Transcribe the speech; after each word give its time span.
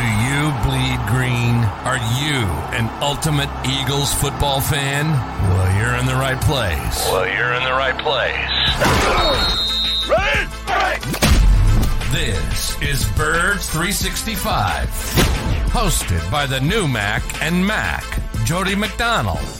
you 0.00 0.52
bleed 0.64 1.00
green? 1.08 1.56
Are 1.84 1.98
you 2.22 2.46
an 2.72 2.88
ultimate 3.02 3.50
Eagles 3.66 4.14
football 4.14 4.60
fan? 4.60 5.10
Well, 5.50 5.78
you're 5.78 5.96
in 5.96 6.06
the 6.06 6.14
right 6.14 6.40
place. 6.40 7.06
Well, 7.10 7.26
you're 7.26 7.52
in 7.52 7.64
the 7.64 7.72
right 7.72 7.98
place. 7.98 8.50
This 12.12 12.80
is 12.80 13.04
Birds 13.16 13.68
365, 13.68 14.88
hosted 15.70 16.30
by 16.30 16.46
the 16.46 16.60
new 16.60 16.88
Mac 16.88 17.22
and 17.42 17.66
Mac, 17.66 18.04
Jody 18.44 18.74
McDonald 18.74 19.59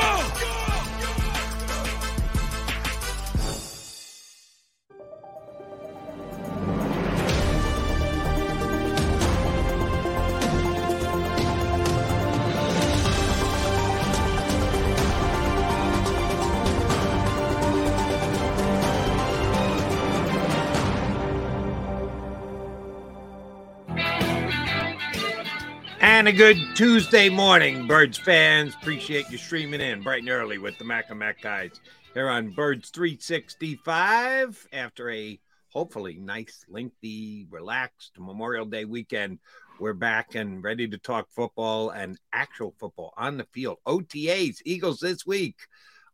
And 26.21 26.27
a 26.27 26.33
good 26.33 26.75
Tuesday 26.75 27.29
morning, 27.29 27.87
Birds 27.87 28.19
fans. 28.19 28.75
Appreciate 28.75 29.31
you 29.31 29.39
streaming 29.39 29.81
in 29.81 30.03
bright 30.03 30.21
and 30.21 30.29
early 30.29 30.59
with 30.59 30.77
the 30.77 30.83
Mac 30.83 31.09
and 31.09 31.17
Mac 31.17 31.41
guys 31.41 31.71
here 32.13 32.29
on 32.29 32.51
Birds 32.51 32.91
365 32.91 34.67
after 34.71 35.09
a 35.09 35.39
hopefully 35.69 36.19
nice, 36.19 36.63
lengthy, 36.69 37.47
relaxed 37.49 38.11
Memorial 38.19 38.65
Day 38.65 38.85
weekend. 38.85 39.39
We're 39.79 39.95
back 39.95 40.35
and 40.35 40.63
ready 40.63 40.87
to 40.89 40.99
talk 40.99 41.27
football 41.31 41.89
and 41.89 42.19
actual 42.31 42.75
football 42.79 43.15
on 43.17 43.37
the 43.37 43.47
field. 43.51 43.79
OTAs, 43.87 44.57
Eagles 44.63 44.99
this 44.99 45.25
week. 45.25 45.55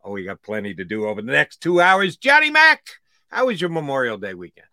Oh, 0.06 0.12
we 0.12 0.24
got 0.24 0.42
plenty 0.42 0.74
to 0.76 0.86
do 0.86 1.06
over 1.06 1.22
the 1.22 1.34
next 1.34 1.60
two 1.60 1.82
hours. 1.82 2.16
Johnny 2.16 2.50
Mac, 2.50 2.82
how 3.28 3.48
was 3.48 3.60
your 3.60 3.72
Memorial 3.72 4.18
Day 4.18 4.36
weekend? 4.36 4.68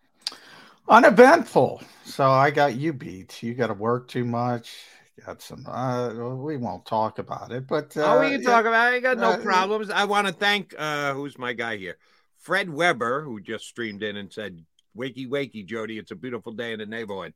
Uneventful. 0.87 1.81
So 2.05 2.29
I 2.29 2.51
got 2.51 2.75
you 2.75 2.93
beat. 2.93 3.43
You 3.43 3.53
got 3.53 3.67
to 3.67 3.73
work 3.73 4.07
too 4.07 4.23
much 4.23 4.77
got 5.25 5.41
some. 5.41 5.65
Uh, 5.65 6.35
we 6.35 6.57
won't 6.57 6.85
talk 6.85 7.19
about 7.19 7.51
it, 7.51 7.67
but 7.67 7.95
uh, 7.97 8.15
oh, 8.15 8.19
we 8.19 8.31
can 8.31 8.41
yeah, 8.41 8.51
talk 8.51 8.65
about 8.65 8.93
it. 8.93 8.97
I 8.97 8.99
got 8.99 9.17
no 9.17 9.31
uh, 9.31 9.37
problems. 9.37 9.89
I 9.89 10.05
want 10.05 10.27
to 10.27 10.33
thank 10.33 10.73
uh, 10.77 11.13
who's 11.13 11.37
my 11.37 11.53
guy 11.53 11.77
here, 11.77 11.97
Fred 12.39 12.69
Weber, 12.69 13.23
who 13.23 13.39
just 13.39 13.65
streamed 13.65 14.03
in 14.03 14.17
and 14.17 14.31
said, 14.31 14.63
"Wakey, 14.97 15.27
wakey, 15.27 15.65
Jody, 15.65 15.97
it's 15.97 16.11
a 16.11 16.15
beautiful 16.15 16.51
day 16.53 16.73
in 16.73 16.79
the 16.79 16.85
neighborhood." 16.85 17.33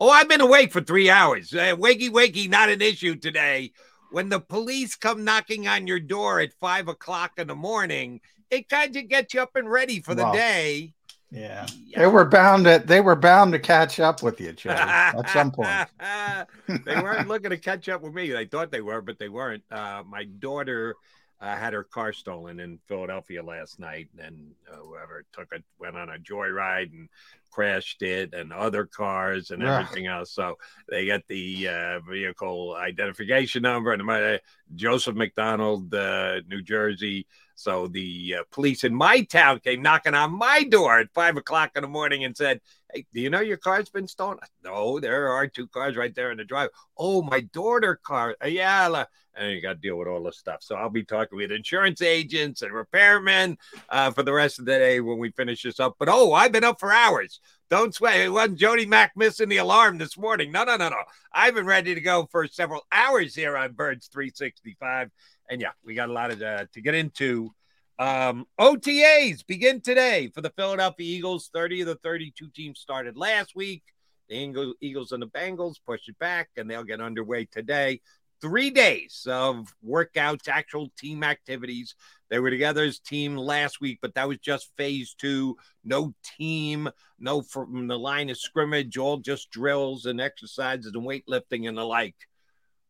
Oh, 0.00 0.10
I've 0.10 0.28
been 0.28 0.40
awake 0.40 0.72
for 0.72 0.80
three 0.80 1.10
hours. 1.10 1.54
Uh, 1.54 1.76
wakey, 1.76 2.10
wakey, 2.10 2.48
not 2.48 2.68
an 2.68 2.82
issue 2.82 3.14
today. 3.16 3.72
When 4.10 4.28
the 4.28 4.40
police 4.40 4.96
come 4.96 5.24
knocking 5.24 5.68
on 5.68 5.86
your 5.86 6.00
door 6.00 6.40
at 6.40 6.52
five 6.60 6.88
o'clock 6.88 7.32
in 7.38 7.46
the 7.46 7.54
morning, 7.54 8.20
it 8.50 8.68
kind 8.68 8.94
of 8.96 9.08
gets 9.08 9.32
you 9.32 9.40
up 9.40 9.56
and 9.56 9.70
ready 9.70 10.00
for 10.00 10.14
the 10.14 10.24
Wow. 10.24 10.32
day. 10.34 10.92
Yeah, 11.32 11.66
Yeah. 11.86 12.00
they 12.00 12.06
were 12.06 12.26
bound 12.26 12.64
to. 12.66 12.82
They 12.84 13.00
were 13.00 13.16
bound 13.16 13.52
to 13.52 13.58
catch 13.58 13.98
up 13.98 14.22
with 14.22 14.40
you, 14.40 14.52
Joe, 14.52 14.70
at 14.70 15.28
some 15.30 15.50
point. 15.50 15.88
they 16.84 16.94
weren't 17.00 17.26
looking 17.28 17.50
to 17.50 17.58
catch 17.58 17.88
up 17.88 18.02
with 18.02 18.12
me. 18.12 18.30
They 18.30 18.44
thought 18.44 18.70
they 18.70 18.82
were, 18.82 19.00
but 19.00 19.18
they 19.18 19.28
weren't. 19.30 19.62
Uh, 19.70 20.02
my 20.06 20.24
daughter 20.24 20.94
uh, 21.40 21.56
had 21.56 21.72
her 21.72 21.84
car 21.84 22.12
stolen 22.12 22.60
in 22.60 22.78
Philadelphia 22.86 23.42
last 23.42 23.80
night, 23.80 24.08
and 24.18 24.52
uh, 24.70 24.76
whoever 24.76 25.24
took 25.32 25.48
it 25.52 25.64
went 25.78 25.96
on 25.96 26.10
a 26.10 26.18
joyride 26.18 26.92
and 26.92 27.08
crashed 27.50 28.02
it, 28.02 28.34
and 28.34 28.52
other 28.52 28.84
cars 28.84 29.50
and 29.50 29.62
Ugh. 29.62 29.68
everything 29.68 30.06
else. 30.06 30.30
So 30.32 30.56
they 30.88 31.06
got 31.06 31.22
the 31.28 31.68
uh, 31.68 32.00
vehicle 32.00 32.76
identification 32.76 33.62
number 33.62 33.92
and 33.92 34.04
my 34.04 34.38
Joseph 34.74 35.16
McDonald, 35.16 35.92
uh, 35.94 36.40
New 36.46 36.62
Jersey. 36.62 37.26
So 37.62 37.86
the 37.86 38.36
uh, 38.40 38.42
police 38.50 38.82
in 38.82 38.92
my 38.92 39.22
town 39.22 39.60
came 39.60 39.82
knocking 39.82 40.14
on 40.14 40.36
my 40.36 40.64
door 40.64 40.98
at 40.98 41.14
five 41.14 41.36
o'clock 41.36 41.70
in 41.76 41.82
the 41.82 41.88
morning 41.88 42.24
and 42.24 42.36
said, 42.36 42.60
Hey, 42.92 43.06
do 43.14 43.20
you 43.20 43.30
know 43.30 43.40
your 43.40 43.56
car's 43.56 43.88
been 43.88 44.08
stolen? 44.08 44.38
No, 44.64 44.98
there 44.98 45.28
are 45.28 45.46
two 45.46 45.68
cars 45.68 45.96
right 45.96 46.12
there 46.12 46.32
in 46.32 46.38
the 46.38 46.44
drive. 46.44 46.70
Oh, 46.98 47.22
my 47.22 47.40
daughter 47.40 48.00
car. 48.04 48.36
Uh, 48.42 48.48
yeah. 48.48 49.04
And 49.34 49.52
you 49.52 49.62
got 49.62 49.74
to 49.74 49.78
deal 49.78 49.96
with 49.96 50.08
all 50.08 50.24
this 50.24 50.38
stuff. 50.38 50.58
So 50.60 50.74
I'll 50.74 50.90
be 50.90 51.04
talking 51.04 51.38
with 51.38 51.52
insurance 51.52 52.02
agents 52.02 52.62
and 52.62 52.72
repairmen 52.72 53.56
uh, 53.88 54.10
for 54.10 54.24
the 54.24 54.32
rest 54.32 54.58
of 54.58 54.64
the 54.64 54.72
day 54.72 55.00
when 55.00 55.18
we 55.18 55.30
finish 55.30 55.62
this 55.62 55.78
up. 55.78 55.94
But 56.00 56.08
oh, 56.10 56.32
I've 56.32 56.52
been 56.52 56.64
up 56.64 56.80
for 56.80 56.92
hours. 56.92 57.40
Don't 57.70 57.94
sweat. 57.94 58.20
It 58.20 58.28
wasn't 58.28 58.58
Jody 58.58 58.84
Mack 58.84 59.12
missing 59.16 59.48
the 59.48 59.56
alarm 59.58 59.96
this 59.96 60.18
morning. 60.18 60.52
No, 60.52 60.64
no, 60.64 60.76
no, 60.76 60.90
no. 60.90 61.02
I've 61.32 61.54
been 61.54 61.64
ready 61.64 61.94
to 61.94 62.00
go 62.02 62.28
for 62.30 62.46
several 62.46 62.82
hours 62.92 63.34
here 63.34 63.56
on 63.56 63.72
Birds 63.72 64.08
365. 64.08 65.10
And 65.52 65.60
yeah, 65.60 65.72
we 65.84 65.94
got 65.94 66.08
a 66.08 66.12
lot 66.14 66.30
of 66.30 66.40
uh, 66.40 66.64
to 66.72 66.80
get 66.80 66.94
into. 66.94 67.50
Um, 67.98 68.46
OTAs 68.58 69.46
begin 69.46 69.82
today 69.82 70.30
for 70.34 70.40
the 70.40 70.48
Philadelphia 70.48 71.18
Eagles. 71.18 71.50
30 71.52 71.82
of 71.82 71.88
the 71.88 71.94
32 71.96 72.48
teams 72.56 72.80
started 72.80 73.18
last 73.18 73.54
week. 73.54 73.82
The 74.30 74.36
Eagle- 74.36 74.74
Eagles 74.80 75.12
and 75.12 75.22
the 75.22 75.26
Bengals 75.26 75.74
push 75.86 76.08
it 76.08 76.18
back, 76.18 76.48
and 76.56 76.70
they'll 76.70 76.84
get 76.84 77.02
underway 77.02 77.44
today. 77.44 78.00
Three 78.40 78.70
days 78.70 79.26
of 79.28 79.74
workouts, 79.86 80.48
actual 80.48 80.90
team 80.98 81.22
activities. 81.22 81.96
They 82.30 82.38
were 82.38 82.48
together 82.48 82.84
as 82.84 82.98
team 82.98 83.36
last 83.36 83.78
week, 83.78 83.98
but 84.00 84.14
that 84.14 84.28
was 84.28 84.38
just 84.38 84.74
phase 84.78 85.12
two. 85.12 85.58
No 85.84 86.14
team, 86.38 86.88
no 87.18 87.42
from 87.42 87.88
the 87.88 87.98
line 87.98 88.30
of 88.30 88.38
scrimmage, 88.38 88.96
all 88.96 89.18
just 89.18 89.50
drills 89.50 90.06
and 90.06 90.18
exercises 90.18 90.92
and 90.94 91.06
weightlifting 91.06 91.68
and 91.68 91.76
the 91.76 91.84
like. 91.84 92.16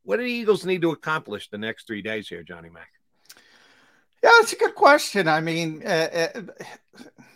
What 0.05 0.17
do 0.17 0.25
the 0.25 0.31
Eagles 0.31 0.67
need 0.67 0.83
to 0.83 0.91
accomplish 0.91 1.49
the 1.49 1.59
next 1.59 1.87
three 1.87 2.03
days 2.03 2.29
here, 2.29 2.43
Johnny 2.43 2.71
Mack? 2.71 2.91
Yeah, 4.23 4.31
it's 4.41 4.53
a 4.53 4.57
good 4.57 4.75
question. 4.75 5.27
I 5.27 5.41
mean, 5.41 5.83
uh, 5.85 6.29
uh, 6.35 6.43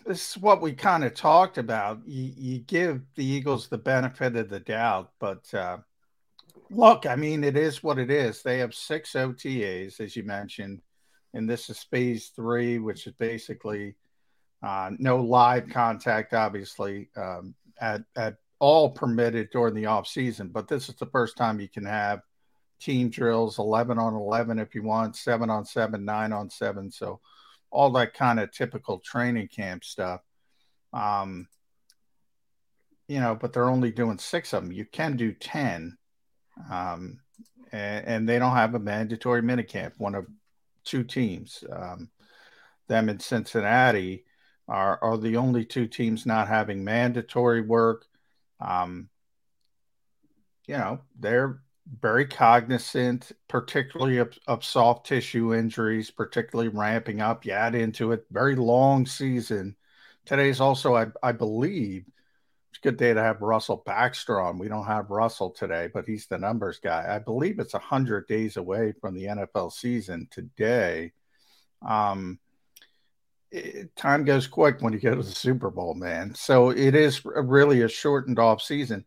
this 0.07 0.31
is 0.31 0.39
what 0.39 0.63
we 0.63 0.73
kind 0.73 1.05
of 1.05 1.15
talked 1.15 1.59
about. 1.59 2.01
You, 2.07 2.33
you 2.37 2.59
give 2.61 3.03
the 3.17 3.25
Eagles 3.25 3.69
the 3.69 3.79
benefit 3.79 4.37
of 4.37 4.49
the 4.49 4.61
doubt, 4.61 5.11
but 5.19 5.53
uh, 5.53 5.79
look, 6.71 7.07
I 7.07 7.17
mean, 7.17 7.43
it 7.43 7.57
is 7.57 7.83
what 7.83 7.99
it 7.99 8.11
is. 8.11 8.43
They 8.43 8.59
have 8.59 8.75
six 8.75 9.13
OTAs, 9.15 10.01
as 10.01 10.15
you 10.15 10.23
mentioned, 10.23 10.81
and 11.35 11.49
this 11.49 11.71
is 11.71 11.83
phase 11.83 12.29
three, 12.29 12.79
which 12.79 13.07
is 13.07 13.15
basically 13.15 13.97
uh, 14.63 14.91
no 14.99 15.17
live 15.17 15.69
contact, 15.69 16.35
obviously, 16.35 17.11
um, 17.17 17.55
at, 17.81 18.03
at 18.17 18.37
all 18.59 18.91
permitted 18.91 19.51
during 19.51 19.75
the 19.75 19.87
off 19.87 20.07
season. 20.07 20.49
But 20.49 20.69
this 20.69 20.89
is 20.89 20.95
the 20.95 21.07
first 21.07 21.37
time 21.37 21.61
you 21.61 21.69
can 21.69 21.85
have 21.85 22.21
team 22.81 23.09
drills 23.09 23.59
11 23.59 23.99
on 23.99 24.15
11 24.15 24.59
if 24.59 24.75
you 24.75 24.83
want 24.83 25.17
7 25.17 25.49
on 25.51 25.65
7 25.65 26.05
9 26.05 26.33
on 26.33 26.51
7 26.51 26.91
so 26.91 27.21
all 27.71 27.91
that 27.91 28.15
kind 28.15 28.39
of 28.39 28.53
typical 28.53 28.99
training 29.01 29.49
camp 29.49 29.85
stuff 29.85 30.21
um 30.93 31.49
you 33.09 33.21
know, 33.21 33.35
but 33.35 33.53
they're 33.53 33.69
only 33.69 33.93
doing 33.93 34.19
six 34.19 34.53
of 34.53 34.65
them. 34.65 34.73
You 34.73 34.85
can 34.85 35.17
do 35.17 35.33
10. 35.33 35.97
Um, 36.71 37.21
and, 37.73 38.07
and 38.07 38.29
they 38.29 38.39
don't 38.39 38.57
have 38.57 38.75
a 38.75 38.81
mandatory 38.81 39.43
minicamp. 39.43 39.93
One 39.99 40.15
of 40.15 40.27
two 40.85 41.05
teams, 41.05 41.63
um, 41.71 42.11
them 42.89 43.09
in 43.09 43.21
Cincinnati, 43.21 44.25
are, 44.69 44.99
are 45.03 45.19
the 45.19 45.37
only 45.37 45.65
two 45.65 45.87
teams 45.87 46.27
not 46.27 46.49
having 46.49 46.83
mandatory 46.83 47.61
work. 47.61 48.07
Um, 48.61 49.09
you 50.67 50.77
know, 50.77 51.01
they're 51.19 51.61
very 52.01 52.27
cognizant, 52.27 53.33
particularly 53.49 54.19
of, 54.19 54.37
of 54.47 54.65
soft 54.65 55.07
tissue 55.07 55.55
injuries, 55.55 56.11
particularly 56.11 56.69
ramping 56.69 57.21
up. 57.21 57.45
You 57.45 57.53
add 57.53 57.75
into 57.75 58.13
it, 58.13 58.27
very 58.31 58.57
long 58.57 59.07
season. 59.07 59.77
Today's 60.25 60.61
also, 60.61 60.97
I, 60.97 61.07
I 61.23 61.33
believe, 61.33 62.05
it's 62.71 62.79
a 62.79 62.83
good 62.83 62.97
day 62.97 63.15
to 63.15 63.23
have 63.23 63.41
Russell 63.41 63.83
Baxter 63.87 64.41
on. 64.41 64.59
We 64.59 64.69
don't 64.69 64.87
have 64.87 65.11
Russell 65.11 65.51
today, 65.51 65.89
but 65.93 66.05
he's 66.05 66.27
the 66.27 66.39
numbers 66.39 66.79
guy. 66.79 67.07
I 67.09 67.21
believe 67.21 67.59
it's 67.59 67.73
100 67.73 68.27
days 68.27 68.57
away 68.57 68.93
from 69.01 69.15
the 69.15 69.25
NFL 69.25 69.73
season 69.73 70.29
today. 70.31 71.13
Um, 71.87 72.41
it, 73.53 73.95
time 73.97 74.25
goes 74.25 74.47
quick 74.47 74.81
when 74.81 74.93
you 74.93 74.99
go 74.99 75.15
to 75.15 75.23
the 75.23 75.31
Super 75.31 75.71
Bowl, 75.71 75.95
man. 75.95 76.35
So 76.35 76.71
it 76.71 76.95
is 76.95 77.25
really 77.25 77.83
a 77.83 77.89
shortened 77.89 78.39
off 78.39 78.61
season. 78.61 79.05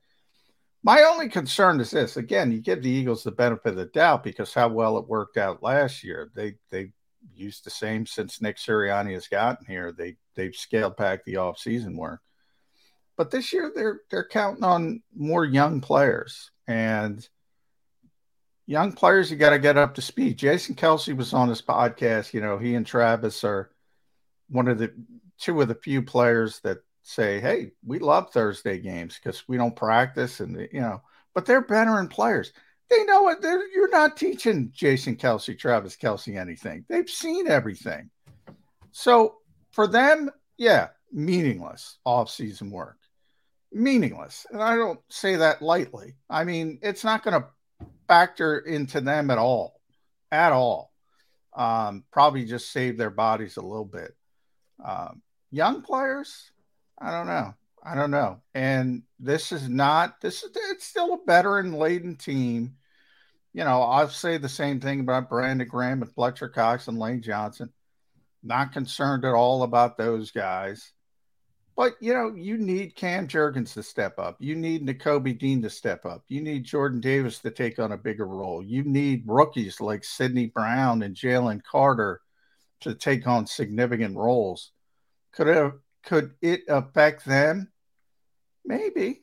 My 0.81 1.03
only 1.03 1.27
concern 1.29 1.79
is 1.79 1.91
this: 1.91 2.17
again, 2.17 2.51
you 2.51 2.61
give 2.61 2.81
the 2.81 2.89
Eagles 2.89 3.23
the 3.23 3.31
benefit 3.31 3.71
of 3.71 3.75
the 3.75 3.85
doubt 3.85 4.23
because 4.23 4.53
how 4.53 4.69
well 4.69 4.97
it 4.97 5.07
worked 5.07 5.37
out 5.37 5.61
last 5.61 6.03
year. 6.03 6.31
They 6.35 6.55
they 6.69 6.91
used 7.35 7.65
the 7.65 7.69
same 7.69 8.05
since 8.05 8.41
Nick 8.41 8.57
Sirianni 8.57 9.13
has 9.13 9.27
gotten 9.27 9.65
here. 9.65 9.91
They 9.91 10.15
they've 10.35 10.55
scaled 10.55 10.95
back 10.95 11.25
the 11.25 11.37
off-season 11.37 11.97
work, 11.97 12.21
but 13.17 13.29
this 13.29 13.51
year 13.51 13.71
they're 13.75 14.01
they're 14.09 14.27
counting 14.27 14.63
on 14.63 15.01
more 15.13 15.43
young 15.43 15.81
players 15.81 16.49
and 16.65 17.27
young 18.65 18.93
players. 18.93 19.29
You 19.29 19.35
got 19.35 19.49
to 19.49 19.59
get 19.59 19.77
up 19.77 19.95
to 19.95 20.01
speed. 20.01 20.37
Jason 20.37 20.75
Kelce 20.75 21.15
was 21.15 21.33
on 21.33 21.49
this 21.49 21.61
podcast. 21.61 22.33
You 22.33 22.39
know, 22.39 22.57
he 22.57 22.75
and 22.75 22.87
Travis 22.87 23.43
are 23.43 23.69
one 24.49 24.69
of 24.69 24.77
the 24.77 24.93
two 25.39 25.59
of 25.61 25.67
the 25.67 25.75
few 25.75 26.01
players 26.01 26.61
that 26.61 26.77
say, 27.09 27.39
"Hey, 27.39 27.71
we 27.83 27.97
love 27.99 28.31
Thursday 28.31 28.79
games 28.79 29.19
because 29.21 29.47
we 29.47 29.57
don't 29.57 29.75
practice," 29.75 30.39
and 30.39 30.67
you 30.71 30.81
know, 30.81 31.01
but 31.33 31.45
they're 31.45 31.61
better 31.61 31.91
veteran 31.91 32.07
players. 32.07 32.53
They 32.89 33.03
know 33.05 33.29
it. 33.29 33.41
They're, 33.41 33.67
you're 33.69 33.89
not 33.89 34.17
teaching 34.17 34.71
Jason 34.73 35.15
Kelce, 35.15 35.57
Travis 35.57 35.95
Kelce 35.95 36.39
anything. 36.39 36.85
They've 36.87 37.09
seen 37.09 37.47
everything. 37.47 38.09
So 38.91 39.37
for 39.71 39.87
them, 39.87 40.29
yeah, 40.57 40.89
meaningless 41.11 41.97
off-season 42.05 42.71
work, 42.71 42.97
meaningless, 43.71 44.45
and 44.51 44.61
I 44.61 44.75
don't 44.75 44.99
say 45.09 45.35
that 45.35 45.61
lightly. 45.61 46.15
I 46.29 46.43
mean, 46.43 46.79
it's 46.81 47.03
not 47.03 47.23
going 47.23 47.41
to 47.41 47.47
factor 48.07 48.59
into 48.59 49.01
them 49.01 49.29
at 49.31 49.37
all, 49.37 49.79
at 50.31 50.51
all. 50.51 50.91
Um, 51.55 52.03
probably 52.11 52.45
just 52.45 52.71
save 52.71 52.97
their 52.97 53.09
bodies 53.09 53.57
a 53.57 53.61
little 53.61 53.85
bit. 53.85 54.15
Um, 54.83 55.21
young 55.51 55.81
players, 55.81 56.51
I 57.01 57.11
don't 57.11 57.27
know. 57.27 57.53
I 57.83 57.95
don't 57.95 58.11
know. 58.11 58.41
And 58.53 59.03
this 59.19 59.51
is 59.51 59.69
not 59.69 60.21
this 60.21 60.43
is 60.43 60.51
it's 60.71 60.85
still 60.85 61.13
a 61.13 61.25
veteran 61.25 61.73
laden 61.73 62.15
team. 62.15 62.75
You 63.53 63.63
know, 63.63 63.81
I'll 63.81 64.09
say 64.09 64.37
the 64.37 64.49
same 64.49 64.79
thing 64.79 64.99
about 64.99 65.29
Brandon 65.29 65.67
Graham 65.67 66.01
and 66.01 66.13
Fletcher 66.13 66.49
Cox 66.49 66.87
and 66.87 66.99
Lane 66.99 67.21
Johnson. 67.21 67.71
Not 68.43 68.73
concerned 68.73 69.25
at 69.25 69.33
all 69.33 69.63
about 69.63 69.97
those 69.97 70.31
guys. 70.31 70.91
But 71.75 71.95
you 72.01 72.13
know, 72.13 72.33
you 72.35 72.57
need 72.57 72.95
Cam 72.95 73.27
Jurgens 73.27 73.73
to 73.73 73.83
step 73.83 74.19
up. 74.19 74.35
You 74.39 74.55
need 74.55 74.85
Nakobe 74.85 75.39
Dean 75.39 75.61
to 75.61 75.69
step 75.69 76.05
up. 76.05 76.23
You 76.27 76.41
need 76.41 76.65
Jordan 76.65 76.99
Davis 76.99 77.39
to 77.39 77.51
take 77.51 77.79
on 77.79 77.93
a 77.93 77.97
bigger 77.97 78.27
role. 78.27 78.61
You 78.61 78.83
need 78.83 79.23
rookies 79.25 79.79
like 79.79 80.03
Sydney 80.03 80.47
Brown 80.47 81.01
and 81.03 81.15
Jalen 81.15 81.63
Carter 81.63 82.19
to 82.81 82.95
take 82.95 83.27
on 83.27 83.47
significant 83.47 84.17
roles. 84.17 84.71
Could 85.31 85.47
have 85.47 85.73
could 86.03 86.33
it 86.41 86.63
affect 86.67 87.25
them? 87.25 87.69
Maybe. 88.65 89.21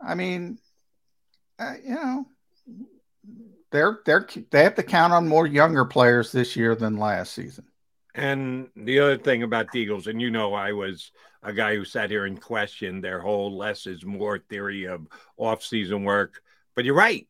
I 0.00 0.14
mean, 0.14 0.58
uh, 1.58 1.74
you 1.84 1.94
know, 1.94 2.26
they're 3.70 4.00
they're 4.04 4.28
they 4.50 4.64
have 4.64 4.74
to 4.76 4.82
count 4.82 5.12
on 5.12 5.28
more 5.28 5.46
younger 5.46 5.84
players 5.84 6.32
this 6.32 6.56
year 6.56 6.74
than 6.74 6.98
last 6.98 7.32
season. 7.32 7.64
And 8.14 8.68
the 8.76 9.00
other 9.00 9.16
thing 9.16 9.42
about 9.42 9.72
the 9.72 9.80
Eagles, 9.80 10.06
and 10.06 10.20
you 10.20 10.30
know, 10.30 10.52
I 10.52 10.72
was 10.72 11.12
a 11.42 11.52
guy 11.52 11.74
who 11.74 11.84
sat 11.84 12.10
here 12.10 12.26
and 12.26 12.40
questioned 12.40 13.02
their 13.02 13.20
whole 13.20 13.56
less 13.56 13.86
is 13.86 14.04
more 14.04 14.38
theory 14.38 14.84
of 14.84 15.06
off-season 15.36 16.04
work. 16.04 16.42
But 16.74 16.84
you're 16.84 16.94
right. 16.94 17.26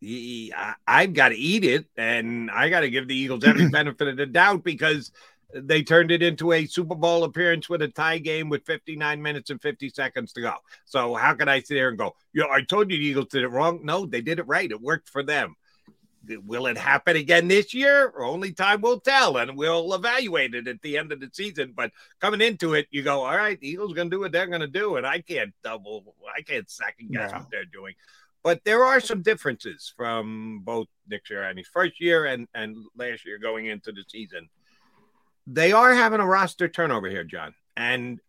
I've 0.87 1.15
got 1.15 1.31
to 1.31 1.37
eat 1.37 1.65
it, 1.65 1.87
and 1.97 2.51
I 2.51 2.69
got 2.69 2.81
to 2.81 2.91
give 2.91 3.09
the 3.09 3.17
Eagles 3.17 3.45
every 3.45 3.69
benefit 3.71 4.09
of 4.09 4.17
the 4.17 4.27
doubt 4.27 4.65
because 4.65 5.13
they 5.55 5.83
turned 5.83 6.11
it 6.11 6.23
into 6.23 6.53
a 6.53 6.67
Super 6.67 6.95
Bowl 6.95 7.25
appearance 7.25 7.69
with 7.69 7.83
a 7.83 7.89
tie 7.89 8.19
game 8.19 8.49
with 8.49 8.65
59 8.65 9.21
minutes 9.21 9.51
and 9.51 9.61
50 9.61 9.89
seconds 9.91 10.33
to 10.33 10.41
go. 10.41 10.55
So 10.85 11.15
how 11.15 11.35
can 11.35 11.49
I 11.49 11.61
sit 11.61 11.75
there 11.75 11.89
and 11.89 11.99
go, 11.99 12.15
"Yeah, 12.33 12.47
I 12.51 12.63
told 12.63 12.91
you 12.91 12.99
the 12.99 13.05
Eagles 13.05 13.29
did 13.29 13.43
it 13.43 13.49
wrong"? 13.49 13.81
No, 13.85 14.07
they 14.07 14.21
did 14.21 14.39
it 14.39 14.47
right. 14.47 14.71
It 14.71 14.81
worked 14.81 15.09
for 15.09 15.23
them. 15.23 15.57
Will 16.45 16.67
it 16.67 16.79
happen 16.79 17.17
again 17.17 17.49
this 17.49 17.75
year? 17.75 18.13
Only 18.17 18.53
time 18.53 18.81
will 18.81 19.01
tell, 19.01 19.39
and 19.39 19.57
we'll 19.57 19.93
evaluate 19.93 20.55
it 20.55 20.69
at 20.69 20.81
the 20.81 20.97
end 20.97 21.11
of 21.11 21.19
the 21.19 21.29
season. 21.33 21.73
But 21.75 21.91
coming 22.21 22.41
into 22.41 22.75
it, 22.75 22.87
you 22.91 23.03
go, 23.03 23.25
"All 23.25 23.37
right, 23.37 23.59
the 23.61 23.69
Eagles 23.69 23.93
going 23.93 24.09
to 24.09 24.17
do 24.17 24.21
what 24.21 24.33
they're 24.33 24.47
going 24.47 24.61
to 24.61 24.69
do," 24.69 24.97
and 24.97 25.07
I 25.07 25.21
can't 25.21 25.53
double, 25.65 26.15
I 26.35 26.43
can't 26.43 26.71
second 26.71 27.11
guess 27.11 27.33
no. 27.33 27.39
what 27.39 27.51
they're 27.51 27.65
doing. 27.65 27.95
But 28.45 28.65
there 28.65 28.85
are 28.85 29.01
some 29.01 29.23
differences 29.23 29.93
from 29.97 30.61
both 30.65 30.89
Nick 31.09 31.27
Sirianni's 31.27 31.69
first 31.69 32.01
year 32.01 32.27
and 32.27 32.49
and 32.55 32.77
last 32.97 33.25
year 33.25 33.39
going 33.39 33.67
into 33.67 33.93
the 33.93 34.05
season 34.09 34.49
they 35.47 35.73
are 35.73 35.95
having 35.95 36.21
a 36.21 36.27
roster 36.27 36.69
turnover 36.69 37.09
here, 37.09 37.25
John. 37.25 37.55
And 37.77 38.21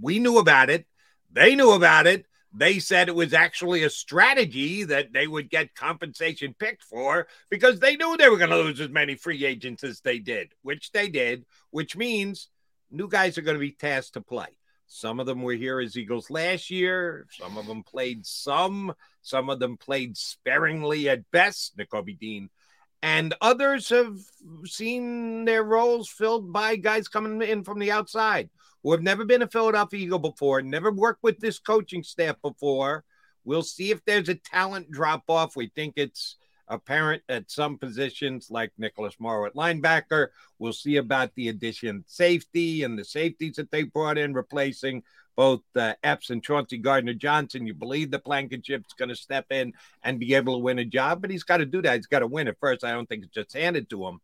we 0.00 0.18
knew 0.18 0.38
about 0.38 0.70
it. 0.70 0.86
They 1.32 1.54
knew 1.54 1.72
about 1.72 2.06
it. 2.06 2.26
They 2.54 2.78
said 2.80 3.08
it 3.08 3.14
was 3.14 3.32
actually 3.32 3.82
a 3.82 3.90
strategy 3.90 4.84
that 4.84 5.12
they 5.12 5.26
would 5.26 5.48
get 5.48 5.74
compensation 5.74 6.54
picked 6.58 6.82
for 6.82 7.26
because 7.48 7.80
they 7.80 7.96
knew 7.96 8.16
they 8.16 8.28
were 8.28 8.36
going 8.36 8.50
to 8.50 8.56
lose 8.56 8.80
as 8.80 8.90
many 8.90 9.14
free 9.14 9.44
agents 9.46 9.82
as 9.82 10.00
they 10.00 10.18
did, 10.18 10.52
which 10.62 10.92
they 10.92 11.08
did, 11.08 11.46
which 11.70 11.96
means 11.96 12.48
new 12.90 13.08
guys 13.08 13.38
are 13.38 13.42
going 13.42 13.56
to 13.56 13.60
be 13.60 13.72
tasked 13.72 14.14
to 14.14 14.20
play. 14.20 14.48
Some 14.86 15.18
of 15.18 15.24
them 15.24 15.40
were 15.40 15.54
here 15.54 15.80
as 15.80 15.96
Eagles 15.96 16.28
last 16.28 16.68
year. 16.68 17.26
Some 17.30 17.56
of 17.56 17.66
them 17.66 17.82
played 17.82 18.26
some. 18.26 18.92
Some 19.22 19.48
of 19.48 19.58
them 19.58 19.78
played 19.78 20.18
sparingly 20.18 21.08
at 21.08 21.30
best. 21.30 21.78
Nakobe 21.78 22.18
Dean 22.18 22.50
and 23.02 23.34
others 23.40 23.88
have 23.88 24.16
seen 24.64 25.44
their 25.44 25.64
roles 25.64 26.08
filled 26.08 26.52
by 26.52 26.76
guys 26.76 27.08
coming 27.08 27.42
in 27.42 27.64
from 27.64 27.78
the 27.78 27.90
outside 27.90 28.48
who 28.82 28.92
have 28.92 29.02
never 29.02 29.24
been 29.24 29.42
a 29.42 29.48
Philadelphia 29.48 30.00
Eagle 30.00 30.18
before, 30.18 30.62
never 30.62 30.90
worked 30.90 31.22
with 31.22 31.38
this 31.38 31.58
coaching 31.58 32.02
staff 32.02 32.36
before. 32.42 33.04
We'll 33.44 33.62
see 33.62 33.90
if 33.90 34.04
there's 34.04 34.28
a 34.28 34.34
talent 34.34 34.90
drop 34.90 35.24
off. 35.28 35.56
We 35.56 35.70
think 35.74 35.94
it's 35.96 36.36
apparent 36.68 37.22
at 37.28 37.50
some 37.50 37.76
positions 37.76 38.48
like 38.50 38.72
Nicholas 38.78 39.14
Morrow 39.18 39.46
at 39.46 39.54
linebacker. 39.54 40.28
We'll 40.58 40.72
see 40.72 40.96
about 40.96 41.34
the 41.34 41.48
addition 41.48 42.04
safety 42.06 42.82
and 42.82 42.98
the 42.98 43.04
safeties 43.04 43.56
that 43.56 43.70
they 43.70 43.82
brought 43.82 44.18
in 44.18 44.32
replacing 44.32 45.02
both 45.36 45.62
uh, 45.76 45.94
Epps 46.02 46.30
and 46.30 46.42
Chauncey 46.42 46.78
Gardner 46.78 47.14
Johnson. 47.14 47.66
You 47.66 47.74
believe 47.74 48.10
the 48.10 48.18
Blankenship's 48.18 48.94
going 48.94 49.08
to 49.08 49.16
step 49.16 49.46
in 49.50 49.72
and 50.02 50.20
be 50.20 50.34
able 50.34 50.54
to 50.54 50.62
win 50.62 50.78
a 50.78 50.84
job, 50.84 51.20
but 51.20 51.30
he's 51.30 51.44
got 51.44 51.58
to 51.58 51.66
do 51.66 51.82
that. 51.82 51.96
He's 51.96 52.06
got 52.06 52.20
to 52.20 52.26
win 52.26 52.48
it 52.48 52.58
first. 52.60 52.84
I 52.84 52.92
don't 52.92 53.08
think 53.08 53.24
it's 53.24 53.34
just 53.34 53.54
handed 53.54 53.88
to 53.90 54.06
him. 54.06 54.20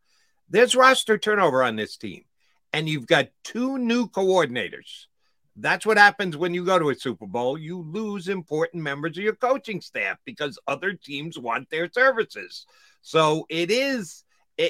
There's 0.50 0.74
roster 0.74 1.18
turnover 1.18 1.62
on 1.62 1.76
this 1.76 1.96
team, 1.96 2.24
and 2.72 2.88
you've 2.88 3.06
got 3.06 3.28
two 3.44 3.78
new 3.78 4.08
coordinators. 4.08 5.06
That's 5.56 5.84
what 5.84 5.98
happens 5.98 6.36
when 6.36 6.54
you 6.54 6.64
go 6.64 6.78
to 6.78 6.90
a 6.90 6.94
Super 6.94 7.26
Bowl. 7.26 7.58
You 7.58 7.82
lose 7.82 8.28
important 8.28 8.82
members 8.82 9.18
of 9.18 9.24
your 9.24 9.34
coaching 9.34 9.80
staff 9.80 10.18
because 10.24 10.58
other 10.68 10.92
teams 10.92 11.38
want 11.38 11.68
their 11.68 11.90
services. 11.90 12.64
So 13.02 13.44
it 13.48 13.70
is, 13.70 14.22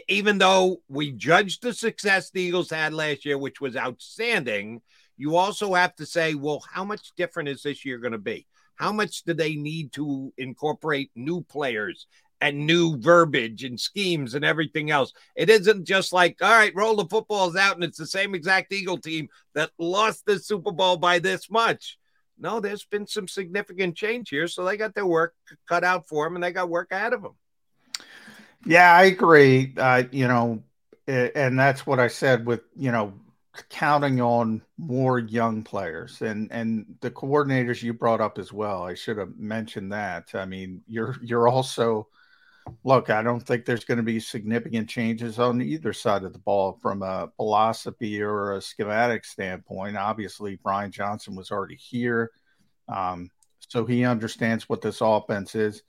even 0.08 0.38
though 0.38 0.80
we 0.88 1.12
judged 1.12 1.62
the 1.62 1.74
success 1.74 2.30
the 2.30 2.40
Eagles 2.40 2.70
had 2.70 2.94
last 2.94 3.26
year, 3.26 3.36
which 3.36 3.60
was 3.60 3.76
outstanding, 3.76 4.80
you 5.18 5.36
also 5.36 5.74
have 5.74 5.94
to 5.96 6.06
say, 6.06 6.34
well, 6.34 6.64
how 6.72 6.84
much 6.84 7.12
different 7.16 7.48
is 7.48 7.62
this 7.62 7.84
year 7.84 7.98
going 7.98 8.12
to 8.12 8.18
be? 8.18 8.46
How 8.76 8.92
much 8.92 9.24
do 9.24 9.34
they 9.34 9.56
need 9.56 9.92
to 9.94 10.32
incorporate 10.38 11.10
new 11.16 11.42
players 11.42 12.06
and 12.40 12.66
new 12.66 12.96
verbiage 12.96 13.64
and 13.64 13.78
schemes 13.78 14.34
and 14.34 14.44
everything 14.44 14.92
else? 14.92 15.12
It 15.34 15.50
isn't 15.50 15.84
just 15.84 16.12
like, 16.12 16.36
all 16.40 16.48
right, 16.48 16.74
roll 16.74 16.94
the 16.94 17.06
footballs 17.06 17.56
out 17.56 17.74
and 17.74 17.82
it's 17.82 17.98
the 17.98 18.06
same 18.06 18.36
exact 18.36 18.72
Eagle 18.72 18.98
team 18.98 19.28
that 19.54 19.72
lost 19.78 20.24
the 20.24 20.38
Super 20.38 20.70
Bowl 20.70 20.96
by 20.96 21.18
this 21.18 21.50
much. 21.50 21.98
No, 22.38 22.60
there's 22.60 22.84
been 22.84 23.08
some 23.08 23.26
significant 23.26 23.96
change 23.96 24.30
here. 24.30 24.46
So 24.46 24.64
they 24.64 24.76
got 24.76 24.94
their 24.94 25.06
work 25.06 25.34
cut 25.68 25.82
out 25.82 26.06
for 26.06 26.24
them 26.24 26.36
and 26.36 26.44
they 26.44 26.52
got 26.52 26.70
work 26.70 26.92
ahead 26.92 27.12
of 27.12 27.22
them. 27.22 27.34
Yeah, 28.64 28.92
I 28.92 29.04
agree. 29.04 29.74
Uh, 29.76 30.04
you 30.12 30.28
know, 30.28 30.62
and 31.08 31.58
that's 31.58 31.84
what 31.84 31.98
I 31.98 32.06
said 32.06 32.46
with, 32.46 32.60
you 32.76 32.92
know, 32.92 33.14
counting 33.68 34.20
on 34.20 34.62
more 34.76 35.18
young 35.18 35.62
players 35.62 36.22
and 36.22 36.50
and 36.52 36.86
the 37.00 37.10
coordinators 37.10 37.82
you 37.82 37.92
brought 37.92 38.20
up 38.20 38.38
as 38.38 38.52
well. 38.52 38.82
I 38.82 38.94
should 38.94 39.18
have 39.18 39.36
mentioned 39.38 39.92
that. 39.92 40.34
I 40.34 40.44
mean, 40.44 40.82
you're 40.86 41.16
you're 41.22 41.48
also 41.48 42.08
look, 42.84 43.10
I 43.10 43.22
don't 43.22 43.40
think 43.40 43.64
there's 43.64 43.84
going 43.84 43.98
to 43.98 44.02
be 44.04 44.20
significant 44.20 44.88
changes 44.88 45.38
on 45.38 45.62
either 45.62 45.92
side 45.92 46.24
of 46.24 46.32
the 46.32 46.38
ball 46.38 46.78
from 46.82 47.02
a 47.02 47.30
philosophy 47.36 48.20
or 48.22 48.52
a 48.52 48.62
schematic 48.62 49.24
standpoint. 49.24 49.96
Obviously, 49.96 50.56
Brian 50.62 50.90
Johnson 50.90 51.34
was 51.34 51.50
already 51.50 51.76
here. 51.76 52.30
Um, 52.88 53.30
so 53.60 53.84
he 53.84 54.04
understands 54.04 54.68
what 54.68 54.80
this 54.80 55.00
offense 55.00 55.54
is. 55.54 55.82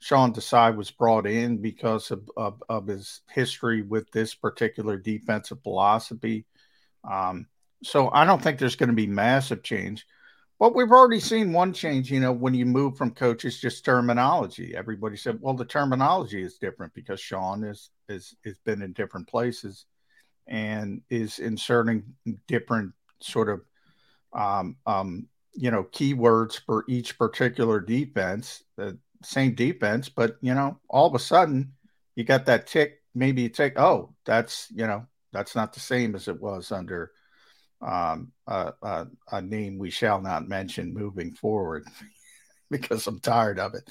Sean 0.00 0.32
Desai 0.32 0.74
was 0.74 0.90
brought 0.90 1.26
in 1.26 1.58
because 1.58 2.10
of, 2.10 2.28
of, 2.36 2.62
of 2.68 2.86
his 2.86 3.20
history 3.28 3.82
with 3.82 4.10
this 4.10 4.34
particular 4.34 4.96
defensive 4.96 5.62
philosophy. 5.62 6.46
Um, 7.08 7.46
so 7.82 8.10
I 8.12 8.24
don't 8.24 8.42
think 8.42 8.58
there's 8.58 8.76
going 8.76 8.88
to 8.90 8.94
be 8.94 9.06
massive 9.06 9.62
change. 9.62 10.06
But 10.58 10.74
we've 10.74 10.92
already 10.92 11.20
seen 11.20 11.54
one 11.54 11.72
change, 11.72 12.12
you 12.12 12.20
know, 12.20 12.32
when 12.32 12.52
you 12.52 12.66
move 12.66 12.98
from 12.98 13.12
coaches, 13.12 13.58
just 13.58 13.82
terminology. 13.82 14.76
Everybody 14.76 15.16
said, 15.16 15.38
well, 15.40 15.54
the 15.54 15.64
terminology 15.64 16.42
is 16.42 16.58
different 16.58 16.92
because 16.92 17.18
Sean 17.18 17.64
is 17.64 17.88
is 18.10 18.36
has 18.44 18.58
been 18.58 18.82
in 18.82 18.92
different 18.92 19.26
places 19.26 19.86
and 20.46 21.00
is 21.08 21.38
inserting 21.38 22.02
different 22.46 22.92
sort 23.20 23.48
of 23.48 23.62
um, 24.34 24.76
um, 24.86 25.28
you 25.54 25.70
know 25.70 25.84
keywords 25.84 26.60
for 26.66 26.84
each 26.88 27.16
particular 27.16 27.80
defense. 27.80 28.62
The 28.76 28.98
same 29.22 29.54
defense, 29.54 30.10
but 30.10 30.36
you 30.42 30.52
know, 30.52 30.78
all 30.90 31.06
of 31.06 31.14
a 31.14 31.18
sudden 31.18 31.72
you 32.16 32.24
got 32.24 32.44
that 32.46 32.66
tick. 32.66 33.02
Maybe 33.14 33.42
you 33.42 33.48
take, 33.48 33.78
oh, 33.78 34.14
that's 34.26 34.68
you 34.70 34.86
know, 34.86 35.06
that's 35.32 35.54
not 35.54 35.72
the 35.72 35.80
same 35.80 36.14
as 36.14 36.28
it 36.28 36.40
was 36.40 36.72
under 36.72 37.10
um, 37.82 38.32
uh, 38.46 38.72
uh, 38.82 39.04
a 39.32 39.40
name 39.40 39.78
we 39.78 39.90
shall 39.90 40.20
not 40.20 40.48
mention 40.48 40.92
moving 40.92 41.32
forward 41.32 41.84
because 42.70 43.06
I'm 43.06 43.20
tired 43.20 43.58
of 43.58 43.74
it. 43.74 43.88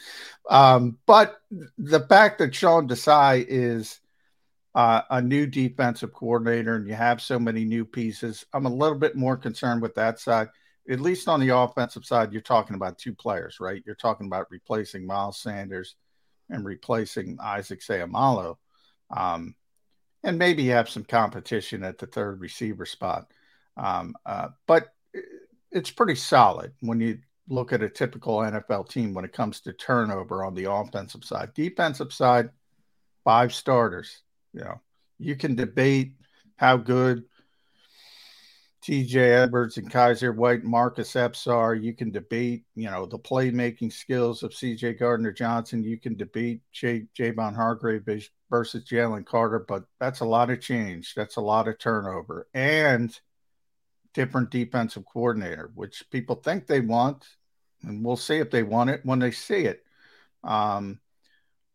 Um, 0.49 0.97
but 1.05 1.37
the 1.77 2.01
fact 2.01 2.39
that 2.39 2.55
Sean 2.55 2.87
Desai 2.87 3.45
is 3.47 3.99
uh, 4.75 5.01
a 5.09 5.21
new 5.21 5.47
defensive 5.47 6.13
coordinator 6.13 6.75
and 6.75 6.87
you 6.87 6.93
have 6.93 7.21
so 7.21 7.39
many 7.39 7.65
new 7.65 7.83
pieces, 7.83 8.45
I'm 8.53 8.65
a 8.65 8.73
little 8.73 8.97
bit 8.97 9.15
more 9.15 9.37
concerned 9.37 9.81
with 9.81 9.95
that 9.95 10.19
side. 10.19 10.49
At 10.89 11.01
least 11.01 11.27
on 11.27 11.39
the 11.39 11.55
offensive 11.55 12.05
side, 12.05 12.31
you're 12.31 12.41
talking 12.41 12.75
about 12.75 12.97
two 12.97 13.13
players, 13.13 13.59
right? 13.59 13.83
You're 13.85 13.95
talking 13.95 14.27
about 14.27 14.47
replacing 14.49 15.05
Miles 15.05 15.39
Sanders 15.39 15.95
and 16.49 16.65
replacing 16.65 17.37
Isaac 17.41 17.81
Seumalo. 17.81 18.55
Um, 19.15 19.55
and 20.23 20.37
maybe 20.37 20.67
have 20.67 20.89
some 20.89 21.03
competition 21.03 21.83
at 21.83 21.97
the 21.97 22.07
third 22.07 22.39
receiver 22.39 22.85
spot. 22.85 23.31
Um, 23.77 24.15
uh, 24.25 24.49
but 24.67 24.87
it's 25.71 25.91
pretty 25.91 26.15
solid 26.15 26.73
when 26.81 26.99
you 26.99 27.19
look 27.47 27.73
at 27.73 27.81
a 27.81 27.89
typical 27.89 28.37
NFL 28.37 28.89
team 28.89 29.13
when 29.13 29.25
it 29.25 29.33
comes 29.33 29.61
to 29.61 29.73
turnover 29.73 30.43
on 30.43 30.53
the 30.53 30.71
offensive 30.71 31.23
side. 31.23 31.53
Defensive 31.53 32.13
side, 32.13 32.49
five 33.23 33.53
starters. 33.53 34.21
You 34.53 34.61
know, 34.61 34.81
you 35.17 35.35
can 35.35 35.55
debate 35.55 36.13
how 36.57 36.77
good 36.77 37.23
TJ 38.83 39.15
Edwards 39.15 39.77
and 39.77 39.91
Kyzir 39.91 40.35
White, 40.35 40.63
Marcus 40.63 41.15
Epps 41.15 41.47
are. 41.47 41.75
You 41.75 41.93
can 41.93 42.11
debate, 42.11 42.63
you 42.75 42.89
know, 42.89 43.05
the 43.05 43.19
playmaking 43.19 43.91
skills 43.91 44.41
of 44.43 44.51
CJ 44.51 44.99
Gardner 44.99 45.31
Johnson. 45.31 45.83
You 45.83 45.99
can 45.99 46.15
debate 46.15 46.61
J- 46.71 47.07
Javon 47.17 47.55
Hargrave 47.55 48.07
versus 48.49 48.83
Jalen 48.83 49.25
Carter, 49.25 49.59
but 49.59 49.83
that's 49.99 50.21
a 50.21 50.25
lot 50.25 50.49
of 50.49 50.61
change. 50.61 51.13
That's 51.15 51.35
a 51.35 51.41
lot 51.41 51.67
of 51.67 51.77
turnover. 51.77 52.47
And 52.53 53.17
different 54.13 54.49
defensive 54.49 55.05
coordinator, 55.05 55.71
which 55.75 56.03
people 56.09 56.35
think 56.35 56.65
they 56.67 56.81
want, 56.81 57.25
and 57.83 58.03
we'll 58.03 58.17
see 58.17 58.37
if 58.37 58.49
they 58.49 58.63
want 58.63 58.89
it 58.89 59.01
when 59.03 59.19
they 59.19 59.31
see 59.31 59.65
it. 59.65 59.83
Um, 60.43 60.99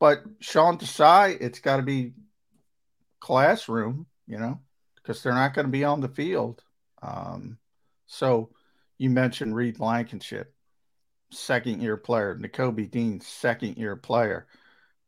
but 0.01 0.25
Sean 0.41 0.79
Desai, 0.79 1.41
it's 1.41 1.61
got 1.61 1.77
to 1.77 1.83
be 1.83 2.13
classroom, 3.21 4.07
you 4.27 4.39
know, 4.39 4.61
because 4.97 5.23
they're 5.23 5.33
not 5.33 5.55
going 5.55 5.67
to 5.67 5.73
be 5.73 5.85
on 5.85 6.01
the 6.01 6.09
field. 6.09 6.63
Um, 7.03 7.59
so 8.07 8.51
you 8.99 9.11
mentioned 9.11 9.55
Reed 9.55 9.79
Blankenship, 9.79 10.55
second 11.31 11.81
year 11.81 11.97
player, 11.97 12.37
Nakobe 12.37 12.91
Dean, 12.91 13.21
second 13.21 13.77
year 13.77 13.97
player. 13.97 14.47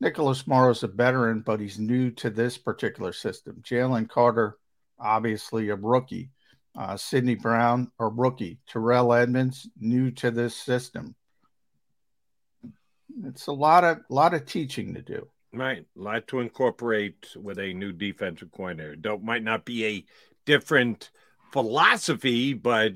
Nicholas 0.00 0.46
Morrow's 0.46 0.82
a 0.82 0.88
veteran, 0.88 1.40
but 1.40 1.60
he's 1.60 1.78
new 1.78 2.10
to 2.12 2.30
this 2.30 2.58
particular 2.58 3.12
system. 3.12 3.62
Jalen 3.62 4.08
Carter, 4.08 4.58
obviously 4.98 5.70
a 5.70 5.76
rookie. 5.76 6.30
Uh, 6.78 6.96
Sydney 6.96 7.34
Brown, 7.34 7.90
a 7.98 8.06
rookie. 8.06 8.58
Terrell 8.68 9.14
Edmunds, 9.14 9.68
new 9.80 10.10
to 10.12 10.30
this 10.30 10.54
system. 10.54 11.14
It's 13.24 13.46
a 13.46 13.52
lot 13.52 13.84
of 13.84 14.00
lot 14.10 14.34
of 14.34 14.44
teaching 14.44 14.92
to 14.94 15.00
do. 15.00 15.28
Right, 15.54 15.86
a 15.96 16.00
lot 16.00 16.28
to 16.28 16.40
incorporate 16.40 17.28
with 17.34 17.58
a 17.58 17.72
new 17.72 17.92
defensive 17.92 18.52
coordinator. 18.52 18.94
Don't 18.94 19.24
might 19.24 19.42
not 19.42 19.64
be 19.64 19.86
a 19.86 20.04
different 20.44 21.10
philosophy, 21.50 22.52
but 22.52 22.92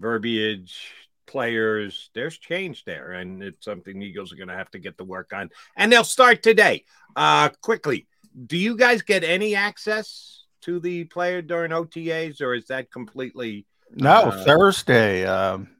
verbiage, 0.00 0.92
players, 1.34 2.10
there's 2.14 2.38
change 2.38 2.84
there, 2.84 3.10
and 3.10 3.42
it's 3.42 3.64
something 3.64 3.98
the 3.98 4.06
Eagles 4.06 4.32
are 4.32 4.36
going 4.36 4.46
to 4.46 4.54
have 4.54 4.70
to 4.70 4.78
get 4.78 4.96
to 4.98 5.02
work 5.02 5.32
on, 5.32 5.50
and 5.76 5.90
they'll 5.90 6.04
start 6.04 6.44
today. 6.44 6.84
Uh, 7.16 7.48
quickly, 7.60 8.06
do 8.46 8.56
you 8.56 8.76
guys 8.76 9.02
get 9.02 9.24
any 9.24 9.56
access 9.56 10.44
to 10.60 10.78
the 10.78 11.02
player 11.06 11.42
during 11.42 11.72
OTAs, 11.72 12.40
or 12.40 12.54
is 12.54 12.66
that 12.66 12.92
completely 12.92 13.66
no 13.90 14.12
uh, 14.12 14.44
Thursday? 14.44 15.26
Um, 15.26 15.70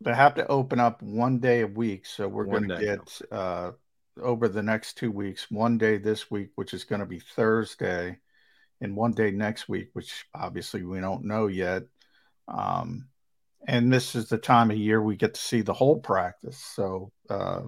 they 0.00 0.12
have 0.12 0.34
to 0.34 0.46
open 0.48 0.80
up 0.80 1.00
one 1.00 1.38
day 1.38 1.60
a 1.60 1.68
week, 1.68 2.04
so 2.04 2.26
we're 2.26 2.46
going 2.46 2.68
to 2.68 2.80
get 2.80 3.20
uh, 3.30 3.70
over 4.20 4.48
the 4.48 4.64
next 4.64 4.94
two 4.98 5.12
weeks 5.12 5.48
one 5.48 5.78
day 5.78 5.98
this 5.98 6.28
week, 6.28 6.48
which 6.56 6.74
is 6.74 6.82
going 6.82 7.00
to 7.00 7.06
be 7.06 7.20
Thursday, 7.20 8.18
and 8.80 8.96
one 8.96 9.12
day 9.12 9.30
next 9.30 9.68
week, 9.68 9.90
which 9.92 10.26
obviously 10.34 10.82
we 10.82 10.98
don't 10.98 11.24
know 11.24 11.46
yet. 11.46 11.84
Um, 12.48 13.07
and 13.66 13.92
this 13.92 14.14
is 14.14 14.28
the 14.28 14.38
time 14.38 14.70
of 14.70 14.76
year 14.76 15.02
we 15.02 15.16
get 15.16 15.34
to 15.34 15.40
see 15.40 15.62
the 15.62 15.72
whole 15.72 15.98
practice, 15.98 16.58
so 16.58 17.12
uh, 17.28 17.62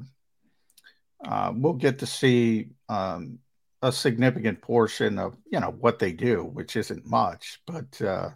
uh, 1.24 1.52
we'll 1.54 1.74
get 1.74 1.98
to 1.98 2.06
see 2.06 2.70
um, 2.88 3.38
a 3.82 3.92
significant 3.92 4.60
portion 4.60 5.18
of 5.18 5.36
you 5.50 5.60
know 5.60 5.74
what 5.80 5.98
they 5.98 6.12
do, 6.12 6.44
which 6.44 6.76
isn't 6.76 7.06
much, 7.06 7.60
but 7.66 8.00
uh, 8.02 8.30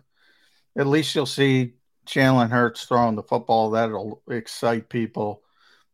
at 0.77 0.87
least 0.87 1.15
you'll 1.15 1.27
see 1.27 1.75
Jalen 2.07 2.51
Hurts 2.51 2.85
throwing 2.85 3.17
the 3.17 3.23
football. 3.23 3.71
That'll 3.71 4.23
excite 4.29 4.89
people. 4.89 5.43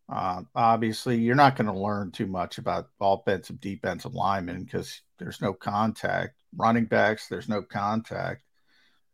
Uh, 0.08 0.42
obviously, 0.56 1.18
you're 1.18 1.36
not 1.36 1.54
going 1.56 1.68
to 1.68 1.78
learn 1.78 2.10
too 2.10 2.26
much 2.26 2.58
about 2.58 2.88
offensive, 3.00 3.60
defensive 3.60 4.14
linemen 4.14 4.64
because 4.64 5.02
there's 5.18 5.40
no 5.40 5.52
contact. 5.52 6.34
Running 6.56 6.86
backs, 6.86 7.28
there's 7.28 7.48
no 7.48 7.62
contact. 7.62 8.42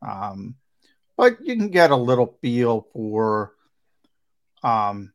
Um, 0.01 0.55
but 1.17 1.39
you 1.41 1.57
can 1.57 1.69
get 1.69 1.91
a 1.91 1.97
little 1.97 2.39
feel 2.43 2.87
for 2.93 3.53
um, 4.63 5.13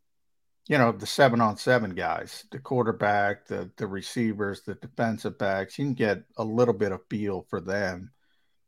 you 0.68 0.78
know 0.78 0.92
the 0.92 1.06
seven 1.06 1.42
on 1.42 1.58
seven 1.58 1.92
guys 1.96 2.46
the 2.52 2.60
quarterback 2.60 3.46
the 3.48 3.70
the 3.78 3.88
receivers 3.88 4.62
the 4.62 4.76
defensive 4.76 5.38
backs. 5.38 5.78
You 5.78 5.86
can 5.86 5.94
get 5.94 6.24
a 6.38 6.44
little 6.44 6.74
bit 6.74 6.92
of 6.92 7.02
feel 7.10 7.46
for 7.50 7.62
them. 7.62 8.12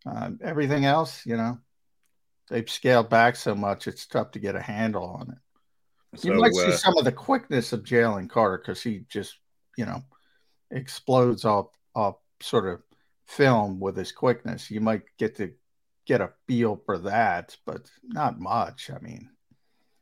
Um, 0.05 0.39
everything 0.43 0.85
else 0.85 1.25
you 1.25 1.37
know 1.37 1.59
they've 2.49 2.69
scaled 2.69 3.09
back 3.09 3.35
so 3.37 3.55
much 3.55 3.87
it's 3.87 4.05
tough 4.05 4.31
to 4.31 4.39
get 4.39 4.55
a 4.55 4.61
handle 4.61 5.05
on 5.05 5.29
it. 5.29 6.19
So, 6.19 6.27
you 6.27 6.39
might 6.39 6.53
see 6.53 6.65
uh, 6.65 6.77
some 6.77 6.97
of 6.97 7.05
the 7.05 7.11
quickness 7.11 7.73
of 7.73 7.83
jalen 7.83 8.29
carter 8.29 8.57
because 8.57 8.83
he 8.83 9.05
just 9.09 9.37
you 9.77 9.85
know 9.85 10.01
explodes 10.71 11.45
off 11.45 11.67
off 11.95 12.15
sort 12.41 12.67
of 12.67 12.81
film 13.25 13.79
with 13.79 13.95
his 13.95 14.11
quickness. 14.11 14.69
You 14.69 14.81
might 14.81 15.03
get 15.17 15.37
to 15.37 15.53
get 16.05 16.21
a 16.21 16.31
feel 16.47 16.81
for 16.85 16.97
that 16.97 17.55
but 17.65 17.89
not 18.03 18.39
much 18.39 18.89
i 18.93 18.99
mean 18.99 19.29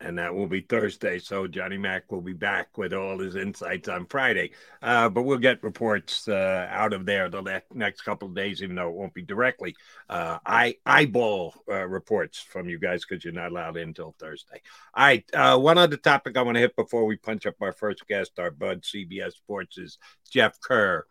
and 0.04 0.18
that 0.18 0.34
will 0.34 0.48
be 0.48 0.62
Thursday. 0.62 1.20
So 1.20 1.48
Johnny 1.48 1.78
Mack 1.78 2.12
will 2.12 2.22
be 2.22 2.34
back 2.34 2.78
with 2.78 2.94
all 2.94 3.20
his 3.20 3.36
insights 3.36 3.88
on 3.88 4.06
Friday. 4.08 4.52
Uh, 4.82 5.10
but 5.10 5.24
we'll 5.24 5.38
get 5.38 5.64
reports 5.64 6.28
uh, 6.28 6.68
out 6.70 6.94
of 6.94 7.06
there 7.06 7.30
the 7.30 7.62
next 7.74 8.02
couple 8.02 8.28
of 8.28 8.36
days, 8.36 8.62
even 8.62 8.76
though 8.76 8.90
it 8.90 8.96
won't 8.96 9.14
be 9.14 9.22
directly 9.22 9.76
uh, 10.10 10.40
eye 10.46 10.76
eyeball 10.86 11.54
uh, 11.70 11.88
reports 11.88 12.40
from 12.40 12.68
you 12.68 12.80
guys 12.80 13.06
because 13.06 13.24
you're 13.24 13.34
not 13.34 13.52
allowed 13.52 13.78
in 13.78 13.90
until 13.90 14.16
Thursday. 14.20 14.62
All 14.94 15.06
right, 15.06 15.26
uh, 15.34 15.58
one 15.58 15.78
other 15.78 15.98
topic 15.98 16.38
I 16.38 16.42
want 16.42 16.56
to 16.56 16.62
hit 16.62 16.76
before 16.76 17.06
we 17.06 17.18
punch 17.18 17.46
up 17.46 17.56
our 17.62 17.74
first 17.74 18.08
guest, 18.08 18.40
our 18.40 18.52
bud 18.52 18.82
CBS 18.82 19.34
Sports 19.34 19.78
is 19.78 19.98
Jeff 20.30 20.60
Kerr. 20.60 21.06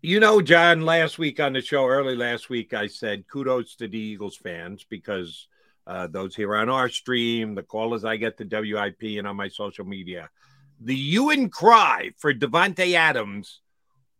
You 0.00 0.20
know, 0.20 0.40
John, 0.40 0.82
last 0.82 1.18
week 1.18 1.40
on 1.40 1.54
the 1.54 1.60
show, 1.60 1.84
early 1.84 2.14
last 2.14 2.48
week, 2.48 2.72
I 2.72 2.86
said 2.86 3.26
kudos 3.26 3.74
to 3.76 3.88
the 3.88 3.98
Eagles 3.98 4.36
fans 4.36 4.86
because 4.88 5.48
uh, 5.88 6.06
those 6.06 6.36
here 6.36 6.54
on 6.54 6.68
our 6.68 6.88
stream, 6.88 7.56
the 7.56 7.64
callers 7.64 8.04
I 8.04 8.16
get 8.16 8.38
to 8.38 8.44
WIP 8.44 9.18
and 9.18 9.26
on 9.26 9.34
my 9.34 9.48
social 9.48 9.84
media. 9.84 10.30
The 10.80 10.94
you 10.94 11.30
and 11.30 11.50
cry 11.50 12.12
for 12.16 12.32
Davante 12.32 12.94
Adams 12.94 13.60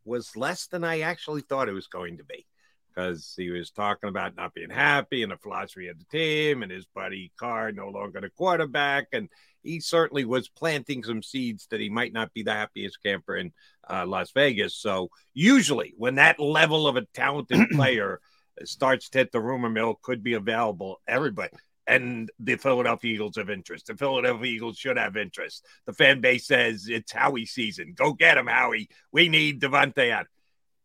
was 0.04 0.36
less 0.36 0.66
than 0.66 0.82
I 0.82 1.02
actually 1.02 1.42
thought 1.42 1.68
it 1.68 1.74
was 1.74 1.86
going 1.86 2.16
to 2.16 2.24
be 2.24 2.44
because 2.88 3.34
he 3.36 3.50
was 3.50 3.70
talking 3.70 4.08
about 4.08 4.34
not 4.34 4.54
being 4.54 4.70
happy 4.70 5.22
and 5.22 5.30
the 5.30 5.36
philosophy 5.36 5.86
of 5.86 5.98
the 6.00 6.06
team 6.06 6.64
and 6.64 6.72
his 6.72 6.86
buddy 6.86 7.30
Carr 7.38 7.70
no 7.70 7.88
longer 7.88 8.20
the 8.20 8.30
quarterback. 8.30 9.06
And 9.12 9.28
he 9.68 9.80
certainly 9.80 10.24
was 10.24 10.48
planting 10.48 11.04
some 11.04 11.22
seeds 11.22 11.66
that 11.70 11.80
he 11.80 11.90
might 11.90 12.14
not 12.14 12.32
be 12.32 12.42
the 12.42 12.52
happiest 12.52 13.02
camper 13.02 13.36
in 13.36 13.52
uh, 13.88 14.06
Las 14.06 14.30
Vegas. 14.30 14.74
So 14.74 15.10
usually 15.34 15.94
when 15.98 16.14
that 16.14 16.40
level 16.40 16.88
of 16.88 16.96
a 16.96 17.04
talented 17.12 17.68
player 17.72 18.20
starts 18.64 19.10
to 19.10 19.18
hit 19.18 19.30
the 19.30 19.40
rumor 19.40 19.68
mill, 19.68 19.98
could 20.02 20.22
be 20.22 20.34
available, 20.34 21.00
everybody. 21.06 21.52
And 21.86 22.30
the 22.38 22.56
Philadelphia 22.56 23.14
Eagles 23.14 23.36
have 23.36 23.50
interest. 23.50 23.86
The 23.86 23.96
Philadelphia 23.96 24.50
Eagles 24.50 24.78
should 24.78 24.96
have 24.96 25.16
interest. 25.16 25.64
The 25.86 25.92
fan 25.92 26.20
base 26.20 26.46
says 26.46 26.86
it's 26.88 27.12
Howie 27.12 27.46
season. 27.46 27.94
Go 27.94 28.12
get 28.12 28.36
him, 28.36 28.46
Howie. 28.46 28.88
We 29.12 29.28
need 29.28 29.60
Davante 29.60 30.10
Adams. 30.10 30.30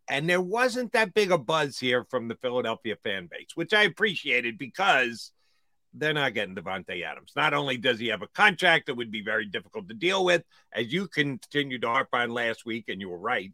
And 0.10 0.30
there 0.30 0.42
wasn't 0.42 0.92
that 0.92 1.14
big 1.14 1.32
a 1.32 1.38
buzz 1.38 1.80
here 1.80 2.06
from 2.10 2.28
the 2.28 2.36
Philadelphia 2.36 2.98
fan 3.04 3.28
base, 3.32 3.56
which 3.56 3.74
I 3.74 3.84
appreciated 3.84 4.58
because 4.58 5.32
they're 5.94 6.14
not 6.14 6.34
getting 6.34 6.56
Davante 6.56 7.04
Adams. 7.04 7.34
Not 7.36 7.54
only 7.54 7.78
does 7.78 8.00
he 8.00 8.08
have 8.08 8.22
a 8.22 8.28
contract 8.28 8.88
that 8.88 8.96
would 8.96 9.12
be 9.12 9.22
very 9.22 9.46
difficult 9.46 9.88
to 9.90 9.94
deal 9.94 10.26
with, 10.26 10.44
as 10.74 10.92
you 10.92 11.08
continued 11.08 11.82
to 11.84 11.90
harp 11.90 12.10
on 12.14 12.32
last 12.32 12.66
week, 12.66 12.86
and 12.88 13.00
you 13.00 13.10
were 13.10 13.18
right, 13.18 13.52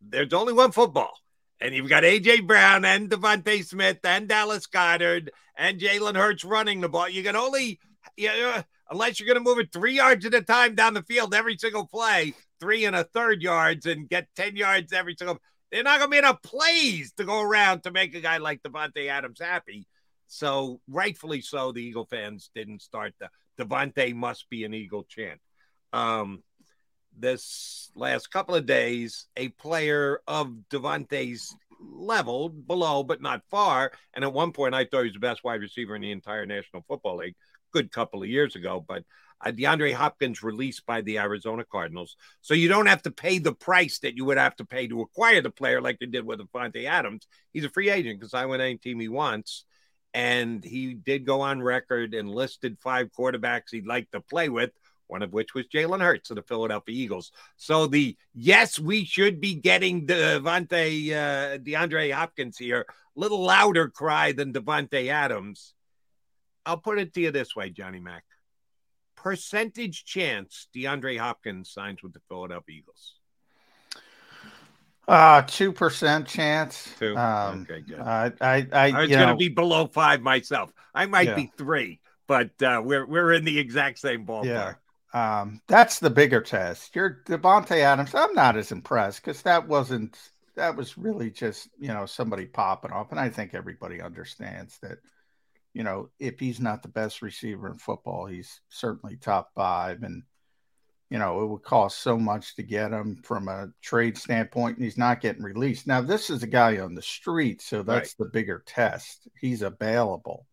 there's 0.00 0.32
only 0.32 0.52
one 0.52 0.72
football. 0.72 1.12
And 1.60 1.74
you've 1.74 1.88
got 1.88 2.02
AJ 2.02 2.46
Brown 2.46 2.84
and 2.84 3.08
DeVonta 3.08 3.64
Smith 3.64 3.98
and 4.04 4.28
Dallas 4.28 4.66
Goedert 4.66 5.28
and 5.56 5.80
Jalen 5.80 6.16
Hurts 6.16 6.44
running 6.44 6.80
the 6.80 6.88
ball. 6.88 7.08
You 7.08 7.22
can 7.22 7.36
only, 7.36 7.78
you 8.16 8.28
know, 8.28 8.62
unless 8.90 9.18
you're 9.18 9.26
going 9.26 9.42
to 9.42 9.48
move 9.48 9.58
it 9.58 9.72
three 9.72 9.94
yards 9.94 10.26
at 10.26 10.34
a 10.34 10.42
time 10.42 10.74
down 10.74 10.94
the 10.94 11.02
field 11.02 11.34
every 11.34 11.56
single 11.56 11.86
play, 11.86 12.34
three 12.60 12.84
and 12.84 12.96
a 12.96 13.04
third 13.04 13.40
yards, 13.40 13.86
and 13.86 14.08
get 14.08 14.28
10 14.36 14.56
yards 14.56 14.92
every 14.92 15.14
single 15.18 15.40
they're 15.74 15.82
not 15.82 15.98
going 15.98 16.08
to 16.08 16.14
be 16.14 16.18
enough 16.18 16.40
plays 16.40 17.12
to 17.14 17.24
go 17.24 17.40
around 17.40 17.82
to 17.82 17.90
make 17.90 18.14
a 18.14 18.20
guy 18.20 18.36
like 18.36 18.62
Davante 18.62 19.08
Adams 19.08 19.40
happy. 19.40 19.88
So, 20.26 20.80
rightfully 20.88 21.40
so, 21.40 21.72
the 21.72 21.82
Eagle 21.82 22.06
fans 22.06 22.50
didn't 22.54 22.82
start 22.82 23.14
the 23.18 23.28
Davante 23.58 24.14
must 24.14 24.48
be 24.50 24.64
an 24.64 24.74
Eagle 24.74 25.04
chant. 25.04 25.40
Um, 25.92 26.42
this 27.16 27.90
last 27.94 28.30
couple 28.30 28.54
of 28.54 28.66
days, 28.66 29.26
a 29.36 29.48
player 29.50 30.20
of 30.26 30.52
Davante's 30.70 31.54
level, 31.80 32.48
below 32.48 33.02
but 33.02 33.22
not 33.22 33.42
far, 33.50 33.92
and 34.14 34.24
at 34.24 34.32
one 34.32 34.52
point 34.52 34.74
I 34.74 34.84
thought 34.84 35.02
he 35.02 35.08
was 35.08 35.12
the 35.14 35.20
best 35.20 35.44
wide 35.44 35.60
receiver 35.60 35.94
in 35.94 36.02
the 36.02 36.10
entire 36.10 36.46
National 36.46 36.84
Football 36.88 37.18
League. 37.18 37.36
Good 37.72 37.92
couple 37.92 38.22
of 38.22 38.28
years 38.28 38.56
ago, 38.56 38.84
but 38.86 39.04
uh, 39.44 39.50
DeAndre 39.50 39.92
Hopkins 39.92 40.42
released 40.42 40.86
by 40.86 41.00
the 41.00 41.18
Arizona 41.18 41.64
Cardinals. 41.70 42.16
So 42.40 42.54
you 42.54 42.68
don't 42.68 42.86
have 42.86 43.02
to 43.02 43.10
pay 43.10 43.38
the 43.38 43.52
price 43.54 43.98
that 44.00 44.16
you 44.16 44.24
would 44.24 44.38
have 44.38 44.56
to 44.56 44.64
pay 44.64 44.86
to 44.88 45.02
acquire 45.02 45.42
the 45.42 45.50
player 45.50 45.80
like 45.80 45.98
they 45.98 46.06
did 46.06 46.24
with 46.24 46.40
Davante 46.40 46.84
Adams. 46.84 47.26
He's 47.52 47.64
a 47.64 47.68
free 47.68 47.90
agent 47.90 48.20
because 48.20 48.34
I 48.34 48.46
went 48.46 48.62
any 48.62 48.78
team 48.78 49.00
he 49.00 49.08
wants. 49.08 49.64
And 50.14 50.64
he 50.64 50.94
did 50.94 51.26
go 51.26 51.40
on 51.40 51.60
record 51.60 52.14
and 52.14 52.30
listed 52.30 52.78
five 52.80 53.10
quarterbacks 53.12 53.72
he'd 53.72 53.86
like 53.86 54.10
to 54.12 54.20
play 54.20 54.48
with, 54.48 54.70
one 55.08 55.22
of 55.22 55.32
which 55.32 55.54
was 55.54 55.66
Jalen 55.66 56.00
Hurts 56.00 56.30
of 56.30 56.36
the 56.36 56.42
Philadelphia 56.42 56.94
Eagles. 56.94 57.32
So 57.56 57.88
the 57.88 58.16
yes, 58.32 58.78
we 58.78 59.04
should 59.04 59.40
be 59.40 59.54
getting 59.54 60.06
Devontae 60.06 61.10
uh, 61.10 61.58
DeAndre 61.58 62.12
Hopkins 62.12 62.56
here, 62.56 62.86
a 62.88 63.20
little 63.20 63.42
louder 63.42 63.88
cry 63.88 64.32
than 64.32 64.52
Davante 64.52 65.08
Adams. 65.08 65.74
I'll 66.64 66.78
put 66.78 66.98
it 66.98 67.12
to 67.14 67.20
you 67.20 67.30
this 67.30 67.54
way, 67.54 67.70
Johnny 67.70 68.00
Mack 68.00 68.24
percentage 69.24 70.04
chance 70.04 70.68
DeAndre 70.76 71.18
Hopkins 71.18 71.70
signs 71.70 72.02
with 72.02 72.12
the 72.12 72.20
Philadelphia 72.28 72.76
Eagles? 72.76 73.14
Uh 75.06 75.42
two 75.42 75.72
percent 75.72 76.26
chance. 76.26 76.88
Two. 76.98 77.16
Um, 77.16 77.66
okay, 77.70 77.82
good. 77.82 78.00
I 78.00 78.32
I 78.40 78.66
I, 78.72 78.90
I 78.90 79.00
was 79.00 79.10
going 79.10 79.28
to 79.28 79.36
be 79.36 79.48
below 79.48 79.86
five 79.86 80.22
myself. 80.22 80.72
I 80.94 81.06
might 81.06 81.28
yeah. 81.28 81.34
be 81.34 81.52
three, 81.56 82.00
but 82.26 82.50
uh, 82.62 82.80
we're 82.84 83.06
we're 83.06 83.32
in 83.32 83.44
the 83.44 83.58
exact 83.58 83.98
same 83.98 84.24
ballpark. 84.24 84.44
Yeah. 84.46 84.74
Um, 85.12 85.60
that's 85.68 86.00
the 86.00 86.10
bigger 86.10 86.40
test. 86.40 86.96
You're 86.96 87.22
Davante 87.26 87.78
Adams. 87.78 88.14
I'm 88.14 88.34
not 88.34 88.56
as 88.56 88.72
impressed 88.72 89.22
because 89.22 89.42
that 89.42 89.68
wasn't 89.68 90.18
that 90.56 90.76
was 90.76 90.96
really 90.96 91.30
just 91.30 91.68
you 91.78 91.88
know 91.88 92.06
somebody 92.06 92.46
popping 92.46 92.92
off, 92.92 93.10
and 93.10 93.20
I 93.20 93.28
think 93.28 93.54
everybody 93.54 94.00
understands 94.00 94.78
that 94.82 94.98
you 95.74 95.82
know, 95.82 96.08
if 96.20 96.38
he's 96.38 96.60
not 96.60 96.82
the 96.82 96.88
best 96.88 97.20
receiver 97.20 97.68
in 97.68 97.76
football, 97.76 98.26
he's 98.26 98.60
certainly 98.70 99.16
top 99.16 99.50
five. 99.54 100.02
And, 100.04 100.22
you 101.14 101.20
know, 101.20 101.42
it 101.42 101.46
would 101.46 101.62
cost 101.62 102.00
so 102.00 102.18
much 102.18 102.56
to 102.56 102.64
get 102.64 102.90
him 102.90 103.20
from 103.22 103.46
a 103.46 103.68
trade 103.80 104.18
standpoint, 104.18 104.78
and 104.78 104.84
he's 104.84 104.98
not 104.98 105.20
getting 105.20 105.44
released. 105.44 105.86
Now, 105.86 106.00
this 106.00 106.28
is 106.28 106.42
a 106.42 106.48
guy 106.48 106.78
on 106.80 106.96
the 106.96 107.02
street, 107.02 107.62
so 107.62 107.84
that's 107.84 108.16
right. 108.18 108.24
the 108.26 108.32
bigger 108.32 108.64
test. 108.66 109.28
He's 109.40 109.62
available. 109.62 110.44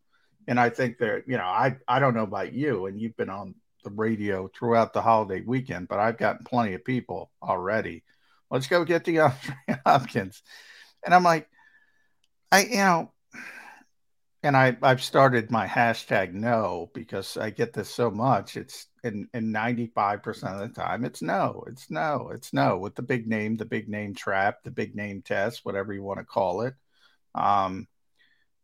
And 0.47 0.59
I 0.59 0.69
think 0.69 0.99
that, 0.99 1.23
you 1.25 1.37
know, 1.39 1.45
I, 1.45 1.77
I 1.87 1.97
don't 1.97 2.13
know 2.13 2.21
about 2.21 2.53
you, 2.53 2.85
and 2.85 3.01
you've 3.01 3.17
been 3.17 3.31
on 3.31 3.55
the 3.83 3.89
radio 3.89 4.51
throughout 4.53 4.93
the 4.93 5.01
holiday 5.01 5.41
weekend, 5.41 5.87
but 5.87 5.97
I've 5.97 6.19
gotten 6.19 6.45
plenty 6.45 6.75
of 6.75 6.85
people 6.85 7.31
already. 7.41 8.03
Let's 8.51 8.67
go 8.67 8.85
get 8.85 9.03
the 9.03 9.17
Andre 9.21 9.55
Hopkins. 9.83 10.43
And 11.03 11.15
I'm 11.15 11.23
like, 11.23 11.49
I, 12.51 12.65
you 12.65 12.75
know, 12.75 13.11
and 14.43 14.55
I, 14.55 14.77
I've 14.83 15.01
started 15.01 15.49
my 15.49 15.65
hashtag 15.65 16.33
no 16.33 16.91
because 16.93 17.35
I 17.35 17.49
get 17.49 17.73
this 17.73 17.89
so 17.89 18.11
much. 18.11 18.57
It's 18.57 18.85
in, 19.03 19.27
in 19.33 19.51
95% 19.51 20.27
of 20.53 20.59
the 20.59 20.69
time, 20.69 21.05
it's 21.05 21.21
no, 21.21 21.63
it's 21.67 21.89
no, 21.89 22.31
it's 22.33 22.53
no 22.53 22.77
with 22.77 22.95
the 22.95 23.01
big 23.01 23.27
name, 23.27 23.57
the 23.57 23.65
big 23.65 23.89
name 23.89 24.13
trap, 24.13 24.63
the 24.63 24.71
big 24.71 24.95
name 24.95 25.21
test, 25.21 25.61
whatever 25.63 25.93
you 25.93 26.03
want 26.03 26.19
to 26.19 26.25
call 26.25 26.61
it. 26.61 26.75
Um, 27.33 27.87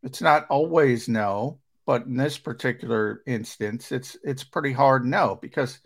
it's 0.04 0.22
not 0.22 0.48
always 0.50 1.10
no, 1.10 1.60
but 1.86 2.06
in 2.06 2.18
this 2.18 2.38
particular 2.38 3.22
instance, 3.26 3.92
it's 3.92 4.18
it's 4.24 4.44
pretty 4.44 4.74
hard 4.74 5.06
no 5.06 5.38
because 5.42 5.80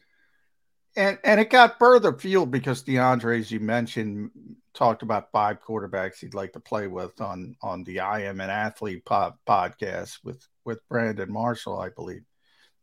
and 0.96 1.18
and 1.24 1.40
it 1.40 1.50
got 1.50 1.80
further 1.80 2.14
fueled 2.14 2.52
because 2.52 2.84
DeAndre, 2.84 3.40
as 3.40 3.52
you 3.52 3.60
mentioned, 3.60 4.32
talked 4.74 5.04
about 5.04 5.32
five 5.32 5.62
quarterbacks 5.62 6.20
he'd 6.20 6.34
like 6.34 6.54
to 6.54 6.60
play 6.60 6.88
with 6.88 7.20
on 7.22 7.56
on 7.62 7.84
the 7.84 8.02
I 8.02 8.24
am 8.24 8.42
an 8.42 8.50
athlete 8.50 9.06
pod, 9.06 9.34
podcast 9.48 10.20
with 10.24 10.46
with 10.66 10.88
Brandon 10.90 11.32
Marshall, 11.32 11.80
I 11.80 11.90
believe, 11.90 12.24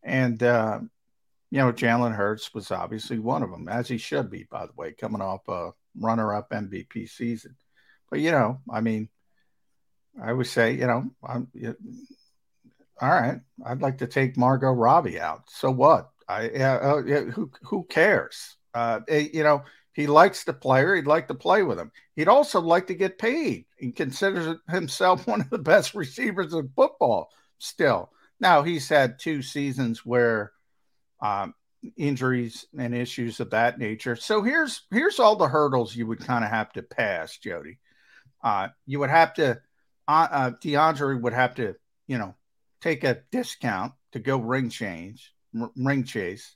and 0.02 0.42
uh, 0.42 0.80
you 1.50 1.58
know 1.58 1.72
Jalen 1.72 2.14
Hurts 2.14 2.52
was 2.54 2.70
obviously 2.70 3.18
one 3.18 3.42
of 3.42 3.50
them, 3.50 3.68
as 3.68 3.88
he 3.88 3.98
should 3.98 4.30
be, 4.30 4.46
by 4.50 4.66
the 4.66 4.72
way, 4.76 4.92
coming 4.92 5.22
off 5.22 5.48
a 5.48 5.70
runner-up 5.98 6.50
MVP 6.50 7.08
season. 7.08 7.56
But 8.10 8.20
you 8.20 8.30
know, 8.30 8.60
I 8.70 8.80
mean, 8.80 9.08
I 10.20 10.32
would 10.32 10.46
say, 10.46 10.72
you 10.72 10.86
know, 10.86 11.10
I'm. 11.26 11.48
You, 11.54 11.76
all 13.00 13.10
right, 13.10 13.40
I'd 13.64 13.80
like 13.80 13.98
to 13.98 14.08
take 14.08 14.36
Margot 14.36 14.72
Robbie 14.72 15.20
out. 15.20 15.44
So 15.50 15.70
what? 15.70 16.10
I 16.28 16.48
uh, 16.48 17.02
who 17.02 17.50
who 17.62 17.84
cares? 17.84 18.56
Uh, 18.74 19.00
eh, 19.08 19.28
you 19.32 19.42
know, 19.42 19.62
he 19.92 20.06
likes 20.06 20.44
the 20.44 20.52
player. 20.52 20.94
He'd 20.94 21.06
like 21.06 21.28
to 21.28 21.34
play 21.34 21.62
with 21.62 21.78
him. 21.78 21.90
He'd 22.16 22.28
also 22.28 22.60
like 22.60 22.88
to 22.88 22.94
get 22.94 23.18
paid. 23.18 23.66
He 23.78 23.92
considers 23.92 24.56
himself 24.68 25.26
one 25.26 25.40
of 25.40 25.50
the 25.50 25.58
best 25.58 25.94
receivers 25.94 26.52
in 26.52 26.70
football. 26.76 27.30
Still, 27.58 28.10
now 28.40 28.62
he's 28.62 28.88
had 28.88 29.18
two 29.18 29.42
seasons 29.42 30.04
where 30.04 30.52
um, 31.20 31.54
injuries 31.96 32.66
and 32.78 32.94
issues 32.94 33.40
of 33.40 33.50
that 33.50 33.78
nature. 33.78 34.16
So 34.16 34.42
here's 34.42 34.82
here's 34.90 35.18
all 35.18 35.36
the 35.36 35.48
hurdles 35.48 35.94
you 35.94 36.06
would 36.06 36.20
kind 36.20 36.44
of 36.44 36.50
have 36.50 36.72
to 36.72 36.82
pass, 36.82 37.36
Jody. 37.38 37.78
Uh, 38.42 38.68
you 38.86 39.00
would 39.00 39.10
have 39.10 39.34
to, 39.34 39.60
uh, 40.06 40.28
uh, 40.30 40.50
DeAndre 40.62 41.20
would 41.20 41.32
have 41.32 41.56
to, 41.56 41.74
you 42.06 42.18
know, 42.18 42.34
take 42.80 43.02
a 43.04 43.22
discount 43.32 43.92
to 44.12 44.18
go 44.18 44.38
ring 44.38 44.70
change 44.70 45.32
ring 45.76 46.04
chase. 46.04 46.54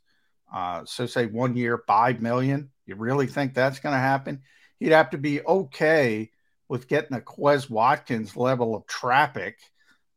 Uh, 0.53 0.85
so 0.85 1.07
say 1.07 1.27
one 1.27 1.57
year, 1.57 1.83
five 1.87 2.21
million. 2.21 2.71
You 2.87 2.97
really 2.97 3.27
think 3.27 3.55
that's 3.55 3.79
going 3.79 3.95
to 3.95 3.99
happen? 4.01 4.43
He'd 4.79 4.93
have 4.93 5.11
to 5.11 5.19
be 5.19 5.41
okay 5.43 6.31
with 6.69 6.89
getting 6.89 7.17
a 7.17 7.21
Quez 7.21 7.71
Watkins 7.71 8.37
level 8.37 8.75
of 8.75 8.87
traffic 8.87 9.59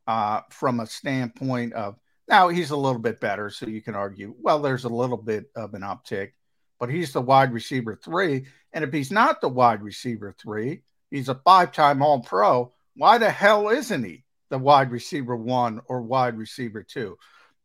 uh, 0.07 0.41
from 0.49 0.79
a 0.79 0.87
standpoint 0.87 1.73
of 1.73 1.97
now 2.27 2.49
he's 2.49 2.71
a 2.71 2.77
little 2.77 2.99
bit 2.99 3.19
better, 3.19 3.49
so 3.49 3.67
you 3.67 3.81
can 3.81 3.95
argue, 3.95 4.33
well, 4.39 4.59
there's 4.59 4.85
a 4.85 4.89
little 4.89 5.17
bit 5.17 5.45
of 5.55 5.73
an 5.73 5.81
uptick, 5.81 6.31
but 6.79 6.89
he's 6.89 7.13
the 7.13 7.21
wide 7.21 7.53
receiver 7.53 7.99
three. 8.03 8.45
And 8.73 8.83
if 8.83 8.91
he's 8.91 9.11
not 9.11 9.41
the 9.41 9.49
wide 9.49 9.81
receiver 9.81 10.35
three, 10.41 10.81
he's 11.11 11.29
a 11.29 11.35
five 11.35 11.71
time 11.71 12.01
All 12.01 12.21
Pro. 12.21 12.73
Why 12.95 13.17
the 13.17 13.29
hell 13.29 13.69
isn't 13.69 14.03
he 14.03 14.23
the 14.49 14.57
wide 14.57 14.91
receiver 14.91 15.35
one 15.35 15.81
or 15.87 16.01
wide 16.01 16.37
receiver 16.37 16.83
two? 16.83 17.17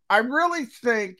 I 0.08 0.18
really 0.18 0.66
think 0.66 1.18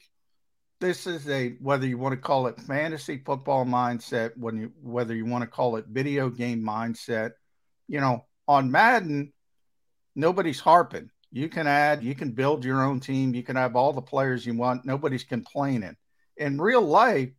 this 0.80 1.06
is 1.06 1.28
a 1.28 1.50
whether 1.60 1.86
you 1.86 1.98
want 1.98 2.14
to 2.14 2.20
call 2.20 2.46
it 2.46 2.60
fantasy 2.60 3.22
football 3.24 3.64
mindset, 3.64 4.36
when 4.36 4.58
you 4.58 4.72
whether 4.82 5.14
you 5.14 5.26
want 5.26 5.42
to 5.42 5.50
call 5.50 5.76
it 5.76 5.86
video 5.88 6.30
game 6.30 6.62
mindset, 6.62 7.32
you 7.88 8.00
know, 8.00 8.24
on 8.48 8.70
Madden, 8.70 9.32
nobody's 10.16 10.60
harping. 10.60 11.10
You 11.32 11.48
can 11.48 11.66
add, 11.66 12.02
you 12.02 12.14
can 12.14 12.32
build 12.32 12.64
your 12.64 12.82
own 12.82 13.00
team, 13.00 13.34
you 13.34 13.42
can 13.42 13.56
have 13.56 13.76
all 13.76 13.92
the 13.92 14.02
players 14.02 14.44
you 14.44 14.54
want, 14.54 14.84
nobody's 14.84 15.24
complaining. 15.24 15.96
In 16.36 16.60
real 16.60 16.82
life, 16.82 17.30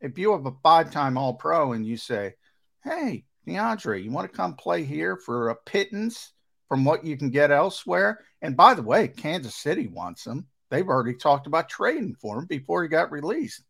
if 0.00 0.18
you 0.18 0.32
have 0.32 0.46
a 0.46 0.56
five-time 0.62 1.16
all 1.16 1.34
pro 1.34 1.72
and 1.72 1.86
you 1.86 1.96
say, 1.96 2.34
Hey, 2.82 3.24
DeAndre, 3.46 4.02
you 4.02 4.10
want 4.10 4.30
to 4.30 4.36
come 4.36 4.54
play 4.54 4.84
here 4.84 5.16
for 5.16 5.48
a 5.48 5.54
pittance 5.54 6.32
from 6.68 6.84
what 6.84 7.04
you 7.04 7.16
can 7.16 7.30
get 7.30 7.50
elsewhere. 7.50 8.20
And 8.42 8.56
by 8.56 8.74
the 8.74 8.82
way, 8.82 9.08
Kansas 9.08 9.54
City 9.54 9.86
wants 9.86 10.26
him. 10.26 10.46
They've 10.70 10.88
already 10.88 11.14
talked 11.14 11.46
about 11.46 11.68
trading 11.68 12.14
for 12.20 12.38
him 12.38 12.46
before 12.46 12.82
he 12.82 12.88
got 12.88 13.10
released. 13.10 13.62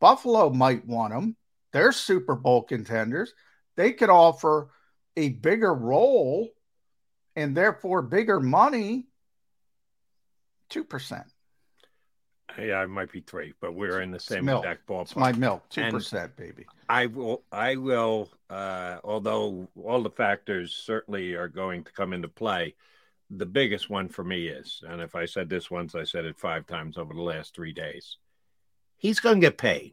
Buffalo 0.00 0.50
might 0.50 0.86
want 0.86 1.14
him. 1.14 1.36
They're 1.72 1.92
Super 1.92 2.34
Bowl 2.34 2.62
contenders. 2.62 3.32
They 3.76 3.92
could 3.92 4.10
offer 4.10 4.68
a 5.16 5.30
bigger 5.30 5.72
role 5.72 6.48
and 7.36 7.56
therefore 7.56 8.02
bigger 8.02 8.40
money. 8.40 9.06
2%. 10.70 11.24
Yeah, 12.58 12.82
it 12.82 12.88
might 12.88 13.10
be 13.10 13.20
three, 13.20 13.52
but 13.60 13.74
we're 13.74 14.00
in 14.00 14.10
the 14.10 14.20
same 14.20 14.44
milk. 14.44 14.64
exact 14.64 14.86
ballpark. 14.86 15.02
It's 15.02 15.16
my 15.16 15.32
milk, 15.32 15.68
two 15.70 15.90
percent, 15.90 16.36
baby. 16.36 16.66
I 16.88 17.06
will. 17.06 17.42
I 17.50 17.76
will. 17.76 18.30
Uh, 18.48 18.98
although 19.02 19.68
all 19.82 20.02
the 20.02 20.10
factors 20.10 20.72
certainly 20.72 21.34
are 21.34 21.48
going 21.48 21.82
to 21.82 21.92
come 21.92 22.12
into 22.12 22.28
play, 22.28 22.74
the 23.30 23.46
biggest 23.46 23.90
one 23.90 24.08
for 24.08 24.22
me 24.22 24.46
is, 24.46 24.82
and 24.86 25.00
if 25.00 25.16
I 25.16 25.24
said 25.24 25.48
this 25.48 25.70
once, 25.70 25.94
I 25.94 26.04
said 26.04 26.24
it 26.24 26.38
five 26.38 26.66
times 26.66 26.96
over 26.96 27.12
the 27.12 27.22
last 27.22 27.54
three 27.54 27.72
days. 27.72 28.18
He's 28.96 29.20
going 29.20 29.40
to 29.40 29.46
get 29.46 29.58
paid. 29.58 29.92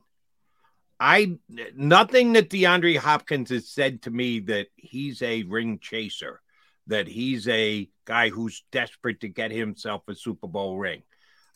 I 1.00 1.40
nothing 1.76 2.34
that 2.34 2.50
DeAndre 2.50 2.98
Hopkins 2.98 3.50
has 3.50 3.68
said 3.68 4.04
to 4.04 4.12
me 4.12 4.40
that 4.42 4.68
he's 4.76 5.24
a 5.24 5.42
ring 5.44 5.80
chaser, 5.80 6.42
that 6.88 7.08
he's 7.08 7.48
a 7.48 7.89
guy 8.06 8.30
who's 8.30 8.63
desperate 8.72 9.22
to 9.22 9.28
get 9.28 9.52
himself 9.52 10.04
a 10.08 10.15
Super 10.15 10.48
Bowl 10.48 10.78
ring. 10.78 11.04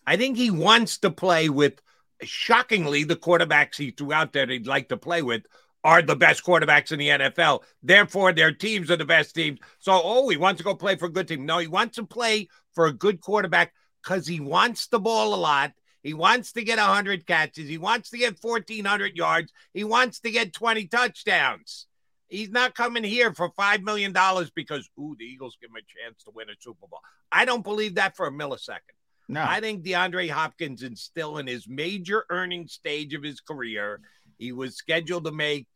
I 0.05 0.17
think 0.17 0.37
he 0.37 0.51
wants 0.51 0.99
to 0.99 1.11
play 1.11 1.49
with, 1.49 1.81
shockingly, 2.21 3.03
the 3.03 3.15
quarterbacks 3.15 3.77
he 3.77 3.91
threw 3.91 4.13
out 4.13 4.33
there 4.33 4.45
that 4.45 4.53
he'd 4.53 4.67
like 4.67 4.89
to 4.89 4.97
play 4.97 5.21
with 5.21 5.43
are 5.83 6.01
the 6.01 6.15
best 6.15 6.43
quarterbacks 6.43 6.91
in 6.91 6.99
the 6.99 7.09
NFL. 7.09 7.61
Therefore, 7.83 8.33
their 8.33 8.51
teams 8.51 8.89
are 8.89 8.97
the 8.97 9.05
best 9.05 9.35
teams. 9.35 9.59
So, 9.79 9.99
oh, 10.03 10.29
he 10.29 10.37
wants 10.37 10.59
to 10.59 10.63
go 10.63 10.75
play 10.75 10.95
for 10.95 11.05
a 11.05 11.11
good 11.11 11.27
team. 11.27 11.45
No, 11.45 11.59
he 11.59 11.67
wants 11.67 11.95
to 11.97 12.05
play 12.05 12.47
for 12.73 12.87
a 12.87 12.93
good 12.93 13.21
quarterback 13.21 13.73
because 14.03 14.27
he 14.27 14.39
wants 14.39 14.87
the 14.87 14.99
ball 14.99 15.33
a 15.33 15.37
lot. 15.37 15.73
He 16.01 16.13
wants 16.13 16.51
to 16.53 16.63
get 16.63 16.77
100 16.77 17.25
catches. 17.25 17.67
He 17.67 17.79
wants 17.79 18.11
to 18.11 18.17
get 18.17 18.37
1,400 18.39 19.15
yards. 19.15 19.51
He 19.73 19.83
wants 19.83 20.19
to 20.19 20.31
get 20.31 20.53
20 20.53 20.87
touchdowns. 20.87 21.87
He's 22.27 22.49
not 22.49 22.75
coming 22.75 23.03
here 23.03 23.33
for 23.33 23.51
$5 23.51 23.83
million 23.83 24.13
because, 24.55 24.89
ooh, 24.99 25.15
the 25.17 25.25
Eagles 25.25 25.57
give 25.61 25.69
him 25.69 25.75
a 25.75 25.79
chance 25.79 26.23
to 26.23 26.31
win 26.33 26.49
a 26.49 26.53
Super 26.59 26.87
Bowl. 26.87 26.99
I 27.31 27.45
don't 27.45 27.63
believe 27.63 27.95
that 27.95 28.15
for 28.15 28.27
a 28.27 28.31
millisecond. 28.31 28.79
No. 29.27 29.43
I 29.47 29.59
think 29.59 29.83
DeAndre 29.83 30.29
Hopkins 30.29 30.83
is 30.83 31.01
still 31.01 31.37
in 31.37 31.47
his 31.47 31.67
major 31.67 32.25
earning 32.29 32.67
stage 32.67 33.13
of 33.13 33.23
his 33.23 33.41
career. 33.41 33.99
He 34.37 34.51
was 34.51 34.75
scheduled 34.75 35.25
to 35.25 35.31
make 35.31 35.67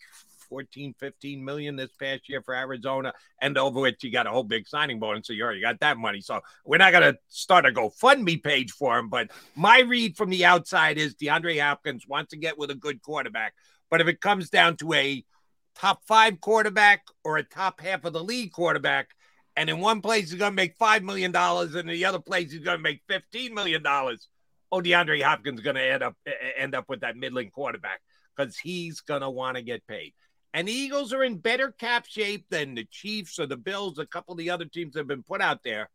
14, 0.50 0.96
15 1.00 1.46
million 1.46 1.76
this 1.76 1.92
past 2.00 2.28
year 2.28 2.42
for 2.42 2.56
Arizona, 2.56 3.14
and 3.42 3.58
over 3.58 3.80
which 3.80 3.98
he 4.02 4.10
got 4.10 4.28
a 4.28 4.32
whole 4.32 4.44
big 4.44 4.68
signing 4.68 5.00
bonus. 5.00 5.28
So 5.28 5.34
you 5.34 5.44
already 5.44 5.62
got 5.62 5.80
that 5.80 5.98
money. 5.98 6.22
So 6.22 6.42
we're 6.66 6.78
not 6.78 6.92
going 6.92 7.14
to 7.14 7.20
start 7.28 7.66
a 7.66 7.72
GoFundMe 7.72 8.44
page 8.44 8.72
for 8.72 8.98
him. 8.98 9.10
But 9.10 9.30
my 9.56 9.80
read 9.80 10.18
from 10.18 10.30
the 10.30 10.46
outside 10.46 10.98
is 10.98 11.16
DeAndre 11.16 11.62
Hopkins 11.62 12.08
wants 12.08 12.32
to 12.32 12.38
get 12.38 12.58
with 12.58 12.72
a 12.72 12.76
good 12.76 13.02
quarterback. 13.02 13.54
But 13.90 14.02
if 14.02 14.08
it 14.08 14.22
comes 14.22 14.50
down 14.50 14.78
to 14.78 14.94
a 14.94 15.24
top 15.80 16.04
five 16.06 16.42
quarterback 16.42 17.04
or 17.24 17.38
a 17.38 17.44
top 17.44 17.80
half 17.80 18.06
of 18.06 18.14
the 18.14 18.24
league 18.24 18.52
quarterback, 18.52 19.10
and 19.56 19.70
in 19.70 19.80
one 19.80 20.02
place 20.02 20.30
he's 20.30 20.40
going 20.40 20.52
to 20.52 20.56
make 20.56 20.78
$5 20.78 21.04
million, 21.04 21.36
and 21.36 21.76
in 21.76 21.88
the 21.88 22.06
other 22.06 22.20
place 22.20 22.52
he's 22.52 22.64
going 22.64 22.78
to 22.78 22.84
make 22.84 23.02
$15 23.10 23.52
million. 23.52 23.84
Oh, 23.86 24.82
DeAndre 24.82 25.24
Hopkins 25.24 25.60
is 25.60 25.64
going 25.64 25.78
to 25.78 25.84
end 25.84 26.04
up 26.04 26.16
end 26.58 26.76
up 26.76 26.86
with 26.88 27.02
that 27.02 27.18
middling 27.18 27.50
quarterback 27.50 28.02
because 28.36 28.58
he's 28.58 29.02
going 29.02 29.22
to 29.22 29.30
want 29.30 29.58
to 29.58 29.64
get 29.64 29.86
paid. 29.88 30.14
And 30.54 30.68
the 30.68 30.72
Eagles 30.72 31.14
are 31.14 31.24
in 31.24 31.38
better 31.38 31.72
cap 31.72 32.06
shape 32.06 32.46
than 32.50 32.76
the 32.76 32.86
Chiefs 32.86 33.40
or 33.40 33.48
the 33.48 33.58
Bills, 33.58 34.00
a 34.00 34.06
couple 34.06 34.34
of 34.34 34.38
the 34.38 34.50
other 34.50 34.66
teams 34.66 34.94
that 34.94 35.02
have 35.02 35.08
been 35.08 35.24
put 35.24 35.42
out 35.42 35.64
there. 35.64 35.90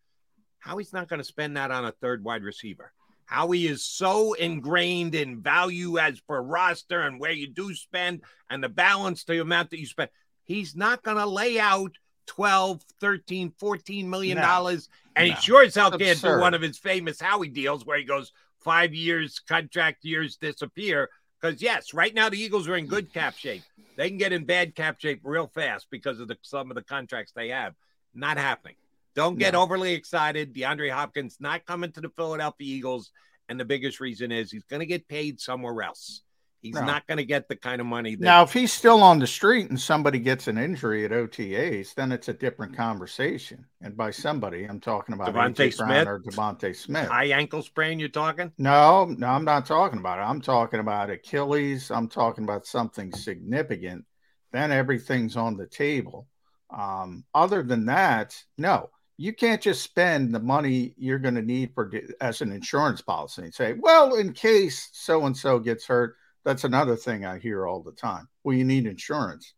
Howie's 0.58 0.92
not 0.92 1.08
going 1.08 1.18
to 1.18 1.24
spend 1.24 1.56
that 1.56 1.70
on 1.70 1.84
a 1.84 1.92
third 1.92 2.24
wide 2.24 2.42
receiver. 2.42 2.92
Howie 3.26 3.66
is 3.66 3.84
so 3.84 4.34
ingrained 4.34 5.14
in 5.14 5.40
value 5.40 5.98
as 5.98 6.20
per 6.20 6.40
roster 6.40 7.00
and 7.00 7.18
where 7.18 7.32
you 7.32 7.48
do 7.48 7.74
spend 7.74 8.22
and 8.50 8.62
the 8.62 8.68
balance 8.68 9.24
to 9.24 9.32
the 9.32 9.40
amount 9.40 9.70
that 9.70 9.80
you 9.80 9.86
spend. 9.86 10.10
He's 10.44 10.76
not 10.76 11.02
going 11.02 11.16
to 11.16 11.26
lay 11.26 11.58
out 11.58 11.92
12, 12.26 12.82
13, 13.00 13.52
14 13.58 14.10
million 14.10 14.38
dollars. 14.38 14.88
No, 15.16 15.22
and 15.22 15.28
no. 15.28 15.34
he 15.34 15.40
sure 15.40 15.62
as 15.62 15.74
hell 15.74 15.90
can't 15.90 16.20
do 16.20 16.38
one 16.38 16.54
of 16.54 16.62
his 16.62 16.78
famous 16.78 17.20
Howie 17.20 17.48
deals 17.48 17.86
where 17.86 17.98
he 17.98 18.04
goes 18.04 18.32
five 18.60 18.94
years, 18.94 19.40
contract 19.40 20.04
years 20.04 20.36
disappear. 20.36 21.10
Because 21.40 21.60
yes, 21.60 21.92
right 21.92 22.14
now 22.14 22.30
the 22.30 22.40
Eagles 22.40 22.68
are 22.68 22.76
in 22.76 22.86
good 22.86 23.12
cap 23.12 23.36
shape. 23.36 23.62
They 23.96 24.08
can 24.08 24.18
get 24.18 24.32
in 24.32 24.44
bad 24.44 24.74
cap 24.74 25.00
shape 25.00 25.20
real 25.24 25.46
fast 25.46 25.86
because 25.90 26.18
of 26.18 26.28
the, 26.28 26.36
some 26.42 26.70
of 26.70 26.74
the 26.74 26.82
contracts 26.82 27.32
they 27.34 27.48
have. 27.48 27.74
Not 28.14 28.38
happening. 28.38 28.76
Don't 29.14 29.38
get 29.38 29.54
no. 29.54 29.62
overly 29.62 29.92
excited. 29.92 30.54
DeAndre 30.54 30.90
Hopkins 30.90 31.36
not 31.40 31.64
coming 31.66 31.92
to 31.92 32.00
the 32.00 32.10
Philadelphia 32.10 32.76
Eagles. 32.76 33.10
And 33.48 33.60
the 33.60 33.64
biggest 33.64 34.00
reason 34.00 34.32
is 34.32 34.50
he's 34.50 34.64
going 34.64 34.80
to 34.80 34.86
get 34.86 35.06
paid 35.06 35.40
somewhere 35.40 35.82
else. 35.82 36.22
He's 36.64 36.74
no. 36.76 36.86
not 36.86 37.06
going 37.06 37.18
to 37.18 37.26
get 37.26 37.46
the 37.46 37.56
kind 37.56 37.78
of 37.78 37.86
money. 37.86 38.14
That- 38.14 38.24
now, 38.24 38.42
if 38.42 38.54
he's 38.54 38.72
still 38.72 39.02
on 39.02 39.18
the 39.18 39.26
street 39.26 39.68
and 39.68 39.78
somebody 39.78 40.18
gets 40.18 40.48
an 40.48 40.56
injury 40.56 41.04
at 41.04 41.10
OTAs, 41.10 41.94
then 41.94 42.10
it's 42.10 42.28
a 42.28 42.32
different 42.32 42.74
conversation. 42.74 43.66
And 43.82 43.94
by 43.94 44.10
somebody, 44.10 44.64
I'm 44.64 44.80
talking 44.80 45.14
about 45.14 45.34
DeVonta 45.34 45.74
Smith 45.74 46.08
or 46.08 46.20
DeVonta 46.20 46.74
Smith. 46.74 47.08
High 47.08 47.26
ankle 47.26 47.60
sprain, 47.60 48.00
you're 48.00 48.08
talking? 48.08 48.50
No, 48.56 49.04
no, 49.04 49.26
I'm 49.26 49.44
not 49.44 49.66
talking 49.66 49.98
about 49.98 50.18
it. 50.18 50.22
I'm 50.22 50.40
talking 50.40 50.80
about 50.80 51.10
Achilles. 51.10 51.90
I'm 51.90 52.08
talking 52.08 52.44
about 52.44 52.64
something 52.64 53.12
significant. 53.12 54.06
Then 54.50 54.72
everything's 54.72 55.36
on 55.36 55.58
the 55.58 55.66
table. 55.66 56.28
Um, 56.70 57.26
other 57.34 57.62
than 57.62 57.86
that, 57.86 58.42
no, 58.56 58.88
you 59.16 59.32
can't 59.32 59.62
just 59.62 59.82
spend 59.82 60.34
the 60.34 60.40
money 60.40 60.94
you're 60.96 61.18
going 61.18 61.36
to 61.36 61.42
need 61.42 61.72
for 61.74 61.90
as 62.20 62.40
an 62.40 62.52
insurance 62.52 63.00
policy 63.00 63.42
and 63.42 63.54
say, 63.54 63.74
well, 63.74 64.14
in 64.14 64.32
case 64.32 64.88
so 64.92 65.24
and 65.26 65.36
so 65.36 65.58
gets 65.58 65.86
hurt 65.86 66.16
that's 66.44 66.64
another 66.64 66.94
thing 66.94 67.24
I 67.24 67.38
hear 67.38 67.66
all 67.66 67.82
the 67.82 67.92
time. 67.92 68.28
Well, 68.44 68.56
you 68.56 68.64
need 68.64 68.86
insurance. 68.86 69.54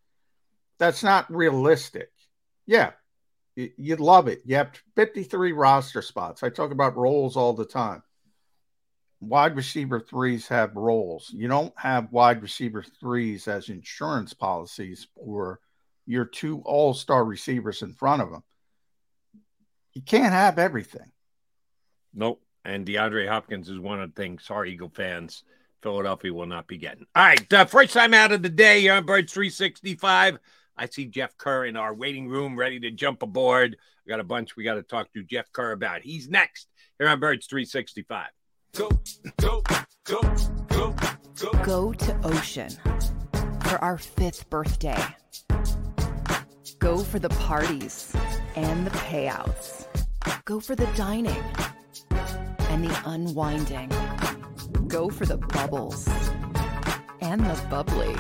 That's 0.79 1.03
not 1.03 1.31
realistic. 1.33 2.11
Yeah, 2.67 2.93
you'd 3.57 4.01
love 4.01 4.29
it. 4.29 4.43
You 4.45 4.57
have 4.57 4.81
53 4.95 5.53
roster 5.53 6.03
spots. 6.03 6.43
I 6.43 6.49
talk 6.49 6.71
about 6.71 6.97
roles 6.97 7.37
all 7.37 7.53
the 7.53 7.65
time. 7.65 8.03
Wide 9.21 9.57
receiver 9.57 9.99
threes 9.99 10.47
have 10.49 10.77
roles. 10.77 11.31
You 11.33 11.49
don't 11.49 11.73
have 11.77 12.13
wide 12.13 12.43
receiver 12.43 12.85
threes 13.01 13.49
as 13.49 13.69
insurance 13.69 14.35
policies 14.35 15.09
for 15.17 15.61
your 16.07 16.27
two 16.27 16.61
all 16.65 16.95
star 16.95 17.25
receivers 17.25 17.83
in 17.83 17.93
front 17.95 18.23
of 18.23 18.31
them. 18.31 18.45
You 19.97 20.03
can't 20.03 20.35
have 20.35 20.59
everything. 20.59 21.11
Nope. 22.13 22.43
And 22.67 22.85
DeAndre 22.85 23.27
Hopkins 23.27 23.71
is 23.71 23.79
one 23.79 23.99
of 23.99 24.15
the 24.15 24.21
things, 24.21 24.45
sorry, 24.45 24.71
Eagle 24.73 24.93
fans, 24.95 25.43
Philadelphia 25.83 26.35
will 26.35 26.45
not 26.45 26.67
be 26.67 26.77
getting. 26.77 27.07
All 27.17 27.25
right, 27.25 27.51
uh, 27.51 27.65
first 27.65 27.95
time 27.95 28.13
out 28.13 28.31
of 28.31 28.43
the 28.43 28.51
day 28.51 28.83
here 28.83 28.93
on 28.93 29.07
Birds 29.07 29.33
365. 29.33 30.37
I 30.77 30.87
see 30.87 31.07
Jeff 31.07 31.39
Kerr 31.39 31.65
in 31.65 31.79
our 31.79 31.95
waiting 31.95 32.29
room 32.29 32.59
ready 32.59 32.79
to 32.81 32.91
jump 32.91 33.23
aboard. 33.23 33.79
We 34.05 34.11
got 34.11 34.21
a 34.21 34.25
bunch 34.25 34.55
we 34.55 34.65
got 34.65 34.75
to 34.75 34.83
talk 34.83 35.11
to 35.15 35.23
Jeff 35.23 35.51
Kerr 35.51 35.73
about. 35.73 36.03
He's 36.03 36.29
next 36.29 36.69
here 36.99 37.09
on 37.09 37.19
Birds 37.19 37.47
365. 37.47 38.27
Go, 38.77 38.91
go, 39.41 39.63
go, 40.05 40.21
go, 40.69 40.95
go. 41.39 41.65
Go 41.65 41.93
to 41.95 42.21
Ocean 42.23 42.71
for 43.63 43.83
our 43.83 43.97
fifth 43.97 44.51
birthday. 44.51 45.03
Go 46.81 46.99
for 46.99 47.19
the 47.19 47.31
parties 47.31 48.15
and 48.57 48.87
the 48.87 48.91
payouts. 48.91 49.86
Go 50.47 50.61
for 50.61 50.77
the 50.77 50.87
dining 50.95 51.43
and 52.71 52.85
the 52.85 53.03
unwinding 53.05 53.91
Go 54.87 55.11
for 55.11 55.27
the 55.27 55.39
bubbles 55.39 56.09
and 57.21 57.41
the 57.41 57.67
bubbly. 57.69 58.15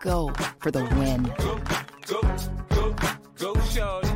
Go 0.00 0.32
for 0.58 0.72
the 0.72 0.82
win. 0.96 1.22
Go, 1.38 1.60
go, 2.08 2.36
go, 2.74 2.96
go, 3.36 3.60
shorty. 3.60 4.08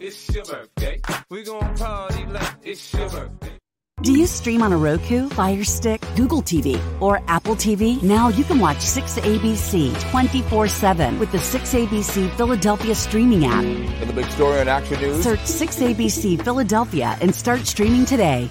It's 0.00 0.34
your 0.34 0.44
birthday. 0.46 1.02
We 1.28 1.44
gonna 1.44 1.76
party 1.76 2.24
like 2.24 2.56
it's 2.62 2.94
your 2.94 3.10
birthday. 3.10 3.53
Do 4.02 4.12
you 4.12 4.26
stream 4.26 4.62
on 4.62 4.70
a 4.70 4.76
Roku, 4.76 5.30
Fire 5.30 5.64
Stick, 5.64 6.04
Google 6.14 6.42
TV, 6.42 6.78
or 7.00 7.22
Apple 7.26 7.54
TV? 7.54 8.02
Now 8.02 8.28
you 8.28 8.44
can 8.44 8.58
watch 8.58 8.76
6ABC 8.76 9.98
24 10.10 10.68
7 10.68 11.18
with 11.18 11.32
the 11.32 11.38
6ABC 11.38 12.36
Philadelphia 12.36 12.94
streaming 12.94 13.46
app. 13.46 13.64
And 13.64 14.10
the 14.10 14.12
big 14.12 14.30
story 14.32 14.60
on 14.60 14.68
Action 14.68 15.00
News? 15.00 15.22
Search 15.22 15.38
6ABC 15.38 16.44
Philadelphia 16.44 17.16
and 17.22 17.34
start 17.34 17.60
streaming 17.66 18.04
today. 18.04 18.50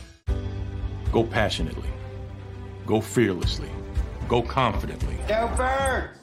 Go 1.11 1.23
passionately. 1.23 1.89
Go 2.87 2.99
fearlessly. 2.99 3.69
Go 4.27 4.41
confidently. 4.41 5.17
Go 5.27 5.53
Birds! 5.55 6.22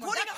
The 0.00 0.37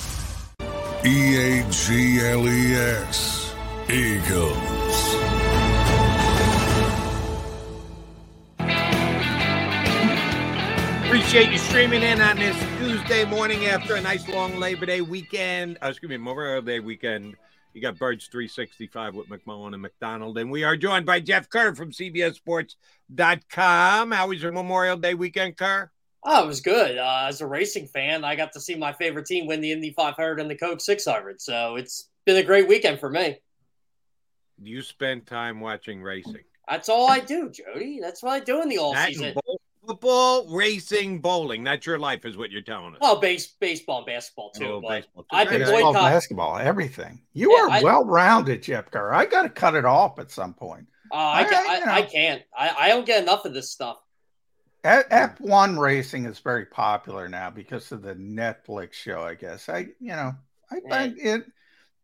E 1.03 1.35
A 1.35 1.67
G 1.71 2.19
L 2.19 2.47
E 2.47 2.75
S. 2.75 3.55
Eagles. 3.89 4.55
Appreciate 11.05 11.51
you 11.51 11.57
streaming 11.57 12.03
in 12.03 12.21
on 12.21 12.37
this 12.37 12.55
Tuesday 12.77 13.25
morning 13.25 13.65
after 13.65 13.95
a 13.95 14.01
nice 14.01 14.29
long 14.29 14.57
Labor 14.57 14.85
Day 14.85 15.01
weekend. 15.01 15.79
Uh, 15.83 15.87
excuse 15.87 16.11
me, 16.11 16.17
Memorial 16.17 16.61
Day 16.61 16.79
weekend. 16.79 17.35
You 17.73 17.81
got 17.81 17.97
Birds 17.97 18.27
365 18.27 19.15
with 19.15 19.27
McMullen 19.27 19.73
and 19.73 19.81
McDonald. 19.81 20.37
And 20.37 20.51
we 20.51 20.63
are 20.63 20.77
joined 20.77 21.07
by 21.07 21.19
Jeff 21.19 21.49
Kerr 21.49 21.73
from 21.73 21.93
CBSSports.com. 21.93 24.11
How 24.11 24.27
was 24.27 24.43
your 24.43 24.51
Memorial 24.51 24.97
Day 24.97 25.15
weekend, 25.15 25.57
Kerr? 25.57 25.89
Oh, 26.23 26.43
it 26.43 26.47
was 26.47 26.61
good. 26.61 26.97
Uh, 26.97 27.25
as 27.27 27.41
a 27.41 27.47
racing 27.47 27.87
fan, 27.87 28.23
I 28.23 28.35
got 28.35 28.53
to 28.53 28.59
see 28.59 28.75
my 28.75 28.93
favorite 28.93 29.25
team 29.25 29.47
win 29.47 29.59
the 29.61 29.71
Indy 29.71 29.91
500 29.91 30.39
and 30.39 30.49
the 30.49 30.55
Coke 30.55 30.79
600. 30.81 31.41
So 31.41 31.75
it's 31.77 32.09
been 32.25 32.37
a 32.37 32.43
great 32.43 32.67
weekend 32.67 32.99
for 32.99 33.09
me. 33.09 33.39
You 34.61 34.81
spend 34.83 35.25
time 35.25 35.59
watching 35.59 36.01
racing. 36.03 36.43
That's 36.69 36.89
all 36.89 37.09
I 37.09 37.19
do, 37.19 37.49
Jody. 37.49 37.99
That's 37.99 38.21
what 38.21 38.31
I 38.33 38.39
do 38.39 38.61
in 38.61 38.69
the 38.69 38.77
off 38.77 38.93
That 38.95 39.09
season. 39.09 39.33
bowl- 39.33 39.59
football, 39.87 40.47
racing, 40.55 41.19
bowling. 41.19 41.63
That's 41.63 41.87
your 41.87 41.97
life, 41.97 42.23
is 42.23 42.37
what 42.37 42.51
you're 42.51 42.61
telling 42.61 42.93
us. 42.93 42.99
Oh, 43.01 43.19
base, 43.19 43.47
baseball, 43.59 43.97
and 43.97 44.05
basketball 44.05 44.51
too. 44.51 44.65
Oh, 44.65 44.81
baseball, 44.81 45.23
too. 45.23 45.27
I've 45.31 45.49
been 45.49 45.61
Baseball, 45.61 45.91
boycotting. 45.93 46.01
basketball, 46.15 46.57
everything. 46.59 47.19
You 47.33 47.51
Yeah, 47.57 47.63
are 47.63 47.69
I- 47.71 47.81
well 47.81 48.05
rounded, 48.05 48.61
Jeff 48.61 48.91
Kerr. 48.91 49.11
I 49.11 49.25
got 49.25 49.41
to 49.41 49.49
cut 49.49 49.73
it 49.73 49.85
off 49.85 50.19
at 50.19 50.29
some 50.29 50.53
point. 50.53 50.85
Uh, 51.11 51.15
I, 51.15 51.43
ca- 51.45 51.55
I- 51.55 51.73
I, 51.73 51.77
you 51.79 51.85
know. 51.87 51.91
I 51.93 52.01
can't. 52.03 52.43
I, 52.55 52.75
I 52.81 52.87
don't 52.89 53.07
get 53.07 53.23
enough 53.23 53.43
of 53.45 53.55
this 53.55 53.71
stuff. 53.71 53.97
F- 54.83 55.09
F1 55.09 55.77
racing 55.77 56.25
is 56.25 56.39
very 56.39 56.65
popular 56.65 57.27
now 57.29 57.49
because 57.49 57.91
of 57.91 58.01
the 58.01 58.15
Netflix 58.15 58.93
show, 58.93 59.21
I 59.21 59.35
guess. 59.35 59.69
I, 59.69 59.87
you 59.99 60.09
know, 60.15 60.33
I, 60.71 60.75
I 60.91 61.13
it 61.17 61.45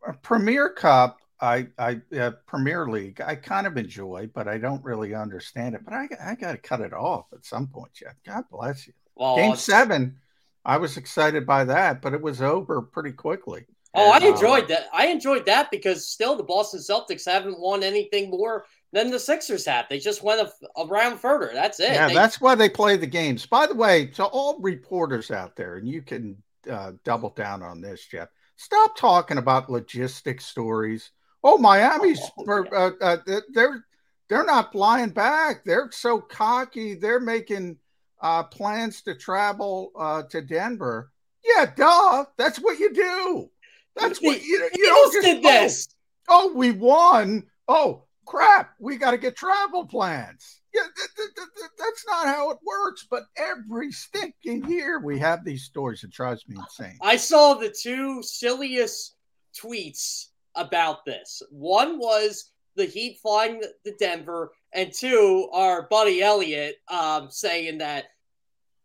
uh, 0.08 0.14
Premier 0.22 0.70
Cup, 0.70 1.20
I, 1.42 1.68
I, 1.80 2.02
uh, 2.20 2.32
Premier 2.46 2.88
League, 2.88 3.20
I 3.22 3.36
kind 3.36 3.66
of 3.68 3.78
enjoy, 3.78 4.30
but 4.34 4.48
I 4.48 4.58
don't 4.60 4.84
really 4.84 5.16
understand 5.16 5.76
it. 5.76 5.82
But 5.84 5.94
I, 5.94 6.08
I 6.24 6.36
got 6.36 6.52
to 6.52 6.58
cut 6.58 6.82
it 6.82 6.94
off 6.94 7.26
at 7.34 7.46
some 7.46 7.68
point, 7.68 7.94
Jeff. 7.94 8.14
God 8.26 8.44
bless 8.52 8.86
you. 8.88 8.94
Well, 9.16 9.36
Game 9.38 9.46
it's- 9.54 9.64
seven, 9.64 10.18
I 10.64 10.78
was 10.78 10.98
excited 10.98 11.46
by 11.48 11.64
that, 11.66 12.02
but 12.02 12.14
it 12.14 12.22
was 12.22 12.42
over 12.42 12.82
pretty 12.82 13.14
quickly. 13.14 13.66
Oh, 13.94 14.12
I 14.12 14.18
Uh, 14.18 14.32
enjoyed 14.34 14.68
that. 14.68 14.88
I 14.94 15.08
enjoyed 15.08 15.46
that 15.48 15.72
because 15.72 16.08
still 16.08 16.36
the 16.36 16.44
Boston 16.44 16.82
Celtics 16.82 17.26
haven't 17.26 17.60
won 17.60 17.82
anything 17.84 18.30
more 18.30 18.66
than 18.98 19.12
the 19.12 19.20
Sixers 19.20 19.66
have. 19.66 19.86
They 19.90 20.00
just 20.00 20.24
went 20.24 20.42
a, 20.42 20.52
a 20.80 20.86
round 20.88 21.20
further. 21.20 21.52
That's 21.54 21.80
it. 21.80 21.92
Yeah, 21.94 22.08
They- 22.08 22.14
that's 22.14 22.42
why 22.42 22.56
they 22.56 22.70
play 22.70 22.98
the 22.98 23.08
games. 23.08 23.46
By 23.46 23.68
the 23.68 23.76
way, 23.76 24.08
to 24.08 24.26
all 24.26 24.60
reporters 24.60 25.32
out 25.32 25.56
there, 25.56 25.78
and 25.78 25.88
you 25.88 26.02
can 26.02 26.38
uh, 26.70 26.94
double 27.04 27.30
down 27.30 27.64
on 27.64 27.82
this, 27.82 28.06
Jeff. 28.06 28.30
Stop 28.58 28.98
talking 28.98 29.38
about 29.38 29.68
logistic 29.68 30.42
stories. 30.42 31.12
Oh, 31.44 31.58
Miami's 31.58 32.20
for, 32.44 32.68
uh, 32.76 32.92
uh, 33.00 33.18
they're 33.54 33.86
they're 34.30 34.44
not 34.44 34.72
flying 34.72 35.12
back. 35.12 35.64
They're 35.64 35.90
so 35.92 36.20
cocky. 36.20 36.96
They're 36.96 37.20
making 37.20 37.78
uh, 38.20 38.44
plans 38.44 39.02
to 39.04 39.14
travel 39.16 39.92
uh, 39.98 40.24
to 40.24 40.42
Denver. 40.42 41.12
Yeah, 41.46 41.68
duh. 41.74 42.26
That's 42.38 42.58
what 42.58 42.80
you 42.80 42.92
do. 42.94 43.50
That's 43.96 44.20
what 44.22 44.44
you, 44.44 44.70
you 44.76 44.86
don't 44.86 45.14
just 45.14 45.26
did 45.26 45.44
this. 45.44 45.88
Oh, 46.28 46.52
we 46.54 46.72
won. 46.72 47.44
Oh, 47.68 48.04
crap. 48.28 48.74
We 48.80 48.98
got 48.98 49.12
to 49.12 49.18
get 49.18 49.36
travel 49.36 49.86
plans. 49.86 50.62
Yeah, 50.74 50.82
th- 50.84 51.10
th- 51.16 51.30
th- 51.36 51.48
th- 51.58 51.72
that's 51.80 52.06
not 52.06 52.28
how 52.28 52.52
it 52.52 52.58
works. 52.64 53.08
But 53.10 53.24
every 53.38 53.92
stinking 53.92 54.70
year 54.70 55.00
we 55.00 55.18
have 55.20 55.44
these 55.44 55.64
stories. 55.64 56.04
It 56.04 56.12
drives 56.12 56.48
me 56.48 56.58
insane. 56.60 56.98
I 57.02 57.16
saw 57.16 57.56
the 57.56 57.74
two 57.82 58.22
silliest 58.22 59.16
tweets 59.60 60.28
about 60.56 61.06
this. 61.06 61.42
One 61.50 61.98
was 61.98 62.52
the 62.76 62.86
Heat 62.86 63.20
flying 63.22 63.62
to 63.62 63.96
Denver, 63.98 64.52
and 64.74 64.94
two, 64.94 65.50
our 65.52 65.88
buddy 65.88 66.22
Elliott 66.22 66.76
um, 66.90 67.32
saying 67.32 67.80
that 67.80 68.06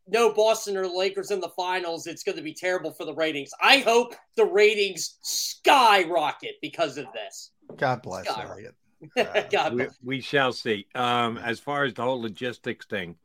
no 0.09 0.33
Boston 0.33 0.77
or 0.77 0.87
Lakers 0.87 1.31
in 1.31 1.41
the 1.41 1.51
finals. 1.51 2.07
It's 2.07 2.23
going 2.23 2.37
to 2.37 2.43
be 2.43 2.55
terrible 2.55 2.93
for 2.93 3.05
the 3.05 3.15
ratings. 3.15 3.51
I 3.63 3.79
hope 3.79 4.15
the 4.37 4.45
ratings 4.45 5.19
skyrocket 5.23 6.55
because 6.61 6.97
of 6.97 7.07
this. 7.13 7.51
God 7.77 8.03
bless 8.03 8.25
Skyrocket. 8.25 8.51
Elliot. 8.51 8.75
God 9.51 9.75
we, 9.75 9.87
we 10.03 10.21
shall 10.21 10.53
see. 10.53 10.87
Um, 10.95 11.39
as 11.39 11.61
far 11.61 11.85
as 11.85 11.95
the 11.95 12.03
whole 12.03 12.21
logistics 12.21 12.87
thing, 12.87 13.17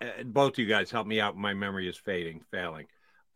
uh, 0.00 0.22
both 0.24 0.58
you 0.58 0.66
guys 0.66 0.90
help 0.90 1.06
me 1.06 1.20
out. 1.20 1.36
My 1.36 1.54
memory 1.54 1.88
is 1.88 1.96
fading, 1.96 2.42
failing. 2.50 2.86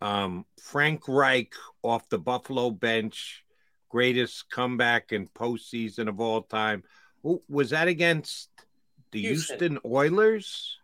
Um, 0.01 0.45
Frank 0.61 1.07
Reich 1.07 1.53
off 1.83 2.09
the 2.09 2.17
Buffalo 2.17 2.71
bench, 2.71 3.43
greatest 3.89 4.49
comeback 4.49 5.11
in 5.11 5.27
postseason 5.27 6.07
of 6.07 6.19
all 6.19 6.41
time. 6.41 6.83
Who 7.23 7.41
was 7.47 7.69
that 7.69 7.87
against 7.87 8.49
the 9.11 9.21
Houston. 9.21 9.59
Houston, 9.59 9.79
Oilers? 9.85 10.77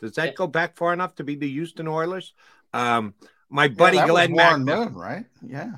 Does 0.00 0.12
that 0.12 0.34
go 0.34 0.46
back 0.46 0.76
far 0.76 0.92
enough 0.92 1.14
to 1.16 1.24
be 1.24 1.36
the 1.36 1.48
Houston 1.48 1.88
Oilers? 1.88 2.34
Um, 2.72 3.14
my 3.48 3.64
Yeah, 3.64 3.68
buddy 3.68 3.96
that 3.98 4.04
was 4.04 4.10
Glenn 4.12 4.32
Warren 4.32 4.64
Mack. 4.64 4.78
Moon, 4.78 4.94
right? 4.94 5.26
Yeah. 5.42 5.72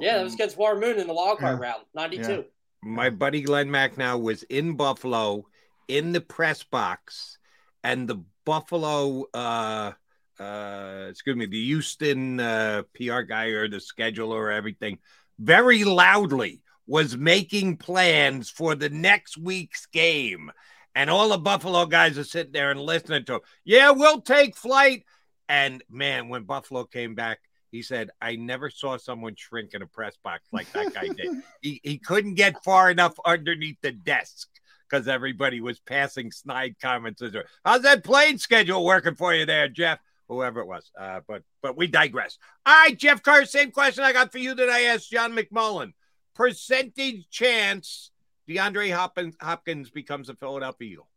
Yeah, 0.00 0.18
that 0.18 0.24
was 0.24 0.34
against 0.34 0.56
Warren 0.56 0.80
Moon 0.80 0.98
in 0.98 1.06
the 1.06 1.12
wild 1.12 1.38
card 1.38 1.58
Yeah. 1.58 1.66
round, 1.66 1.84
92. 1.94 2.44
My 2.82 3.10
buddy 3.10 3.42
Glenn 3.42 3.68
Macnow 3.68 4.20
was 4.20 4.42
in 4.44 4.76
Buffalo 4.76 5.46
in 5.88 6.12
the 6.12 6.20
press 6.20 6.62
box, 6.62 7.38
and 7.84 8.08
the 8.08 8.24
Buffalo, 8.44 9.26
uh, 9.34 9.92
uh, 10.38 11.06
excuse 11.10 11.36
me, 11.36 11.46
the 11.46 11.64
Houston 11.66 12.40
uh, 12.40 12.82
PR 12.94 13.20
guy 13.20 13.46
or 13.46 13.68
the 13.68 13.76
scheduler 13.76 14.36
or 14.36 14.50
everything, 14.50 14.98
very 15.38 15.84
loudly 15.84 16.62
was 16.86 17.16
making 17.16 17.76
plans 17.76 18.50
for 18.50 18.74
the 18.74 18.88
next 18.88 19.36
week's 19.36 19.86
game. 19.86 20.50
And 20.94 21.08
all 21.08 21.28
the 21.28 21.38
Buffalo 21.38 21.86
guys 21.86 22.18
are 22.18 22.24
sitting 22.24 22.52
there 22.52 22.70
and 22.70 22.80
listening 22.80 23.24
to 23.26 23.34
him. 23.34 23.40
Yeah, 23.64 23.90
we'll 23.90 24.22
take 24.22 24.56
flight. 24.56 25.04
And 25.48 25.84
man, 25.88 26.28
when 26.28 26.44
Buffalo 26.44 26.84
came 26.84 27.14
back, 27.14 27.40
He 27.70 27.82
said, 27.82 28.10
I 28.20 28.36
never 28.36 28.68
saw 28.68 28.96
someone 28.96 29.36
shrink 29.36 29.74
in 29.74 29.82
a 29.82 29.86
press 29.86 30.16
box 30.22 30.48
like 30.52 30.70
that 30.72 30.92
guy 30.92 31.08
did. 31.08 31.42
he, 31.60 31.80
he 31.84 31.98
couldn't 31.98 32.34
get 32.34 32.62
far 32.64 32.90
enough 32.90 33.14
underneath 33.24 33.78
the 33.80 33.92
desk 33.92 34.48
because 34.88 35.06
everybody 35.06 35.60
was 35.60 35.78
passing 35.78 36.32
snide 36.32 36.76
comments. 36.82 37.22
How's 37.64 37.82
that 37.82 38.02
plane 38.02 38.38
schedule 38.38 38.84
working 38.84 39.14
for 39.14 39.34
you 39.34 39.46
there, 39.46 39.68
Jeff? 39.68 40.00
Whoever 40.28 40.60
it 40.60 40.66
was. 40.66 40.90
Uh, 40.98 41.20
but 41.26 41.42
but 41.60 41.76
we 41.76 41.88
digress. 41.88 42.38
All 42.64 42.74
right, 42.74 42.96
Jeff 42.96 43.22
Kerr, 43.22 43.44
same 43.44 43.72
question 43.72 44.04
I 44.04 44.12
got 44.12 44.30
for 44.30 44.38
you 44.38 44.54
that 44.54 44.68
I 44.68 44.82
asked 44.82 45.10
John 45.10 45.32
McMullen. 45.32 45.92
Percentage 46.34 47.28
chance 47.30 48.12
DeAndre 48.48 48.92
Hopkins, 48.94 49.34
Hopkins 49.40 49.90
becomes 49.90 50.28
a 50.28 50.34
Philadelphia 50.34 50.92
Eagle. 50.92 51.08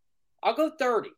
I'll 0.41 0.55
go 0.55 0.71
30. 0.77 1.09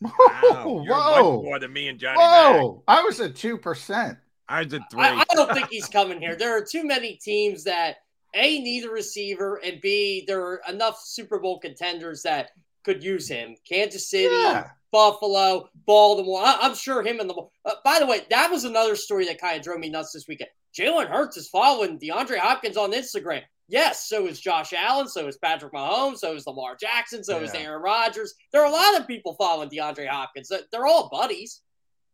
Wow, 0.00 0.10
Whoa, 0.42 0.82
you're 0.84 0.94
whoa. 0.94 1.36
much 1.36 1.44
more 1.44 1.58
than 1.58 1.72
me 1.72 1.88
and 1.88 1.98
Johnny. 1.98 2.18
Whoa, 2.18 2.84
I 2.86 3.02
was 3.02 3.20
at 3.20 3.34
two 3.34 3.58
percent. 3.58 4.18
I 4.48 4.62
at 4.62 4.70
three. 4.70 5.02
I, 5.02 5.24
I 5.28 5.34
don't 5.34 5.52
think 5.52 5.68
he's 5.68 5.88
coming 5.88 6.20
here. 6.20 6.36
There 6.36 6.56
are 6.56 6.64
too 6.64 6.84
many 6.84 7.14
teams 7.14 7.64
that 7.64 7.96
a 8.34 8.60
need 8.60 8.84
a 8.84 8.90
receiver, 8.90 9.60
and 9.64 9.80
b 9.80 10.24
there 10.26 10.42
are 10.42 10.60
enough 10.68 11.00
Super 11.02 11.38
Bowl 11.38 11.58
contenders 11.58 12.22
that 12.22 12.50
could 12.84 13.02
use 13.02 13.28
him. 13.28 13.56
Kansas 13.68 14.08
City, 14.08 14.34
Yeah. 14.34 14.70
Buffalo, 14.90 15.68
Baltimore. 15.86 16.40
I, 16.42 16.66
am 16.66 16.74
sure 16.74 17.02
him 17.02 17.20
and 17.20 17.28
the. 17.28 17.34
Uh, 17.64 17.74
by 17.84 17.98
the 17.98 18.06
way, 18.06 18.22
that 18.30 18.50
was 18.50 18.64
another 18.64 18.96
story 18.96 19.26
that 19.26 19.40
kind 19.40 19.56
of 19.56 19.62
drove 19.62 19.80
me 19.80 19.90
nuts 19.90 20.12
this 20.12 20.26
weekend. 20.26 20.50
Jalen 20.78 21.08
Hurts 21.08 21.36
is 21.36 21.48
following 21.48 21.98
DeAndre 21.98 22.38
Hopkins 22.38 22.76
on 22.76 22.92
Instagram. 22.92 23.42
Yes, 23.70 24.08
so 24.08 24.26
is 24.26 24.40
Josh 24.40 24.72
Allen, 24.72 25.08
so 25.08 25.28
is 25.28 25.36
Patrick 25.36 25.74
Mahomes, 25.74 26.18
so 26.18 26.34
is 26.34 26.46
Lamar 26.46 26.74
Jackson, 26.80 27.22
so 27.22 27.38
is 27.40 27.52
Aaron 27.52 27.82
Rodgers. 27.82 28.32
There 28.50 28.62
are 28.62 28.66
a 28.66 28.72
lot 28.72 28.98
of 28.98 29.06
people 29.06 29.34
following 29.34 29.68
DeAndre 29.68 30.08
Hopkins. 30.08 30.50
They're 30.72 30.86
all 30.86 31.10
buddies. 31.10 31.60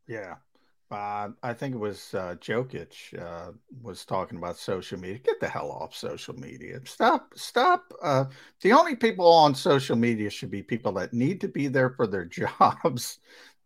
Yeah. 0.09 0.35
Uh, 0.95 1.31
I 1.43 1.53
think 1.53 1.75
it 1.75 1.79
was 1.79 2.15
uh, 2.15 2.37
Jokic 2.41 3.21
uh, 3.21 3.51
was 3.83 4.05
talking 4.05 4.39
about 4.39 4.57
social 4.57 4.99
media. 4.99 5.19
Get 5.19 5.41
the 5.41 5.49
hell 5.49 5.73
off 5.73 5.95
social 5.95 6.35
media. 6.35 6.79
Stop. 6.85 7.33
Stop. 7.35 7.93
Uh, 8.01 8.27
the 8.61 8.73
only 8.73 8.95
people 8.95 9.27
on 9.27 9.57
social 9.57 9.97
media 9.97 10.31
should 10.31 10.53
be 10.53 10.63
people 10.63 10.93
that 10.93 11.13
need 11.13 11.41
to 11.41 11.49
be 11.49 11.67
there 11.67 11.91
for 11.91 12.07
their 12.07 12.25
jobs, 12.61 13.19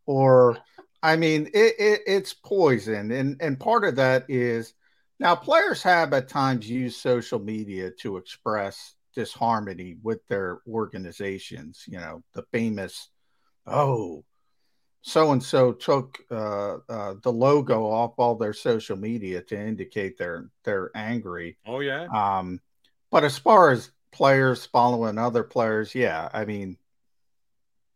or 0.06 0.56
I 1.02 1.16
mean, 1.16 1.50
it, 1.52 1.74
it, 1.78 2.00
it's 2.06 2.32
poison, 2.32 3.10
and 3.10 3.36
and 3.40 3.60
part 3.60 3.84
of 3.84 3.96
that 3.96 4.24
is 4.28 4.72
now 5.20 5.34
players 5.34 5.82
have 5.82 6.14
at 6.14 6.28
times 6.28 6.68
used 6.70 6.98
social 6.98 7.38
media 7.38 7.90
to 8.00 8.16
express 8.16 8.94
disharmony 9.14 9.98
with 10.02 10.26
their 10.28 10.60
organizations. 10.66 11.84
You 11.86 11.98
know, 11.98 12.22
the 12.32 12.44
famous, 12.52 13.10
oh, 13.66 14.24
so 15.02 15.32
and 15.32 15.42
so 15.42 15.72
took 15.72 16.18
uh, 16.30 16.78
uh, 16.88 17.14
the 17.22 17.32
logo 17.32 17.86
off 17.86 18.14
all 18.18 18.34
their 18.34 18.52
social 18.52 18.96
media 18.96 19.40
to 19.42 19.58
indicate 19.58 20.18
they're 20.18 20.50
they're 20.64 20.90
angry. 20.94 21.56
Oh 21.66 21.80
yeah. 21.80 22.06
Um, 22.12 22.60
but 23.10 23.24
as 23.24 23.38
far 23.38 23.70
as 23.70 23.90
players 24.12 24.66
following 24.66 25.18
other 25.18 25.44
players, 25.44 25.94
yeah, 25.94 26.28
I 26.32 26.44
mean, 26.44 26.76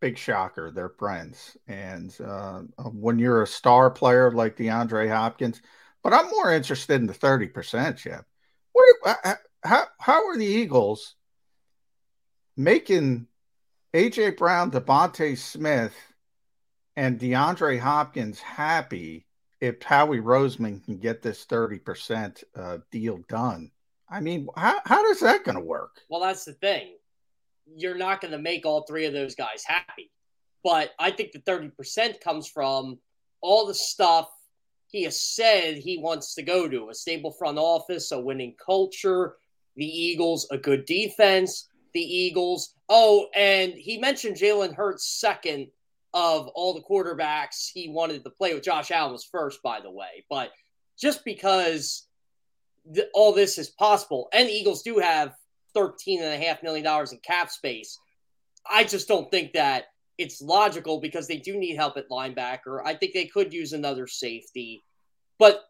big 0.00 0.16
shocker, 0.16 0.70
they're 0.70 0.88
friends. 0.88 1.56
And 1.66 2.16
uh, 2.24 2.60
when 2.92 3.18
you're 3.18 3.42
a 3.42 3.46
star 3.46 3.90
player 3.90 4.30
like 4.30 4.56
DeAndre 4.56 5.10
Hopkins, 5.10 5.60
but 6.02 6.14
I'm 6.14 6.30
more 6.30 6.52
interested 6.52 7.00
in 7.00 7.06
the 7.06 7.14
thirty 7.14 7.46
percent, 7.46 7.98
Jeff. 7.98 8.24
What? 8.72 9.18
uh, 9.24 9.34
How 9.64 9.86
how 9.98 10.28
are 10.28 10.38
the 10.38 10.46
Eagles 10.46 11.14
making 12.56 13.26
AJ 13.94 14.36
Brown, 14.36 14.70
Devonta 14.70 15.36
Smith? 15.36 15.94
And 16.96 17.18
DeAndre 17.18 17.78
Hopkins 17.78 18.40
happy 18.40 19.26
if 19.60 19.82
Howie 19.82 20.20
Roseman 20.20 20.84
can 20.84 20.98
get 20.98 21.22
this 21.22 21.46
30% 21.46 22.44
uh, 22.56 22.78
deal 22.90 23.20
done. 23.28 23.70
I 24.08 24.20
mean, 24.20 24.48
how, 24.56 24.80
how 24.84 25.04
is 25.06 25.20
that 25.20 25.44
going 25.44 25.56
to 25.56 25.64
work? 25.64 26.00
Well, 26.08 26.20
that's 26.20 26.44
the 26.44 26.52
thing. 26.52 26.96
You're 27.76 27.96
not 27.96 28.20
going 28.20 28.32
to 28.32 28.38
make 28.38 28.66
all 28.66 28.82
three 28.82 29.06
of 29.06 29.12
those 29.12 29.34
guys 29.34 29.62
happy. 29.64 30.10
But 30.64 30.90
I 30.98 31.10
think 31.10 31.32
the 31.32 31.38
30% 31.40 32.20
comes 32.20 32.48
from 32.48 32.98
all 33.40 33.66
the 33.66 33.74
stuff 33.74 34.28
he 34.92 35.04
has 35.04 35.20
said 35.20 35.78
he 35.78 35.96
wants 35.96 36.34
to 36.34 36.42
go 36.42 36.68
to 36.68 36.90
a 36.90 36.94
stable 36.94 37.32
front 37.32 37.58
office, 37.58 38.12
a 38.12 38.20
winning 38.20 38.54
culture, 38.64 39.36
the 39.74 39.86
Eagles, 39.86 40.46
a 40.50 40.58
good 40.58 40.84
defense, 40.84 41.68
the 41.94 42.00
Eagles. 42.00 42.74
Oh, 42.90 43.28
and 43.34 43.72
he 43.72 43.96
mentioned 43.96 44.36
Jalen 44.36 44.74
Hurts 44.74 45.18
second 45.18 45.68
of 46.14 46.48
all 46.48 46.74
the 46.74 46.82
quarterbacks 46.82 47.70
he 47.72 47.88
wanted 47.88 48.22
to 48.24 48.30
play 48.30 48.54
with. 48.54 48.62
Josh 48.62 48.90
Allen 48.90 49.12
was 49.12 49.24
first, 49.24 49.62
by 49.62 49.80
the 49.80 49.90
way. 49.90 50.24
But 50.28 50.50
just 50.98 51.24
because 51.24 52.06
th- 52.94 53.08
all 53.14 53.32
this 53.32 53.58
is 53.58 53.70
possible, 53.70 54.28
and 54.32 54.48
the 54.48 54.52
Eagles 54.52 54.82
do 54.82 54.98
have 54.98 55.34
$13.5 55.76 56.62
million 56.62 56.86
in 56.86 57.18
cap 57.18 57.50
space, 57.50 57.98
I 58.70 58.84
just 58.84 59.08
don't 59.08 59.30
think 59.30 59.54
that 59.54 59.86
it's 60.18 60.42
logical 60.42 61.00
because 61.00 61.26
they 61.26 61.38
do 61.38 61.56
need 61.56 61.76
help 61.76 61.96
at 61.96 62.10
linebacker. 62.10 62.80
I 62.84 62.94
think 62.94 63.14
they 63.14 63.26
could 63.26 63.52
use 63.52 63.72
another 63.72 64.06
safety. 64.06 64.84
But 65.38 65.64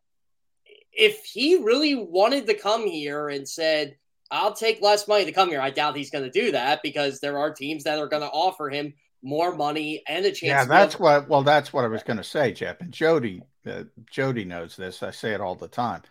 if 0.92 1.24
he 1.24 1.56
really 1.56 1.94
wanted 1.94 2.46
to 2.46 2.54
come 2.54 2.86
here 2.86 3.28
and 3.28 3.48
said, 3.48 3.96
I'll 4.30 4.54
take 4.54 4.82
less 4.82 5.06
money 5.06 5.24
to 5.24 5.32
come 5.32 5.48
here, 5.48 5.60
I 5.60 5.70
doubt 5.70 5.96
he's 5.96 6.10
going 6.10 6.24
to 6.24 6.30
do 6.30 6.52
that 6.52 6.80
because 6.82 7.20
there 7.20 7.38
are 7.38 7.52
teams 7.52 7.84
that 7.84 7.98
are 7.98 8.08
going 8.08 8.22
to 8.22 8.28
offer 8.28 8.68
him 8.68 8.94
more 9.22 9.54
money 9.54 10.02
and 10.06 10.24
a 10.24 10.30
chance. 10.30 10.42
Yeah, 10.42 10.64
that's 10.64 10.94
able- 10.94 11.04
what. 11.04 11.28
Well, 11.28 11.42
that's 11.42 11.72
what 11.72 11.84
I 11.84 11.88
was 11.88 12.02
going 12.02 12.16
to 12.16 12.24
say, 12.24 12.52
Jeff. 12.52 12.80
And 12.80 12.92
Jody, 12.92 13.42
uh, 13.66 13.84
Jody 14.10 14.44
knows 14.44 14.76
this. 14.76 15.02
I 15.02 15.10
say 15.10 15.32
it 15.32 15.40
all 15.40 15.54
the 15.54 15.68
time. 15.68 16.02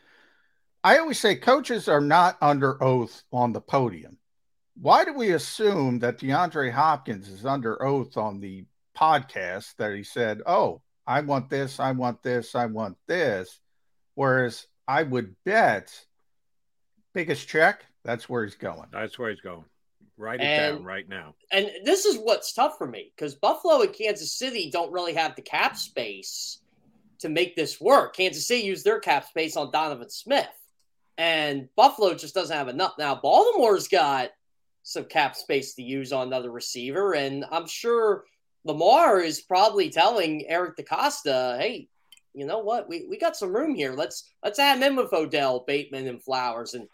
I 0.83 0.97
always 0.97 1.19
say 1.19 1.35
coaches 1.35 1.87
are 1.87 2.01
not 2.01 2.37
under 2.41 2.81
oath 2.83 3.23
on 3.31 3.53
the 3.53 3.61
podium. 3.61 4.17
Why 4.75 5.05
do 5.05 5.13
we 5.13 5.31
assume 5.31 5.99
that 5.99 6.17
DeAndre 6.17 6.71
Hopkins 6.71 7.29
is 7.29 7.45
under 7.45 7.83
oath 7.83 8.17
on 8.17 8.39
the 8.39 8.65
podcast 8.97 9.75
that 9.77 9.93
he 9.93 10.03
said, 10.03 10.41
"Oh, 10.45 10.81
I 11.05 11.21
want 11.21 11.49
this, 11.49 11.79
I 11.79 11.91
want 11.91 12.23
this, 12.23 12.55
I 12.55 12.65
want 12.65 12.97
this," 13.07 13.59
whereas 14.15 14.65
I 14.87 15.03
would 15.03 15.35
bet 15.45 15.93
biggest 17.13 17.47
check 17.47 17.85
that's 18.03 18.27
where 18.27 18.43
he's 18.43 18.55
going. 18.55 18.87
That's 18.91 19.17
where 19.19 19.29
he's 19.29 19.41
going. 19.41 19.65
Write 20.17 20.39
it 20.39 20.43
And- 20.45 20.77
down 20.77 20.83
right 20.85 21.07
now. 21.07 21.35
and 21.51 21.69
this 21.83 22.05
is 22.05 22.17
what's 22.17 22.53
tough 22.53 22.77
for 22.77 22.87
me 22.87 23.11
because 23.15 23.35
Buffalo 23.35 23.81
and 23.81 23.93
Kansas 23.93 24.31
City 24.33 24.69
don't 24.69 24.91
really 24.91 25.13
have 25.13 25.35
the 25.35 25.41
cap 25.41 25.75
space 25.77 26.59
to 27.19 27.29
make 27.29 27.55
this 27.55 27.79
work. 27.81 28.15
Kansas 28.15 28.47
City 28.47 28.61
used 28.63 28.83
their 28.85 28.99
cap 28.99 29.27
space 29.27 29.55
on 29.57 29.71
Donovan 29.71 30.09
Smith, 30.09 30.47
and 31.17 31.69
Buffalo 31.75 32.13
just 32.13 32.33
doesn't 32.35 32.55
have 32.55 32.67
enough. 32.67 32.93
Now, 32.97 33.15
Baltimore's 33.15 33.87
got 33.87 34.31
some 34.83 35.05
cap 35.05 35.35
space 35.35 35.75
to 35.75 35.83
use 35.83 36.11
on 36.11 36.27
another 36.27 36.51
receiver, 36.51 37.13
and 37.13 37.45
I'm 37.51 37.67
sure 37.67 38.25
Lamar 38.63 39.19
is 39.21 39.41
probably 39.41 39.89
telling 39.89 40.47
Eric 40.47 40.77
DeCosta, 40.77 41.59
"Hey, 41.59 41.89
you 42.33 42.45
know 42.45 42.59
what? 42.59 42.87
We, 42.87 43.05
we 43.07 43.17
got 43.17 43.35
some 43.35 43.55
room 43.55 43.75
here. 43.75 43.93
Let's 43.93 44.29
let's 44.43 44.59
add 44.59 44.77
him 44.77 44.83
in 44.83 44.95
with 44.95 45.13
Odell, 45.13 45.63
Bateman, 45.67 46.07
and 46.07 46.21
Flowers, 46.23 46.73
and 46.73 46.87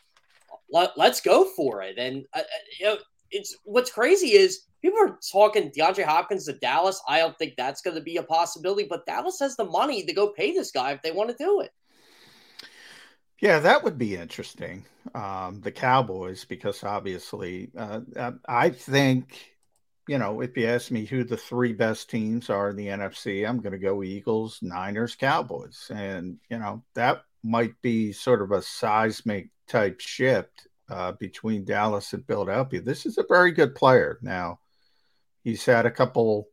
let, 0.72 0.98
let's 0.98 1.22
go 1.22 1.46
for 1.56 1.82
it." 1.82 1.98
And 1.98 2.26
uh, 2.34 2.40
uh, 2.40 2.44
you 2.80 2.86
know, 2.86 2.98
it's 3.32 3.56
what's 3.64 3.92
crazy 3.92 4.34
is 4.34 4.66
people 4.82 5.00
are 5.00 5.18
talking 5.32 5.72
DeAndre 5.72 6.06
Hopkins 6.06 6.46
to 6.46 6.54
Dallas. 6.54 7.02
I 7.08 7.20
don't 7.20 7.38
think 7.38 7.54
that's 7.58 7.82
going 7.82 7.96
to 7.96 8.04
be 8.04 8.18
a 8.18 8.24
possibility, 8.24 8.88
but 8.90 9.06
Dallas 9.06 9.40
has 9.40 9.56
the 9.56 9.66
money 9.66 10.04
to 10.06 10.14
go 10.14 10.30
pay 10.30 10.54
this 10.54 10.72
guy 10.72 10.92
if 10.92 11.02
they 11.02 11.12
want 11.12 11.30
to 11.30 11.44
do 11.44 11.62
it. 11.62 11.72
Yeah, 13.40 13.60
that 13.60 13.84
would 13.84 13.98
be 13.98 14.16
interesting. 14.16 14.86
Um, 15.14 15.62
the 15.62 15.72
Cowboys, 15.72 16.46
because 16.46 16.84
obviously, 16.84 17.70
uh, 17.78 18.02
uh, 18.16 18.32
I 18.48 18.72
think, 18.72 19.54
you 20.08 20.18
know, 20.18 20.42
if 20.42 20.58
you 20.58 20.66
ask 20.66 20.90
me 20.90 21.06
who 21.06 21.24
the 21.24 21.38
three 21.38 21.74
best 21.74 22.10
teams 22.10 22.50
are 22.50 22.70
in 22.70 22.76
the 22.76 22.88
NFC, 22.88 23.48
I'm 23.48 23.60
going 23.60 23.74
to 23.74 23.78
go 23.78 24.02
Eagles, 24.02 24.60
Niners, 24.64 25.16
Cowboys. 25.16 25.92
And, 25.94 26.38
you 26.50 26.58
know, 26.58 26.84
that 26.96 27.24
might 27.48 27.74
be 27.82 28.12
sort 28.12 28.42
of 28.42 28.52
a 28.52 28.62
seismic 28.62 29.50
type 29.68 30.00
shift 30.00 30.68
uh, 30.90 31.14
between 31.14 31.66
Dallas 31.66 32.14
and 32.14 32.26
Philadelphia. 32.26 32.82
This 32.82 33.06
is 33.06 33.18
a 33.18 33.26
very 33.28 33.52
good 33.52 33.76
player. 33.76 34.20
Now, 34.22 34.60
he's 35.44 35.66
had 35.66 35.86
a 35.86 35.92
couple 35.92 36.50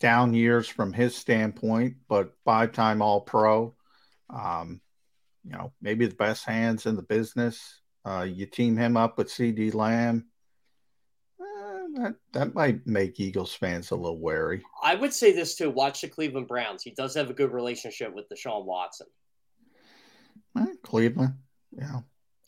down 0.00 0.34
years 0.34 0.68
from 0.68 0.92
his 0.92 1.14
standpoint, 1.14 1.96
but 2.08 2.32
five 2.44 2.72
time 2.72 3.02
All 3.02 3.20
Pro. 3.20 3.74
Um, 4.30 4.80
you 5.44 5.52
know, 5.52 5.72
maybe 5.80 6.06
the 6.06 6.14
best 6.14 6.44
hands 6.44 6.86
in 6.86 6.96
the 6.96 7.02
business. 7.02 7.80
Uh, 8.04 8.26
you 8.28 8.46
team 8.46 8.76
him 8.76 8.96
up 8.96 9.18
with 9.18 9.28
CeeDee 9.28 9.74
Lamb. 9.74 10.26
Uh, 11.40 12.00
that 12.02 12.14
that 12.32 12.54
might 12.54 12.86
make 12.86 13.18
Eagles 13.18 13.54
fans 13.54 13.90
a 13.90 13.96
little 13.96 14.20
wary. 14.20 14.62
I 14.82 14.94
would 14.94 15.12
say 15.12 15.32
this 15.32 15.56
too. 15.56 15.70
Watch 15.70 16.02
the 16.02 16.08
Cleveland 16.08 16.48
Browns. 16.48 16.82
He 16.82 16.90
does 16.90 17.14
have 17.14 17.30
a 17.30 17.34
good 17.34 17.52
relationship 17.52 18.14
with 18.14 18.26
Deshaun 18.28 18.64
Watson. 18.64 19.06
Eh, 20.62 20.74
Cleveland, 20.82 21.34
yeah. 21.76 22.00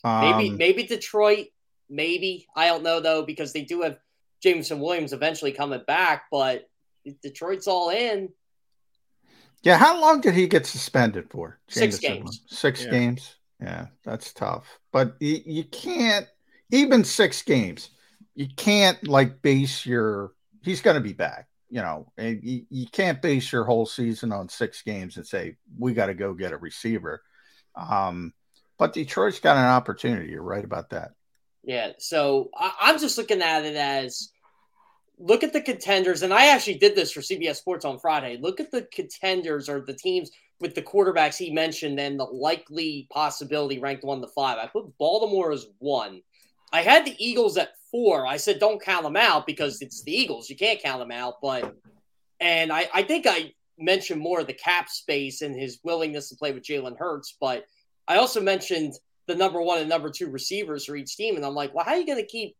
Maybe 0.03 0.49
Um, 0.49 0.57
maybe 0.57 0.83
Detroit. 0.83 1.47
Maybe 1.89 2.47
I 2.55 2.67
don't 2.67 2.83
know 2.83 2.99
though 2.99 3.23
because 3.23 3.53
they 3.53 3.63
do 3.63 3.81
have 3.81 3.99
Jameson 4.41 4.79
Williams 4.79 5.13
eventually 5.13 5.51
coming 5.51 5.83
back, 5.85 6.23
but 6.31 6.67
Detroit's 7.21 7.67
all 7.67 7.89
in. 7.89 8.29
Yeah, 9.63 9.77
how 9.77 9.99
long 9.99 10.21
did 10.21 10.33
he 10.33 10.47
get 10.47 10.65
suspended 10.65 11.29
for? 11.29 11.59
Six 11.67 11.99
games. 11.99 12.41
Six 12.47 12.83
Yeah. 12.85 12.91
games. 12.91 13.35
Yeah, 13.61 13.87
that's 14.03 14.33
tough. 14.33 14.79
But 14.91 15.15
you, 15.19 15.39
you 15.45 15.63
can't 15.65 16.27
even 16.71 17.03
six 17.03 17.43
games. 17.43 17.91
You 18.33 18.47
can't 18.55 19.05
like 19.07 19.41
base 19.43 19.85
your. 19.85 20.33
He's 20.63 20.81
going 20.81 20.95
to 20.95 21.01
be 21.01 21.13
back. 21.13 21.47
You 21.69 21.81
know, 21.81 22.11
and 22.17 22.43
you, 22.43 22.65
you 22.69 22.87
can't 22.87 23.21
base 23.21 23.51
your 23.51 23.63
whole 23.63 23.85
season 23.85 24.31
on 24.33 24.49
six 24.49 24.81
games 24.81 25.15
and 25.17 25.25
say 25.25 25.55
we 25.77 25.93
got 25.93 26.07
to 26.07 26.13
go 26.13 26.33
get 26.33 26.51
a 26.51 26.57
receiver. 26.57 27.21
Um, 27.75 28.33
but 28.77 28.93
Detroit's 28.93 29.39
got 29.39 29.57
an 29.57 29.65
opportunity. 29.65 30.31
You're 30.31 30.41
right 30.41 30.63
about 30.63 30.89
that. 30.89 31.11
Yeah, 31.63 31.91
so 31.99 32.49
I, 32.55 32.73
I'm 32.81 32.99
just 32.99 33.17
looking 33.17 33.41
at 33.41 33.65
it 33.65 33.75
as 33.75 34.31
look 35.19 35.43
at 35.43 35.53
the 35.53 35.61
contenders, 35.61 36.23
and 36.23 36.33
I 36.33 36.47
actually 36.47 36.79
did 36.79 36.95
this 36.95 37.11
for 37.11 37.21
CBS 37.21 37.57
Sports 37.57 37.85
on 37.85 37.99
Friday. 37.99 38.37
Look 38.41 38.59
at 38.59 38.71
the 38.71 38.87
contenders 38.91 39.69
or 39.69 39.81
the 39.81 39.93
teams 39.93 40.31
with 40.59 40.75
the 40.75 40.81
quarterbacks 40.81 41.37
he 41.37 41.51
mentioned 41.51 41.99
and 41.99 42.19
the 42.19 42.23
likely 42.23 43.07
possibility 43.11 43.79
ranked 43.79 44.03
one 44.03 44.21
to 44.21 44.27
five. 44.27 44.57
I 44.57 44.67
put 44.67 44.97
Baltimore 44.97 45.51
as 45.51 45.65
one. 45.79 46.21
I 46.71 46.81
had 46.81 47.05
the 47.05 47.15
Eagles 47.23 47.57
at 47.57 47.73
four. 47.89 48.25
I 48.25 48.37
said 48.37 48.59
don't 48.59 48.81
count 48.81 49.03
them 49.03 49.17
out 49.17 49.45
because 49.45 49.81
it's 49.81 50.03
the 50.03 50.15
Eagles. 50.15 50.49
You 50.49 50.55
can't 50.55 50.81
count 50.81 50.99
them 50.99 51.11
out. 51.11 51.35
But 51.41 51.75
and 52.39 52.71
I, 52.71 52.89
I 52.93 53.03
think 53.03 53.27
I 53.27 53.53
mentioned 53.77 54.21
more 54.21 54.39
of 54.39 54.47
the 54.47 54.53
cap 54.53 54.89
space 54.89 55.41
and 55.41 55.55
his 55.55 55.79
willingness 55.83 56.29
to 56.29 56.35
play 56.35 56.51
with 56.51 56.63
Jalen 56.63 56.97
Hurts, 56.97 57.35
but 57.39 57.65
I 58.07 58.17
also 58.17 58.41
mentioned 58.41 58.93
the 59.27 59.35
number 59.35 59.61
one 59.61 59.79
and 59.79 59.89
number 59.89 60.09
two 60.09 60.29
receivers 60.29 60.85
for 60.85 60.95
each 60.95 61.15
team. 61.15 61.35
And 61.35 61.45
I'm 61.45 61.55
like, 61.55 61.73
well, 61.73 61.85
how 61.85 61.91
are 61.91 61.97
you 61.97 62.05
going 62.05 62.17
to 62.17 62.25
keep 62.25 62.55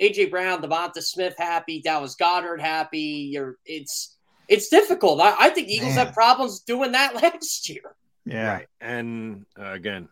AJ 0.00 0.30
Brown, 0.30 0.62
Devonta 0.62 1.02
Smith 1.02 1.34
happy, 1.38 1.80
Dallas 1.80 2.16
Goedert 2.16 2.60
happy? 2.60 3.28
You're 3.32 3.56
it's 3.64 4.16
it's 4.48 4.68
difficult. 4.68 5.20
I, 5.20 5.34
I 5.38 5.50
think 5.50 5.68
Eagles 5.68 5.94
Man. 5.94 6.06
had 6.06 6.14
problems 6.14 6.60
doing 6.60 6.92
that 6.92 7.14
last 7.22 7.68
year. 7.68 7.94
Yeah. 8.24 8.52
Right. 8.52 8.66
And 8.80 9.46
uh, 9.58 9.72
again, 9.72 10.08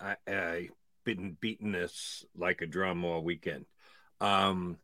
I, 0.00 0.16
I 0.26 0.68
been 1.04 1.36
beating 1.40 1.72
this 1.72 2.24
like 2.36 2.60
a 2.60 2.66
drum 2.66 3.04
all 3.04 3.22
weekend. 3.22 3.66
Um, 4.20 4.78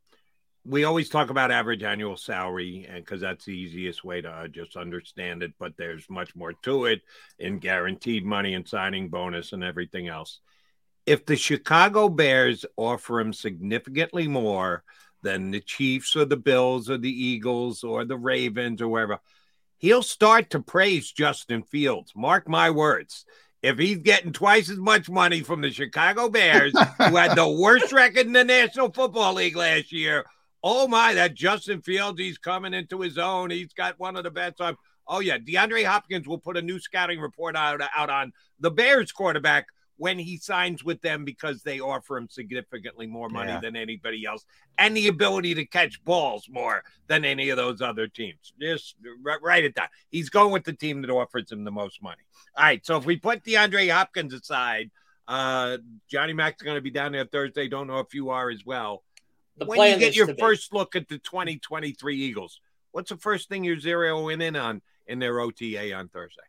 we 0.69 0.85
always 0.85 1.09
talk 1.09 1.31
about 1.31 1.51
average 1.51 1.83
annual 1.83 2.17
salary, 2.17 2.87
and 2.89 3.03
because 3.03 3.23
that's 3.23 3.47
the 3.47 3.53
easiest 3.53 4.05
way 4.05 4.21
to 4.21 4.29
uh, 4.29 4.49
just 4.49 4.77
understand 4.77 5.43
it. 5.43 5.53
But 5.59 5.77
there's 5.79 6.09
much 6.11 6.37
more 6.37 6.53
to 6.53 6.85
it 6.85 7.01
in 7.39 7.59
guaranteed 7.59 8.25
money 8.25 8.53
and 8.53 8.69
signing 8.69 9.09
bonus 9.09 9.53
and 9.53 9.65
everything 9.65 10.09
else. 10.09 10.41
If 11.07 11.25
the 11.25 11.37
Chicago 11.37 12.11
Bears 12.11 12.67
offer 12.77 13.19
him 13.19 13.33
significantly 13.33 14.29
more 14.29 14.85
than 15.23 15.51
the 15.51 15.61
Chiefs 15.61 16.15
or 16.15 16.27
the 16.27 16.37
Bills 16.37 16.91
or 16.91 16.99
the 16.99 17.11
Eagles 17.11 17.83
or 17.83 18.05
the 18.05 18.19
Ravens 18.19 18.83
or 18.83 18.89
wherever, 18.89 19.21
he'll 19.79 20.03
start 20.03 20.51
to 20.51 20.61
praise 20.61 21.11
Justin 21.11 21.63
Fields. 21.63 22.13
Mark 22.15 22.47
my 22.47 22.71
words. 22.71 23.25
If 23.63 23.79
he's 23.79 23.99
getting 23.99 24.33
twice 24.33 24.71
as 24.71 24.79
much 24.79 25.09
money 25.09 25.41
from 25.41 25.63
the 25.63 25.71
Chicago 25.71 26.29
Bears, 26.29 26.75
who 26.99 27.17
had 27.17 27.37
the 27.37 27.49
worst 27.49 27.91
record 27.93 28.27
in 28.27 28.33
the 28.33 28.45
National 28.45 28.93
Football 28.93 29.35
League 29.35 29.57
last 29.57 29.91
year, 29.91 30.25
oh 30.63 30.89
my, 30.89 31.15
that 31.15 31.35
Justin 31.35 31.83
Fields, 31.83 32.19
he's 32.21 32.39
coming 32.39 32.75
into 32.75 33.01
his 33.01 33.19
own. 33.19 33.51
He's 33.51 33.73
got 33.73 33.99
one 33.99 34.17
of 34.17 34.25
the 34.25 34.31
best. 34.31 34.61
Oh 35.07 35.21
yeah, 35.21 35.39
DeAndre 35.39 35.85
Hopkins 35.85 36.27
will 36.29 36.39
put 36.39 36.57
a 36.57 36.63
new 36.63 36.79
scouting 36.79 37.21
report 37.21 37.57
out 37.57 37.81
out 37.97 38.11
on 38.11 38.33
the 38.61 38.71
Bears 38.71 39.13
quarterback 39.13 39.67
when 39.97 40.17
he 40.19 40.37
signs 40.37 40.85
with 40.85 41.01
them 41.03 41.25
because 41.25 41.63
they 41.65 41.81
offer 41.81 42.17
him 42.17 42.29
significantly 42.29 43.05
more 43.07 43.29
money 43.29 43.51
Yeah. 43.51 43.59
than 43.61 43.75
anybody 43.75 44.25
else 44.25 44.45
and 44.79 44.97
the 44.97 45.09
ability 45.09 45.55
to 45.57 45.65
catch 45.67 46.03
balls 46.05 46.47
more 46.49 46.85
than 47.09 47.25
any 47.25 47.49
of 47.49 47.57
those 47.57 47.81
other 47.83 48.07
teams. 48.07 48.53
Just 48.61 48.95
ri- 49.03 49.39
write 49.43 49.65
it 49.65 49.75
down. 49.75 49.89
He's 50.11 50.31
going 50.31 50.53
with 50.53 50.63
the 50.63 50.73
team 50.73 51.03
that 51.03 51.11
offers 51.11 51.51
him 51.51 51.65
the 51.65 51.73
most 51.73 52.01
money. 52.01 52.23
All 52.57 52.63
right. 52.65 52.85
So 52.87 52.97
if 52.97 53.07
we 53.07 53.17
put 53.17 53.43
DeAndre 53.43 53.91
Hopkins 53.91 54.33
aside, 54.35 54.93
uh, 55.27 55.79
Johnny 56.09 56.33
Mack's 56.33 56.63
going 56.63 56.77
to 56.77 56.81
be 56.81 56.91
down 56.91 57.11
there 57.11 57.25
Thursday. 57.25 57.67
Don't 57.67 57.89
know 57.89 57.99
if 57.99 58.15
you 58.15 58.31
are 58.31 58.51
as 58.51 58.65
well. 58.65 59.03
The 59.59 59.67
when 59.67 59.93
you 59.93 59.99
get 59.99 60.17
your 60.17 60.27
to 60.27 60.35
be. 60.35 60.41
first 60.41 60.73
look 60.73 60.97
at 60.97 61.09
the 61.09 61.19
2023 61.19 62.17
Eagles, 62.17 62.61
what's 62.93 63.11
the 63.11 63.17
first 63.17 63.49
thing 63.49 63.65
you're 63.65 63.77
zeroing 63.77 64.43
in 64.43 64.57
on 64.57 64.83
in 65.07 65.19
their 65.19 65.41
OTA 65.41 65.93
on 65.95 66.09
Thursday? 66.09 66.43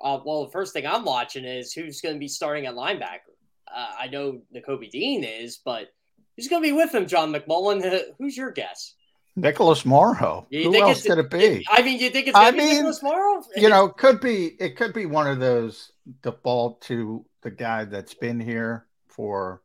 Uh, 0.00 0.20
well, 0.24 0.44
the 0.44 0.50
first 0.50 0.72
thing 0.72 0.86
I'm 0.86 1.04
watching 1.04 1.44
is 1.44 1.72
who's 1.72 2.00
going 2.00 2.14
to 2.14 2.20
be 2.20 2.28
starting 2.28 2.66
at 2.66 2.74
linebacker. 2.74 3.34
Uh, 3.72 3.90
I 3.98 4.08
know 4.08 4.40
Nakobe 4.54 4.90
Dean 4.90 5.24
is, 5.24 5.58
but 5.64 5.88
who's 6.36 6.48
going 6.48 6.62
to 6.62 6.68
be 6.68 6.72
with 6.72 6.94
him? 6.94 7.06
John 7.06 7.32
McMullen. 7.32 8.00
Who's 8.18 8.36
your 8.36 8.50
guess? 8.50 8.94
Nicholas 9.36 9.84
Morrow. 9.84 10.46
You 10.50 10.72
Who 10.72 10.82
else 10.82 11.02
could 11.02 11.18
it 11.18 11.30
be? 11.30 11.64
I 11.70 11.82
mean, 11.82 12.00
you 12.00 12.10
think 12.10 12.28
it's 12.28 12.36
I 12.36 12.50
going 12.50 12.54
to 12.54 12.58
be 12.58 12.64
mean, 12.66 12.74
Nicholas 12.76 13.02
Morrow? 13.02 13.42
you 13.56 13.68
know, 13.68 13.88
could 13.88 14.20
be 14.20 14.46
it 14.46 14.76
could 14.76 14.92
be 14.92 15.06
one 15.06 15.26
of 15.26 15.38
those 15.38 15.92
default 16.22 16.80
to 16.82 17.24
the 17.42 17.50
guy 17.50 17.84
that's 17.84 18.14
been 18.14 18.40
here 18.40 18.86
for 19.06 19.62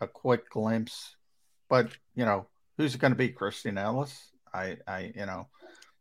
a 0.00 0.06
quick 0.06 0.48
glimpse. 0.50 1.16
But 1.68 1.90
you 2.14 2.24
know, 2.24 2.46
who's 2.76 2.96
going 2.96 3.12
to 3.12 3.18
be? 3.18 3.28
Christian 3.28 3.78
Ellis? 3.78 4.30
I, 4.52 4.78
I, 4.86 5.12
you 5.14 5.26
know, 5.26 5.48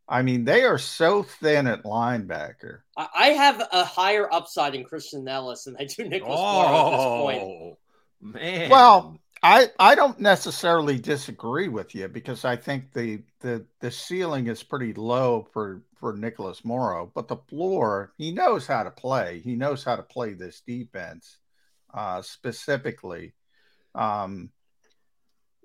I 0.07 0.21
mean, 0.21 0.45
they 0.45 0.63
are 0.63 0.77
so 0.77 1.23
thin 1.23 1.67
at 1.67 1.83
linebacker. 1.83 2.79
I, 2.95 3.07
I 3.13 3.27
have 3.29 3.67
a 3.71 3.83
higher 3.83 4.31
upside 4.33 4.73
in 4.73 4.83
Christian 4.85 5.27
Ellis 5.27 5.65
than 5.65 5.75
I 5.79 5.85
do 5.85 6.05
Nicholas 6.05 6.39
Morrow 6.39 6.77
at 6.77 6.91
this 6.91 7.05
point. 7.05 7.41
Oh, 7.43 7.77
man. 8.21 8.69
Well, 8.69 9.19
I 9.43 9.67
I 9.77 9.95
don't 9.95 10.19
necessarily 10.19 10.97
disagree 10.97 11.67
with 11.67 11.93
you 11.93 12.07
because 12.07 12.45
I 12.45 12.55
think 12.55 12.93
the 12.93 13.21
the 13.41 13.65
the 13.81 13.91
ceiling 13.91 14.47
is 14.47 14.63
pretty 14.63 14.93
low 14.93 15.47
for 15.53 15.83
for 15.99 16.15
Nicholas 16.15 16.63
Morrow, 16.63 17.11
but 17.13 17.27
the 17.27 17.37
floor 17.37 18.13
he 18.17 18.31
knows 18.31 18.65
how 18.65 18.83
to 18.83 18.91
play. 18.91 19.39
He 19.43 19.55
knows 19.55 19.83
how 19.83 19.95
to 19.95 20.03
play 20.03 20.33
this 20.33 20.61
defense 20.61 21.37
uh, 21.93 22.21
specifically. 22.21 23.33
Um, 23.93 24.51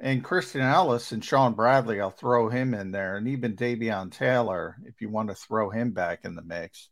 and 0.02 0.24
Christian 0.24 0.62
Ellis 0.62 1.12
and 1.12 1.24
Shaun 1.24 1.54
Bradley, 1.54 2.00
I'll 2.00 2.10
throw 2.10 2.48
him 2.48 2.74
in 2.74 2.90
there, 2.90 3.16
and 3.16 3.28
even 3.28 3.54
Davion 3.54 4.10
Taylor, 4.10 4.76
if 4.84 5.00
you 5.00 5.08
want 5.08 5.28
to 5.28 5.34
throw 5.36 5.70
him 5.70 5.92
back 5.92 6.24
in 6.24 6.34
the 6.34 6.42
mix. 6.42 6.90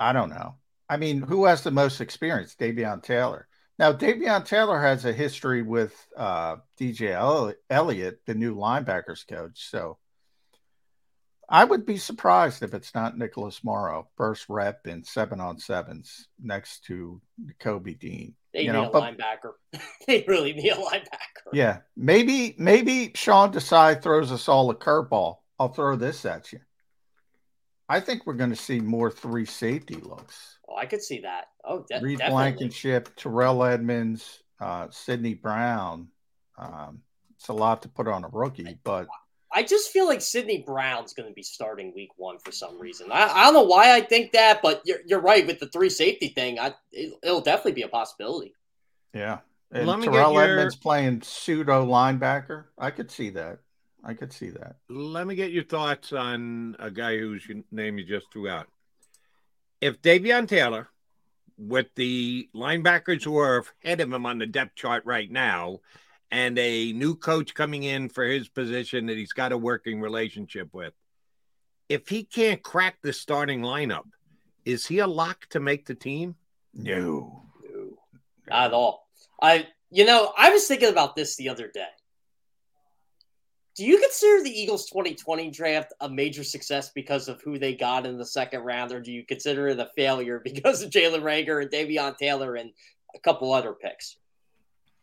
I 0.00 0.12
don't 0.12 0.30
know. 0.30 0.56
I 0.88 0.96
mean, 0.96 1.22
who 1.22 1.44
has 1.44 1.62
the 1.62 1.70
most 1.70 2.00
experience? 2.00 2.56
Davion 2.56 3.04
Taylor. 3.04 3.46
Now, 3.78 3.92
Davion 3.92 4.44
Taylor 4.44 4.82
has 4.82 5.04
a 5.04 5.12
history 5.12 5.62
with 5.62 5.94
uh, 6.16 6.56
DJ 6.78 7.12
Elli- 7.12 7.54
Eliot, 7.70 8.20
the 8.26 8.34
new 8.34 8.56
linebackers 8.56 9.26
coach. 9.26 9.70
So 9.70 9.98
I 11.48 11.64
would 11.64 11.86
be 11.86 11.98
surprised 11.98 12.64
if 12.64 12.74
it's 12.74 12.94
not 12.96 13.16
Nicholas 13.16 13.62
Morrow, 13.62 14.08
first 14.16 14.46
rep 14.48 14.88
in 14.88 15.04
seven 15.04 15.40
on 15.40 15.58
sevens 15.58 16.26
next 16.42 16.84
to 16.86 17.22
Kobe 17.60 17.94
Dean. 17.94 18.34
They 18.52 18.62
you 18.62 18.72
need 18.72 18.78
know, 18.78 18.88
a 18.88 18.90
but 18.90 19.02
linebacker. 19.02 19.80
they 20.06 20.24
really 20.26 20.52
need 20.52 20.70
a 20.70 20.76
linebacker. 20.76 21.50
yeah, 21.52 21.78
maybe 21.96 22.54
maybe 22.58 23.12
Sean 23.14 23.52
Desai 23.52 24.02
throws 24.02 24.32
us 24.32 24.48
all 24.48 24.70
a 24.70 24.74
curveball. 24.74 25.38
I'll 25.58 25.68
throw 25.68 25.96
this 25.96 26.24
at 26.24 26.52
you. 26.52 26.60
I 27.88 28.00
think 28.00 28.26
we're 28.26 28.34
going 28.34 28.50
to 28.50 28.56
see 28.56 28.80
more 28.80 29.10
three 29.10 29.44
safety 29.44 29.96
looks. 29.96 30.58
Oh, 30.68 30.76
I 30.76 30.86
could 30.86 31.02
see 31.02 31.20
that. 31.22 31.46
Oh, 31.64 31.84
de- 31.90 32.00
Reed 32.00 32.18
definitely. 32.18 32.42
Blankenship, 32.42 33.14
Terrell 33.16 33.64
Edmunds, 33.64 34.42
uh, 34.60 34.86
Sydney 34.90 35.34
Brown. 35.34 36.08
Um, 36.56 37.00
it's 37.36 37.48
a 37.48 37.52
lot 37.52 37.82
to 37.82 37.88
put 37.88 38.06
on 38.06 38.24
a 38.24 38.28
rookie, 38.28 38.78
but 38.84 39.08
I 39.52 39.62
just 39.64 39.90
feel 39.90 40.06
like 40.06 40.20
Sydney 40.20 40.62
Brown's 40.64 41.12
going 41.12 41.28
to 41.28 41.34
be 41.34 41.42
starting 41.42 41.92
week 41.94 42.10
one 42.16 42.38
for 42.38 42.52
some 42.52 42.78
reason. 42.78 43.10
I, 43.10 43.26
I 43.28 43.44
don't 43.44 43.54
know 43.54 43.64
why 43.64 43.94
I 43.96 44.00
think 44.00 44.32
that, 44.32 44.62
but 44.62 44.82
you're, 44.84 45.00
you're 45.06 45.20
right 45.20 45.46
with 45.46 45.58
the 45.58 45.66
three 45.66 45.90
safety 45.90 46.28
thing. 46.28 46.58
I 46.58 46.74
it, 46.92 47.14
it'll 47.22 47.40
definitely 47.40 47.72
be 47.72 47.82
a 47.82 47.88
possibility. 47.88 48.54
yeah. 49.12 49.38
And 49.72 49.86
Let 49.86 50.00
me 50.00 50.06
get 50.06 50.14
Terrell 50.14 50.32
your- 50.32 50.42
Edmunds 50.42 50.74
playing 50.74 51.22
pseudo 51.22 51.86
linebacker. 51.86 52.64
I 52.76 52.90
could 52.90 53.08
see 53.10 53.30
that. 53.30 53.60
I 54.02 54.14
could 54.14 54.32
see 54.32 54.50
that. 54.50 54.76
Let 54.88 55.26
me 55.28 55.36
get 55.36 55.52
your 55.52 55.62
thoughts 55.62 56.12
on 56.12 56.74
a 56.80 56.90
guy 56.90 57.18
whose 57.18 57.46
name 57.70 57.98
you 57.98 58.04
just 58.04 58.32
threw 58.32 58.48
out. 58.48 58.66
If 59.80 60.02
Davion 60.02 60.48
Taylor, 60.48 60.88
with 61.56 61.86
the 61.94 62.48
linebackers 62.54 63.22
who 63.22 63.38
are 63.38 63.64
ahead 63.84 64.00
of 64.00 64.12
him 64.12 64.26
on 64.26 64.38
the 64.38 64.46
depth 64.46 64.74
chart 64.74 65.04
right 65.04 65.30
now, 65.30 65.80
and 66.30 66.58
a 66.58 66.92
new 66.92 67.14
coach 67.16 67.54
coming 67.54 67.82
in 67.82 68.08
for 68.08 68.24
his 68.24 68.48
position 68.48 69.06
that 69.06 69.16
he's 69.16 69.32
got 69.32 69.52
a 69.52 69.58
working 69.58 70.00
relationship 70.00 70.68
with, 70.72 70.94
if 71.88 72.08
he 72.08 72.24
can't 72.24 72.62
crack 72.62 72.98
the 73.02 73.12
starting 73.12 73.62
lineup, 73.62 74.06
is 74.64 74.86
he 74.86 75.00
a 75.00 75.06
lock 75.06 75.46
to 75.50 75.60
make 75.60 75.86
the 75.86 75.94
team? 75.94 76.36
No. 76.72 77.42
no. 77.68 77.98
Not 78.48 78.66
at 78.66 78.72
all. 78.72 79.08
I, 79.42 79.66
you 79.90 80.04
know, 80.04 80.32
I 80.38 80.50
was 80.50 80.66
thinking 80.66 80.88
about 80.88 81.16
this 81.16 81.36
the 81.36 81.48
other 81.48 81.68
day. 81.68 81.88
Do 83.76 83.84
you 83.86 83.98
consider 83.98 84.42
the 84.42 84.50
Eagles 84.50 84.86
2020 84.86 85.50
draft 85.50 85.92
a 86.00 86.08
major 86.08 86.44
success 86.44 86.90
because 86.94 87.28
of 87.28 87.40
who 87.42 87.58
they 87.58 87.74
got 87.74 88.04
in 88.04 88.18
the 88.18 88.26
second 88.26 88.60
round, 88.60 88.92
or 88.92 89.00
do 89.00 89.10
you 89.10 89.24
consider 89.24 89.68
it 89.68 89.78
a 89.78 89.88
failure 89.96 90.40
because 90.44 90.82
of 90.82 90.90
Jalen 90.90 91.22
Reagor 91.22 91.62
and 91.62 91.70
Davion 91.70 92.16
Taylor 92.16 92.56
and 92.56 92.70
a 93.14 93.18
couple 93.18 93.52
other 93.52 93.72
picks? 93.72 94.16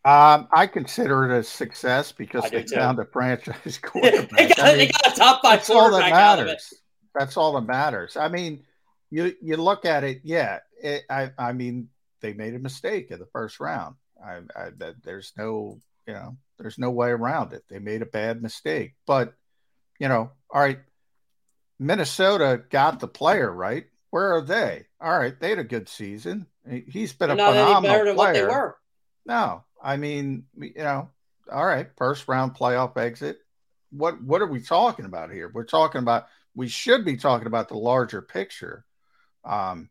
Um, 0.05 0.47
I 0.53 0.67
consider 0.67 1.25
it 1.29 1.37
a 1.37 1.43
success 1.43 2.11
because 2.13 2.45
I 2.45 2.49
they 2.49 2.63
found 2.63 2.99
a 2.99 3.05
franchise 3.05 3.79
they, 4.35 4.49
quarterback. 4.51 4.55
got, 4.55 4.59
I 4.59 4.75
they 4.75 4.87
got 4.87 5.13
a 5.13 5.15
top 5.15 5.41
five 5.41 5.59
that's 5.59 5.69
all 5.69 5.91
that 5.91 6.03
quarterback 6.03 6.13
of 6.13 6.39
it. 6.39 6.45
matters. 6.45 6.73
That's 7.13 7.37
all 7.37 7.53
that 7.53 7.67
matters. 7.67 8.15
I 8.15 8.27
mean, 8.29 8.63
you 9.09 9.33
you 9.41 9.57
look 9.57 9.85
at 9.85 10.03
it, 10.03 10.21
yeah. 10.23 10.59
It, 10.81 11.03
I 11.09 11.31
I 11.37 11.53
mean, 11.53 11.89
they 12.21 12.33
made 12.33 12.53
a 12.55 12.59
mistake 12.59 13.11
in 13.11 13.19
the 13.19 13.25
first 13.27 13.59
round. 13.59 13.95
I, 14.23 14.41
I 14.55 14.69
there's 15.03 15.33
no 15.37 15.79
you 16.07 16.13
know 16.13 16.37
there's 16.57 16.77
no 16.77 16.91
way 16.91 17.09
around 17.09 17.53
it. 17.53 17.63
They 17.69 17.79
made 17.79 18.01
a 18.01 18.05
bad 18.07 18.41
mistake, 18.41 18.95
but 19.05 19.33
you 19.99 20.07
know, 20.07 20.31
all 20.51 20.61
right. 20.61 20.79
Minnesota 21.79 22.63
got 22.69 22.99
the 22.99 23.07
player 23.07 23.51
right. 23.51 23.85
Where 24.09 24.35
are 24.35 24.41
they? 24.41 24.87
All 24.99 25.17
right, 25.17 25.39
they 25.39 25.49
had 25.49 25.59
a 25.59 25.63
good 25.63 25.87
season. 25.89 26.47
He's 26.87 27.13
been 27.13 27.29
They're 27.29 27.37
a 27.37 27.51
phenomenal 27.51 27.99
player. 27.99 28.15
what 28.15 28.33
they 28.33 28.43
were. 28.43 28.77
No, 29.25 29.63
I 29.81 29.97
mean, 29.97 30.45
you 30.57 30.73
know, 30.75 31.09
all 31.51 31.65
right, 31.65 31.87
first 31.97 32.27
round 32.27 32.55
playoff 32.55 32.97
exit. 32.97 33.39
What 33.91 34.21
what 34.21 34.41
are 34.41 34.47
we 34.47 34.61
talking 34.61 35.05
about 35.05 35.31
here? 35.31 35.49
We're 35.53 35.63
talking 35.65 35.99
about 35.99 36.27
we 36.55 36.67
should 36.67 37.05
be 37.05 37.17
talking 37.17 37.47
about 37.47 37.69
the 37.69 37.77
larger 37.77 38.21
picture. 38.21 38.85
Um, 39.45 39.89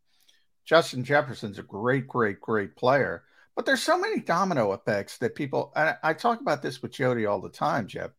Justin 0.65 1.05
Jefferson's 1.05 1.59
a 1.59 1.63
great, 1.63 2.09
great, 2.09 2.41
great 2.41 2.77
player, 2.77 3.23
but 3.55 3.65
there's 3.65 3.83
so 3.83 3.99
many 3.99 4.21
domino 4.21 4.73
effects 4.73 5.19
that 5.19 5.35
people. 5.35 5.73
I, 5.75 5.95
I 6.03 6.13
talk 6.13 6.41
about 6.41 6.63
this 6.63 6.83
with 6.83 6.93
Jody 6.93 7.25
all 7.25 7.41
the 7.41 7.49
time, 7.49 7.87
Jeff. 7.87 8.11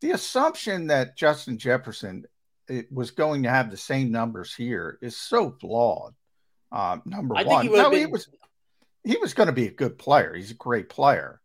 The 0.00 0.10
assumption 0.10 0.88
that 0.88 1.16
Justin 1.16 1.56
Jefferson 1.56 2.26
it 2.68 2.90
was 2.92 3.10
going 3.10 3.42
to 3.42 3.50
have 3.50 3.70
the 3.70 3.76
same 3.76 4.10
numbers 4.10 4.54
here 4.54 4.98
is 5.02 5.16
so 5.16 5.50
flawed. 5.60 6.14
Um, 6.72 7.02
number 7.04 7.36
I 7.36 7.40
think 7.40 7.52
one, 7.52 7.62
he 7.62 7.68
would've 7.68 7.92
no, 7.92 7.98
he 7.98 8.06
was 8.06 8.28
he 9.04 9.16
was 9.18 9.34
going 9.34 9.46
to 9.48 9.52
be 9.52 9.66
a 9.66 9.72
good 9.72 9.98
player. 9.98 10.34
He's 10.34 10.50
a 10.50 10.54
great 10.54 10.88
player. 10.88 11.40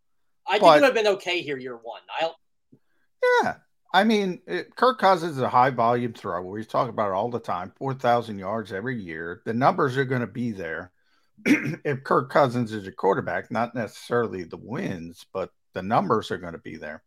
I 0.47 0.53
think 0.53 0.63
But- 0.63 0.77
it 0.77 0.81
would 0.81 0.85
have 0.85 0.93
been 0.93 1.13
okay 1.15 1.41
here 1.41 1.57
year 1.57 1.77
one. 1.77 2.01
I'll. 2.19 2.35
Yeah. 3.43 3.55
I 3.93 4.03
mean, 4.03 4.41
it, 4.45 4.75
Kirk 4.75 4.99
Cousins 4.99 5.37
is 5.37 5.41
a 5.41 5.49
high 5.49 5.71
volume 5.71 6.13
thrower. 6.13 6.43
We 6.43 6.63
talk 6.63 6.89
about 6.89 7.09
it 7.09 7.15
all 7.15 7.31
the 7.31 7.39
time 7.39 7.73
4,000 7.77 8.37
yards 8.37 8.71
every 8.71 9.01
year. 9.01 9.41
The 9.45 9.53
numbers 9.53 9.97
are 9.97 10.05
going 10.05 10.21
to 10.21 10.27
be 10.27 10.51
there. 10.51 10.91
if 11.45 12.03
Kirk 12.03 12.29
Cousins 12.29 12.71
is 12.71 12.83
your 12.83 12.93
quarterback, 12.93 13.49
not 13.49 13.73
necessarily 13.73 14.43
the 14.43 14.57
wins, 14.57 15.25
but 15.33 15.51
the 15.73 15.81
numbers 15.81 16.29
are 16.31 16.37
going 16.37 16.53
to 16.53 16.59
be 16.59 16.77
there. 16.77 17.03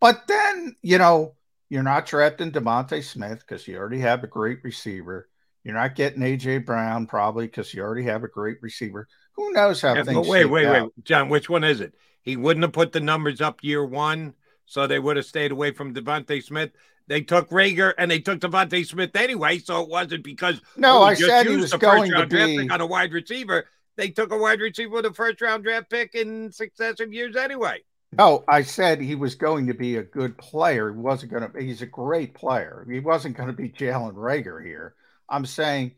But 0.00 0.26
then, 0.28 0.76
you 0.82 0.96
know, 0.96 1.34
you're 1.68 1.82
not 1.82 2.06
trapped 2.06 2.38
drafting 2.38 2.52
Devonta 2.62 3.02
Smith 3.02 3.40
because 3.40 3.66
you 3.68 3.76
already 3.76 4.00
have 4.00 4.24
a 4.24 4.28
great 4.28 4.60
receiver. 4.62 5.28
You're 5.68 5.76
not 5.76 5.94
getting 5.94 6.22
AJ 6.22 6.64
Brown 6.64 7.06
probably 7.06 7.44
because 7.46 7.74
you 7.74 7.82
already 7.82 8.04
have 8.04 8.24
a 8.24 8.28
great 8.28 8.56
receiver. 8.62 9.06
Who 9.36 9.52
knows 9.52 9.82
how 9.82 9.94
Yeah, 9.94 10.02
things 10.02 10.26
wait, 10.26 10.46
wait, 10.46 10.64
out. 10.64 10.84
wait, 10.96 11.04
John. 11.04 11.28
Which 11.28 11.50
one 11.50 11.62
is 11.62 11.82
it? 11.82 11.92
He 12.22 12.38
wouldn't 12.38 12.64
have 12.64 12.72
put 12.72 12.92
the 12.92 13.00
numbers 13.00 13.42
up 13.42 13.62
year 13.62 13.84
one, 13.84 14.32
so 14.64 14.86
they 14.86 14.98
would 14.98 15.18
have 15.18 15.26
stayed 15.26 15.52
away 15.52 15.72
from 15.72 15.92
Devonta 15.92 16.42
Smith. 16.42 16.70
They 17.06 17.20
took 17.20 17.50
Reagor 17.50 17.92
and 17.98 18.10
they 18.10 18.18
took 18.18 18.38
Devonta 18.38 18.82
Smith 18.86 19.14
anyway, 19.14 19.58
so 19.58 19.82
it 19.82 19.90
wasn't 19.90 20.24
because 20.24 20.58
No, 20.78 21.00
oh, 21.00 21.02
I 21.02 21.12
said 21.12 21.46
he 21.46 21.58
was 21.58 21.70
going 21.74 22.12
to 22.12 22.26
be- 22.26 22.70
on 22.70 22.80
a 22.80 22.86
wide 22.86 23.12
receiver. 23.12 23.66
They 23.96 24.08
took 24.08 24.32
a 24.32 24.38
wide 24.38 24.60
receiver 24.60 24.94
with 24.94 25.04
a 25.04 25.12
first 25.12 25.42
round 25.42 25.64
draft 25.64 25.90
pick 25.90 26.14
in 26.14 26.50
successive 26.50 27.12
years 27.12 27.36
anyway. 27.36 27.82
No, 28.12 28.42
I 28.48 28.62
said 28.62 29.02
he 29.02 29.16
was 29.16 29.34
going 29.34 29.66
to 29.66 29.74
be 29.74 29.96
a 29.96 30.02
good 30.02 30.38
player. 30.38 30.90
He 30.90 30.98
wasn't 30.98 31.30
going 31.30 31.52
to. 31.52 31.62
He's 31.62 31.82
a 31.82 31.86
great 31.86 32.32
player. 32.32 32.86
He 32.90 33.00
wasn't 33.00 33.36
going 33.36 33.48
to 33.48 33.52
be 33.52 33.68
Jalen 33.68 34.14
Reagor 34.14 34.64
here. 34.64 34.94
I'm 35.28 35.46
saying, 35.46 35.92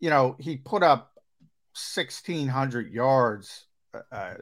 you 0.00 0.10
know, 0.10 0.36
he 0.38 0.56
put 0.56 0.82
up 0.82 1.12
1,600 1.94 2.92
yards, 2.92 3.66
uh, 3.94 4.34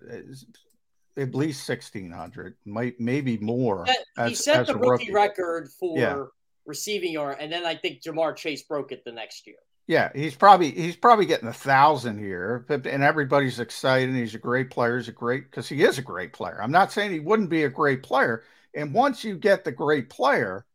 at 1.19 1.35
least 1.35 1.67
1,600, 1.67 2.57
might 2.65 3.01
maybe 3.01 3.39
more. 3.39 3.85
he 3.87 3.95
as- 4.19 4.45
set 4.45 4.61
as 4.61 4.67
the 4.69 4.75
a 4.75 4.79
rookie, 4.79 5.13
record 5.13 5.71
for 5.71 5.99
Yeah. 5.99 6.25
receiving 6.67 7.13
yard, 7.13 7.39
and 7.41 7.53
then 7.53 7.65
I 7.65 7.77
think 7.77 8.03
Ja'Marr 8.03 8.37
Chase 8.37 8.63
broke 8.63 8.93
it 8.93 9.05
the 9.05 9.13
next 9.13 9.47
year. 9.47 9.57
Yeah, 9.89 10.11
he's 10.15 10.35
probably 10.35 10.73
he's 10.73 10.97
probably 10.97 11.27
getting 11.27 11.49
a 11.49 11.53
thousand 11.53 12.19
here, 12.19 12.65
but- 12.67 12.87
and 12.89 13.05
everybody's 13.05 13.61
excited. 13.61 14.15
He's 14.15 14.35
a 14.35 14.39
great 14.39 14.69
player. 14.69 14.99
He's 14.99 15.07
a 15.09 15.13
great 15.13 15.45
because 15.49 15.69
he 15.69 15.85
is 15.85 15.97
a 15.99 16.03
great 16.03 16.33
player. 16.33 16.61
I'm 16.61 16.73
not 16.73 16.91
saying 16.91 17.13
he 17.13 17.21
wouldn't 17.21 17.51
be 17.51 17.63
a 17.63 17.69
great 17.71 18.03
player. 18.03 18.43
And 18.75 18.93
once 18.93 19.23
you 19.23 19.39
get 19.39 19.63
the 19.65 19.71
great 19.73 20.11
player, 20.11 20.67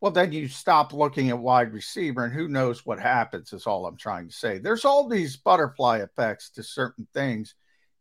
well, 0.00 0.12
then 0.12 0.32
you 0.32 0.48
stop 0.48 0.92
looking 0.92 1.30
at 1.30 1.38
wide 1.38 1.72
receiver, 1.72 2.24
and 2.24 2.32
who 2.34 2.48
knows 2.48 2.84
what 2.84 2.98
happens. 3.00 3.52
Is 3.52 3.66
all 3.66 3.86
I'm 3.86 3.96
trying 3.96 4.28
to 4.28 4.34
say. 4.34 4.58
There's 4.58 4.84
all 4.84 5.08
these 5.08 5.36
butterfly 5.36 5.98
effects 5.98 6.50
to 6.50 6.62
certain 6.62 7.06
things, 7.14 7.54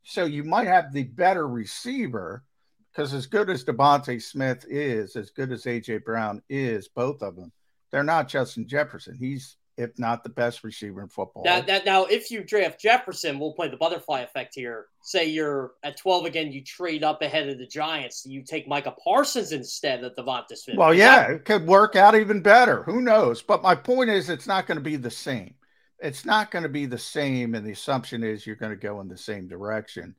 so 0.03 0.25
you 0.25 0.43
might 0.43 0.67
have 0.67 0.91
the 0.91 1.03
better 1.03 1.47
receiver 1.47 2.43
because 2.91 3.13
as 3.13 3.25
good 3.25 3.49
as 3.49 3.65
Devonta 3.65 4.21
Smith 4.21 4.65
is, 4.69 5.17
as 5.17 5.29
good 5.29 5.51
as 5.51 5.65
AJ 5.65 6.05
Brown 6.05 6.41
is, 6.49 6.87
both 6.87 7.21
of 7.21 7.35
them, 7.35 7.51
they're 7.91 8.03
not 8.03 8.29
Justin 8.29 8.67
Jefferson. 8.67 9.17
He's 9.17 9.57
if 9.77 9.97
not 9.99 10.23
the 10.23 10.29
best 10.29 10.63
receiver 10.63 11.01
in 11.01 11.07
football. 11.09 11.43
Now, 11.43 11.59
that, 11.61 11.85
now, 11.85 12.05
if 12.05 12.31
you 12.31 12.43
draft 12.43 12.79
Jefferson, 12.79 13.39
we'll 13.39 13.53
play 13.53 13.67
the 13.67 13.77
butterfly 13.77 14.21
effect 14.21 14.55
here. 14.55 14.85
Say 15.01 15.25
you're 15.25 15.73
at 15.83 15.97
12 15.97 16.25
again, 16.25 16.51
you 16.51 16.63
trade 16.63 17.03
up 17.03 17.21
ahead 17.21 17.49
of 17.49 17.57
the 17.57 17.67
Giants. 17.67 18.25
You 18.25 18.41
take 18.43 18.67
Micah 18.67 18.95
Parsons 19.03 19.51
instead 19.51 20.03
of 20.03 20.15
Devonta 20.15 20.55
Smith. 20.55 20.77
well, 20.77 20.93
yeah, 20.93 21.27
that- 21.27 21.31
it 21.31 21.45
could 21.45 21.67
work 21.67 21.95
out 21.95 22.15
even 22.15 22.41
better. 22.41 22.83
Who 22.83 23.01
knows? 23.01 23.41
But 23.41 23.63
my 23.63 23.75
point 23.75 24.09
is, 24.09 24.29
it's 24.29 24.47
not 24.47 24.65
going 24.65 24.77
to 24.77 24.83
be 24.83 24.95
the 24.95 25.11
same. 25.11 25.55
It's 25.99 26.25
not 26.25 26.51
going 26.51 26.63
to 26.63 26.69
be 26.69 26.85
the 26.85 26.97
same, 26.97 27.55
and 27.55 27.65
the 27.65 27.71
assumption 27.71 28.23
is 28.23 28.45
you're 28.45 28.55
going 28.57 28.71
to 28.71 28.75
go 28.77 29.01
in 29.01 29.07
the 29.07 29.17
same 29.17 29.47
direction. 29.47 30.15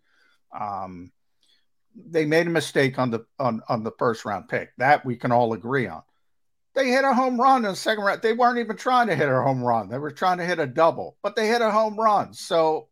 Um, 0.59 1.13
they 1.95 2.25
made 2.27 2.47
a 2.47 2.51
mistake 2.51 2.99
on 2.99 3.11
the 3.11 3.27
on 3.39 3.63
on 3.69 3.83
the 3.83 3.93
first 3.99 4.25
round 4.25 4.49
pick. 4.49 4.71
That 4.79 5.05
we 5.05 5.17
can 5.17 5.33
all 5.33 5.53
agree 5.53 5.87
on. 5.87 6.03
They 6.77 6.89
hit 6.91 7.05
a 7.05 7.15
home 7.15 7.41
run 7.41 7.65
in 7.65 7.71
the 7.71 7.75
second 7.77 8.05
round. 8.05 8.21
They 8.23 8.35
weren't 8.35 8.59
even 8.59 8.77
trying 8.77 9.07
to 9.09 9.17
hit 9.17 9.29
a 9.31 9.35
home 9.43 9.63
run. 9.65 9.89
They 9.89 9.97
were 9.99 10.11
trying 10.11 10.37
to 10.39 10.45
hit 10.45 10.59
a 10.59 10.67
double, 10.67 11.17
but 11.23 11.35
they 11.35 11.49
hit 11.49 11.63
a 11.63 11.71
home 11.71 11.99
run. 11.99 12.35
So 12.35 12.89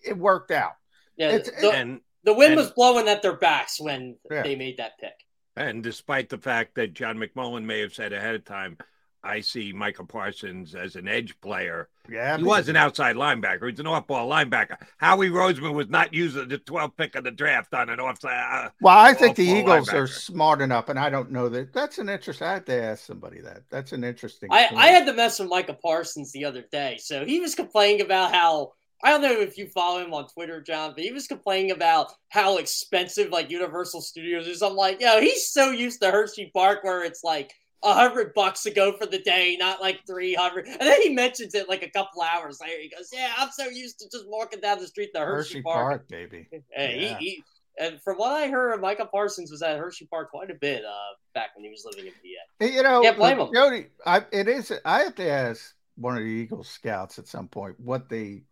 it 0.00 0.16
worked 0.16 0.52
out. 0.52 0.74
yeah, 1.16 1.30
it's- 1.30 1.60
the, 1.60 1.70
And 1.70 2.00
the 2.22 2.32
wind 2.32 2.52
and- 2.52 2.56
was 2.60 2.70
blowing 2.70 3.08
at 3.08 3.22
their 3.22 3.36
backs 3.36 3.80
when 3.80 4.16
Yeah. 4.30 4.42
they 4.42 4.54
made 4.56 4.76
that 4.78 4.98
pick. 4.98 5.14
And 5.56 5.82
despite 5.82 6.28
the 6.28 6.38
fact 6.38 6.74
that 6.76 6.92
John 6.94 7.18
McMullen 7.18 7.64
may 7.64 7.80
have 7.80 7.92
said 7.94 8.12
ahead 8.12 8.34
of 8.36 8.44
time, 8.44 8.78
I 9.24 9.40
see 9.40 9.72
Micah 9.72 10.04
Parsons 10.04 10.74
as 10.74 10.96
an 10.96 11.08
edge 11.08 11.40
player. 11.40 11.88
Yeah, 12.10 12.36
He 12.36 12.44
was 12.44 12.68
an 12.68 12.76
outside 12.76 13.16
linebacker. 13.16 13.70
He's 13.70 13.80
an 13.80 13.86
off-ball 13.86 14.28
linebacker. 14.28 14.76
Howie 14.98 15.30
Roseman 15.30 15.72
was 15.72 15.88
not 15.88 16.12
using 16.12 16.48
the 16.48 16.58
12th 16.58 16.96
pick 16.96 17.14
of 17.14 17.24
the 17.24 17.30
draft 17.30 17.72
on 17.72 17.88
an 17.88 17.98
offside. 17.98 18.66
Uh, 18.66 18.70
Well, 18.80 18.98
I 18.98 19.14
think 19.14 19.36
the 19.36 19.48
off-ball 19.48 19.76
Eagles 19.76 19.88
are 19.94 20.06
smart 20.06 20.60
enough, 20.60 20.90
and 20.90 20.98
I 20.98 21.08
don't 21.08 21.30
know 21.32 21.48
that. 21.48 21.72
That's 21.72 21.98
an 21.98 22.10
interesting. 22.10 22.46
I 22.46 22.52
had 22.54 22.66
to 22.66 22.82
ask 22.82 23.06
somebody 23.06 23.40
that. 23.40 23.62
That's 23.70 23.92
an 23.92 24.04
interesting. 24.04 24.50
I. 24.52 24.68
I 24.74 24.88
had 24.88 25.06
to 25.06 25.14
mess 25.14 25.38
with 25.38 25.48
Micah 25.48 25.74
Parsons 25.74 26.30
the 26.32 26.44
other 26.44 26.62
day. 26.70 26.98
So 27.00 27.24
he 27.24 27.40
was 27.40 27.54
complaining 27.54 28.02
about 28.02 28.34
how 28.34 28.72
I 29.02 29.10
don't 29.10 29.20
know 29.20 29.32
if 29.32 29.58
you 29.58 29.66
follow 29.66 30.02
him 30.02 30.14
on 30.14 30.28
Twitter, 30.28 30.62
John, 30.62 30.92
but 30.94 31.04
he 31.04 31.12
was 31.12 31.26
complaining 31.26 31.72
about 31.72 32.12
how 32.30 32.56
expensive 32.56 33.30
like 33.30 33.50
Universal 33.50 34.00
Studios 34.00 34.46
is. 34.46 34.62
I'm 34.62 34.76
like, 34.76 35.00
yo, 35.00 35.20
he's 35.20 35.50
so 35.50 35.70
used 35.70 36.00
to 36.00 36.10
Hershey 36.10 36.50
Park 36.54 36.84
where 36.84 37.04
it's 37.04 37.22
like 37.22 37.52
a 37.82 37.92
hundred 37.92 38.32
bucks 38.34 38.62
to 38.62 38.70
go 38.70 38.96
for 38.96 39.06
the 39.06 39.18
day, 39.18 39.56
not 39.58 39.80
like 39.80 40.00
three 40.06 40.34
hundred. 40.34 40.66
And 40.66 40.80
then 40.80 41.02
he 41.02 41.10
mentions 41.10 41.54
it 41.54 41.68
like 41.68 41.82
a 41.82 41.90
couple 41.90 42.22
hours 42.22 42.58
later. 42.60 42.80
He 42.80 42.88
goes, 42.88 43.08
"Yeah, 43.12 43.32
I'm 43.36 43.50
so 43.50 43.66
used 43.66 43.98
to 44.00 44.06
just 44.10 44.24
walking 44.28 44.60
down 44.60 44.78
the 44.78 44.86
street 44.86 45.10
to 45.14 45.20
Hershey, 45.20 45.54
Hershey 45.54 45.62
Park." 45.62 45.84
Park, 45.84 46.08
baby. 46.08 46.48
Hey, 46.50 46.60
Yeah. 47.00 47.18
he, 47.18 47.24
he, 47.24 47.44
and 47.78 48.00
from 48.02 48.18
what 48.18 48.32
I 48.32 48.48
heard, 48.48 48.80
Micah 48.80 49.06
Parsons 49.06 49.50
was 49.50 49.60
at 49.62 49.78
Hershey 49.78 50.06
Park 50.06 50.30
quite 50.30 50.50
a 50.50 50.54
bit 50.54 50.84
uh, 50.84 50.92
back 51.34 51.50
when 51.56 51.64
he 51.64 51.70
was 51.70 51.84
living 51.84 52.06
in 52.06 52.12
PA. 52.12 52.72
You 52.72 52.82
know, 52.84 53.02
Can't 53.02 53.16
blame 53.16 53.40
him. 53.40 53.48
Jody. 53.52 53.86
I, 54.06 54.22
it 54.32 54.48
is. 54.48 54.72
I 54.84 55.00
have 55.00 55.16
to 55.16 55.28
ask 55.28 55.74
one 55.96 56.16
of 56.16 56.22
the 56.22 56.28
Eagles 56.28 56.68
scouts 56.68 57.18
at 57.18 57.26
some 57.26 57.48
point 57.48 57.78
what 57.80 58.08
they 58.08 58.42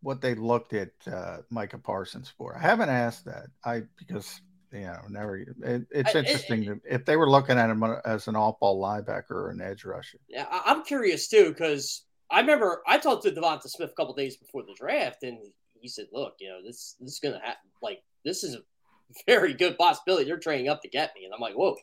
what 0.00 0.20
they 0.20 0.34
looked 0.34 0.74
at 0.74 0.90
uh, 1.10 1.38
Micah 1.50 1.78
Parsons 1.78 2.32
for. 2.36 2.56
I 2.56 2.60
haven't 2.60 2.90
asked 2.90 3.24
that. 3.24 3.46
I 3.64 3.84
because 3.96 4.40
you 4.74 4.80
know 4.80 5.00
never. 5.08 5.38
It, 5.38 5.86
it's 5.90 6.14
interesting 6.14 6.64
to- 6.64 6.80
if 6.84 7.04
they 7.04 7.16
were 7.16 7.30
looking 7.30 7.58
at 7.58 7.70
him 7.70 7.82
as 8.04 8.28
an 8.28 8.36
off-ball 8.36 8.82
linebacker 8.82 9.30
or 9.30 9.50
an 9.50 9.60
edge 9.60 9.84
rusher. 9.84 10.18
Yeah, 10.28 10.46
I'm 10.50 10.82
curious 10.84 11.28
too 11.28 11.48
because 11.50 12.04
I 12.30 12.40
remember 12.40 12.82
I 12.86 12.98
talked 12.98 13.22
to 13.24 13.30
Devonta 13.30 13.68
Smith 13.68 13.90
a 13.90 13.94
couple 13.94 14.14
days 14.14 14.36
before 14.36 14.62
the 14.62 14.74
draft, 14.78 15.22
and 15.22 15.38
he 15.80 15.88
said, 15.88 16.06
"Look, 16.12 16.34
you 16.40 16.48
know 16.48 16.60
this 16.64 16.96
this 17.00 17.12
is 17.12 17.20
gonna 17.20 17.40
happen. 17.40 17.70
Like 17.82 18.02
this 18.24 18.42
is 18.44 18.54
a 18.56 18.58
very 19.26 19.54
good 19.54 19.78
possibility. 19.78 20.24
They're 20.24 20.38
trading 20.38 20.68
up 20.68 20.82
to 20.82 20.88
get 20.88 21.12
me." 21.14 21.24
And 21.24 21.32
I'm 21.32 21.40
like, 21.40 21.54
"Whoa, 21.54 21.76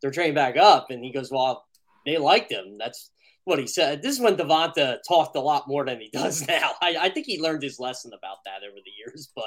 they're 0.00 0.10
trading 0.10 0.34
back 0.34 0.56
up?" 0.56 0.90
And 0.90 1.04
he 1.04 1.12
goes, 1.12 1.30
"Well, 1.30 1.64
they 2.06 2.16
liked 2.18 2.50
him. 2.50 2.78
That's 2.78 3.10
what 3.44 3.58
he 3.58 3.66
said." 3.66 4.02
This 4.02 4.14
is 4.16 4.20
when 4.20 4.36
Devonta 4.36 4.98
talked 5.06 5.36
a 5.36 5.40
lot 5.40 5.68
more 5.68 5.84
than 5.84 6.00
he 6.00 6.08
does 6.12 6.46
now. 6.48 6.72
I, 6.80 6.96
I 6.98 7.08
think 7.10 7.26
he 7.26 7.40
learned 7.40 7.62
his 7.62 7.78
lesson 7.78 8.12
about 8.16 8.38
that 8.46 8.66
over 8.66 8.78
the 8.84 8.92
years, 9.04 9.30
but. 9.34 9.44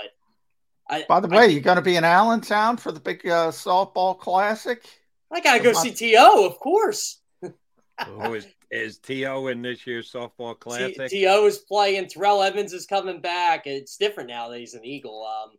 I, 0.90 1.06
By 1.08 1.20
the 1.20 1.28
way, 1.28 1.48
you're 1.48 1.62
going 1.62 1.78
to 1.78 1.82
be 1.82 1.96
in 1.96 2.04
Allentown 2.04 2.78
for 2.78 2.92
the 2.92 3.00
big 3.00 3.26
uh, 3.26 3.52
softball 3.52 4.18
classic? 4.18 4.84
I 5.32 5.40
gotta 5.40 5.64
go 5.64 5.74
see 5.74 5.92
To, 5.92 6.46
of 6.46 6.60
course. 6.60 7.20
Who 7.42 8.34
is 8.36 8.46
is 8.70 8.98
T.O. 8.98 9.48
in 9.48 9.62
this 9.62 9.86
year's 9.86 10.12
softball 10.12 10.60
classic? 10.60 11.10
To 11.10 11.16
is 11.16 11.58
playing. 11.60 12.08
Terrell 12.08 12.42
Evans 12.42 12.74
is 12.74 12.86
coming 12.86 13.22
back. 13.22 13.66
It's 13.66 13.98
different 13.98 14.30
now 14.30 14.50
that 14.50 14.60
he's 14.60 14.74
an 14.74 14.86
Eagle. 14.86 15.26
Um, 15.26 15.58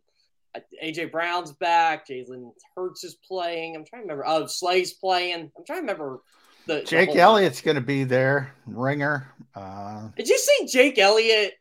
AJ 0.83 1.11
Brown's 1.11 1.51
back. 1.53 2.07
Jalen 2.07 2.51
Hurts 2.75 3.03
is 3.03 3.15
playing. 3.15 3.75
I'm 3.75 3.85
trying 3.85 4.03
to 4.03 4.15
remember. 4.15 4.25
Oh, 4.27 4.45
Slay's 4.47 4.93
playing. 4.93 5.51
I'm 5.57 5.65
trying 5.65 5.79
to 5.79 5.93
remember. 5.93 6.21
The, 6.67 6.81
Jake 6.81 7.13
the 7.13 7.19
Elliott's 7.19 7.61
going 7.61 7.75
to 7.75 7.81
be 7.81 8.05
there. 8.05 8.53
Ringer. 8.65 9.31
Uh, 9.53 10.09
Did 10.17 10.27
you 10.27 10.37
see 10.37 10.67
Jake 10.67 10.97
Elliott 10.97 11.53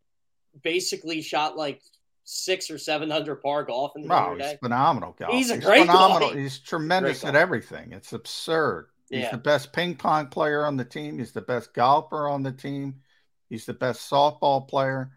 basically 0.63 1.21
shot 1.21 1.57
like 1.57 1.83
six 2.25 2.71
or 2.71 2.79
seven 2.79 3.11
hundred 3.11 3.37
par 3.37 3.65
golf 3.65 3.93
in 3.97 4.03
the 4.03 4.09
wow, 4.09 4.35
he's 4.39 4.59
phenomenal. 4.63 5.15
Golf. 5.19 5.33
He's 5.33 5.51
a 5.51 5.59
great 5.59 5.87
phenomenal. 5.87 6.31
guy. 6.31 6.41
He's 6.41 6.59
tremendous 6.59 7.21
Great 7.21 7.29
at 7.29 7.35
guy. 7.35 7.41
everything. 7.41 7.93
It's 7.93 8.13
absurd. 8.13 8.89
He's 9.11 9.21
Yeah. 9.21 9.31
the 9.33 9.39
best 9.39 9.73
ping 9.73 9.97
pong 9.97 10.29
player 10.29 10.65
on 10.65 10.77
the 10.77 10.85
team. 10.85 11.19
He's 11.19 11.33
the 11.33 11.43
best 11.43 11.75
golfer 11.75 12.29
on 12.29 12.43
the 12.43 12.53
team. 12.53 13.03
He's 13.51 13.67
the 13.67 13.75
best 13.75 14.11
softball 14.11 14.67
player. 14.67 15.13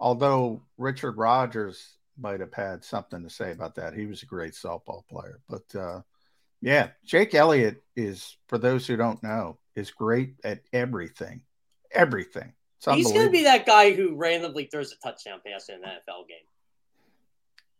Although 0.00 0.62
Richard 0.76 1.16
Rodgers 1.16 1.96
might 2.18 2.40
have 2.40 2.52
had 2.52 2.84
something 2.84 3.22
to 3.22 3.30
say 3.30 3.52
about 3.52 3.76
that. 3.76 3.94
He 3.94 4.06
was 4.06 4.22
a 4.22 4.26
great 4.26 4.52
softball 4.54 5.06
player. 5.08 5.40
But 5.48 5.74
uh, 5.78 6.02
yeah, 6.60 6.88
Jake 7.04 7.34
Elliott 7.34 7.82
is, 7.94 8.36
for 8.48 8.58
those 8.58 8.86
who 8.86 8.96
don't 8.96 9.22
know, 9.22 9.58
is 9.76 9.92
great 9.92 10.34
at 10.42 10.60
everything. 10.72 11.42
Everything. 11.92 12.52
It's 12.78 12.96
He's 12.96 13.12
going 13.12 13.26
to 13.26 13.32
be 13.32 13.44
that 13.44 13.66
guy 13.66 13.92
who 13.92 14.14
randomly 14.14 14.66
throws 14.66 14.92
a 14.92 14.96
touchdown 15.06 15.40
pass 15.44 15.68
in 15.68 15.76
an 15.76 15.82
NFL 15.82 16.28
game. 16.28 16.46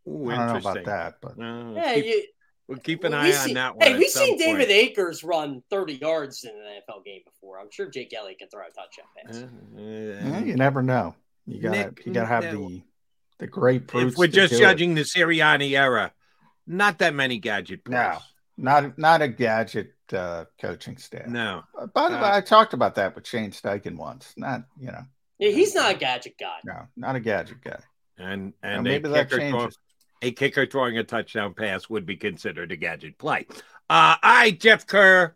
Ooh, 0.08 0.30
I 0.30 0.36
don't 0.36 0.62
know 0.62 0.70
about 0.70 0.84
that, 0.84 1.18
but 1.20 1.38
Uh, 1.38 1.72
Yeah, 1.74 1.94
keep, 1.94 2.04
you, 2.06 2.22
we'll 2.66 2.78
keep 2.78 3.04
an 3.04 3.12
we 3.12 3.18
eye 3.18 3.30
see, 3.30 3.50
on 3.50 3.54
that 3.54 3.76
one. 3.76 3.86
Hey, 3.86 3.98
we've 3.98 4.10
some 4.10 4.24
seen 4.24 4.38
David. 4.38 4.70
Akers 4.70 5.22
run 5.22 5.62
30 5.70 5.94
yards 5.94 6.44
in 6.44 6.50
an 6.50 6.56
NFL 6.56 7.04
game 7.04 7.20
before. 7.24 7.60
I'm 7.60 7.70
sure 7.70 7.88
Jake 7.88 8.12
Elliott 8.12 8.38
can 8.38 8.48
throw 8.48 8.62
a 8.62 8.70
touchdown 8.70 9.06
pass. 9.16 9.44
Yeah, 9.76 10.40
you 10.40 10.56
never 10.56 10.82
know. 10.82 11.14
You 11.46 11.62
gotta 11.62 11.94
you 12.04 12.12
gotta 12.12 12.26
have 12.26 12.44
uh, 12.44 12.52
the 12.52 12.82
the 13.38 13.46
great 13.46 13.86
proof. 13.86 14.12
If 14.12 14.18
we're 14.18 14.26
just 14.26 14.52
do 14.52 14.58
it. 14.58 14.60
judging 14.60 14.94
the 14.94 15.02
Sirianni 15.02 15.78
era, 15.78 16.12
not 16.66 16.98
that 16.98 17.14
many 17.14 17.38
gadget 17.38 17.84
plays. 17.84 17.94
No, 17.94 18.18
not 18.58 18.98
not 18.98 19.22
a 19.22 19.28
gadget 19.28 19.94
uh, 20.12 20.44
coaching 20.60 20.98
staff. 20.98 21.26
No. 21.28 21.62
By 21.94 22.08
the 22.10 22.16
way, 22.16 22.22
Uh, 22.22 22.36
I 22.36 22.40
talked 22.42 22.74
about 22.74 22.96
that 22.96 23.14
with 23.14 23.26
Shane 23.26 23.50
Steichen 23.52 23.96
once. 23.96 24.34
Not 24.36 24.64
you 24.78 24.88
know, 24.88 25.02
Yeah, 25.38 25.50
he's 25.50 25.74
not 25.74 25.94
a 25.94 25.98
gadget 25.98 26.34
guy. 26.38 26.58
no, 26.64 26.86
not 26.96 27.16
a 27.16 27.20
gadget 27.20 27.62
guy. 27.62 27.78
And 28.18 28.52
Now, 28.62 28.68
and 28.70 28.82
maybe 28.84 29.08
that 29.08 29.30
kicker, 29.30 29.48
throw, 29.48 29.58
changes. 29.60 29.78
a 30.22 30.32
kicker 30.32 30.66
throwing 30.66 30.98
a 30.98 31.04
touchdown 31.04 31.54
pass 31.54 31.88
would 31.88 32.04
be 32.04 32.16
considered 32.16 32.72
a 32.72 32.76
gadget 32.76 33.16
play. 33.16 33.46
Uh, 33.88 34.16
I 34.22 34.50
Jeff 34.58 34.86
Kerr, 34.86 35.34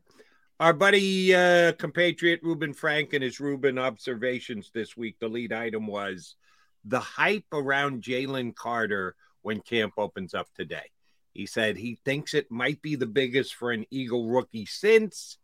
our 0.59 0.73
buddy 0.73 1.35
uh, 1.35 1.73
compatriot 1.73 2.41
Reuben 2.43 2.75
Frank 2.75 3.13
and 3.13 3.23
his 3.23 3.41
Ruben 3.41 3.79
observations 3.79 4.71
this 4.75 4.97
week. 4.97 5.17
The 5.21 5.29
lead 5.29 5.53
item 5.53 5.87
was 5.87 6.35
the 6.85 7.01
hype 7.01 7.47
around 7.53 8.03
Jalen 8.03 8.55
Carter 8.57 9.15
when 9.43 9.61
camp 9.61 9.95
opens 9.99 10.35
up 10.35 10.49
today. 10.55 10.91
He 11.33 11.47
said 11.47 11.77
he 11.77 11.99
thinks 12.05 12.35
it 12.35 12.51
might 12.51 12.83
be 12.83 12.95
the 12.95 13.07
biggest 13.07 13.55
for 13.55 13.73
an 13.73 13.87
Eagle 13.91 14.29
rookie 14.29 14.67
since 14.67 15.39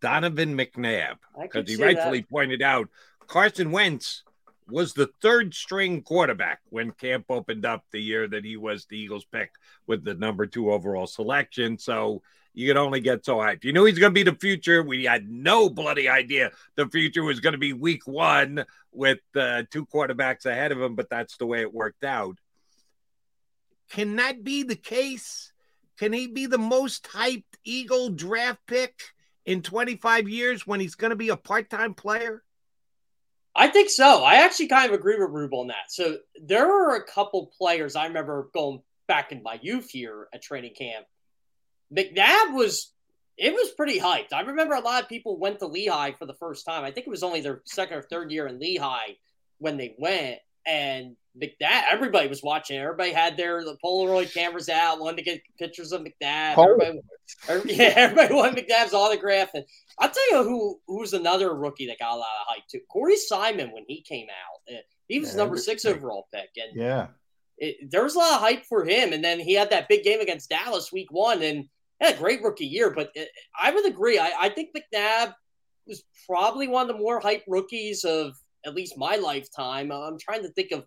Donovan 0.00 0.56
McNabb, 0.56 1.16
because 1.40 1.68
he 1.68 1.76
rightfully 1.76 2.20
that. 2.20 2.30
pointed 2.30 2.62
out 2.62 2.88
Carson 3.26 3.70
Wentz 3.70 4.24
was 4.68 4.94
the 4.94 5.10
third 5.20 5.54
string 5.54 6.02
quarterback 6.02 6.60
when 6.70 6.92
camp 6.92 7.26
opened 7.28 7.66
up 7.66 7.84
the 7.90 8.00
year 8.00 8.28
that 8.28 8.44
he 8.44 8.56
was 8.56 8.86
the 8.86 8.98
Eagles 8.98 9.24
pick 9.24 9.50
with 9.86 10.04
the 10.04 10.14
number 10.14 10.46
two 10.46 10.72
overall 10.72 11.06
selection. 11.06 11.78
So 11.78 12.22
you 12.54 12.68
can 12.68 12.76
only 12.76 13.00
get 13.00 13.24
so 13.24 13.36
hyped. 13.36 13.64
You 13.64 13.72
knew 13.72 13.84
he's 13.84 13.98
going 13.98 14.14
to 14.14 14.24
be 14.24 14.30
the 14.30 14.36
future. 14.36 14.82
We 14.82 15.04
had 15.04 15.28
no 15.28 15.68
bloody 15.68 16.08
idea 16.08 16.50
the 16.76 16.86
future 16.86 17.22
was 17.22 17.40
going 17.40 17.54
to 17.54 17.58
be 17.58 17.72
week 17.72 18.06
one 18.06 18.64
with 18.92 19.20
uh, 19.34 19.64
two 19.70 19.86
quarterbacks 19.86 20.46
ahead 20.46 20.72
of 20.72 20.80
him, 20.80 20.94
but 20.94 21.10
that's 21.10 21.36
the 21.36 21.46
way 21.46 21.62
it 21.62 21.72
worked 21.72 22.04
out. 22.04 22.38
Can 23.92 24.16
that 24.16 24.42
be 24.42 24.62
the 24.62 24.76
case? 24.76 25.52
Can 25.98 26.12
he 26.12 26.26
be 26.26 26.46
the 26.46 26.58
most 26.58 27.04
hyped 27.04 27.44
Eagle 27.62 28.08
draft 28.08 28.60
pick 28.66 28.98
in 29.44 29.62
25 29.62 30.28
years 30.28 30.66
when 30.66 30.80
he's 30.80 30.94
going 30.94 31.10
to 31.10 31.16
be 31.16 31.28
a 31.28 31.36
part 31.36 31.70
time 31.70 31.94
player? 31.94 32.42
I 33.54 33.68
think 33.68 33.90
so. 33.90 34.24
I 34.24 34.36
actually 34.36 34.68
kind 34.68 34.90
of 34.90 34.98
agree 34.98 35.18
with 35.18 35.28
Roob 35.28 35.52
on 35.52 35.66
that. 35.68 35.90
So 35.90 36.16
there 36.42 36.66
were 36.66 36.96
a 36.96 37.04
couple 37.04 37.52
players 37.58 37.94
I 37.94 38.06
remember 38.06 38.48
going 38.54 38.80
back 39.06 39.30
in 39.30 39.42
my 39.42 39.58
youth 39.60 39.90
here 39.90 40.26
at 40.32 40.42
training 40.42 40.74
camp. 40.74 41.04
McNabb 41.94 42.54
was 42.54 42.92
it 43.36 43.52
was 43.52 43.70
pretty 43.72 43.98
hyped. 44.00 44.32
I 44.32 44.40
remember 44.40 44.74
a 44.74 44.80
lot 44.80 45.02
of 45.02 45.08
people 45.08 45.38
went 45.38 45.58
to 45.58 45.66
Lehigh 45.66 46.12
for 46.12 46.24
the 46.24 46.34
first 46.34 46.64
time. 46.64 46.84
I 46.84 46.90
think 46.90 47.06
it 47.06 47.10
was 47.10 47.22
only 47.22 47.42
their 47.42 47.60
second 47.66 47.98
or 47.98 48.02
third 48.02 48.30
year 48.30 48.46
in 48.46 48.58
Lehigh 48.58 49.16
when 49.58 49.76
they 49.76 49.94
went, 49.98 50.38
and 50.66 51.16
McNabb. 51.40 51.84
Everybody 51.90 52.28
was 52.28 52.42
watching. 52.42 52.78
Everybody 52.78 53.12
had 53.12 53.36
their 53.36 53.64
the 53.64 53.76
Polaroid 53.82 54.32
cameras 54.34 54.68
out, 54.68 55.00
wanted 55.00 55.16
to 55.18 55.22
get 55.22 55.42
pictures 55.58 55.92
of 55.92 56.02
McNabb. 56.02 56.56
Everybody, 56.58 57.00
every- 57.48 57.74
yeah, 57.74 57.92
everybody 57.96 58.34
wanted 58.34 58.66
McNabb's 58.68 58.92
autograph. 58.92 59.50
And 59.54 59.64
I'll 59.98 60.10
tell 60.10 60.30
you 60.30 60.42
who 60.44 60.80
who's 60.86 61.14
another 61.14 61.54
rookie 61.54 61.86
that 61.86 61.98
got 61.98 62.12
a 62.14 62.16
lot 62.16 62.26
of 62.40 62.46
hype 62.48 62.66
too. 62.70 62.80
Corey 62.90 63.16
Simon 63.16 63.72
when 63.72 63.84
he 63.88 64.02
came 64.02 64.26
out, 64.28 64.74
uh, 64.74 64.80
he 65.08 65.20
was 65.20 65.30
Yeah, 65.30 65.38
number 65.38 65.56
six 65.56 65.84
overall 65.84 66.28
pick, 66.32 66.50
and 66.56 66.76
Yeah, 66.76 67.08
it, 67.56 67.90
there 67.90 68.04
was 68.04 68.14
a 68.14 68.18
lot 68.18 68.34
of 68.34 68.40
hype 68.40 68.64
for 68.66 68.84
him. 68.84 69.12
And 69.12 69.24
then 69.24 69.40
he 69.40 69.54
had 69.54 69.70
that 69.70 69.88
big 69.88 70.04
game 70.04 70.20
against 70.20 70.50
Dallas 70.50 70.92
week 70.92 71.10
one 71.10 71.42
and 71.42 71.66
had 72.00 72.16
a 72.16 72.18
great 72.18 72.42
rookie 72.42 72.66
year. 72.66 72.90
But 72.90 73.10
it, 73.14 73.30
I 73.60 73.70
would 73.72 73.86
agree. 73.86 74.18
I, 74.18 74.32
I 74.38 74.48
think 74.50 74.70
McNabb 74.76 75.34
was 75.86 76.04
probably 76.28 76.68
one 76.68 76.82
of 76.82 76.94
the 76.94 77.02
more 77.02 77.20
hype 77.20 77.44
rookies 77.48 78.04
of 78.04 78.34
at 78.64 78.74
least 78.74 78.98
my 78.98 79.16
lifetime. 79.16 79.90
I'm 79.90 80.18
trying 80.18 80.42
to 80.42 80.50
think 80.50 80.72
of 80.72 80.86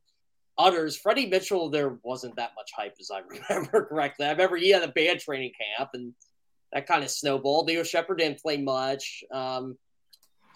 others. 0.57 0.97
Freddie 0.97 1.27
Mitchell, 1.27 1.69
there 1.69 1.97
wasn't 2.03 2.35
that 2.37 2.51
much 2.55 2.71
hype 2.75 2.95
as 2.99 3.11
I 3.11 3.19
remember 3.49 3.85
correctly. 3.85 4.25
I 4.25 4.31
remember 4.31 4.57
he 4.57 4.69
had 4.69 4.83
a 4.83 4.89
bad 4.89 5.19
training 5.19 5.51
camp 5.77 5.89
and 5.93 6.13
that 6.73 6.87
kind 6.87 7.03
of 7.03 7.09
snowballed. 7.09 7.69
Lito 7.69 7.85
Sheppard 7.85 8.17
didn't 8.17 8.41
play 8.41 8.57
much. 8.57 9.23
Um, 9.31 9.77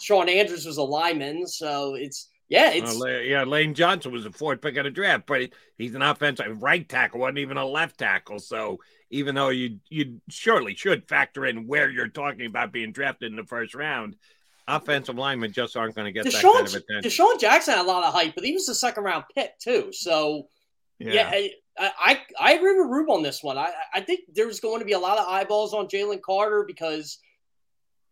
Shawn 0.02 0.30
Andrews 0.30 0.66
was 0.66 0.78
a 0.78 0.84
lineman. 0.84 1.48
So 1.48 1.96
it's, 1.96 2.30
yeah, 2.48 2.72
it's. 2.72 3.00
Uh, 3.02 3.06
yeah, 3.06 3.44
Lane 3.44 3.74
Johnson 3.74 4.12
was 4.12 4.26
a 4.26 4.32
fourth 4.32 4.62
pick 4.62 4.76
of 4.78 4.84
the 4.84 4.90
draft, 4.90 5.26
but 5.28 5.50
he's 5.78 5.96
an 5.96 6.02
offensive 6.02 6.62
right 6.64 6.88
tackle, 6.88 7.20
wasn't 7.20 7.38
even 7.40 7.58
a 7.58 7.66
left 7.66 8.00
tackle. 8.00 8.40
So 8.40 8.80
even 9.12 9.36
though 9.36 9.50
you 9.50 9.80
you 9.90 10.20
surely 10.30 10.76
should 10.76 11.08
factor 11.08 11.46
in 11.46 11.68
where 11.68 11.90
you're 11.90 12.08
talking 12.08 12.48
about 12.48 12.72
being 12.72 12.92
drafted 12.92 13.32
in 13.32 13.38
the 13.38 13.44
first 13.44 13.76
round, 13.76 14.16
offensive 14.76 15.18
linemen 15.18 15.52
just 15.52 15.76
aren't 15.76 15.96
going 15.96 16.06
to 16.06 16.12
get 16.12 16.26
that 16.26 16.42
kind 16.42 16.68
of 16.68 16.76
attention. 16.76 17.02
DeSean 17.04 17.40
Jackson 17.40 17.76
had 17.76 17.86
a 17.86 17.88
lot 17.88 18.04
of 18.04 18.14
hype, 18.14 18.36
but 18.36 18.44
he 18.44 18.54
was 18.54 18.70
a 18.70 18.76
second 18.76 19.04
round 19.04 19.26
pick 19.36 19.58
too. 19.60 19.92
So 19.92 20.48
yeah, 21.00 21.30
I, 21.32 21.52
I 21.78 22.20
I 22.40 22.54
agree 22.54 22.78
with 22.80 22.90
Roob 22.90 23.10
on 23.10 23.24
this 23.24 23.42
one. 23.42 23.58
I 23.58 23.72
I 23.94 24.02
think 24.02 24.22
there's 24.34 24.60
going 24.60 24.80
to 24.80 24.86
be 24.86 24.94
a 24.94 25.00
lot 25.00 25.18
of 25.18 25.28
eyeballs 25.28 25.74
on 25.74 25.88
Jalen 25.88 26.22
Carter 26.22 26.64
because 26.68 27.20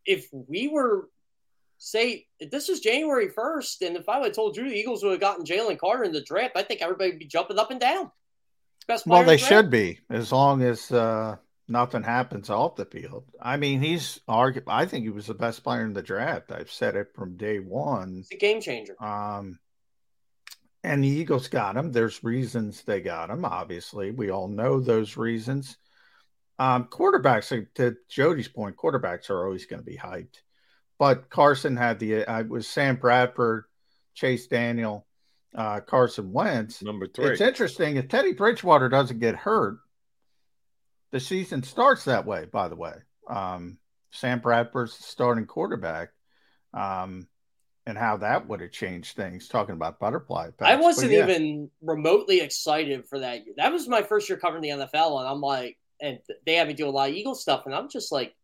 if 0.05 0.27
we 0.31 0.67
were 0.67 1.09
say 1.77 2.25
if 2.39 2.49
this 2.49 2.67
was 2.67 2.79
January 2.79 3.29
first, 3.29 3.81
and 3.81 3.97
if 3.97 4.09
I 4.09 4.19
would 4.19 4.27
have 4.27 4.35
told 4.35 4.57
you 4.57 4.67
the 4.67 4.75
Eagles 4.75 5.03
would 5.03 5.11
have 5.11 5.19
gotten 5.19 5.45
Jalen 5.45 5.77
Carter 5.77 6.03
in 6.03 6.11
the 6.11 6.21
draft, 6.21 6.55
I 6.55 6.63
think 6.63 6.81
everybody 6.81 7.11
would 7.11 7.19
be 7.19 7.25
jumping 7.25 7.59
up 7.59 7.71
and 7.71 7.79
down. 7.79 8.11
Best 8.87 9.05
player 9.05 9.19
well, 9.19 9.27
they 9.27 9.35
the 9.35 9.43
should 9.43 9.69
be 9.69 9.99
as 10.09 10.31
long 10.31 10.63
as 10.63 10.91
uh, 10.93 11.35
nothing 11.67 12.03
happens 12.03 12.49
off 12.49 12.75
the 12.75 12.85
field. 12.85 13.25
I 13.41 13.57
mean, 13.57 13.81
he's 13.81 14.19
argu- 14.27 14.63
I 14.67 14.85
think 14.85 15.03
he 15.03 15.09
was 15.09 15.27
the 15.27 15.33
best 15.33 15.63
player 15.63 15.83
in 15.83 15.93
the 15.93 16.01
draft. 16.01 16.51
I've 16.51 16.71
said 16.71 16.95
it 16.95 17.13
from 17.13 17.37
day 17.37 17.59
one. 17.59 18.19
It's 18.19 18.31
a 18.31 18.37
game 18.37 18.61
changer. 18.61 19.01
Um, 19.01 19.59
and 20.83 21.03
the 21.03 21.07
Eagles 21.07 21.47
got 21.47 21.75
him. 21.75 21.91
There's 21.91 22.23
reasons 22.23 22.83
they 22.83 23.01
got 23.01 23.29
him. 23.29 23.43
Obviously, 23.43 24.11
we 24.11 24.31
all 24.31 24.47
know 24.47 24.79
those 24.79 25.17
reasons. 25.17 25.77
Um, 26.59 26.85
quarterbacks, 26.85 27.67
to 27.75 27.95
Jody's 28.09 28.47
point, 28.47 28.77
quarterbacks 28.77 29.29
are 29.29 29.45
always 29.45 29.65
going 29.65 29.81
to 29.81 29.85
be 29.85 29.97
hyped. 29.97 30.41
But 30.97 31.29
Carson 31.29 31.75
had 31.77 31.99
the 31.99 32.25
I 32.25 32.41
was 32.41 32.67
Sam 32.67 32.95
Bradford, 32.95 33.65
Chase 34.15 34.47
Daniel, 34.47 35.05
uh, 35.53 35.81
Carson 35.81 36.31
Wentz. 36.31 36.81
Number 36.81 37.07
three. 37.07 37.27
It's 37.27 37.41
interesting 37.41 37.97
if 37.97 38.07
Teddy 38.07 38.33
Bridgewater 38.33 38.89
doesn't 38.89 39.19
get 39.19 39.35
hurt, 39.35 39.77
the 41.11 41.19
season 41.19 41.63
starts 41.63 42.05
that 42.05 42.25
way. 42.25 42.45
By 42.45 42.67
the 42.67 42.75
way, 42.75 42.93
um, 43.29 43.77
Sam 44.11 44.39
Bradford's 44.39 44.97
the 44.97 45.03
starting 45.03 45.45
quarterback. 45.45 46.09
Um, 46.73 47.27
and 47.87 47.97
how 47.97 48.17
that 48.17 48.47
would 48.47 48.59
have 48.59 48.71
changed 48.71 49.15
things. 49.15 49.47
Talking 49.47 49.73
about 49.73 49.97
butterfly, 49.97 50.49
I 50.59 50.75
wasn't 50.75 51.13
yeah. 51.13 51.23
even 51.23 51.71
remotely 51.81 52.41
excited 52.41 53.07
for 53.07 53.19
that. 53.19 53.45
year. 53.45 53.55
That 53.55 53.71
was 53.71 53.87
my 53.87 54.03
first 54.03 54.27
year 54.27 54.37
covering 54.37 54.61
the 54.61 54.69
NFL, 54.69 55.19
and 55.19 55.27
I'm 55.27 55.39
like, 55.39 55.77
and 56.01 56.19
they 56.45 56.55
had 56.55 56.67
me 56.67 56.73
do 56.73 56.87
a 56.87 56.91
lot 56.91 57.09
of 57.09 57.15
Eagles 57.15 57.41
stuff, 57.41 57.65
and 57.65 57.73
I'm 57.73 57.89
just 57.89 58.11
like, 58.11 58.35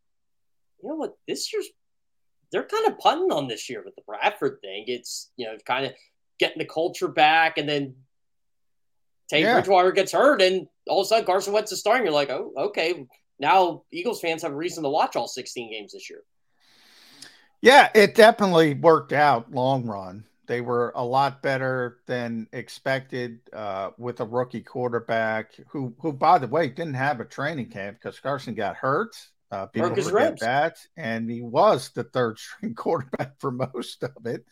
you 0.82 0.90
know 0.90 0.96
what? 0.96 1.18
This 1.28 1.52
year's 1.52 1.68
they're 2.54 2.64
kind 2.64 2.88
of 2.88 3.00
punting 3.00 3.32
on 3.32 3.48
this 3.48 3.70
year 3.70 3.82
with 3.84 3.96
the 3.96 4.04
Bradford 4.08 4.60
thing. 4.62 4.86
It's 4.88 5.30
you 5.36 5.46
know 5.46 5.58
kind 5.66 5.88
of 5.88 5.94
getting 6.40 6.60
the 6.60 6.66
culture 6.66 7.10
back, 7.10 7.58
and 7.58 7.68
then 7.68 7.96
Teddy 9.30 9.44
Yeah. 9.44 9.54
Bridgewater 9.54 9.92
gets 9.92 10.12
hurt, 10.12 10.42
and 10.42 10.68
all 10.88 11.02
of 11.02 11.06
a 11.06 11.08
sudden 11.08 11.26
Carson 11.26 11.54
Wentz 11.54 11.72
is 11.72 11.80
starting. 11.80 12.06
You're 12.06 12.14
like, 12.14 12.30
oh, 12.30 12.52
okay. 12.58 13.06
Now 13.40 13.84
Eagles 13.92 14.22
fans 14.22 14.42
have 14.44 14.52
a 14.52 14.56
reason 14.56 14.84
to 14.84 14.90
watch 14.90 15.16
all 15.16 15.28
16 15.28 15.72
games 15.72 15.94
this 15.94 16.10
year. 16.10 16.22
Yeah, 17.62 17.90
it 17.96 18.16
definitely 18.16 18.74
worked 18.74 19.14
out 19.14 19.52
long 19.52 19.86
run. 19.86 20.26
They 20.48 20.60
were 20.60 20.92
a 20.96 21.06
lot 21.06 21.42
better 21.42 22.00
than 22.06 22.48
expected 22.52 23.40
uh, 23.54 23.92
with 23.98 24.20
a 24.20 24.26
rookie 24.26 24.62
quarterback 24.62 25.52
who, 25.70 25.96
who, 26.00 26.12
by 26.12 26.38
the 26.38 26.48
way, 26.48 26.68
didn't 26.68 26.96
have 26.96 27.22
a 27.22 27.26
training 27.26 27.70
camp 27.70 27.98
because 27.98 28.20
Carson 28.20 28.54
got 28.54 28.76
hurt. 28.76 29.16
Uh, 29.50 29.68
people 29.68 29.96
forget 29.96 30.40
that, 30.40 30.78
and 30.98 31.30
he 31.30 31.42
was 31.42 31.92
the 31.92 32.04
third 32.04 32.38
string 32.40 32.74
quarterback 32.76 33.40
for 33.40 33.52
most 33.52 34.04
of 34.04 34.26
it. 34.26 34.46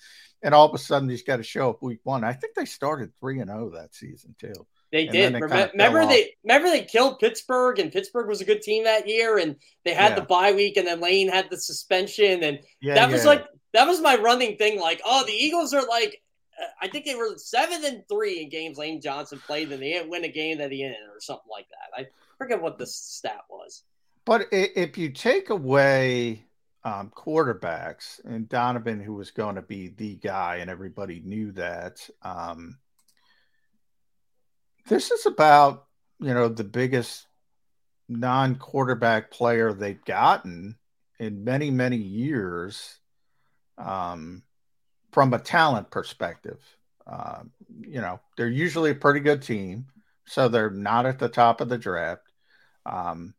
And 0.43 0.55
all 0.55 0.67
of 0.67 0.73
a 0.73 0.77
sudden, 0.77 1.07
he's 1.09 1.23
got 1.23 1.37
to 1.37 1.43
show 1.43 1.69
up 1.69 1.83
week 1.83 1.99
one. 2.03 2.23
I 2.23 2.33
think 2.33 2.55
they 2.55 2.65
started 2.65 3.11
three 3.19 3.39
and 3.39 3.49
zero 3.49 3.69
that 3.71 3.93
season 3.93 4.35
too. 4.39 4.53
They 4.91 5.03
And 5.03 5.11
did. 5.11 5.33
then 5.33 5.35
it 5.35 5.45
Remem- 5.45 5.49
kinda 5.49 5.63
fell 5.67 5.71
Remember 5.93 6.05
they 6.07 6.35
remember 6.43 6.69
they 6.69 6.83
killed 6.83 7.19
Pittsburgh, 7.19 7.79
and 7.79 7.91
Pittsburgh 7.93 8.27
was 8.27 8.41
a 8.41 8.45
good 8.45 8.61
team 8.61 8.83
that 8.85 9.07
year, 9.07 9.37
and 9.37 9.55
they 9.85 9.93
had 9.93 10.09
Yeah. 10.11 10.15
the 10.15 10.25
bye 10.25 10.51
week, 10.51 10.77
and 10.77 10.87
then 10.87 10.99
Lane 10.99 11.29
had 11.29 11.49
the 11.49 11.57
suspension, 11.57 12.43
and 12.43 12.59
Yeah, 12.81 12.95
that 12.95 13.11
was 13.11 13.23
like 13.25 13.45
that 13.73 13.87
was 13.87 14.01
my 14.01 14.15
running 14.15 14.57
thing. 14.57 14.79
Like, 14.79 15.01
oh, 15.05 15.23
the 15.25 15.31
Eagles 15.31 15.73
are 15.73 15.85
like, 15.87 16.21
uh, 16.61 16.65
I 16.81 16.89
think 16.89 17.05
they 17.05 17.15
were 17.15 17.37
seven 17.37 17.85
and 17.85 18.03
three 18.09 18.41
in 18.41 18.49
games 18.49 18.77
Lane 18.77 18.99
Johnson 18.99 19.39
played, 19.45 19.71
and 19.71 19.81
they 19.81 19.93
didn't 19.93 20.09
win 20.09 20.25
a 20.25 20.27
game 20.27 20.59
at 20.59 20.69
the 20.69 20.83
end 20.83 20.95
or 21.09 21.21
something 21.21 21.49
like 21.49 21.67
that. 21.69 22.01
I 22.01 22.07
forget 22.37 22.61
what 22.61 22.77
the 22.77 22.85
stat 22.87 23.41
was. 23.49 23.83
But 24.25 24.47
if 24.51 24.97
you 24.97 25.09
take 25.09 25.49
away 25.51 26.43
um, 26.83 27.11
quarterbacks 27.15 28.23
and 28.25 28.49
Donovan, 28.49 28.99
who 28.99 29.13
was 29.13 29.31
going 29.31 29.55
to 29.55 29.61
be 29.61 29.89
the 29.89 30.15
guy, 30.15 30.57
and 30.57 30.69
everybody 30.69 31.21
knew 31.23 31.51
that, 31.53 32.09
um, 32.23 32.77
this 34.87 35.11
is 35.11 35.25
about 35.25 35.85
you 36.19 36.33
know 36.33 36.49
the 36.49 36.63
biggest 36.63 37.27
non-quarterback 38.09 39.31
player 39.31 39.73
they've 39.73 40.03
gotten 40.05 40.75
in 41.19 41.43
many 41.43 41.69
many 41.69 41.97
years 41.97 42.99
um, 43.77 44.43
from 45.11 45.33
a 45.33 45.39
talent 45.39 45.91
perspective. 45.91 46.59
Um, 47.05 47.51
you 47.81 48.01
know, 48.01 48.19
they're 48.37 48.47
usually 48.47 48.91
a 48.91 48.95
pretty 48.95 49.19
good 49.19 49.41
team, 49.41 49.85
so 50.25 50.47
they're 50.47 50.69
not 50.69 51.05
at 51.05 51.19
the 51.19 51.29
top 51.29 51.61
of 51.61 51.69
the 51.69 51.77
draft. 51.77 52.23
Um, 52.85 53.33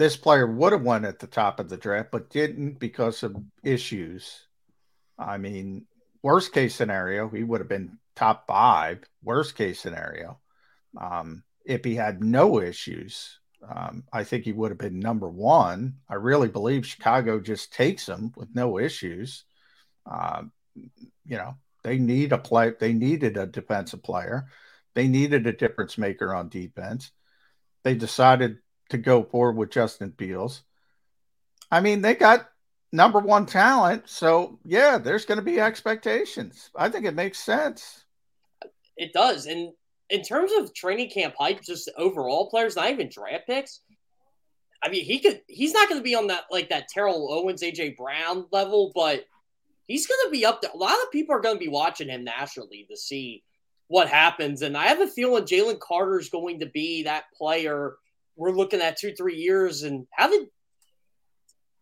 this 0.00 0.16
player 0.16 0.46
would 0.46 0.72
have 0.72 0.80
won 0.80 1.04
at 1.04 1.18
the 1.18 1.26
top 1.26 1.60
of 1.60 1.68
the 1.68 1.76
draft, 1.76 2.10
but 2.10 2.30
didn't 2.30 2.78
because 2.78 3.22
of 3.22 3.36
issues. 3.62 4.46
I 5.18 5.36
mean, 5.36 5.84
worst 6.22 6.54
case 6.54 6.74
scenario, 6.74 7.28
he 7.28 7.44
would 7.44 7.60
have 7.60 7.68
been 7.68 7.98
top 8.16 8.46
five. 8.46 9.04
Worst 9.22 9.56
case 9.56 9.78
scenario, 9.78 10.40
um, 10.98 11.42
if 11.66 11.84
he 11.84 11.96
had 11.96 12.24
no 12.24 12.62
issues, 12.62 13.40
um, 13.68 14.04
I 14.10 14.24
think 14.24 14.44
he 14.44 14.54
would 14.54 14.70
have 14.70 14.78
been 14.78 15.00
number 15.00 15.28
one. 15.28 15.96
I 16.08 16.14
really 16.14 16.48
believe 16.48 16.86
Chicago 16.86 17.38
just 17.38 17.74
takes 17.74 18.08
him 18.08 18.32
with 18.38 18.48
no 18.54 18.78
issues. 18.78 19.44
Um, 20.10 20.50
you 21.26 21.36
know, 21.36 21.56
they 21.84 21.98
need 21.98 22.32
a 22.32 22.38
play. 22.38 22.72
They 22.80 22.94
needed 22.94 23.36
a 23.36 23.44
defensive 23.44 24.02
player. 24.02 24.46
They 24.94 25.08
needed 25.08 25.46
a 25.46 25.52
difference 25.52 25.98
maker 25.98 26.34
on 26.34 26.48
defense. 26.48 27.10
They 27.84 27.94
decided 27.96 28.60
to 28.90 28.98
go 28.98 29.22
forward 29.22 29.56
with 29.56 29.70
Justin 29.70 30.12
Fields. 30.16 30.62
I 31.70 31.80
mean, 31.80 32.02
they 32.02 32.14
got 32.14 32.48
number 32.92 33.18
one 33.18 33.46
talent. 33.46 34.08
So, 34.08 34.58
yeah, 34.64 34.98
there's 34.98 35.24
going 35.24 35.38
to 35.38 35.44
be 35.44 35.60
expectations. 35.60 36.70
I 36.76 36.88
think 36.88 37.06
it 37.06 37.14
makes 37.14 37.38
sense. 37.38 38.04
It 38.96 39.12
does. 39.12 39.46
And 39.46 39.72
in 40.10 40.22
terms 40.22 40.52
of 40.58 40.74
training 40.74 41.10
camp 41.10 41.34
hype, 41.38 41.62
just 41.62 41.90
overall 41.96 42.50
players, 42.50 42.76
not 42.76 42.90
even 42.90 43.08
draft 43.08 43.46
picks. 43.46 43.80
I 44.82 44.88
mean, 44.88 45.04
he 45.04 45.18
could. 45.18 45.42
He's 45.46 45.72
not 45.72 45.88
going 45.88 46.00
to 46.00 46.04
be 46.04 46.14
on 46.14 46.28
that 46.28 46.44
like 46.50 46.70
that 46.70 46.88
Terrell 46.88 47.32
Owens, 47.32 47.62
AJ 47.62 47.96
Brown 47.96 48.46
level, 48.50 48.92
but 48.94 49.24
he's 49.86 50.06
going 50.06 50.20
to 50.24 50.30
be 50.30 50.44
up 50.44 50.62
there. 50.62 50.70
A 50.72 50.76
lot 50.76 50.96
of 51.02 51.12
people 51.12 51.34
are 51.34 51.40
going 51.40 51.56
to 51.56 51.64
be 51.64 51.68
watching 51.68 52.08
him 52.08 52.24
nationally 52.24 52.86
to 52.90 52.96
see 52.96 53.42
what 53.88 54.08
happens, 54.08 54.62
and 54.62 54.76
I 54.76 54.86
have 54.86 55.00
a 55.00 55.06
feeling 55.06 55.44
Jalen 55.44 55.80
Carter 55.80 56.18
is 56.18 56.30
going 56.30 56.60
to 56.60 56.66
be 56.66 57.02
that 57.02 57.24
player. 57.36 57.96
We're 58.40 58.52
looking 58.52 58.80
at 58.80 58.96
two, 58.96 59.12
three 59.12 59.36
years, 59.36 59.82
and 59.82 60.06
how 60.12 60.30
did 60.30 60.48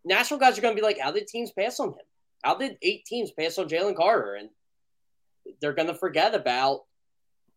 national 0.05 0.41
guys 0.41 0.59
are 0.59 0.61
going 0.61 0.75
to 0.75 0.81
be 0.81 0.85
like? 0.85 0.99
How 0.99 1.13
did 1.13 1.29
teams 1.29 1.53
pass 1.53 1.79
on 1.79 1.91
him? 1.91 1.95
How 2.43 2.57
did 2.57 2.77
eight 2.83 3.05
teams 3.05 3.31
pass 3.31 3.59
on 3.59 3.69
Jalen 3.69 3.97
Carter? 3.97 4.35
And 4.35 4.49
they're 5.61 5.73
going 5.73 5.87
to 5.87 5.95
forget 5.95 6.35
about 6.35 6.81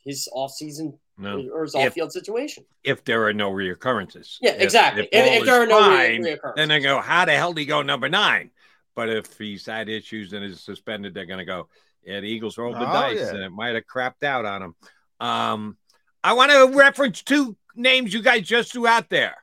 his 0.06 0.30
offseason 0.32 0.99
No. 1.18 1.43
or 1.52 1.64
his 1.64 1.74
off-field 1.74 2.12
situation. 2.12 2.64
if 2.84 3.04
there 3.04 3.26
are 3.26 3.34
no 3.34 3.49
reoccurrences. 3.52 4.38
Yeah, 4.39 4.52
exactly. 4.52 5.10
If- 5.12 5.26
all 5.28 5.34
if 5.39 5.45
there 5.45 5.64
is 5.64 5.68
are 5.68 5.68
no 5.68 5.89
re- 5.89 5.95
fine, 5.95 6.24
reoccurrences. 6.24 6.56
then 6.56 6.68
they 6.70 6.80
go, 6.80 7.02
how 7.02 7.26
the 7.26 7.32
hell 7.34 7.54
did 7.54 7.62
he 7.62 7.66
go 7.66 7.82
number 7.82 8.08
nine? 8.08 8.52
But 8.95 9.10
if 9.10 9.36
he's 9.38 9.66
had 9.66 9.89
issues 9.89 10.34
and 10.34 10.45
is 10.45 10.62
suspended, 10.62 11.14
they're 11.16 11.26
going 11.26 11.39
to 11.39 11.45
go, 11.45 11.70
yeah, 12.04 12.20
the 12.20 12.28
Eagles 12.28 12.58
rolled 12.58 12.76
the 12.76 12.82
Oh, 12.88 12.93
dice 12.93 13.18
yeah. 13.20 13.30
and 13.30 13.39
it 13.39 13.49
might 13.52 13.74
have 13.74 13.86
crapped 13.86 14.24
out 14.24 14.45
on 14.45 14.62
him. 14.62 14.76
Um, 15.20 15.78
I 16.24 16.34
want 16.34 16.52
to 16.52 16.78
reference 16.78 17.24
two 17.24 17.56
names 17.76 18.13
you 18.13 18.22
guys 18.22 18.47
just 18.47 18.72
threw 18.74 18.88
out 18.88 19.09
there 19.09 19.36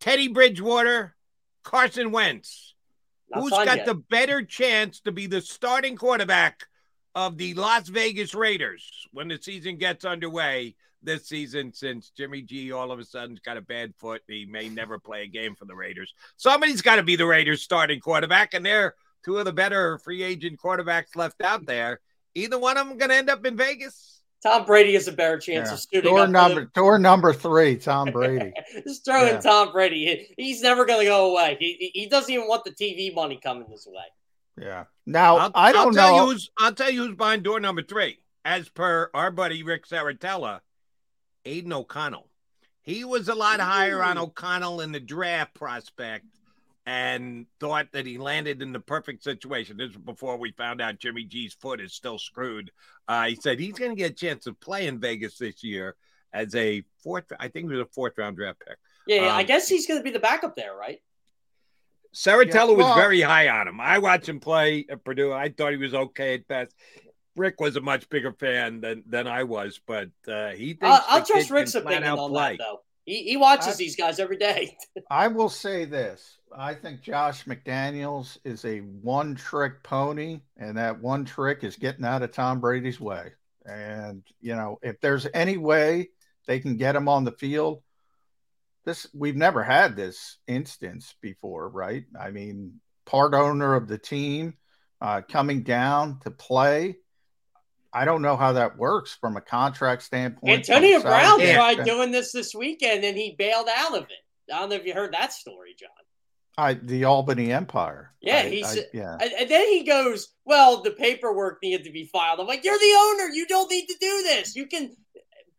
Teddy 0.00 0.28
Bridgewater, 0.28 1.14
Carson 1.62 2.10
Wentz. 2.10 2.74
Not 3.30 3.42
Who's 3.42 3.50
got 3.50 3.78
yet. 3.78 3.86
the 3.86 3.94
better 3.94 4.42
chance 4.44 5.00
to 5.00 5.12
be 5.12 5.26
the 5.26 5.40
starting 5.40 5.96
quarterback 5.96 6.60
of 7.14 7.38
the 7.38 7.54
Las 7.54 7.88
Vegas 7.88 8.34
Raiders 8.34 9.08
when 9.12 9.28
the 9.28 9.38
season 9.40 9.78
gets 9.78 10.04
underway 10.04 10.74
this 11.02 11.28
season 11.28 11.72
since 11.72 12.10
Jimmy 12.10 12.42
G 12.42 12.72
all 12.72 12.90
of 12.90 12.98
a 12.98 13.04
sudden's 13.04 13.40
got 13.40 13.56
a 13.56 13.62
bad 13.62 13.94
foot. 13.98 14.22
He 14.26 14.46
may 14.46 14.68
never 14.68 14.98
play 14.98 15.22
a 15.22 15.28
game 15.28 15.54
for 15.54 15.64
the 15.64 15.74
Raiders. 15.74 16.12
Somebody's 16.36 16.82
got 16.82 16.96
to 16.96 17.02
be 17.02 17.16
the 17.16 17.26
Raiders 17.26 17.62
starting 17.62 18.00
quarterback, 18.00 18.54
and 18.54 18.64
they're 18.64 18.94
two 19.24 19.38
of 19.38 19.44
the 19.44 19.52
better 19.52 19.98
free 19.98 20.22
agent 20.22 20.58
quarterbacks 20.58 21.16
left 21.16 21.42
out 21.42 21.66
there. 21.66 22.00
Either 22.34 22.58
one 22.58 22.76
of 22.76 22.88
them 22.88 22.98
going 22.98 23.10
to 23.10 23.16
end 23.16 23.30
up 23.30 23.44
in 23.46 23.56
Vegas. 23.56 24.13
Tom 24.44 24.64
Brady 24.66 24.92
has 24.94 25.08
a 25.08 25.12
better 25.12 25.38
chance 25.38 25.68
Yeah. 25.68 25.74
of 25.74 25.80
suiting 25.80 26.02
Door 26.10 26.20
up. 26.24 26.30
number, 26.30 26.64
door 26.74 26.98
number 26.98 27.32
three, 27.32 27.76
Tom 27.76 28.10
Brady. 28.12 28.52
Just 28.86 29.04
throw 29.04 29.22
in 29.22 29.34
Yeah. 29.34 29.40
Tom 29.40 29.72
Brady. 29.72 30.34
He's 30.36 30.60
never 30.62 30.84
going 30.84 31.00
to 31.00 31.06
go 31.06 31.32
away. 31.32 31.56
He, 31.58 31.90
he- 31.92 32.00
he 32.02 32.06
doesn't 32.08 32.32
even 32.32 32.46
want 32.46 32.64
the 32.64 32.70
TV 32.72 33.14
money 33.14 33.40
coming 33.42 33.66
this 33.70 33.86
way. 33.90 34.04
Yeah. 34.60 34.84
Now, 35.06 35.38
I'll, 35.38 35.50
I 35.54 35.72
don't 35.72 35.88
I'll 35.88 35.92
tell 35.94 36.16
know. 36.18 36.24
You 36.26 36.32
who's, 36.32 36.50
I'll 36.58 36.74
tell 36.74 36.90
you 36.90 37.06
who's 37.06 37.16
behind 37.16 37.42
door 37.42 37.58
number 37.58 37.82
three. 37.82 38.18
As 38.44 38.68
per 38.68 39.10
our 39.14 39.30
buddy 39.30 39.62
Rick 39.62 39.88
Serritella, 39.88 40.60
Aidan 41.46 41.72
O'Connell. 41.72 42.28
He 42.82 43.02
was 43.04 43.28
a 43.30 43.34
lot 43.34 43.60
higher 43.60 44.02
on 44.02 44.18
O'Connell 44.18 44.82
in 44.82 44.92
the 44.92 45.00
draft 45.00 45.54
prospect 45.54 46.26
and 46.86 47.46
thought 47.60 47.86
that 47.92 48.06
he 48.06 48.18
landed 48.18 48.60
in 48.62 48.72
the 48.72 48.80
perfect 48.80 49.22
situation. 49.24 49.76
This 49.76 49.88
was 49.88 49.96
before 49.96 50.36
we 50.36 50.52
found 50.52 50.80
out 50.80 50.98
Jimmy 50.98 51.24
G's 51.24 51.54
foot 51.54 51.80
is 51.80 51.94
still 51.94 52.18
screwed. 52.18 52.70
Uh, 53.08 53.24
he 53.28 53.34
said 53.36 53.58
he's 53.58 53.74
going 53.78 53.90
to 53.90 53.96
get 53.96 54.10
a 54.12 54.14
chance 54.14 54.44
to 54.44 54.52
play 54.52 54.86
in 54.86 55.00
Vegas 55.00 55.38
this 55.38 55.64
year 55.64 55.96
as 56.32 56.54
a 56.56 56.82
fourth, 57.02 57.24
I 57.38 57.48
think 57.48 57.66
it 57.70 57.74
was 57.76 57.80
a 57.86 57.86
fourth 57.92 58.18
round 58.18 58.36
draft 58.36 58.58
pick. 58.66 58.76
Yeah, 59.06 59.22
yeah, 59.22 59.34
I 59.36 59.40
Um, 59.42 59.46
guess 59.46 59.68
he's 59.68 59.86
going 59.86 60.00
to 60.00 60.04
be 60.04 60.10
the 60.10 60.18
backup 60.18 60.56
there, 60.56 60.74
right? 60.74 61.00
Serritella 62.14 62.70
Yeah, 62.70 62.84
was 62.84 62.94
very 62.94 63.20
high 63.20 63.48
on 63.48 63.66
him. 63.68 63.80
I 63.80 63.98
watched 63.98 64.28
him 64.28 64.40
play 64.40 64.86
at 64.88 65.04
Purdue. 65.04 65.32
I 65.32 65.48
thought 65.48 65.72
he 65.72 65.76
was 65.78 65.94
okay 65.94 66.34
at 66.34 66.46
best. 66.48 66.74
Rick 67.36 67.60
was 67.60 67.74
a 67.76 67.80
much 67.80 68.08
bigger 68.08 68.32
fan 68.32 68.80
than 68.80 69.02
than 69.08 69.26
I 69.26 69.42
was, 69.42 69.80
but 69.84 70.10
uh, 70.28 70.50
he 70.50 70.74
thinks 70.74 70.82
I'll, 70.84 71.04
I'll 71.08 71.24
trust 71.24 71.48
kid 71.48 71.54
Rick's 71.54 71.72
can 71.72 71.82
opinion 71.82 72.12
on 72.18 72.30
play. 72.30 72.56
that, 72.56 72.58
though. 72.62 72.80
He, 73.04 73.24
he 73.24 73.36
watches 73.36 73.74
I- 73.74 73.76
these 73.76 73.96
guys 73.96 74.20
every 74.20 74.36
day. 74.36 74.76
I 75.10 75.26
will 75.28 75.48
say 75.48 75.84
this. 75.84 76.38
I 76.56 76.74
think 76.74 77.02
Josh 77.02 77.44
McDaniels 77.44 78.38
is 78.44 78.64
a 78.64 78.78
one 78.78 79.34
trick 79.34 79.82
pony, 79.82 80.40
and 80.56 80.76
that 80.78 81.00
one 81.00 81.24
trick 81.24 81.64
is 81.64 81.76
getting 81.76 82.04
out 82.04 82.22
of 82.22 82.32
Tom 82.32 82.60
Brady's 82.60 83.00
way. 83.00 83.32
And, 83.66 84.22
you 84.40 84.54
know, 84.54 84.78
if 84.82 85.00
there's 85.00 85.26
any 85.32 85.56
way 85.56 86.10
they 86.46 86.60
can 86.60 86.76
get 86.76 86.96
him 86.96 87.08
on 87.08 87.24
the 87.24 87.32
field, 87.32 87.82
this 88.84 89.06
we've 89.14 89.36
never 89.36 89.62
had 89.62 89.96
this 89.96 90.36
instance 90.46 91.14
before, 91.20 91.68
right? 91.68 92.04
I 92.18 92.30
mean, 92.30 92.80
part 93.06 93.34
owner 93.34 93.74
of 93.74 93.88
the 93.88 93.98
team 93.98 94.54
uh, 95.00 95.22
coming 95.22 95.62
down 95.62 96.20
to 96.20 96.30
play. 96.30 96.96
I 97.92 98.04
don't 98.04 98.22
know 98.22 98.36
how 98.36 98.52
that 98.54 98.76
works 98.76 99.16
from 99.20 99.36
a 99.36 99.40
contract 99.40 100.02
standpoint. 100.02 100.68
Antonio 100.68 101.00
Brown 101.00 101.40
tried 101.40 101.84
doing 101.84 102.10
this 102.10 102.32
this 102.32 102.54
weekend, 102.54 103.04
and 103.04 103.16
he 103.16 103.34
bailed 103.38 103.68
out 103.74 103.96
of 103.96 104.04
it. 104.04 104.52
I 104.52 104.60
don't 104.60 104.68
know 104.68 104.76
if 104.76 104.84
you 104.84 104.92
heard 104.92 105.14
that 105.14 105.32
story, 105.32 105.74
John. 105.78 105.88
I, 106.56 106.74
the 106.74 107.04
Albany 107.04 107.52
Empire. 107.52 108.12
Yeah, 108.20 108.38
I- 108.38 108.48
he's 108.48 108.78
I- 108.78 108.84
yeah. 108.92 109.16
and, 109.20 109.32
and 109.32 109.50
then 109.50 109.66
he 109.68 109.84
goes, 109.84 110.28
"Well, 110.44 110.82
the 110.82 110.92
paperwork 110.92 111.58
needed 111.62 111.84
to 111.84 111.90
be 111.92 112.06
filed." 112.12 112.40
I'm 112.40 112.46
like, 112.46 112.64
"You're 112.64 112.78
the 112.78 112.96
owner. 113.12 113.28
You 113.32 113.46
don't 113.46 113.70
need 113.70 113.86
to 113.86 113.96
do 114.00 114.22
this. 114.22 114.54
You 114.56 114.66
can 114.66 114.94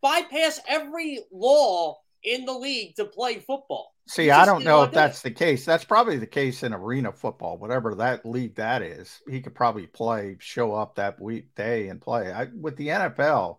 bypass 0.01 0.59
every 0.67 1.19
law 1.31 1.97
in 2.23 2.45
the 2.45 2.53
league 2.53 2.95
to 2.95 3.05
play 3.05 3.39
football." 3.39 3.93
See, 4.07 4.29
I 4.29 4.45
don't 4.45 4.63
know 4.63 4.83
if 4.83 4.91
do 4.91 4.93
it. 4.93 5.01
that's 5.01 5.21
the 5.23 5.31
case. 5.31 5.65
That's 5.65 5.83
probably 5.83 6.17
the 6.17 6.27
case 6.27 6.61
in 6.61 6.73
arena 6.73 7.11
football, 7.11 7.57
whatever 7.57 7.95
that 7.95 8.23
league 8.25 8.55
that 8.55 8.83
is. 8.83 9.19
He 9.27 9.41
could 9.41 9.55
probably 9.55 9.87
play, 9.87 10.37
show 10.39 10.73
up 10.75 10.95
that 10.95 11.19
week 11.19 11.55
day 11.55 11.87
and 11.87 11.99
play. 11.99 12.31
I, 12.31 12.45
with 12.55 12.77
the 12.77 12.89
NFL, 12.89 13.57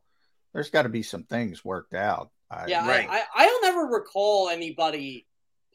there's 0.55 0.71
got 0.71 0.83
to 0.83 0.89
be 0.89 1.03
some 1.03 1.25
things 1.25 1.65
worked 1.65 1.95
out. 1.95 2.31
I, 2.49 2.67
Yeah, 2.67 2.85
I, 2.85 3.09
I, 3.19 3.23
I 3.35 3.47
don't 3.47 3.65
ever 3.65 3.87
recall 3.87 4.49
anybody 4.49 5.27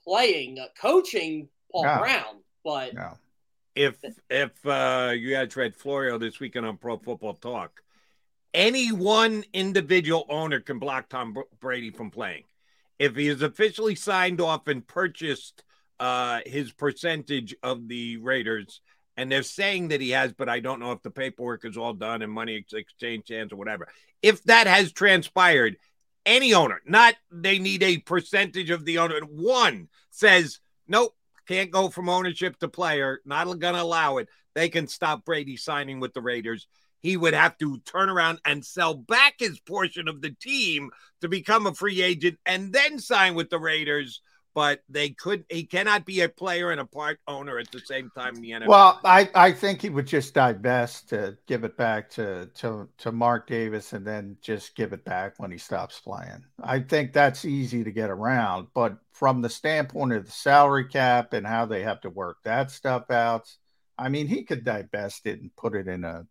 playing, 0.04 0.60
uh, 0.60 0.68
coaching 0.80 1.49
Paul 1.72 1.84
No. 1.86 1.97
Brown, 1.99 2.41
but 2.64 2.93
no. 2.93 3.18
If 3.76 3.95
if 4.30 4.66
uh, 4.66 5.14
you 5.16 5.36
had 5.36 5.54
Fred 5.54 5.76
Florio 5.76 6.18
this 6.18 6.39
weekend 6.39 6.66
on 6.66 6.78
Pro 6.78 6.97
Football 6.97 7.36
Talk, 7.36 7.82
any 8.54 8.91
one 8.91 9.45
individual 9.54 10.26
owner 10.30 10.60
can 10.60 10.78
block 10.80 11.08
Tom 11.10 11.36
Brady 11.62 11.89
from 11.91 12.12
playing. 12.12 12.43
if 12.99 13.16
he 13.16 13.28
is 13.30 13.41
officially 13.41 13.95
signed 13.95 14.41
off 14.41 14.68
and 14.68 14.86
purchased 14.86 15.64
uh, 15.99 16.41
his 16.45 16.72
percentage 16.72 17.56
of 17.64 17.88
the 17.88 18.18
Raiders, 18.18 18.82
and 19.18 19.32
they're 19.32 19.41
saying 19.43 19.88
that 19.88 20.02
he 20.02 20.10
has, 20.12 20.34
but 20.34 20.49
I 20.49 20.60
don't 20.60 20.80
know 20.80 20.91
if 20.91 21.02
the 21.02 21.10
paperwork 21.12 21.64
is 21.66 21.78
all 21.78 21.93
done 21.93 22.22
and 22.22 22.32
money 22.32 22.64
exchange 22.74 23.30
hands 23.30 23.54
or 23.54 23.56
whatever. 23.56 23.88
If 24.22 24.43
that 24.43 24.68
has 24.68 24.91
transpired, 24.91 25.78
any 26.26 26.53
owner, 26.53 26.82
not 26.86 27.15
they 27.32 27.59
need 27.59 27.84
a 27.84 27.97
percentage 27.99 28.69
of 28.69 28.86
the 28.86 28.97
owner. 28.99 29.19
One 29.22 29.89
says, 30.09 30.59
nope, 30.88 31.15
can't 31.47 31.72
go 31.72 31.89
from 31.89 32.09
ownership 32.09 32.57
to 32.59 32.67
player, 32.67 33.22
not 33.26 33.45
going 33.45 33.76
to 33.76 33.82
allow 33.82 34.17
it. 34.17 34.30
They 34.53 34.69
can 34.69 34.88
stop 34.88 35.26
Brady 35.26 35.57
signing 35.57 35.99
with 35.99 36.13
the 36.13 36.22
Raiders. 36.22 36.67
He 36.99 37.17
would 37.17 37.34
have 37.34 37.57
to 37.57 37.80
turn 37.80 38.09
around 38.09 38.39
and 38.45 38.63
sell 38.63 38.93
back 38.93 39.36
his 39.39 39.59
portion 39.59 40.07
of 40.07 40.22
the 40.22 40.32
team 40.32 40.91
to 41.22 41.28
become 41.28 41.65
a 41.65 41.74
free 41.74 42.01
agent 42.01 42.38
and 42.45 42.72
then 42.72 42.99
sign 42.99 43.34
with 43.34 43.49
the 43.49 43.59
Raiders 43.59 44.22
but 44.54 44.82
they 44.89 45.10
could 45.10 45.45
he 45.49 45.64
cannot 45.64 46.06
be 46.06 46.22
a 46.22 46.30
player 46.30 46.72
and 46.72 46.82
a 46.82 46.86
part 46.86 47.20
owner 47.28 47.58
at 47.58 47.72
the 47.72 47.80
same 47.80 48.12
time 48.16 48.36
in 48.36 48.41
the 48.41 48.52
NFL. 48.52 48.68
Well, 48.68 48.99
I, 49.04 49.30
I 49.34 49.52
think 49.52 49.82
he 49.82 49.89
would 49.89 50.08
just 50.08 50.34
divest 50.34 51.10
to 51.10 51.38
give 51.47 51.64
it 51.64 51.78
back 51.78 52.10
to, 52.12 52.47
to 52.56 52.89
to 52.97 53.12
Mark 53.12 53.47
Davis 53.47 53.93
and 53.93 54.06
then 54.06 54.38
just 54.41 54.76
give 54.76 54.93
it 54.93 55.06
back 55.06 55.36
when 55.38 55.52
he 55.52 55.58
stops 55.58 55.99
playing. 55.99 56.43
I 56.62 56.80
think 56.80 57.14
that's 57.14 57.45
easy 57.45 57.84
to 57.84 57.91
get 57.91 58.10
around, 58.10 58.68
but 58.74 58.97
from 59.12 59.41
the 59.41 59.49
standpoint 59.49 60.14
of 60.14 60.26
the 60.26 60.32
salary 60.32 60.86
cap 60.86 61.34
and 61.34 61.45
how 61.47 61.66
they 61.66 61.84
have 61.84 62.02
to 62.02 62.10
work 62.10 62.38
that 62.43 62.72
stuff 62.72 63.10
out, 63.10 63.49
I 63.97 64.10
mean 64.10 64.28
he 64.28 64.43
could 64.43 64.66
divest 64.66 65.26
it 65.26 65.41
and 65.41 65.56
put 65.56 65.76
it 65.76 65.88
in 65.88 66.04
a 66.04 66.26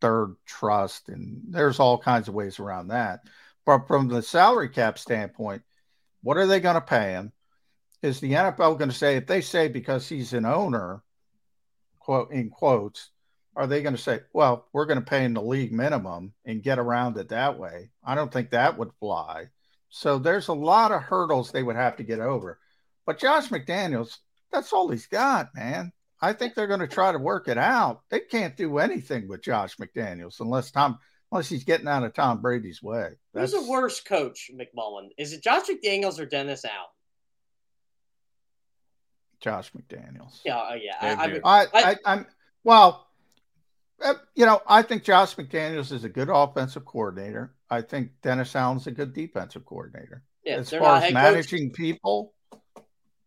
third 0.00 0.34
trust 0.46 1.08
and 1.08 1.42
there's 1.48 1.78
all 1.78 1.98
kinds 1.98 2.28
of 2.28 2.34
ways 2.34 2.58
around 2.58 2.88
that. 2.88 3.20
But 3.66 3.86
from 3.86 4.08
the 4.08 4.22
salary 4.22 4.70
cap 4.70 4.98
standpoint, 4.98 5.62
what 6.22 6.36
are 6.36 6.46
they 6.46 6.60
going 6.60 6.74
to 6.74 6.80
pay 6.80 7.12
him? 7.12 7.32
Is 8.02 8.20
the 8.20 8.32
NFL 8.32 8.78
going 8.78 8.90
to 8.90 8.96
say 8.96 9.16
if 9.16 9.26
they 9.26 9.40
say 9.40 9.68
because 9.68 10.08
he's 10.08 10.32
an 10.32 10.46
owner, 10.46 11.02
quote 11.98 12.30
in 12.30 12.50
quotes, 12.50 13.10
are 13.56 13.66
they 13.66 13.82
going 13.82 13.96
to 13.96 14.00
say, 14.00 14.20
well, 14.32 14.66
we're 14.72 14.86
going 14.86 14.98
to 14.98 15.04
pay 15.04 15.24
him 15.24 15.34
the 15.34 15.42
league 15.42 15.72
minimum 15.72 16.32
and 16.44 16.62
get 16.62 16.78
around 16.78 17.16
it 17.16 17.28
that 17.28 17.58
way? 17.58 17.90
I 18.04 18.14
don't 18.14 18.32
think 18.32 18.50
that 18.50 18.78
would 18.78 18.92
fly. 19.00 19.48
So 19.90 20.18
there's 20.18 20.48
a 20.48 20.54
lot 20.54 20.92
of 20.92 21.02
hurdles 21.02 21.50
they 21.50 21.62
would 21.62 21.76
have 21.76 21.96
to 21.96 22.04
get 22.04 22.20
over. 22.20 22.58
But 23.06 23.18
Josh 23.18 23.48
McDaniels, 23.48 24.18
that's 24.52 24.72
all 24.72 24.88
he's 24.88 25.06
got, 25.06 25.54
man. 25.54 25.92
I 26.22 26.32
think 26.32 26.54
they're 26.54 26.66
going 26.66 26.80
to 26.80 26.86
try 26.86 27.12
to 27.12 27.18
work 27.18 27.48
it 27.48 27.58
out. 27.58 28.02
They 28.10 28.20
can't 28.20 28.56
do 28.56 28.78
anything 28.78 29.26
with 29.26 29.42
Josh 29.42 29.76
McDaniels 29.76 30.40
unless 30.40 30.70
Tom 30.70 30.98
unless 31.32 31.48
he's 31.48 31.64
getting 31.64 31.86
out 31.86 32.02
of 32.02 32.12
Tom 32.12 32.42
Brady's 32.42 32.82
way. 32.82 33.10
That's... 33.32 33.52
Who's 33.52 33.64
the 33.64 33.70
worst 33.70 34.04
coach, 34.04 34.50
McMullen? 34.52 35.10
Is 35.16 35.32
it 35.32 35.42
Josh 35.42 35.68
McDaniels 35.68 36.18
or 36.18 36.26
Dennis 36.26 36.64
Allen? 36.64 36.88
Josh 39.40 39.72
McDaniels. 39.72 40.40
Yeah, 40.44 40.58
uh, 40.58 40.74
yeah. 40.74 40.96
I, 41.00 41.40
I, 41.44 41.66
I, 41.72 41.96
I, 42.04 42.12
am 42.12 42.26
well. 42.64 43.06
Uh, 44.02 44.14
you 44.34 44.46
know, 44.46 44.62
I 44.66 44.82
think 44.82 45.04
Josh 45.04 45.36
McDaniels 45.36 45.92
is 45.92 46.04
a 46.04 46.08
good 46.08 46.30
offensive 46.30 46.84
coordinator. 46.84 47.54
I 47.68 47.82
think 47.82 48.12
Dennis 48.22 48.54
Allen's 48.56 48.86
a 48.86 48.90
good 48.90 49.12
defensive 49.12 49.64
coordinator. 49.64 50.22
Yeah, 50.44 50.56
as 50.56 50.70
far 50.70 51.02
as 51.02 51.12
managing 51.12 51.70
coach. 51.70 51.76
people, 51.76 52.34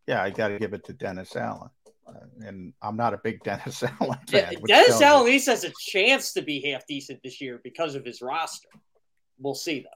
yeah, 0.07 0.23
I 0.23 0.31
got 0.31 0.49
to 0.49 0.59
give 0.59 0.73
it 0.73 0.83
to 0.85 0.93
Dennis 0.93 1.35
Allen. 1.35 1.69
Uh, 2.07 2.13
and 2.45 2.73
I'm 2.81 2.97
not 2.97 3.13
a 3.13 3.17
big 3.17 3.43
Dennis 3.43 3.83
Allen 3.83 4.17
fan. 4.27 4.53
Yeah, 4.53 4.59
Dennis 4.65 5.01
Allen 5.01 5.21
at 5.21 5.31
least 5.31 5.47
has 5.47 5.63
a 5.63 5.71
chance 5.79 6.33
to 6.33 6.41
be 6.41 6.59
half 6.71 6.85
decent 6.87 7.21
this 7.23 7.39
year 7.39 7.61
because 7.63 7.95
of 7.95 8.03
his 8.03 8.21
roster. 8.21 8.69
We'll 9.39 9.55
see 9.55 9.79
though. 9.81 9.89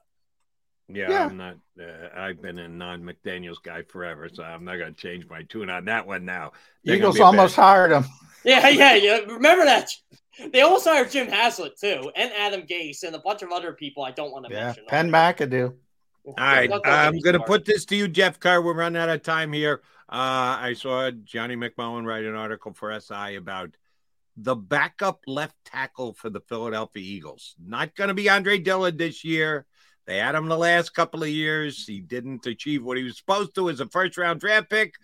Yeah, 0.90 1.10
yeah, 1.10 1.26
I'm 1.26 1.36
not. 1.36 1.56
Uh, 1.78 2.08
I've 2.16 2.40
been 2.40 2.58
a 2.58 2.68
non 2.68 3.02
McDaniel's 3.02 3.58
guy 3.58 3.82
forever, 3.82 4.28
so 4.32 4.42
I'm 4.42 4.64
not 4.64 4.76
going 4.76 4.94
to 4.94 5.00
change 5.00 5.28
my 5.28 5.42
tune 5.42 5.68
on 5.68 5.84
that 5.84 6.06
one 6.06 6.24
now. 6.24 6.52
They're 6.82 6.96
Eagles 6.96 7.20
almost 7.20 7.56
bad. 7.56 7.62
hired 7.62 7.92
him. 7.92 8.04
Yeah, 8.44 8.68
yeah, 8.68 8.94
yeah. 8.94 9.18
Remember 9.26 9.64
that? 9.64 9.90
They 10.52 10.60
almost 10.60 10.86
hired 10.86 11.10
Jim 11.10 11.26
Haslett 11.26 11.76
too, 11.78 12.10
and 12.14 12.32
Adam 12.32 12.62
Gase, 12.62 13.02
and 13.02 13.16
a 13.16 13.18
bunch 13.18 13.42
of 13.42 13.50
other 13.50 13.72
people 13.72 14.04
I 14.04 14.12
don't 14.12 14.30
want 14.30 14.46
to 14.46 14.52
yeah, 14.52 14.66
mention. 14.66 14.84
Ben 14.88 15.10
McAdoo. 15.10 15.74
All 16.24 16.34
right, 16.38 16.70
I'm 16.84 17.18
going 17.18 17.36
to 17.36 17.44
put 17.44 17.64
this 17.64 17.84
to 17.86 17.96
you, 17.96 18.06
Jeff 18.06 18.38
Kerr. 18.38 18.62
We're 18.62 18.74
running 18.74 19.02
out 19.02 19.08
of 19.08 19.22
time 19.22 19.52
here. 19.52 19.82
Uh, 20.08 20.56
I 20.60 20.74
saw 20.78 21.10
Johnny 21.10 21.56
McMullen 21.56 22.06
write 22.06 22.24
an 22.24 22.36
article 22.36 22.72
for 22.72 22.98
SI 22.98 23.34
about 23.34 23.76
the 24.36 24.54
backup 24.54 25.22
left 25.26 25.56
tackle 25.64 26.12
for 26.12 26.30
the 26.30 26.40
Philadelphia 26.40 27.02
Eagles. 27.02 27.56
Not 27.62 27.96
going 27.96 28.08
to 28.08 28.14
be 28.14 28.30
Andre 28.30 28.58
Dillard 28.58 28.98
this 28.98 29.24
year. 29.24 29.66
They 30.08 30.16
had 30.16 30.34
him 30.34 30.48
the 30.48 30.56
last 30.56 30.94
couple 30.94 31.22
of 31.22 31.28
years. 31.28 31.86
He 31.86 32.00
didn't 32.00 32.46
achieve 32.46 32.82
what 32.82 32.96
he 32.96 33.04
was 33.04 33.18
supposed 33.18 33.54
to 33.56 33.68
as 33.68 33.80
a 33.80 33.86
first 33.86 34.16
round 34.16 34.40
draft 34.40 34.70
pick, 34.70 34.94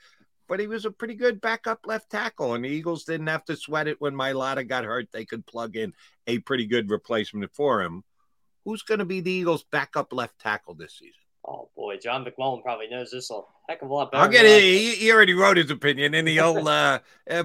but 0.48 0.59
he 0.59 0.66
was 0.66 0.86
a 0.86 0.90
pretty 0.90 1.14
good 1.14 1.42
backup 1.42 1.80
left 1.84 2.09
tackle. 2.09 2.55
And 2.55 2.64
the 2.64 2.70
Eagles 2.70 3.05
didn't 3.05 3.26
have 3.26 3.44
to 3.44 3.57
sweat 3.57 3.86
it 3.86 4.00
when 4.00 4.14
Mailata 4.14 4.66
got 4.66 4.84
hurt. 4.84 5.12
They 5.12 5.26
could 5.26 5.44
plug 5.44 5.76
in 5.76 5.92
a 6.26 6.38
pretty 6.38 6.64
good 6.64 6.88
replacement 6.88 7.52
for 7.52 7.82
him. 7.82 8.02
Who's 8.64 8.80
going 8.80 9.00
to 9.00 9.05
be 9.05 9.20
the 9.20 9.30
Eagles' 9.30 9.66
backup 9.70 10.11
left 10.11 10.38
tackle 10.38 10.72
this 10.72 10.94
season? 10.94 11.20
Oh 11.46 11.68
boy, 11.76 11.98
John 11.98 12.24
McMullen 12.24 12.62
probably 12.62 12.88
knows 12.88 13.11
this 13.11 13.30
a 13.30 13.42
heck 13.68 13.82
of 13.82 13.90
a 13.90 13.92
lot 13.92 14.11
better. 14.11 14.24
I'll 14.24 14.30
get 14.30 14.46
it. 14.46 14.62
He, 14.62 14.94
he, 14.94 15.12
already 15.12 15.34
wrote 15.34 15.59
his 15.59 15.70
opinion, 15.70 16.14
and 16.14 16.26
he'll 16.26 16.66
uh, 16.68 17.00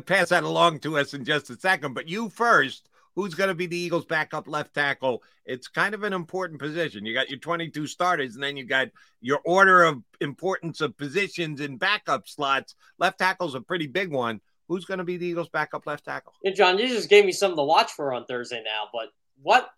pass 0.05 0.29
that 0.29 0.45
along 0.45 0.79
to 0.79 0.97
us 0.97 1.13
in 1.13 1.25
just 1.25 1.49
a 1.49 1.59
second. 1.59 1.93
But 1.93 2.07
you 2.07 2.29
first 2.29 2.88
who's 3.19 3.35
going 3.35 3.49
to 3.49 3.53
be 3.53 3.65
the 3.65 3.77
Eagles' 3.77 4.05
backup 4.05 4.47
left 4.47 4.73
tackle. 4.73 5.21
It's 5.45 5.67
kind 5.67 5.93
of 5.93 6.03
an 6.03 6.13
important 6.13 6.57
position. 6.57 7.05
You 7.05 7.13
got 7.13 7.29
your 7.29 7.39
22 7.39 7.85
starters, 7.85 8.35
and 8.35 8.41
then 8.41 8.55
you 8.55 8.63
got 8.63 8.87
your 9.19 9.41
order 9.43 9.83
of 9.83 10.01
importance 10.21 10.79
of 10.79 10.95
positions 10.95 11.59
in 11.59 11.75
backup 11.75 12.29
slots. 12.29 12.75
Left 12.97 13.17
tackle's 13.17 13.55
a 13.55 13.61
pretty 13.61 13.87
big 13.87 14.09
one. 14.09 14.39
Who's 14.69 14.85
going 14.85 14.99
to 14.99 15.03
be 15.03 15.17
the 15.17 15.25
Eagles' 15.25 15.49
backup 15.49 15.85
left 15.85 16.05
tackle? 16.05 16.31
Yeah, 16.43 16.53
John, 16.53 16.79
you 16.79 16.87
just 16.87 17.09
gave 17.09 17.25
me 17.25 17.33
something 17.33 17.57
to 17.57 17.63
watch 17.63 17.91
for 17.91 18.13
on 18.13 18.23
Thursday 18.23 18.63
now, 18.63 18.85
but 18.93 19.09
what 19.41 19.69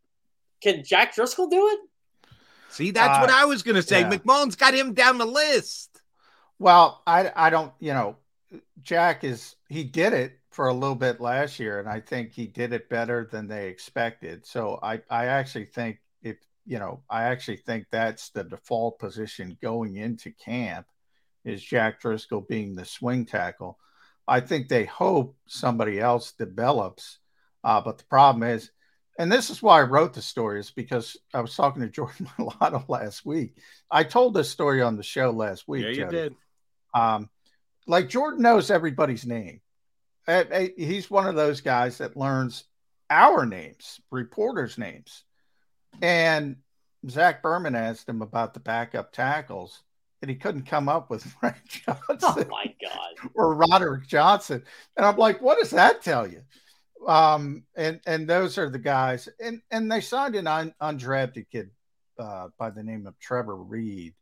can 0.61 0.83
Jack 0.83 1.15
Driscoll 1.15 1.47
do 1.47 1.67
it? 1.69 1.79
See, 2.69 2.91
that's 2.91 3.17
uh, 3.17 3.21
what 3.21 3.31
I 3.31 3.45
was 3.45 3.63
going 3.63 3.75
to 3.75 3.81
say. 3.81 4.01
Yeah. 4.01 4.11
McMullen's 4.11 4.55
got 4.55 4.75
him 4.75 4.93
down 4.93 5.17
the 5.17 5.25
list. 5.25 5.99
Well, 6.59 7.01
I 7.07 7.31
I 7.35 7.49
don't, 7.49 7.73
you 7.79 7.93
know, 7.93 8.17
Jack 8.83 9.23
is 9.23 9.55
he 9.67 9.83
did 9.83 10.13
it 10.13 10.40
for 10.52 10.68
a 10.68 10.74
little 10.74 10.95
bit 10.95 11.22
last 11.22 11.60
year, 11.60 11.80
and 11.80 11.88
I 11.88 12.02
think 12.02 12.34
he 12.34 12.45
did 12.45 12.74
it 12.74 12.89
better 12.89 13.28
than 13.32 13.47
they 13.47 13.70
expected. 13.70 14.45
So 14.45 14.80
I, 14.84 15.02
I 15.10 15.28
actually 15.28 15.66
think 15.66 15.99
if 16.22 16.38
you 16.66 16.78
know, 16.78 17.02
I 17.10 17.24
actually 17.24 17.58
think 17.58 17.88
that's 17.89 18.30
the 18.30 18.43
default 18.43 18.99
position 18.99 19.58
going 19.62 19.95
into 19.95 20.32
camp 20.32 20.86
is 21.43 21.64
Jack 21.64 22.02
Driscoll 22.02 22.41
being 22.41 22.76
the 22.76 22.86
swing 22.86 23.26
tackle. 23.26 23.80
I 24.28 24.41
think 24.41 24.68
they 24.68 24.86
hope 24.86 25.36
somebody 25.47 25.99
else 25.99 26.34
develops, 26.34 27.20
uh, 27.64 27.82
but 27.82 27.97
the 27.97 28.04
problem 28.06 28.43
is, 28.43 28.72
and 29.18 29.32
this 29.32 29.49
is 29.49 29.62
why 29.62 29.80
I 29.80 29.84
wrote 29.84 30.14
the 30.14 30.22
story, 30.22 30.60
is 30.60 30.70
because 30.70 31.18
I 31.34 31.41
was 31.41 31.56
talking 31.56 31.82
to 31.82 31.89
Jordan 31.89 32.30
Mailata 32.38 32.88
last 32.89 33.26
week. 33.26 33.56
I 33.89 34.04
told 34.04 34.34
this 34.34 34.49
story 34.49 34.82
on 34.82 34.97
the 34.97 35.04
show 35.04 35.32
last 35.32 35.68
week. 35.68 35.84
Yeah, 35.84 35.89
you 35.89 35.95
Jody. 35.95 36.16
did. 36.16 36.36
Um, 36.93 37.30
like 37.88 38.10
Jordan 38.10 38.43
knows 38.43 38.70
everybody's 38.70 39.26
name 39.26 39.62
he's 40.77 41.09
one 41.09 41.27
of 41.27 41.36
those 41.36 41.61
guys 41.61 41.97
that 41.99 42.17
learns 42.17 42.65
our 43.09 43.45
names, 43.45 43.99
reporters' 44.09 44.77
names. 44.77 45.23
And 46.01 46.57
Zach 47.09 47.41
Berman 47.41 47.75
asked 47.75 48.07
him 48.07 48.21
about 48.21 48.53
the 48.53 48.59
backup 48.59 49.11
tackles, 49.11 49.84
and 50.21 50.29
he 50.29 50.36
couldn't 50.36 50.65
come 50.65 50.88
up 50.88 51.09
with 51.09 51.23
Fred 51.39 51.55
Johnson. 51.67 52.17
Oh 52.19 52.45
my 52.49 52.73
God. 52.82 53.32
Or 53.36 53.55
Roderick 53.55 54.07
Johnson. 54.07 54.63
And 54.95 55.05
I'm 55.05 55.17
like, 55.17 55.41
what 55.41 55.59
does 55.59 55.71
that 55.71 56.01
tell 56.01 56.27
you? 56.27 56.41
Um, 57.07 57.63
and 57.75 57.99
and 58.05 58.29
those 58.29 58.59
are 58.59 58.69
the 58.69 58.77
guys, 58.77 59.27
and 59.39 59.61
and 59.71 59.91
they 59.91 60.01
signed 60.01 60.36
an 60.36 60.45
un, 60.45 60.73
undrafted 60.79 61.47
kid 61.51 61.71
uh, 62.19 62.49
by 62.59 62.69
the 62.69 62.84
name 62.84 63.07
of 63.07 63.17
Trevor 63.17 63.55
Reid, 63.55 64.13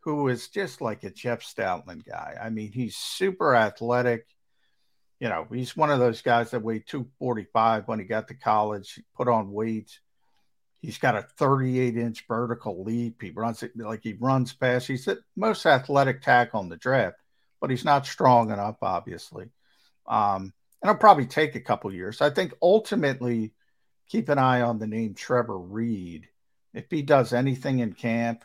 who 0.00 0.28
is 0.28 0.46
just 0.48 0.80
like 0.80 1.02
a 1.02 1.10
Jeff 1.10 1.40
Stoutland 1.40 2.04
guy. 2.04 2.36
I 2.40 2.50
mean, 2.50 2.70
he's 2.70 2.94
super 2.94 3.56
athletic 3.56 4.28
you 5.20 5.28
know, 5.28 5.46
he's 5.52 5.76
one 5.76 5.90
of 5.90 5.98
those 5.98 6.22
guys 6.22 6.50
that 6.50 6.62
weighed 6.62 6.86
245 6.86 7.88
when 7.88 7.98
he 7.98 8.04
got 8.04 8.28
to 8.28 8.34
college, 8.34 9.00
put 9.16 9.28
on 9.28 9.52
weight. 9.52 9.98
He's 10.80 10.98
got 10.98 11.16
a 11.16 11.22
38 11.22 11.96
inch 11.96 12.24
vertical 12.28 12.82
leap. 12.84 13.22
He 13.22 13.30
runs 13.30 13.62
it 13.62 13.72
like 13.76 14.02
he 14.02 14.14
runs 14.14 14.52
fast. 14.52 14.86
He's 14.86 15.06
the 15.06 15.20
most 15.36 15.64
athletic 15.64 16.20
tackle 16.20 16.60
in 16.60 16.68
the 16.68 16.76
draft, 16.76 17.16
but 17.60 17.70
he's 17.70 17.84
not 17.84 18.06
strong 18.06 18.50
enough, 18.50 18.76
obviously. 18.82 19.46
Um, 20.06 20.52
and 20.82 20.90
it'll 20.90 20.96
probably 20.96 21.26
take 21.26 21.54
a 21.54 21.60
couple 21.60 21.92
years. 21.94 22.20
I 22.20 22.28
think 22.28 22.52
ultimately, 22.60 23.54
keep 24.08 24.28
an 24.28 24.38
eye 24.38 24.60
on 24.60 24.78
the 24.78 24.86
name 24.86 25.14
Trevor 25.14 25.58
Reid. 25.58 26.28
If 26.74 26.90
he 26.90 27.00
does 27.00 27.32
anything 27.32 27.78
in 27.78 27.94
camp, 27.94 28.44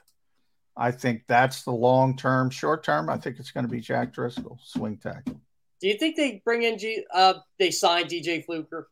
I 0.78 0.92
think 0.92 1.24
that's 1.28 1.64
the 1.64 1.72
long 1.72 2.16
term. 2.16 2.50
Short 2.52 2.84
term, 2.84 3.10
I 3.10 3.18
think 3.18 3.40
it's 3.40 3.52
going 3.52 3.66
to 3.66 3.72
be 3.72 3.82
Jack 3.82 4.14
Driscoll, 4.14 4.60
swing 4.64 4.98
tackle. 4.98 5.42
Do 5.80 5.88
you 5.88 5.98
think 5.98 6.16
they 6.16 6.42
bring 6.44 6.64
in 6.64 6.78
G? 6.78 7.04
Uh, 7.14 7.36
they 7.58 7.72
sign 7.72 8.06
DJ 8.06 8.44
Fluker? 8.46 8.90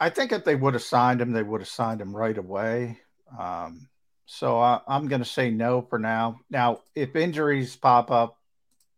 I 0.00 0.10
think 0.10 0.32
if 0.32 0.44
they 0.44 0.56
would 0.56 0.74
have 0.74 0.82
signed 0.82 1.20
him, 1.20 1.32
they 1.32 1.44
would 1.44 1.60
have 1.60 1.68
signed 1.68 2.00
him 2.00 2.14
right 2.16 2.36
away. 2.36 2.98
Um, 3.38 3.88
So 4.26 4.58
I, 4.58 4.80
I'm 4.88 5.08
going 5.08 5.22
to 5.22 5.28
say 5.28 5.50
no 5.50 5.82
for 5.82 5.98
now. 5.98 6.40
Now, 6.50 6.80
if 6.94 7.14
injuries 7.14 7.76
pop 7.76 8.10
up, 8.10 8.38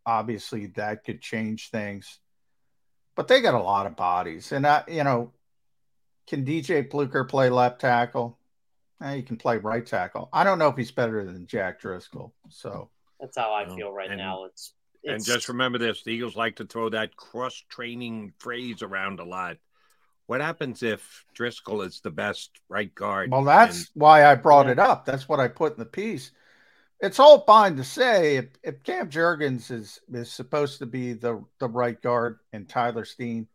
obviously 0.06 0.66
that 0.76 1.04
could 1.04 1.20
change 1.20 1.70
things. 1.70 2.20
But 3.16 3.28
they 3.28 3.40
got 3.40 3.54
a 3.54 3.62
lot 3.62 3.86
of 3.86 3.96
bodies, 3.96 4.50
and 4.52 4.66
I, 4.66 4.82
you 4.88 5.04
know, 5.04 5.32
can 6.26 6.44
DJ 6.44 6.90
Fluker 6.90 7.24
play 7.24 7.48
left 7.50 7.80
tackle? 7.80 8.38
Eh, 9.02 9.16
he 9.16 9.22
can 9.22 9.36
play 9.36 9.56
right 9.58 9.84
tackle. 9.84 10.28
I 10.32 10.42
don't 10.42 10.58
know 10.58 10.68
if 10.68 10.76
he's 10.76 10.90
better 10.90 11.24
than 11.24 11.46
Jack 11.46 11.80
Driscoll. 11.80 12.32
So 12.48 12.90
that's 13.20 13.36
how 13.36 13.52
I 13.52 13.66
feel 13.74 13.92
right 13.92 14.10
and, 14.10 14.18
now. 14.18 14.44
It's, 14.44 14.74
it's 15.02 15.12
and 15.12 15.34
just 15.34 15.48
remember 15.48 15.78
this: 15.78 16.02
the 16.02 16.10
Eagles 16.10 16.36
like 16.36 16.56
to 16.56 16.66
throw 16.66 16.88
that 16.90 17.16
cross 17.16 17.62
training 17.68 18.32
phrase 18.38 18.82
around 18.82 19.20
a 19.20 19.24
lot. 19.24 19.56
What 20.26 20.40
happens 20.40 20.82
if 20.82 21.24
Driscoll 21.34 21.82
is 21.82 22.00
the 22.00 22.10
best 22.10 22.50
right 22.68 22.94
guard? 22.94 23.30
Well, 23.30 23.44
that's 23.44 23.78
and, 23.78 23.88
why 23.94 24.24
I 24.24 24.34
brought 24.34 24.68
it 24.70 24.78
up. 24.78 25.04
That's 25.04 25.28
what 25.28 25.40
I 25.40 25.48
put 25.48 25.74
in 25.74 25.78
the 25.78 25.84
piece. 25.84 26.32
It's 27.00 27.18
all 27.18 27.44
fine 27.44 27.76
to 27.76 27.84
say 27.84 28.36
if, 28.36 28.46
if 28.62 28.82
Cam 28.82 29.10
Jurgens 29.10 29.70
is 29.70 30.00
is 30.12 30.32
supposed 30.32 30.78
to 30.78 30.86
be 30.86 31.12
the 31.12 31.44
the 31.58 31.68
right 31.68 32.00
guard 32.00 32.38
and 32.52 32.68
Tyler 32.68 33.04
Steen, 33.04 33.48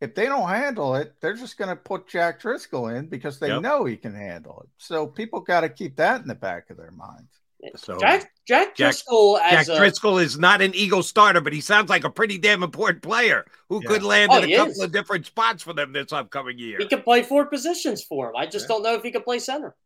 if 0.00 0.14
they 0.14 0.26
don't 0.26 0.48
handle 0.48 0.94
it, 0.94 1.14
they're 1.20 1.34
just 1.34 1.58
going 1.58 1.70
to 1.70 1.76
put 1.76 2.06
Jack 2.06 2.40
Driscoll 2.40 2.88
in 2.88 3.08
because 3.08 3.38
they 3.38 3.48
yep. 3.48 3.62
know 3.62 3.84
he 3.84 3.96
can 3.96 4.14
handle 4.14 4.60
it. 4.62 4.70
So 4.78 5.06
people 5.06 5.40
got 5.40 5.62
to 5.62 5.68
keep 5.68 5.96
that 5.96 6.20
in 6.20 6.28
the 6.28 6.34
back 6.34 6.70
of 6.70 6.76
their 6.76 6.92
minds. 6.92 7.32
So 7.74 7.98
Jack, 7.98 8.30
Jack 8.48 8.74
Driscoll 8.74 9.36
Jack, 9.36 9.66
Jack 9.66 9.68
a, 9.68 9.78
Driscoll 9.78 10.16
is 10.16 10.38
not 10.38 10.62
an 10.62 10.74
Eagle 10.74 11.02
starter, 11.02 11.42
but 11.42 11.52
he 11.52 11.60
sounds 11.60 11.90
like 11.90 12.04
a 12.04 12.10
pretty 12.10 12.38
damn 12.38 12.62
important 12.62 13.02
player 13.02 13.44
who 13.68 13.82
yeah. 13.82 13.88
could 13.90 14.02
land 14.02 14.30
oh, 14.32 14.38
in 14.38 14.50
a 14.50 14.56
couple 14.56 14.72
is. 14.72 14.80
of 14.80 14.90
different 14.90 15.26
spots 15.26 15.62
for 15.62 15.74
them 15.74 15.92
this 15.92 16.14
upcoming 16.14 16.58
year. 16.58 16.78
He 16.78 16.86
can 16.86 17.02
play 17.02 17.22
four 17.22 17.44
positions 17.44 18.02
for 18.02 18.30
him. 18.30 18.36
I 18.36 18.46
just 18.46 18.64
yeah. 18.64 18.68
don't 18.68 18.82
know 18.84 18.94
if 18.94 19.02
he 19.02 19.10
can 19.10 19.22
play 19.22 19.38
center. 19.38 19.76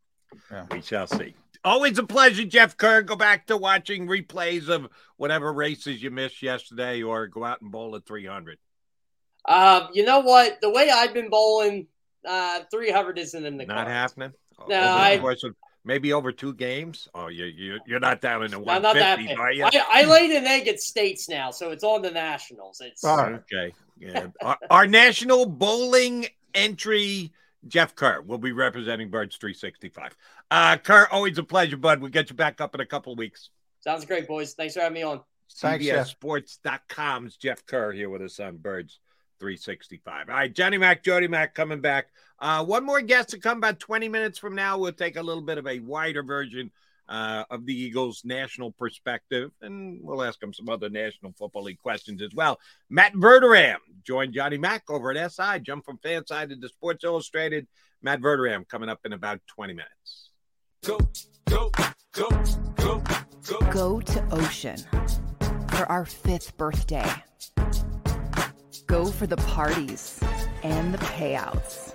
Yeah. 0.48 0.66
We 0.70 0.80
shall 0.80 1.08
see. 1.08 1.34
Always 1.64 1.98
a 1.98 2.04
pleasure, 2.04 2.44
Jeff 2.44 2.76
Kerr. 2.76 3.02
Go 3.02 3.16
back 3.16 3.48
to 3.48 3.56
watching 3.56 4.06
replays 4.06 4.68
of 4.68 4.88
whatever 5.16 5.52
races 5.52 6.00
you 6.00 6.12
missed 6.12 6.40
yesterday, 6.40 7.02
or 7.02 7.26
go 7.26 7.44
out 7.44 7.62
and 7.62 7.72
bowl 7.72 7.96
at 7.96 8.06
300. 8.06 8.58
Uh, 9.44 9.88
you 9.92 10.04
know 10.04 10.20
what? 10.20 10.60
The 10.60 10.70
way 10.70 10.88
I've 10.88 11.12
been 11.12 11.30
bowling, 11.30 11.88
uh, 12.28 12.60
300 12.70 13.18
isn't 13.18 13.44
in 13.44 13.56
the 13.58 13.66
Not 13.66 13.86
cards. 13.86 13.90
happening. 13.90 14.32
No, 14.68 14.80
I, 14.80 15.18
maybe 15.84 16.12
over 16.12 16.32
two 16.32 16.54
games. 16.54 17.08
Oh, 17.14 17.28
you 17.28 17.46
you 17.46 17.78
you're 17.86 18.00
not 18.00 18.20
down 18.20 18.42
in 18.44 18.50
the 18.50 18.58
one 18.58 18.82
fifty, 18.82 19.34
are 19.34 19.52
you? 19.52 19.64
I, 19.64 19.84
I, 19.90 20.04
laid 20.04 20.30
an 20.30 20.46
egg 20.46 20.68
at 20.68 20.80
states 20.80 21.28
now, 21.28 21.50
so 21.50 21.70
it's 21.70 21.84
on 21.84 22.02
the 22.02 22.10
nationals. 22.10 22.80
It's 22.80 23.04
okay. 23.04 23.72
Yeah, 23.98 24.28
our, 24.40 24.58
our, 24.70 24.86
national 24.86 25.46
bowling 25.46 26.26
entry. 26.54 27.32
Jeff 27.68 27.94
Kerr 27.94 28.22
will 28.22 28.38
be 28.38 28.50
representing 28.50 29.08
Birds 29.08 29.36
365. 29.36 30.16
Uh, 30.50 30.76
Kerr, 30.78 31.06
always 31.12 31.38
a 31.38 31.44
pleasure, 31.44 31.76
bud. 31.76 32.00
We'll 32.00 32.10
get 32.10 32.28
you 32.28 32.34
back 32.34 32.60
up 32.60 32.74
in 32.74 32.80
a 32.80 32.86
couple 32.86 33.12
of 33.12 33.18
weeks. 33.18 33.50
Sounds 33.78 34.04
great, 34.04 34.26
boys. 34.26 34.54
Thanks 34.54 34.74
for 34.74 34.80
having 34.80 34.94
me 34.94 35.02
on. 35.04 35.20
Thanks, 35.58 35.84
CBSSports.com's 35.84 37.36
Jeff 37.36 37.64
Kerr 37.66 37.92
here 37.92 38.08
with 38.08 38.22
us 38.22 38.40
on 38.40 38.56
Birds 38.56 38.98
365. 39.38 40.28
All 40.28 40.34
right, 40.34 40.52
Johnny 40.52 40.78
Mac, 40.78 41.02
Jody 41.02 41.28
Mac 41.28 41.54
coming 41.54 41.80
back. 41.80 42.08
Uh, 42.42 42.64
one 42.64 42.84
more 42.84 43.00
guest 43.00 43.28
to 43.28 43.38
come 43.38 43.58
about 43.58 43.78
20 43.78 44.08
minutes 44.08 44.36
from 44.36 44.56
now. 44.56 44.76
We'll 44.76 44.92
take 44.92 45.16
a 45.16 45.22
little 45.22 45.44
bit 45.44 45.58
of 45.58 45.66
a 45.68 45.78
wider 45.78 46.24
version 46.24 46.72
uh, 47.08 47.44
of 47.50 47.64
the 47.66 47.72
Eagles' 47.72 48.22
national 48.24 48.72
perspective, 48.72 49.52
and 49.60 50.00
we'll 50.02 50.24
ask 50.24 50.42
him 50.42 50.52
some 50.52 50.68
other 50.68 50.90
National 50.90 51.32
Football 51.38 51.62
League 51.62 51.78
questions 51.78 52.20
as 52.20 52.34
well. 52.34 52.58
Matt 52.90 53.14
Verderame 53.14 53.76
joined 54.04 54.34
Johnny 54.34 54.58
Mack 54.58 54.90
over 54.90 55.12
at 55.12 55.32
SI. 55.32 55.60
Jump 55.60 55.84
from 55.84 55.98
fan 55.98 56.26
side 56.26 56.50
to 56.50 56.68
Sports 56.68 57.04
Illustrated. 57.04 57.68
Matt 58.02 58.20
Verderame 58.20 58.68
coming 58.68 58.88
up 58.88 58.98
in 59.04 59.12
about 59.12 59.40
20 59.46 59.74
minutes. 59.74 60.30
Go, 60.84 60.98
go, 61.48 61.70
go, 62.10 62.28
go, 62.76 63.02
go. 63.46 63.58
Go 63.70 64.00
to 64.00 64.34
Ocean 64.34 64.78
for 65.68 65.86
our 65.86 66.04
fifth 66.04 66.56
birthday 66.56 67.08
Go 68.92 69.06
for 69.06 69.26
the 69.26 69.38
parties 69.38 70.20
and 70.62 70.92
the 70.92 70.98
payouts. 70.98 71.94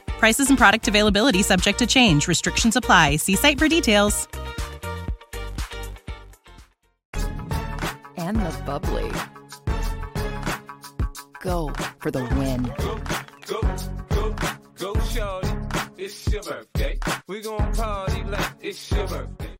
Prices 0.21 0.49
and 0.49 0.57
product 0.59 0.87
availability 0.87 1.41
subject 1.41 1.79
to 1.79 1.87
change. 1.87 2.27
Restrictions 2.27 2.75
apply. 2.75 3.15
See 3.15 3.35
site 3.35 3.57
for 3.57 3.67
details. 3.67 4.27
And 8.17 8.37
the 8.37 8.61
bubbly. 8.63 9.11
Go 11.41 11.73
for 11.97 12.11
the 12.11 12.23
win. 12.35 12.71
Go, 12.77 13.01
go, 13.47 13.61
go, 14.09 14.35
go, 14.77 14.99
shorty. 15.05 15.49
It's 15.97 16.31
your 16.31 16.43
birthday. 16.43 16.99
We 17.27 17.41
gonna 17.41 17.73
party 17.73 18.23
like 18.25 18.53
it's 18.61 18.91
your 18.91 19.07
birthday. 19.07 19.50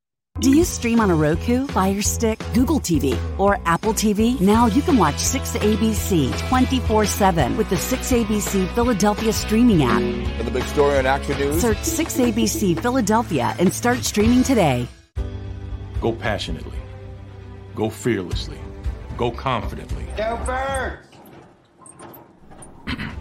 Do 0.42 0.50
you 0.50 0.64
stream 0.64 1.00
on 1.00 1.12
a 1.12 1.16
Roku, 1.16 1.68
Fire 1.68 2.02
Stick, 2.02 2.42
Google 2.56 2.80
TV, 2.80 3.16
or 3.38 3.60
Apple 3.68 3.94
TV? 3.94 4.42
Now 4.42 4.66
you 4.66 4.82
can 4.82 4.98
watch 4.98 5.18
6ABC 5.18 6.36
24 6.50 7.06
7 7.06 7.58
with 7.58 7.70
the 7.70 7.76
6ABC 7.76 8.74
Philadelphia 8.74 9.34
streaming 9.34 9.84
app. 9.84 10.02
And 10.02 10.48
the 10.48 10.50
big 10.50 10.64
story 10.64 10.98
on 10.98 11.06
Action 11.06 11.38
News? 11.38 11.62
Search 11.62 11.78
6ABC 11.78 12.82
Philadelphia 12.82 13.56
and 13.60 13.72
start 13.72 14.00
streaming 14.00 14.42
today. 14.42 14.88
Go 16.02 16.12
passionately, 16.12 16.80
go 17.76 17.92
fearlessly, 17.92 18.58
go 19.18 19.30
confidently. 19.30 20.08
Go 20.18 20.42
Birds! 20.44 21.08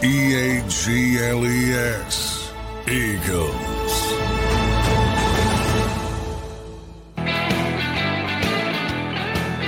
E 0.00 0.60
A 0.60 0.68
G 0.68 1.18
L 1.18 1.44
E 1.44 1.72
S. 1.72 2.52
Eagles. 2.86 3.52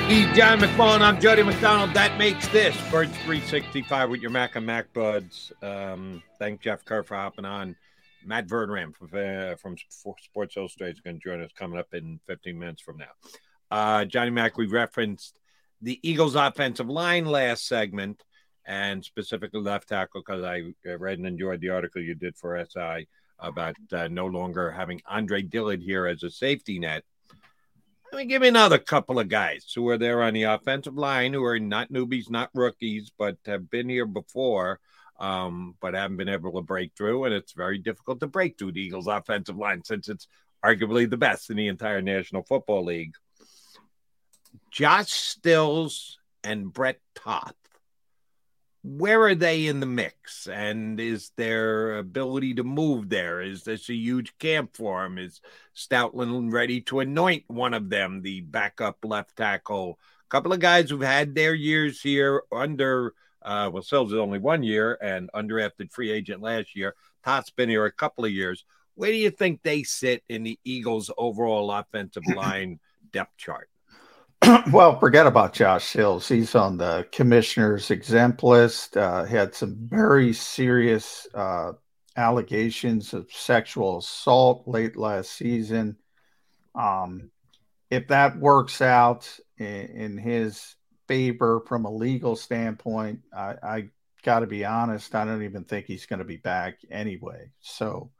He's 0.08 0.36
John 0.36 0.60
McMullen. 0.60 1.00
I'm 1.00 1.20
Jody 1.20 1.42
McDonald. 1.42 1.94
That 1.94 2.16
makes 2.16 2.46
this 2.48 2.76
Birds 2.92 3.10
365 3.24 4.08
with 4.08 4.20
your 4.20 4.30
Mac 4.30 4.54
and 4.54 4.64
Mac 4.64 4.92
buds. 4.92 5.50
Um, 5.62 6.22
thank 6.38 6.60
Jeff 6.60 6.84
Kerr 6.84 7.02
for 7.02 7.16
hopping 7.16 7.44
on. 7.44 7.74
Matt 8.24 8.46
Verderame 8.46 8.94
from, 8.94 9.08
uh, 9.12 9.56
from 9.56 9.74
Sports 9.88 10.56
Illustrated 10.56 10.94
is 10.94 11.00
going 11.00 11.16
to 11.16 11.22
join 11.28 11.42
us 11.42 11.50
coming 11.58 11.76
up 11.76 11.92
in 11.92 12.20
15 12.28 12.56
minutes 12.56 12.82
from 12.82 12.98
now. 12.98 13.10
Uh, 13.68 14.04
Johnny 14.04 14.30
Mac, 14.30 14.56
we 14.56 14.68
referenced 14.68 15.40
the 15.82 15.98
Eagles' 16.08 16.36
offensive 16.36 16.88
line 16.88 17.24
last 17.24 17.66
segment 17.66 18.22
and 18.66 19.04
specifically 19.04 19.60
left 19.60 19.88
tackle 19.88 20.22
because 20.24 20.44
I 20.44 20.72
read 20.84 21.18
and 21.18 21.26
enjoyed 21.26 21.60
the 21.60 21.70
article 21.70 22.02
you 22.02 22.14
did 22.14 22.36
for 22.36 22.64
SI 22.64 23.06
about 23.38 23.76
uh, 23.92 24.08
no 24.08 24.26
longer 24.26 24.70
having 24.70 25.00
Andre 25.08 25.42
Dillard 25.42 25.82
here 25.82 26.06
as 26.06 26.22
a 26.22 26.30
safety 26.30 26.78
net. 26.78 27.04
Let 28.12 28.18
me 28.18 28.24
give 28.26 28.42
me 28.42 28.48
another 28.48 28.78
couple 28.78 29.20
of 29.20 29.28
guys 29.28 29.72
who 29.74 29.88
are 29.88 29.98
there 29.98 30.22
on 30.22 30.34
the 30.34 30.42
offensive 30.44 30.96
line 30.96 31.32
who 31.32 31.44
are 31.44 31.60
not 31.60 31.92
newbies, 31.92 32.28
not 32.28 32.50
rookies, 32.54 33.12
but 33.16 33.36
have 33.46 33.70
been 33.70 33.88
here 33.88 34.06
before, 34.06 34.80
um, 35.20 35.76
but 35.80 35.94
haven't 35.94 36.16
been 36.16 36.28
able 36.28 36.52
to 36.52 36.62
break 36.62 36.92
through. 36.96 37.24
And 37.24 37.34
it's 37.34 37.52
very 37.52 37.78
difficult 37.78 38.18
to 38.20 38.26
break 38.26 38.58
through 38.58 38.72
the 38.72 38.80
Eagles' 38.80 39.06
offensive 39.06 39.56
line 39.56 39.84
since 39.84 40.08
it's 40.08 40.26
arguably 40.64 41.08
the 41.08 41.16
best 41.16 41.50
in 41.50 41.56
the 41.56 41.68
entire 41.68 42.02
National 42.02 42.42
Football 42.42 42.86
League. 42.86 43.14
Josh 44.72 45.36
Sills 45.42 46.18
and 46.42 46.72
Brett 46.72 46.98
Toth 47.14 47.54
where 48.82 49.22
are 49.22 49.34
they 49.34 49.66
in 49.66 49.80
the 49.80 49.86
mix? 49.86 50.46
And 50.46 50.98
is 50.98 51.32
their 51.36 51.98
ability 51.98 52.54
to 52.54 52.64
move 52.64 53.08
there? 53.08 53.40
Is 53.40 53.64
this 53.64 53.88
a 53.90 53.94
huge 53.94 54.36
camp 54.38 54.76
for 54.76 55.04
him? 55.04 55.18
Is 55.18 55.40
Stoutland 55.76 56.52
ready 56.52 56.80
to 56.82 57.00
anoint 57.00 57.44
one 57.48 57.74
of 57.74 57.90
them, 57.90 58.22
the 58.22 58.40
backup 58.40 59.04
left 59.04 59.36
tackle? 59.36 59.98
A 60.26 60.30
couple 60.30 60.52
of 60.52 60.60
guys 60.60 60.88
who've 60.88 61.00
had 61.02 61.34
their 61.34 61.54
years 61.54 62.00
here 62.00 62.42
under, 62.50 63.14
uh, 63.42 63.70
well, 63.72 63.82
Sills 63.82 64.12
is 64.12 64.18
only 64.18 64.38
one 64.38 64.62
year 64.62 64.96
and 65.02 65.30
undrafted 65.34 65.92
free 65.92 66.10
agent 66.10 66.40
last 66.40 66.74
year. 66.74 66.94
Toth's 67.24 67.50
been 67.50 67.68
here 67.68 67.84
a 67.84 67.92
couple 67.92 68.24
of 68.24 68.30
years. 68.30 68.64
Where 68.94 69.10
do 69.10 69.16
you 69.16 69.30
think 69.30 69.62
they 69.62 69.82
sit 69.82 70.22
in 70.28 70.42
the 70.42 70.58
Eagles' 70.64 71.10
overall 71.16 71.70
offensive 71.70 72.22
line 72.34 72.80
depth 73.12 73.36
chart? 73.36 73.69
well, 74.72 74.98
forget 74.98 75.26
about 75.26 75.52
Josh 75.52 75.84
Sills. 75.84 76.26
He's 76.26 76.54
on 76.54 76.78
the 76.78 77.06
commissioner's 77.12 77.90
exempt 77.90 78.42
list. 78.42 78.96
Uh, 78.96 79.24
had 79.24 79.54
some 79.54 79.76
very 79.78 80.32
serious 80.32 81.28
uh, 81.34 81.72
allegations 82.16 83.12
of 83.12 83.30
sexual 83.30 83.98
assault 83.98 84.66
late 84.66 84.96
last 84.96 85.32
season. 85.32 85.96
Um, 86.74 87.30
if 87.90 88.08
that 88.08 88.38
works 88.38 88.80
out 88.80 89.28
in, 89.58 89.66
in, 89.66 90.18
his 90.18 90.76
favor 91.08 91.62
from 91.66 91.84
a 91.84 91.90
legal 91.90 92.36
standpoint, 92.36 93.20
I, 93.36 93.54
I 93.62 93.88
got 94.22 94.40
to 94.40 94.46
be 94.46 94.64
honest. 94.64 95.14
I 95.14 95.24
don't 95.24 95.42
even 95.42 95.64
think 95.64 95.86
he's 95.86 96.06
going 96.06 96.20
to 96.20 96.24
be 96.24 96.36
back 96.36 96.78
anyway. 96.90 97.50
So, 97.60 98.10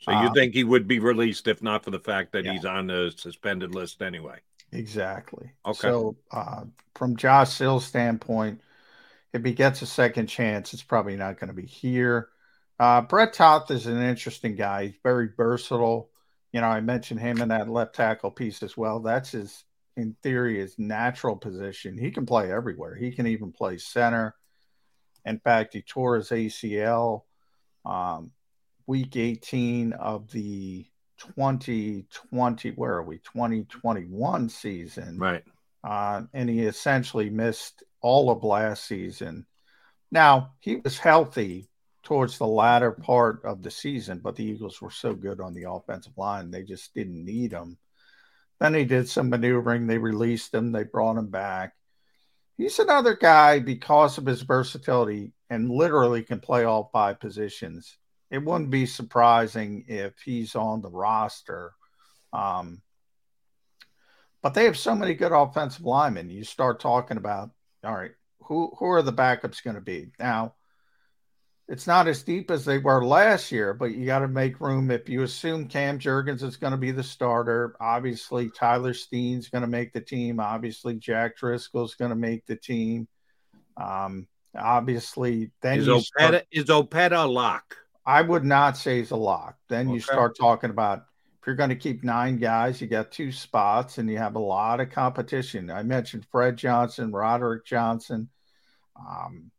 so 0.00 0.10
you 0.10 0.28
um, 0.28 0.34
think 0.34 0.54
he 0.54 0.64
would 0.64 0.86
be 0.86 0.98
released 0.98 1.48
if 1.48 1.62
not 1.62 1.84
for 1.84 1.90
the 1.90 2.00
fact 2.00 2.32
that 2.32 2.44
yeah. 2.44 2.52
he's 2.52 2.64
on 2.64 2.88
the 2.88 3.12
suspended 3.16 3.74
list 3.74 4.02
anyway? 4.02 4.38
Exactly. 4.74 5.52
Okay. 5.64 5.78
So, 5.78 6.16
uh, 6.30 6.64
from 6.94 7.16
Josh 7.16 7.50
Sills' 7.50 7.84
standpoint, 7.84 8.60
if 9.32 9.44
he 9.44 9.52
gets 9.52 9.82
a 9.82 9.86
second 9.86 10.26
chance, 10.26 10.74
it's 10.74 10.82
probably 10.82 11.16
not 11.16 11.38
going 11.38 11.48
to 11.48 11.54
be 11.54 11.66
here. 11.66 12.28
Uh, 12.78 13.00
Brett 13.02 13.32
Toth 13.32 13.70
is 13.70 13.86
an 13.86 14.02
interesting 14.02 14.56
guy. 14.56 14.86
He's 14.86 14.98
very 15.02 15.28
versatile. 15.36 16.10
You 16.52 16.60
know, 16.60 16.66
I 16.68 16.80
mentioned 16.80 17.20
him 17.20 17.40
in 17.40 17.48
that 17.48 17.68
left 17.68 17.94
tackle 17.94 18.30
piece 18.30 18.62
as 18.62 18.76
well. 18.76 19.00
That's 19.00 19.32
his, 19.32 19.64
in 19.96 20.16
theory, 20.22 20.58
his 20.58 20.78
natural 20.78 21.36
position. 21.36 21.98
He 21.98 22.10
can 22.10 22.26
play 22.26 22.52
everywhere. 22.52 22.94
He 22.94 23.12
can 23.12 23.26
even 23.26 23.52
play 23.52 23.78
center. 23.78 24.34
In 25.24 25.38
fact, 25.38 25.74
he 25.74 25.82
tore 25.82 26.16
his 26.16 26.28
ACL 26.28 27.22
um, 27.84 28.32
week 28.86 29.16
18 29.16 29.92
of 29.94 30.30
the 30.30 30.86
2020, 31.18 32.70
where 32.70 32.94
are 32.94 33.02
we? 33.02 33.18
2021 33.18 34.48
season. 34.48 35.18
Right. 35.18 35.44
Uh, 35.82 36.22
and 36.32 36.48
he 36.48 36.62
essentially 36.62 37.30
missed 37.30 37.82
all 38.00 38.30
of 38.30 38.44
last 38.44 38.86
season. 38.86 39.46
Now, 40.10 40.52
he 40.60 40.76
was 40.76 40.98
healthy 40.98 41.68
towards 42.02 42.38
the 42.38 42.46
latter 42.46 42.92
part 42.92 43.42
of 43.44 43.62
the 43.62 43.70
season, 43.70 44.20
but 44.22 44.36
the 44.36 44.44
Eagles 44.44 44.80
were 44.80 44.90
so 44.90 45.14
good 45.14 45.40
on 45.40 45.54
the 45.54 45.70
offensive 45.70 46.16
line, 46.16 46.50
they 46.50 46.62
just 46.62 46.94
didn't 46.94 47.24
need 47.24 47.52
him. 47.52 47.78
Then 48.60 48.74
he 48.74 48.84
did 48.84 49.08
some 49.08 49.30
maneuvering. 49.30 49.86
They 49.86 49.98
released 49.98 50.54
him, 50.54 50.72
they 50.72 50.84
brought 50.84 51.16
him 51.16 51.28
back. 51.28 51.74
He's 52.56 52.78
another 52.78 53.16
guy 53.16 53.58
because 53.58 54.16
of 54.16 54.26
his 54.26 54.42
versatility 54.42 55.32
and 55.50 55.70
literally 55.70 56.22
can 56.22 56.38
play 56.38 56.64
all 56.64 56.88
five 56.92 57.18
positions 57.18 57.98
it 58.34 58.44
wouldn't 58.44 58.70
be 58.70 58.84
surprising 58.84 59.84
if 59.86 60.18
he's 60.24 60.56
on 60.56 60.82
the 60.82 60.90
roster. 60.90 61.72
Um, 62.32 62.82
but 64.42 64.54
they 64.54 64.64
have 64.64 64.76
so 64.76 64.96
many 64.96 65.14
good 65.14 65.30
offensive 65.30 65.84
linemen. 65.84 66.30
You 66.30 66.42
start 66.42 66.80
talking 66.80 67.16
about, 67.16 67.50
all 67.84 67.94
right, 67.94 68.10
who 68.40 68.72
who 68.76 68.86
are 68.86 69.02
the 69.02 69.12
backups 69.12 69.62
going 69.62 69.76
to 69.76 69.80
be? 69.80 70.10
Now, 70.18 70.54
it's 71.68 71.86
not 71.86 72.08
as 72.08 72.24
deep 72.24 72.50
as 72.50 72.64
they 72.64 72.78
were 72.78 73.04
last 73.04 73.52
year, 73.52 73.72
but 73.72 73.94
you 73.94 74.04
got 74.04 74.18
to 74.18 74.28
make 74.28 74.60
room. 74.60 74.90
If 74.90 75.08
you 75.08 75.22
assume 75.22 75.68
Cam 75.68 76.00
Jurgens 76.00 76.42
is 76.42 76.56
going 76.56 76.72
to 76.72 76.76
be 76.76 76.90
the 76.90 77.04
starter, 77.04 77.76
obviously 77.80 78.50
Tyler 78.50 78.94
Steen's 78.94 79.48
going 79.48 79.62
to 79.62 79.68
make 79.68 79.92
the 79.92 80.00
team. 80.00 80.40
Obviously 80.40 80.96
Jack 80.96 81.36
Driscoll's 81.36 81.94
going 81.94 82.10
to 82.10 82.16
make 82.16 82.44
the 82.46 82.56
team. 82.56 83.06
Um, 83.76 84.26
obviously, 84.58 85.52
then 85.62 85.78
is 85.78 85.86
Opeta 85.86 86.02
start... 86.02 86.46
is 86.50 86.64
Opeta 86.64 87.24
a 87.24 87.28
lock? 87.28 87.76
I 88.06 88.20
would 88.20 88.44
not 88.44 88.76
say 88.76 88.98
he's 88.98 89.10
a 89.10 89.16
lock. 89.16 89.56
Then 89.68 89.86
okay. 89.86 89.94
you 89.94 90.00
start 90.00 90.36
talking 90.38 90.70
about 90.70 91.04
if 91.40 91.46
you're 91.46 91.56
going 91.56 91.70
to 91.70 91.76
keep 91.76 92.04
nine 92.04 92.38
guys, 92.38 92.80
you 92.80 92.86
got 92.86 93.12
two 93.12 93.30
spots 93.30 93.98
and 93.98 94.08
you 94.10 94.18
have 94.18 94.34
a 94.34 94.38
lot 94.38 94.80
of 94.80 94.90
competition. 94.90 95.70
I 95.70 95.82
mentioned 95.82 96.26
Fred 96.30 96.56
Johnson, 96.56 97.12
Roderick 97.12 97.66
Johnson, 97.66 98.28
um, 98.98 99.50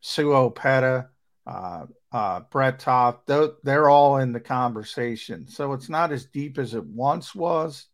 Sua 0.00 0.50
Opeta, 0.50 1.08
uh, 1.46 1.86
uh, 2.12 2.40
Brett 2.50 2.78
Toth. 2.78 3.20
They're 3.26 3.88
all 3.88 4.18
in 4.18 4.32
the 4.32 4.40
conversation. 4.40 5.48
So 5.48 5.72
it's 5.72 5.88
not 5.88 6.12
as 6.12 6.26
deep 6.26 6.58
as 6.58 6.74
it 6.74 6.84
once 6.84 7.34
was. 7.34 7.86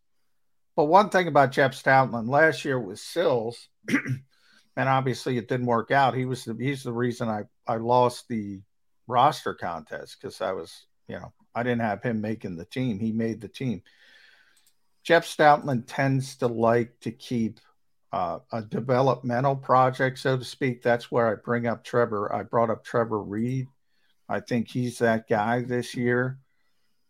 But 0.75 0.85
one 0.85 1.09
thing 1.09 1.27
about 1.27 1.51
Jeff 1.51 1.81
Stoutland 1.81 2.27
last 2.29 2.65
year 2.65 2.79
was 2.79 3.01
Sills, 3.01 3.69
and 3.87 4.89
obviously 4.89 5.37
it 5.37 5.47
didn't 5.47 5.67
work 5.67 5.91
out. 5.91 6.15
He 6.15 6.25
was 6.25 6.45
the, 6.45 6.57
he's 6.59 6.83
the 6.83 6.91
reason 6.91 7.29
I, 7.29 7.43
I 7.67 7.77
lost 7.77 8.27
the 8.27 8.61
roster 9.07 9.53
contest 9.53 10.17
because 10.19 10.41
I 10.41 10.51
was, 10.53 10.85
you 11.07 11.15
know, 11.15 11.33
I 11.55 11.63
didn't 11.63 11.81
have 11.81 12.03
him 12.03 12.21
making 12.21 12.55
the 12.55 12.65
team. 12.65 12.99
He 12.99 13.11
made 13.11 13.41
the 13.41 13.47
team. 13.47 13.81
Jeff 15.03 15.25
Stoutland 15.25 15.83
tends 15.85 16.37
to 16.37 16.47
like 16.47 16.99
to 17.01 17.11
keep 17.11 17.59
uh, 18.13 18.39
a 18.51 18.61
developmental 18.61 19.55
project, 19.55 20.19
so 20.19 20.37
to 20.37 20.45
speak. 20.45 20.81
That's 20.81 21.11
where 21.11 21.31
I 21.31 21.35
bring 21.35 21.67
up 21.67 21.83
Trevor. 21.83 22.33
I 22.33 22.43
brought 22.43 22.69
up 22.69 22.85
Trevor 22.85 23.21
Reid. 23.21 23.67
I 24.29 24.39
think 24.39 24.69
he's 24.69 24.99
that 24.99 25.27
guy 25.27 25.63
this 25.63 25.95
year. 25.95 26.39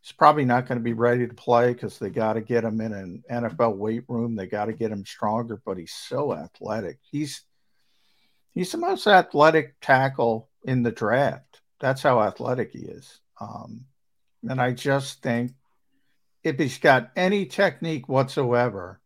He's 0.02 0.12
probably 0.12 0.46
not 0.46 0.68
going 0.68 0.80
to 0.80 0.84
be 0.84 0.94
ready 0.94 1.28
to 1.28 1.34
play 1.34 1.74
because 1.74 2.00
they 2.00 2.10
got 2.10 2.34
to 2.34 2.42
get 2.42 2.64
him 2.64 2.82
in 2.82 2.94
an 2.94 3.24
NFL 3.32 3.78
weight 3.78 4.04
room. 4.08 4.36
They 4.36 4.48
got 4.48 4.66
to 4.66 4.74
get 4.74 4.92
him 4.92 5.06
stronger, 5.06 5.62
but 5.66 5.78
he's 5.78 5.94
so 5.94 6.34
athletic. 6.34 7.00
He's 7.10 7.44
he's 8.54 8.72
the 8.72 8.78
most 8.78 9.06
athletic 9.08 9.76
tackle 9.82 10.50
in 10.66 10.84
the 10.84 10.92
draft. 10.92 11.53
That's 11.84 12.02
how 12.02 12.22
athletic 12.22 12.72
he 12.72 12.80
is. 12.80 13.20
Um, 13.42 13.84
and 14.50 14.62
I 14.62 14.72
just 14.72 15.22
think 15.22 15.52
if 16.42 16.58
he's 16.58 16.78
got 16.78 17.12
any 17.18 17.46
technique 17.46 18.08
whatsoever, 18.08 19.02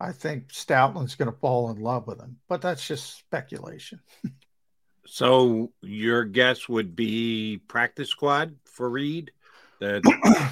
I 0.00 0.10
think 0.10 0.48
Stoutland's 0.48 1.14
going 1.14 1.30
to 1.30 1.38
fall 1.38 1.70
in 1.70 1.80
love 1.80 2.08
with 2.08 2.18
him. 2.18 2.38
But 2.48 2.62
that's 2.62 2.84
just 2.84 3.16
speculation. 3.16 4.00
so 5.06 5.70
your 5.82 6.24
guess 6.24 6.68
would 6.68 6.96
be 6.96 7.58
practice 7.68 8.08
squad 8.08 8.56
for 8.64 8.90
Reid? 8.90 9.30
that 9.78 10.02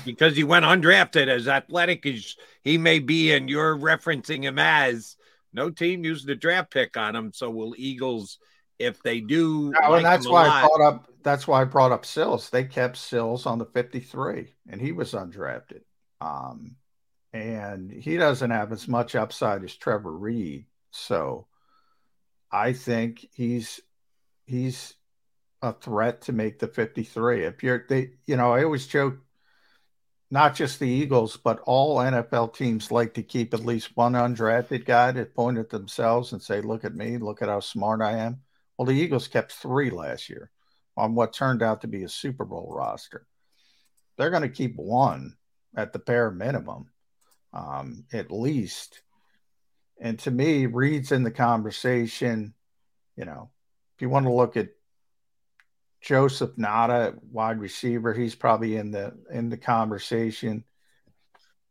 because 0.05 0.37
he 0.37 0.45
went 0.45 0.65
undrafted, 0.65 1.27
as 1.27 1.49
athletic 1.49 2.07
as 2.07 2.37
he 2.63 2.79
may 2.79 3.01
be, 3.01 3.33
and 3.33 3.51
you're 3.51 3.77
referencing 3.77 4.45
him 4.45 4.61
as, 4.61 5.17
no 5.53 5.71
team 5.71 6.05
used 6.05 6.31
a 6.31 6.37
draft 6.37 6.71
pick 6.71 6.97
on 6.97 7.17
him. 7.17 7.33
So 7.35 7.51
will 7.51 7.75
Eagles, 7.77 8.39
if 8.79 9.03
they 9.03 9.21
do, 9.21 9.73
No, 9.73 9.91
like 9.91 9.97
and 9.99 10.07
that's 10.07 10.29
why 10.29 10.45
I 10.45 10.63
lot- 10.63 10.71
brought 10.71 10.87
up. 10.95 11.08
That's 11.29 11.47
why 11.47 11.61
I 11.61 11.65
brought 11.65 11.93
up 11.93 12.07
Sills. 12.07 12.49
They 12.49 12.65
kept 12.65 12.97
Sills 12.97 13.45
on 13.45 13.59
the 13.59 13.67
53, 13.67 14.55
and 14.67 14.81
he 14.81 14.93
was 14.93 15.13
undrafted. 15.13 15.83
Um, 16.23 16.77
and 17.35 17.91
he 17.93 18.17
doesn't 18.17 18.51
have 18.51 18.73
as 18.73 18.89
much 18.89 19.15
upside 19.15 19.63
as 19.63 19.77
Trevor 19.77 20.17
Reid. 20.17 20.65
So 20.91 21.47
I 22.51 22.73
think 22.73 23.29
he's 23.35 23.79
he's 24.47 24.95
a 25.61 25.75
threat 25.75 26.23
to 26.23 26.33
make 26.33 26.61
the 26.61 26.67
53. 26.67 27.45
If 27.45 27.63
you're 27.63 27.85
they, 27.87 28.13
you 28.27 28.39
know, 28.39 28.55
I 28.55 28.65
always 28.65 28.87
joke, 28.87 29.19
not 30.31 30.55
just 30.55 30.81
the 30.81 30.89
Eagles, 30.89 31.37
but 31.37 31.61
all 31.67 31.99
NFL 31.99 32.55
teams 32.55 32.91
like 32.91 33.13
to 33.15 33.23
keep 33.23 33.53
at 33.53 33.67
least 33.67 33.95
one 33.99 34.15
undrafted 34.15 34.87
guy 34.87 35.13
to 35.13 35.27
point 35.27 35.59
at 35.59 35.69
themselves 35.69 36.33
and 36.33 36.41
say, 36.41 36.63
look 36.63 36.87
at 36.87 36.95
me, 36.95 37.19
look 37.19 37.43
at 37.43 37.51
how 37.51 37.61
smart 37.61 38.01
I 38.01 38.13
am. 38.13 38.41
Well, 38.79 38.87
the 38.87 38.93
Eagles 38.93 39.29
kept 39.29 39.53
three 39.53 39.91
last 39.91 40.31
year 40.31 40.51
on 40.99 41.15
what 41.15 41.33
turned 41.33 41.63
out 41.63 41.83
to 41.83 41.87
be 41.87 42.03
a 42.03 42.09
Super 42.09 42.45
Bowl 42.45 42.75
roster. 42.75 43.25
They're 44.17 44.31
going 44.31 44.43
to 44.43 44.49
keep 44.49 44.75
one 44.77 45.37
at 45.77 45.93
the 45.93 46.01
bare 46.01 46.33
minimum, 46.33 46.91
um, 47.55 48.05
at 48.13 48.33
least. 48.33 49.01
And 50.01 50.19
to 50.21 50.31
me, 50.33 50.67
Reid's 50.67 51.13
in 51.13 51.23
the 51.23 51.31
conversation. 51.31 52.53
You 53.17 53.27
know, 53.27 53.51
if 53.97 54.03
you 54.03 54.09
want 54.09 54.27
to 54.27 54.33
look 54.33 54.57
at 54.57 54.71
Joseph 56.01 56.57
Ngata, 56.57 57.17
wide 57.31 57.61
receiver, 57.61 58.13
he's 58.13 58.35
probably 58.35 58.77
in 58.77 58.91
the 58.91 59.17
in 59.31 59.51
the 59.51 59.57
conversation. 59.57 60.65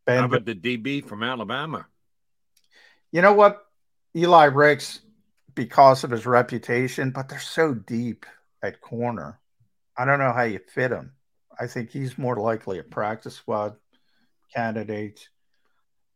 Ben, 0.06 0.20
How 0.20 0.26
about 0.26 0.46
the 0.46 0.56
DB 0.56 1.06
from 1.06 1.22
Alabama? 1.22 1.86
you 3.12 3.22
know 3.22 3.34
what? 3.34 3.66
Eli 4.16 4.46
Ricks, 4.46 5.02
because 5.54 6.04
of 6.06 6.12
his 6.12 6.26
reputation, 6.26 7.12
but 7.12 7.28
they're 7.28 7.40
so 7.40 7.74
deep 7.74 8.26
at 8.68 8.82
corner. 8.82 9.40
I 9.98 10.06
don't 10.06 10.20
know 10.20 10.34
how 10.34 10.44
you 10.44 10.60
fit 10.60 10.92
him. 10.92 11.14
I 11.60 11.68
think 11.68 11.90
he's 11.90 12.18
more 12.18 12.36
likely 12.36 12.78
a 12.80 12.84
practice 12.84 13.36
squad 13.36 13.76
candidate. 14.54 15.30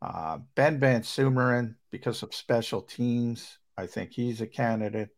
Uh, 0.02 0.40
ben 0.56 0.80
VanSumeren, 0.80 1.76
because 1.92 2.24
of 2.24 2.34
special 2.34 2.82
teams, 2.82 3.58
I 3.78 3.88
think 3.88 4.12
he's 4.12 4.42
a 4.42 4.48
candidate. 4.48 5.10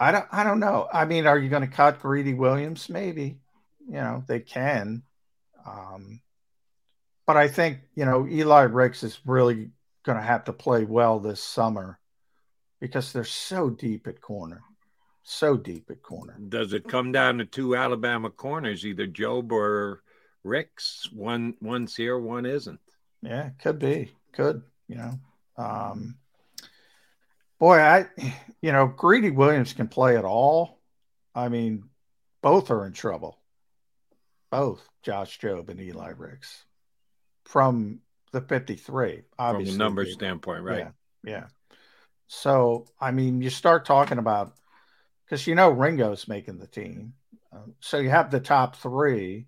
I 0.00 0.12
don't. 0.12 0.26
I 0.30 0.44
don't 0.44 0.60
know. 0.60 0.88
I 0.92 1.04
mean, 1.04 1.26
are 1.26 1.38
you 1.38 1.48
going 1.48 1.68
to 1.68 1.76
cut 1.76 2.00
Greedy 2.00 2.34
Williams? 2.34 2.88
Maybe. 2.88 3.40
You 3.86 3.94
know 3.94 4.22
they 4.28 4.40
can. 4.40 5.02
Um, 5.66 6.20
but 7.26 7.36
I 7.36 7.48
think 7.48 7.80
you 7.94 8.04
know 8.04 8.26
Eli 8.28 8.62
Ricks 8.62 9.02
is 9.02 9.18
really 9.26 9.70
going 10.04 10.18
to 10.18 10.24
have 10.24 10.44
to 10.44 10.52
play 10.52 10.84
well 10.84 11.18
this 11.18 11.42
summer 11.42 11.98
because 12.80 13.12
they're 13.12 13.24
so 13.24 13.70
deep 13.70 14.06
at 14.06 14.20
corner, 14.20 14.62
so 15.28 15.56
deep 15.56 15.90
at 15.90 16.02
corner. 16.02 16.36
Does 16.48 16.72
it 16.72 16.88
come 16.88 17.12
down 17.12 17.38
to 17.38 17.44
two 17.44 17.76
Alabama 17.76 18.30
corners, 18.30 18.84
either 18.86 19.06
Jobe 19.06 19.52
or 19.52 20.02
Ricks? 20.42 21.08
One 21.12 21.54
one's 21.60 21.94
here, 21.94 22.18
one 22.18 22.46
isn't. 22.46 22.80
Yeah, 23.22 23.50
could 23.60 23.78
be, 23.78 24.12
could 24.32 24.62
you 24.88 24.96
know. 24.96 25.18
Um, 25.56 26.16
boy, 27.58 27.78
I 27.78 28.06
you 28.62 28.72
know 28.72 28.86
Greedy 28.86 29.30
Williams 29.30 29.72
can 29.72 29.88
play 29.88 30.16
at 30.16 30.24
all. 30.24 30.80
I 31.34 31.48
mean, 31.48 31.84
both 32.42 32.70
are 32.70 32.86
in 32.86 32.92
trouble. 32.92 33.38
Both 34.50 34.88
Josh 35.02 35.38
Jobe 35.38 35.68
and 35.68 35.80
Eli 35.80 36.12
Ricks 36.16 36.64
from 37.44 38.00
the 38.32 38.40
53, 38.40 39.22
obviously. 39.38 39.72
From 39.72 39.80
a 39.80 39.84
number 39.84 40.06
standpoint, 40.06 40.62
right? 40.62 40.78
Yeah, 40.78 41.30
yeah. 41.30 41.44
So, 42.28 42.86
I 43.00 43.10
mean, 43.10 43.42
you 43.42 43.50
start 43.50 43.84
talking 43.84 44.18
about 44.18 44.54
because 45.28 45.46
you 45.46 45.54
know 45.54 45.70
Ringo's 45.70 46.26
making 46.26 46.58
the 46.58 46.66
team. 46.66 47.12
Um, 47.52 47.74
so 47.80 47.98
you 47.98 48.10
have 48.10 48.30
the 48.30 48.40
top 48.40 48.76
three 48.76 49.46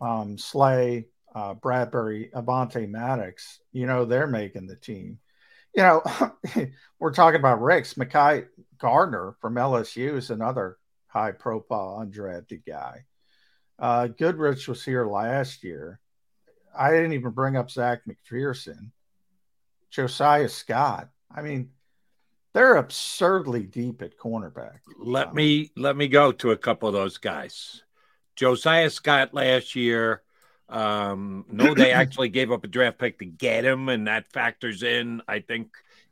um, 0.00 0.38
Slay, 0.38 1.08
uh, 1.34 1.54
Bradberry, 1.54 2.30
Avonte 2.32 2.88
Maddox. 2.88 3.60
You 3.72 3.86
know, 3.86 4.04
they're 4.04 4.26
making 4.26 4.66
the 4.66 4.76
team. 4.76 5.18
You 5.74 5.82
know, 5.82 6.02
we're 6.98 7.12
talking 7.12 7.40
about 7.40 7.62
Ricks. 7.62 7.94
Mekhi 7.94 8.46
Garner 8.78 9.36
from 9.40 9.54
LSU 9.54 10.16
is 10.16 10.30
another 10.30 10.78
high 11.08 11.32
profile 11.32 12.02
undrafted 12.04 12.64
guy. 12.66 13.04
Uh, 13.78 14.06
Goodrich 14.06 14.68
was 14.68 14.82
here 14.82 15.06
last 15.06 15.62
year. 15.62 16.00
I 16.78 16.90
didn't 16.90 17.12
even 17.12 17.30
bring 17.30 17.56
up 17.56 17.70
Zech 17.70 18.00
McPhearson, 18.06 18.90
Josiah 19.90 20.48
Scott. 20.48 21.08
I 21.34 21.42
mean, 21.42 21.70
they're 22.56 22.76
absurdly 22.76 23.64
deep 23.64 24.00
at 24.00 24.16
cornerback. 24.16 24.78
Let 24.98 25.34
me 25.34 25.72
let 25.76 25.94
me 25.94 26.08
go 26.08 26.32
to 26.32 26.52
a 26.52 26.56
couple 26.56 26.88
of 26.88 26.94
those 26.94 27.18
guys. 27.18 27.82
Josiah 28.34 28.88
Scott 28.88 29.34
last 29.34 29.76
year. 29.76 30.22
Um, 30.70 31.44
no, 31.50 31.74
they 31.74 31.92
actually 31.92 32.30
gave 32.30 32.50
up 32.50 32.64
a 32.64 32.68
draft 32.68 32.98
pick 32.98 33.18
to 33.18 33.26
get 33.26 33.66
him, 33.66 33.90
and 33.90 34.06
that 34.06 34.32
factors 34.32 34.82
in, 34.82 35.20
I 35.28 35.40
think, 35.40 35.68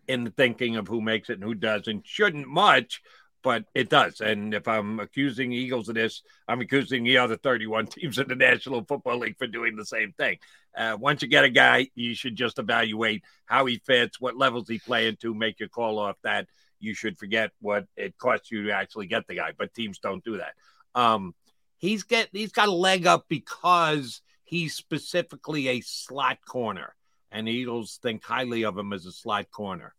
in 0.07 0.25
the 0.25 0.31
thinking 0.31 0.77
of 0.77 0.87
who 0.87 1.01
makes 1.01 1.31
it 1.31 1.35
and 1.35 1.45
who 1.45 1.55
doesn't. 1.55 2.07
Shouldn't 2.07 2.47
much, 2.47 3.03
but 3.45 3.67
it 3.75 3.91
does. 3.91 4.23
And 4.23 4.55
if 4.55 4.67
I'm 4.67 4.99
accusing 4.99 5.53
Eagles 5.53 5.91
of 5.91 5.97
this, 5.97 6.23
I'm 6.49 6.63
accusing 6.63 7.05
the 7.05 7.19
other 7.19 7.37
31 7.37 7.87
teams 7.89 8.19
in 8.19 8.27
the 8.27 8.35
National 8.35 8.83
Football 8.83 9.19
League 9.19 9.37
for 9.37 9.47
doing 9.47 9.77
the 9.77 9.85
same 9.85 10.13
thing. 10.13 10.39
Uh, 10.77 10.97
once 10.99 11.21
you 11.23 11.29
get 11.29 11.45
a 11.45 11.51
guy, 11.51 11.89
you 11.95 12.15
should 12.15 12.35
just 12.35 12.59
evaluate 12.59 13.23
how 13.45 13.67
he 13.67 13.77
fits, 13.85 14.19
what 14.19 14.37
levels 14.37 14.67
he 14.67 14.79
playing 14.79 15.17
to, 15.21 15.35
make 15.35 15.61
your 15.61 15.69
call 15.69 15.99
off 15.99 16.17
that. 16.25 16.49
You 16.81 16.95
should 16.95 17.19
forget 17.19 17.53
what 17.61 17.87
it 17.97 18.17
costs 18.19 18.51
you 18.51 18.65
to 18.65 18.73
actually 18.73 19.07
get 19.07 19.27
the 19.27 19.35
guy, 19.35 19.53
but 19.57 19.75
teams 19.75 19.99
don't 19.99 20.25
do 20.25 20.39
that. 20.39 20.55
Um, 20.95 21.35
he's 21.77 22.03
get 22.03 22.29
he's 22.33 22.53
got 22.53 22.69
a 22.69 22.73
leg 22.73 23.07
up 23.07 23.27
because 23.29 24.21
he's 24.43 24.75
specifically 24.75 25.69
a 25.69 25.81
slot 25.81 26.39
corner, 26.47 26.95
and 27.31 27.49
Eagles 27.49 27.99
think 28.03 28.25
highly 28.25 28.65
of 28.65 28.77
him 28.77 28.93
as 28.93 29.07
a 29.07 29.13
slot 29.13 29.51
corner. 29.51 29.95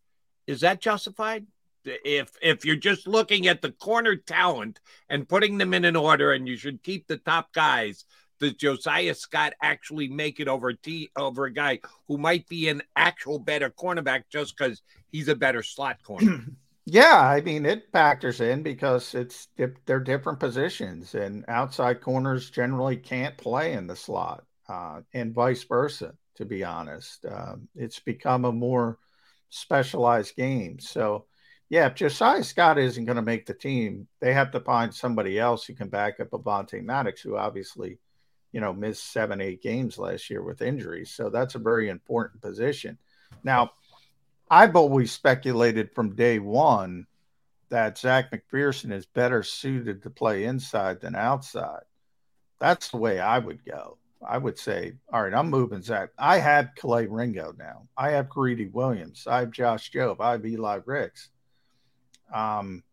Is 0.45 0.61
that 0.61 0.81
justified? 0.81 1.47
If 1.85 2.31
if 2.41 2.65
you're 2.65 2.75
just 2.75 3.07
looking 3.07 3.47
at 3.47 3.61
the 3.61 3.71
corner 3.71 4.15
talent 4.15 4.79
and 5.09 5.27
putting 5.27 5.57
them 5.57 5.73
in 5.73 5.85
an 5.85 5.95
order, 5.95 6.33
and 6.33 6.47
you 6.47 6.57
should 6.57 6.83
keep 6.83 7.07
the 7.07 7.17
top 7.17 7.53
guys, 7.53 8.05
does 8.39 8.53
Josiah 8.53 9.15
Scott 9.15 9.53
actually 9.61 10.07
make 10.07 10.39
it 10.39 10.47
over 10.47 10.73
T 10.73 11.09
over 11.15 11.45
a 11.45 11.53
guy 11.53 11.79
who 12.07 12.17
might 12.17 12.47
be 12.47 12.69
an 12.69 12.81
actual 12.95 13.39
better 13.39 13.69
cornerback 13.69 14.23
just 14.31 14.57
because 14.57 14.81
he's 15.11 15.27
a 15.27 15.35
better 15.35 15.63
slot 15.63 16.01
corner? 16.03 16.43
Yeah, 16.87 17.19
I 17.19 17.41
mean 17.41 17.65
it 17.65 17.91
factors 17.91 18.41
in 18.41 18.61
because 18.61 19.15
it's 19.15 19.47
they're 19.57 19.99
different 19.99 20.39
positions, 20.39 21.15
and 21.15 21.43
outside 21.47 21.99
corners 21.99 22.51
generally 22.51 22.95
can't 22.95 23.35
play 23.37 23.73
in 23.73 23.87
the 23.87 23.95
slot, 23.95 24.45
uh, 24.69 25.01
and 25.13 25.33
vice 25.33 25.63
versa. 25.63 26.13
To 26.35 26.45
be 26.45 26.63
honest, 26.63 27.25
um, 27.25 27.69
it's 27.75 27.99
become 27.99 28.45
a 28.45 28.51
more 28.51 28.99
specialized 29.49 30.35
game. 30.35 30.79
So, 30.79 31.25
yeah, 31.69 31.87
if 31.87 31.95
Josiah 31.95 32.43
Scott 32.43 32.77
isn't 32.77 33.05
going 33.05 33.15
to 33.15 33.21
make 33.21 33.45
the 33.45 33.53
team, 33.53 34.07
they 34.19 34.33
have 34.33 34.51
to 34.51 34.59
find 34.59 34.93
somebody 34.93 35.39
else 35.39 35.65
who 35.65 35.73
can 35.73 35.89
back 35.89 36.19
up 36.19 36.29
Avonte 36.29 36.83
Maddox, 36.83 37.21
who 37.21 37.37
obviously, 37.37 37.97
you 38.51 38.61
know, 38.61 38.71
missed 38.71 39.11
seven, 39.11 39.41
eight 39.41 39.61
games 39.63 39.97
last 39.97 40.29
year 40.29 40.43
with 40.43 40.61
injuries. 40.61 41.11
So 41.11 41.29
that's 41.29 41.55
a 41.55 41.59
very 41.59 41.89
important 41.89 42.41
position. 42.41 42.97
Now, 43.43 43.71
I've 44.49 44.75
always 44.75 45.11
speculated 45.11 45.91
from 45.95 46.15
day 46.15 46.37
one 46.37 47.07
that 47.69 47.97
Zech 47.97 48.31
McPhearson 48.31 48.93
is 48.93 49.07
better 49.07 49.41
suited 49.41 50.03
to 50.03 50.09
play 50.11 50.43
inside 50.43 51.01
than 51.01 51.15
outside. 51.15 51.83
That's 52.59 52.89
the 52.89 52.97
way 52.97 53.19
I 53.19 53.39
would 53.39 53.65
go. 53.65 53.97
I 54.25 54.37
would 54.37 54.57
say, 54.57 54.93
all 55.11 55.23
right, 55.23 55.33
I'm 55.33 55.49
moving 55.49 55.81
Zech. 55.81 56.09
I 56.17 56.37
have 56.37 56.69
Kelee 56.77 57.07
Ringo 57.09 57.53
now. 57.57 57.87
I 57.97 58.11
have 58.11 58.29
Greedy 58.29 58.67
Williams. 58.67 59.27
I 59.27 59.39
have 59.39 59.51
Josh 59.51 59.91
Jobe. 59.91 60.21
I 60.21 60.33
have 60.33 60.45
Eli 60.45 60.79
Ricks. 60.85 61.29
Um, 62.33 62.83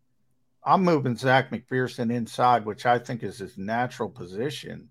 I'm 0.64 0.84
moving 0.84 1.16
Zech 1.16 1.50
McPhearson 1.50 2.12
inside, 2.12 2.64
which 2.64 2.86
I 2.86 2.98
think 2.98 3.22
is 3.22 3.38
his 3.38 3.58
natural 3.58 4.08
position. 4.08 4.88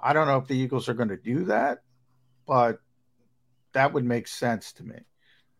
I 0.00 0.12
don't 0.12 0.26
know 0.26 0.38
if 0.38 0.46
the 0.46 0.56
Eagles 0.56 0.88
are 0.88 0.94
going 0.94 1.08
to 1.08 1.16
do 1.16 1.44
that, 1.44 1.82
but 2.46 2.78
that 3.72 3.92
would 3.92 4.04
make 4.04 4.28
sense 4.28 4.72
to 4.74 4.84
me. 4.84 4.98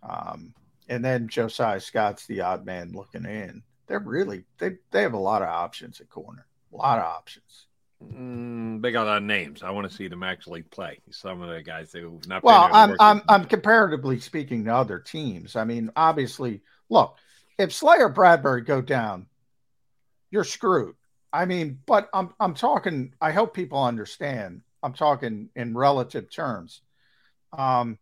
Um, 0.03 0.55
and 0.89 1.05
then 1.05 1.29
Josiah 1.29 1.81
Scott's 1.81 2.27
the 2.27 2.41
odd 2.41 2.65
man 2.65 2.93
looking 2.93 3.25
in. 3.25 3.63
They're 3.87 4.01
really 4.01 4.45
they 4.59 4.77
they 4.91 5.03
have 5.03 5.15
a 5.15 5.19
lot 5.19 5.43
of 5.43 5.49
options 5.49 6.01
at 6.01 6.09
corner, 6.09 6.47
a 6.73 6.77
lot 6.77 6.99
of 6.99 7.05
options. 7.05 7.67
Mm, 8.03 8.83
they 8.83 8.91
got 8.91 9.05
a 9.05 9.11
lot 9.11 9.17
of 9.19 9.23
names. 9.23 9.63
I 9.63 9.71
want 9.71 9.89
to 9.89 9.97
see 9.97 10.09
them 10.09 10.23
actually 10.23 10.63
play. 10.63 11.01
Some 11.11 11.41
of 11.43 11.51
the 11.51 11.63
guys 11.63 11.93
who've 11.93 12.27
not. 12.27 12.43
Well, 12.43 12.69
I'm 12.73 12.97
I'm 12.99 13.23
I'm 13.29 13.45
comparatively 13.45 14.19
speaking 14.19 14.65
to 14.65 14.75
other 14.75 14.99
teams. 14.99 15.57
I 15.57 15.65
mean, 15.65 15.91
obviously, 15.95 16.63
look, 16.89 17.17
if 17.59 17.73
Slayer 17.73 18.11
Bradberry 18.11 18.65
go 18.65 18.81
down, 18.81 19.27
you're 20.31 20.45
screwed. 20.45 20.95
I 21.33 21.47
mean, 21.47 21.79
but 21.87 22.09
I'm 22.13 22.35
I'm 22.41 22.55
talking. 22.55 23.15
I 23.21 23.33
hope 23.33 23.55
people 23.55 23.83
understand. 23.83 24.63
I'm 24.83 24.93
talking 24.93 25.49
in 25.55 25.77
relative 25.77 26.31
terms. 26.31 26.83
Um, 27.57 27.99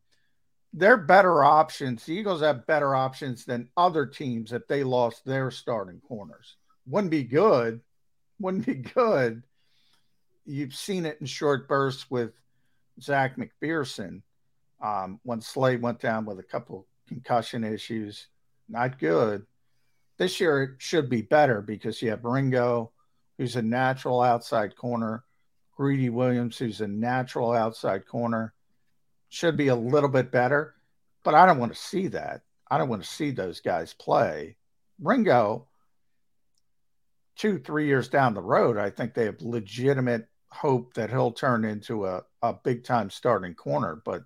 they're 0.73 0.97
better 0.97 1.43
options. 1.45 2.05
The 2.05 2.15
Eagles 2.15 2.43
have 2.43 2.67
better 2.67 2.95
options 2.95 3.45
than 3.45 3.69
other 3.77 4.07
teams 4.07 4.53
if 4.53 4.67
they 4.69 4.85
lost 4.85 5.25
their 5.25 5.51
starting 5.51 6.01
corners. 6.07 6.57
Wouldn't 6.87 7.11
be 7.11 7.25
good. 7.25 7.81
Wouldn't 8.39 8.67
be 8.67 8.75
good. 8.75 9.43
You've 10.47 10.75
seen 10.75 11.07
it 11.07 11.19
in 11.21 11.27
short 11.27 11.69
bursts 11.69 12.11
with 12.11 12.33
Zech 13.01 13.37
McPhearson 13.37 14.23
um, 14.83 15.21
when 15.23 15.41
Slade 15.41 15.83
went 15.83 16.01
down 16.01 16.25
with 16.25 16.39
a 16.39 16.45
couple 16.45 16.87
concussion 17.09 17.65
issues. 17.65 18.29
Not 18.71 18.99
good. 18.99 19.47
This 20.17 20.41
year 20.41 20.63
it 20.63 20.71
should 20.79 21.09
be 21.11 21.23
better 21.23 21.61
because 21.61 22.01
you 22.01 22.11
have 22.11 22.25
Ringo, 22.25 22.93
who's 23.37 23.57
a 23.57 23.63
natural 23.63 24.21
outside 24.21 24.77
corner, 24.77 25.25
Greedy 25.77 26.11
Williams, 26.11 26.59
who's 26.59 26.81
a 26.81 26.87
natural 26.87 27.53
outside 27.53 28.07
corner. 28.07 28.55
Should 29.29 29.57
be 29.57 29.69
a 29.69 29.77
little 29.77 30.09
bit 30.09 30.31
better, 30.31 30.75
but 31.25 31.35
I 31.35 31.47
don't 31.47 31.59
want 31.59 31.73
to 31.73 31.79
see 31.79 32.09
that. 32.09 32.43
I 32.71 32.79
don't 32.79 32.89
want 32.89 33.03
to 33.03 33.09
see 33.09 33.31
those 33.31 33.61
guys 33.61 33.95
play. 33.95 34.57
Ringo, 35.01 35.69
two, 37.37 37.59
three 37.59 37.87
years 37.87 38.09
down 38.09 38.35
the 38.35 38.41
road, 38.41 38.77
I 38.77 38.91
think 38.91 39.15
they 39.15 39.25
have 39.25 39.41
legitimate 39.41 40.29
hope 40.49 40.95
that 40.95 41.11
he'll 41.11 41.33
turn 41.33 41.65
into 41.65 42.07
a, 42.07 42.23
a 42.43 42.53
big 42.53 42.85
time 42.85 43.09
starting 43.09 43.55
corner, 43.55 44.01
but 44.05 44.25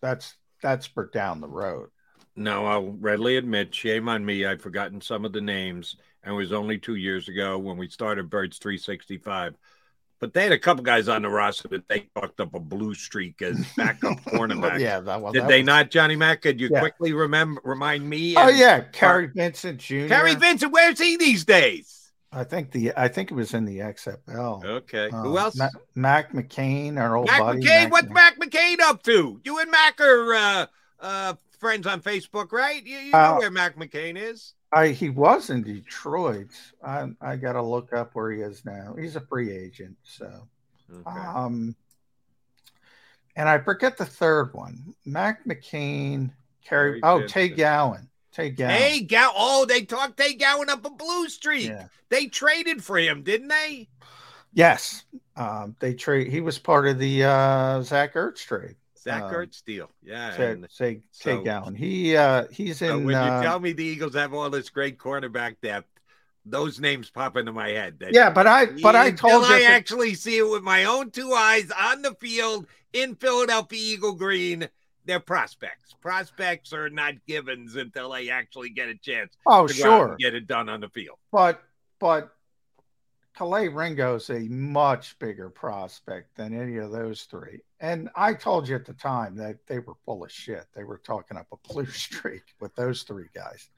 that's 0.00 0.34
that's 0.62 0.86
for 0.86 1.06
down 1.06 1.40
the 1.40 1.48
road. 1.48 1.90
No, 2.36 2.66
I'll 2.66 2.92
readily 3.00 3.36
admit, 3.38 3.74
shame 3.74 4.08
on 4.08 4.24
me. 4.24 4.44
I've 4.44 4.60
forgotten 4.60 5.00
some 5.00 5.24
of 5.24 5.32
the 5.32 5.40
names, 5.40 5.96
and 6.22 6.34
it 6.34 6.36
was 6.36 6.52
only 6.52 6.78
two 6.78 6.96
years 6.96 7.28
ago 7.28 7.58
when 7.58 7.76
we 7.78 7.88
started 7.88 8.28
Birds 8.30 8.58
365. 8.58 9.54
But 10.18 10.32
they 10.32 10.44
had 10.44 10.52
a 10.52 10.58
couple 10.58 10.82
guys 10.82 11.08
on 11.08 11.22
the 11.22 11.28
roster 11.28 11.68
that 11.68 11.88
they 11.88 12.08
fucked 12.14 12.40
up 12.40 12.54
a 12.54 12.60
blue 12.60 12.94
streak 12.94 13.42
as 13.42 13.58
backup 13.76 14.18
cornerback. 14.24 14.80
yeah, 14.80 15.00
that, 15.00 15.20
well, 15.20 15.32
did 15.32 15.42
that 15.42 15.48
they 15.48 15.60
was, 15.60 15.66
not, 15.66 15.90
Johnny 15.90 16.16
Mack? 16.16 16.40
Could 16.42 16.58
you 16.60 16.68
Yeah. 16.70 16.80
quickly 16.80 17.12
remember 17.12 17.60
remind 17.64 18.08
me? 18.08 18.34
Oh 18.36 18.48
and- 18.48 18.56
yeah, 18.58 18.80
Kary 18.80 19.26
Vincent 19.34 19.78
Jr. 19.78 20.06
Kary 20.08 20.34
Vincent, 20.34 20.72
where's 20.72 20.98
he 20.98 21.16
these 21.18 21.44
days? 21.44 22.12
I 22.32 22.44
think 22.44 22.70
the 22.70 22.92
I 22.96 23.08
think 23.08 23.30
it 23.30 23.34
was 23.34 23.52
in 23.54 23.64
the 23.66 23.78
XFL. 23.78 24.64
Okay, 24.64 25.08
Uh, 25.10 25.22
who 25.22 25.38
else? 25.38 25.54
Ma- 25.56 25.68
Mac 25.94 26.32
McCain, 26.32 26.98
our 26.98 27.16
old 27.16 27.26
Mac 27.28 27.40
buddy. 27.40 27.60
McCain. 27.60 27.82
Mac 27.84 27.92
What's 27.92 28.08
Mac 28.08 28.38
McCain 28.38 28.80
up 28.80 29.02
to? 29.04 29.40
You 29.44 29.58
and 29.60 29.70
Mac 29.70 30.00
are 30.00 30.34
uh, 30.34 30.66
uh, 31.00 31.34
friends 31.58 31.86
on 31.86 32.00
Facebook, 32.00 32.52
right? 32.52 32.84
You, 32.84 32.98
you 32.98 33.12
know 33.12 33.18
Uh, 33.18 33.38
where 33.38 33.50
Mac 33.50 33.76
McCain 33.76 34.16
is. 34.16 34.54
I 34.72 34.88
he 34.88 35.10
was 35.10 35.50
in 35.50 35.62
Detroit. 35.62 36.50
I 36.84 37.08
I 37.20 37.36
got 37.36 37.52
to 37.52 37.62
look 37.62 37.92
up 37.92 38.14
where 38.14 38.32
he 38.32 38.40
is 38.40 38.64
now. 38.64 38.94
He's 38.98 39.16
a 39.16 39.20
free 39.20 39.50
agent, 39.52 39.96
so. 40.02 40.48
Um, 41.06 41.74
and 43.36 43.48
I 43.48 43.58
forget 43.58 43.96
the 43.96 44.04
third 44.04 44.54
one. 44.54 44.94
Mac 45.04 45.44
McCain, 45.44 46.30
Kary. 46.64 47.00
Oh, 47.02 47.18
Vincent. 47.18 47.32
Tay 47.32 47.48
Gowan. 47.50 48.08
Tay 48.32 48.50
Gowan. 48.50 48.72
Hey, 48.72 49.00
Gow. 49.02 49.32
Oh, 49.36 49.64
they 49.66 49.82
talked 49.82 50.16
Tay 50.16 50.34
Gowan 50.34 50.70
up 50.70 50.84
a 50.84 50.90
blue 50.90 51.28
streak. 51.28 51.68
Yeah. 51.68 51.88
They 52.08 52.26
traded 52.26 52.82
for 52.84 52.98
him, 52.98 53.22
didn't 53.22 53.48
they? 53.48 53.88
Yes. 54.52 55.04
Um, 55.36 55.76
they 55.80 55.94
trade. 55.94 56.28
He 56.28 56.40
was 56.40 56.58
part 56.58 56.86
of 56.86 56.98
the 56.98 57.24
uh, 57.24 57.82
Zach 57.82 58.14
Ertz 58.14 58.44
trade. 58.44 58.76
Zach 59.06 59.22
Um, 59.22 59.30
Ertz 59.32 59.62
deal. 59.64 59.88
Yeah. 60.02 60.36
Say, 60.36 60.56
say, 60.68 61.00
so- 61.12 61.42
Gowan. 61.42 61.74
He 61.76 62.16
uh, 62.16 62.46
he's 62.50 62.78
so 62.80 62.98
in. 62.98 63.04
when 63.04 63.14
you 63.14 63.20
uh, 63.20 63.42
tell 63.42 63.60
me 63.60 63.72
the 63.72 63.84
Eagles 63.84 64.14
have 64.14 64.34
all 64.34 64.50
this 64.50 64.68
great 64.68 64.98
cornerback 64.98 65.56
depth, 65.62 65.86
those 66.44 66.80
names 66.80 67.08
pop 67.08 67.36
into 67.36 67.52
my 67.52 67.68
head. 67.68 68.02
Yeah, 68.10 68.30
but 68.30 68.46
I- 68.48 68.66
but 68.66 68.96
I 68.96 69.12
told 69.12 69.46
you 69.46 69.54
I 69.54 69.60
that- 69.60 69.70
actually 69.70 70.14
see 70.14 70.38
it 70.38 70.50
with 70.50 70.62
my 70.62 70.84
own 70.84 71.10
two 71.12 71.32
eyes 71.32 71.70
on 71.70 72.02
the 72.02 72.14
field 72.14 72.66
in 72.92 73.14
Philadelphia 73.14 73.78
Eagle 73.94 74.14
Green. 74.14 74.68
They're 75.04 75.20
prospects. 75.20 75.94
Prospects 76.00 76.72
are 76.72 76.90
not 76.90 77.14
givens 77.28 77.76
until 77.76 78.10
they 78.10 78.28
actually 78.28 78.70
get 78.70 78.88
a 78.88 78.96
chance. 78.96 79.32
Oh, 79.46 79.68
to 79.68 79.74
go 79.80 79.92
out 79.92 80.00
and 80.02 80.08
sure. 80.10 80.16
get 80.18 80.34
it 80.34 80.48
done 80.48 80.68
on 80.68 80.80
the 80.80 80.88
field. 80.88 81.18
But 81.30 81.62
but 82.00 82.34
Kelee 83.36 83.68
Ringo's 83.68 84.30
a 84.30 84.48
much 84.48 85.18
bigger 85.18 85.50
prospect 85.50 86.34
than 86.36 86.58
any 86.58 86.78
of 86.78 86.90
those 86.90 87.24
three. 87.24 87.60
And 87.80 88.08
I 88.16 88.32
told 88.32 88.66
you 88.66 88.76
at 88.76 88.86
the 88.86 88.94
time 88.94 89.36
that 89.36 89.58
they 89.66 89.78
were 89.78 89.96
full 90.06 90.24
of 90.24 90.32
shit. 90.32 90.64
They 90.74 90.84
were 90.84 90.98
talking 90.98 91.36
up 91.36 91.48
a 91.52 91.72
blue 91.72 91.86
streak 91.90 92.42
with 92.60 92.74
those 92.74 93.02
three 93.02 93.28
guys. 93.34 93.68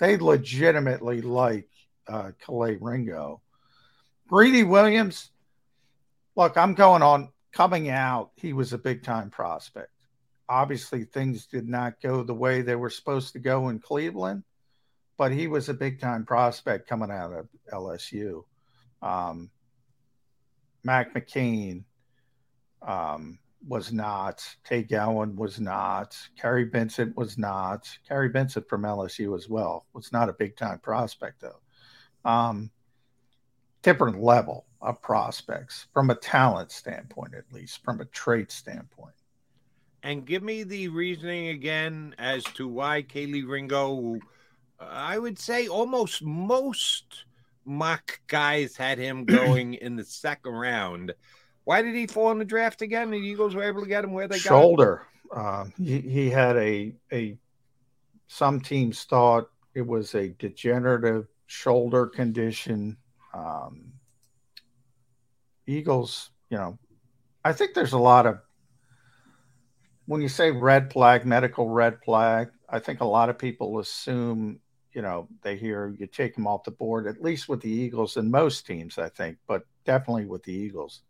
They 0.00 0.16
legitimately 0.16 1.20
like 1.20 1.68
uh, 2.08 2.32
Kelee 2.42 2.78
Ringo. 2.80 3.42
Greedy 4.28 4.64
Williams, 4.64 5.30
look, 6.34 6.56
I'm 6.56 6.72
going 6.72 7.02
on 7.02 7.28
coming 7.52 7.90
out. 7.90 8.30
He 8.36 8.54
was 8.54 8.72
a 8.72 8.78
big 8.78 9.02
time 9.02 9.28
prospect. 9.28 9.90
Obviously, 10.48 11.04
things 11.04 11.46
did 11.46 11.68
not 11.68 12.00
go 12.00 12.22
the 12.22 12.34
way 12.34 12.62
they 12.62 12.76
were 12.76 12.90
supposed 12.90 13.34
to 13.34 13.40
go 13.40 13.68
in 13.68 13.78
Cleveland, 13.78 14.42
but 15.18 15.32
he 15.32 15.48
was 15.48 15.68
a 15.68 15.74
big 15.74 16.00
time 16.00 16.24
prospect 16.24 16.88
coming 16.88 17.10
out 17.10 17.32
of 17.32 17.48
LSU. 17.70 18.44
Um, 19.02 19.50
Mac 20.84 21.14
McCain 21.14 21.84
um, 22.86 23.38
was 23.66 23.92
not. 23.92 24.44
Tay 24.64 24.82
Gowan 24.82 25.36
was 25.36 25.60
not. 25.60 26.16
Kary 26.38 26.64
Benson 26.64 27.12
was 27.16 27.38
not. 27.38 27.88
Kary 28.08 28.28
Benson 28.28 28.64
from 28.68 28.82
LSU 28.82 29.36
as 29.36 29.48
well 29.48 29.86
was 29.92 30.12
not 30.12 30.28
a 30.28 30.34
big 30.34 30.56
time 30.56 30.78
prospect 30.78 31.40
though. 31.40 32.30
Um, 32.30 32.70
different 33.82 34.20
level 34.22 34.66
of 34.80 35.00
prospects 35.02 35.86
from 35.92 36.10
a 36.10 36.14
talent 36.14 36.70
standpoint, 36.72 37.34
at 37.34 37.52
least 37.52 37.82
from 37.84 38.00
a 38.00 38.04
trait 38.06 38.50
standpoint. 38.50 39.14
And 40.02 40.26
give 40.26 40.42
me 40.42 40.64
the 40.64 40.88
reasoning 40.88 41.48
again 41.48 42.14
as 42.18 42.42
to 42.54 42.66
why 42.66 43.02
Kelee 43.02 43.48
Ringo. 43.48 44.18
I 44.80 45.16
would 45.16 45.38
say 45.38 45.68
almost 45.68 46.24
most 46.24 47.24
mock 47.64 48.20
guys 48.26 48.76
had 48.76 48.98
him 48.98 49.24
going 49.24 49.74
in 49.82 49.96
the 49.96 50.04
second 50.04 50.52
round. 50.52 51.14
Why 51.64 51.82
did 51.82 51.94
he 51.94 52.06
fall 52.06 52.30
in 52.32 52.38
the 52.38 52.44
draft 52.44 52.82
again? 52.82 53.10
The 53.10 53.18
Eagles 53.18 53.54
were 53.54 53.62
able 53.62 53.82
to 53.82 53.88
get 53.88 54.04
him 54.04 54.12
where 54.12 54.26
they 54.26 54.38
got 54.38 54.46
him? 54.46 54.60
shoulder. 54.60 55.06
Um, 55.34 55.72
he, 55.78 56.00
he 56.00 56.30
had 56.30 56.56
a 56.56 56.94
a. 57.12 57.38
Some 58.26 58.60
teams 58.60 59.04
thought 59.04 59.50
it 59.74 59.86
was 59.86 60.14
a 60.14 60.30
degenerative 60.30 61.26
shoulder 61.46 62.06
condition. 62.06 62.96
Um, 63.34 63.92
Eagles, 65.66 66.30
you 66.50 66.56
know, 66.56 66.78
I 67.44 67.52
think 67.52 67.74
there's 67.74 67.92
a 67.92 67.98
lot 67.98 68.26
of 68.26 68.38
when 70.06 70.20
you 70.20 70.28
say 70.28 70.50
red 70.50 70.92
flag, 70.92 71.24
medical 71.24 71.68
red 71.68 71.98
flag. 72.04 72.50
I 72.68 72.78
think 72.78 73.00
a 73.00 73.06
lot 73.06 73.28
of 73.28 73.38
people 73.38 73.78
assume, 73.78 74.60
you 74.92 75.02
know, 75.02 75.28
they 75.42 75.56
hear 75.56 75.94
you 75.98 76.06
take 76.06 76.34
them 76.34 76.46
off 76.46 76.64
the 76.64 76.70
board. 76.70 77.06
At 77.06 77.22
least 77.22 77.48
with 77.48 77.60
the 77.60 77.70
Eagles 77.70 78.16
and 78.16 78.30
most 78.30 78.66
teams, 78.66 78.98
I 78.98 79.08
think, 79.08 79.38
but 79.46 79.64
definitely 79.84 80.26
with 80.26 80.42
the 80.44 80.52
Eagles 80.52 81.02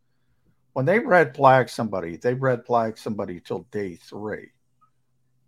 when 0.72 0.86
they 0.86 0.98
red 0.98 1.34
flag 1.34 1.68
somebody, 1.68 2.16
they 2.16 2.34
red 2.34 2.64
flag 2.64 2.96
somebody 2.96 3.40
till 3.40 3.66
day 3.70 3.96
three, 3.96 4.50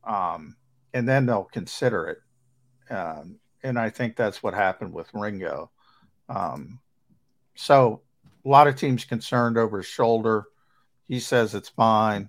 um, 0.04 0.56
and 0.92 1.08
then 1.08 1.26
they'll 1.26 1.44
consider 1.44 2.08
it. 2.08 2.94
Um, 2.94 3.36
and 3.62 3.78
I 3.78 3.88
think 3.88 4.16
that's 4.16 4.42
what 4.42 4.54
happened 4.54 4.92
with 4.92 5.12
Ringo. 5.14 5.70
Um, 6.28 6.80
so 7.54 8.02
a 8.44 8.48
lot 8.48 8.66
of 8.66 8.76
teams 8.76 9.04
concerned 9.04 9.56
over 9.56 9.78
his 9.78 9.86
shoulder. 9.86 10.44
He 11.08 11.20
says 11.20 11.54
it's 11.54 11.70
fine. 11.70 12.28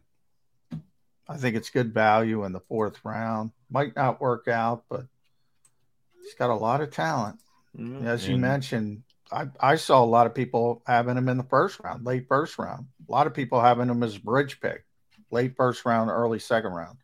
I 1.28 1.38
think 1.38 1.56
it's 1.56 1.70
good 1.70 1.94
value 1.94 2.46
in 2.46 2.54
the 2.54 2.60
fourth 2.60 3.04
round. 3.04 3.52
Might 3.70 3.96
not 3.96 4.22
work 4.22 4.48
out, 4.48 4.86
but 4.90 5.06
he's 6.26 6.34
got 6.34 6.50
a 6.50 6.56
lot 6.56 6.82
of 6.82 6.92
talent. 6.92 7.40
As 8.04 8.28
you 8.28 8.38
mentioned, 8.38 9.04
I, 9.32 9.48
I 9.60 9.76
saw 9.76 10.04
a 10.04 10.06
lot 10.06 10.28
of 10.28 10.34
people 10.34 10.82
having 10.88 11.18
him 11.18 11.30
in 11.30 11.38
the 11.38 11.44
first 11.44 11.80
round, 11.80 12.06
late 12.06 12.28
first 12.28 12.58
round. 12.58 12.88
A 13.08 13.12
lot 13.12 13.28
of 13.28 13.34
people 13.34 13.62
having 13.62 13.90
him 13.90 14.02
as 14.02 14.16
a 14.16 14.20
bridge 14.20 14.60
pick, 14.60 14.86
late 15.30 15.56
first 15.56 15.86
round, 15.86 16.10
early 16.10 16.40
second 16.40 16.72
round. 16.72 16.98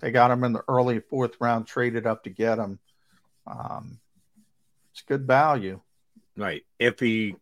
They 0.00 0.10
got 0.10 0.30
him 0.30 0.44
in 0.44 0.52
the 0.52 0.62
early 0.68 1.00
fourth 1.00 1.36
round, 1.40 1.66
traded 1.66 2.06
up 2.06 2.24
to 2.24 2.30
get 2.30 2.58
him. 2.58 2.78
Um, 3.46 3.98
it's 4.92 5.02
good 5.02 5.26
value. 5.26 5.80
Right. 6.36 6.62
If 6.78 7.00
he 7.00 7.36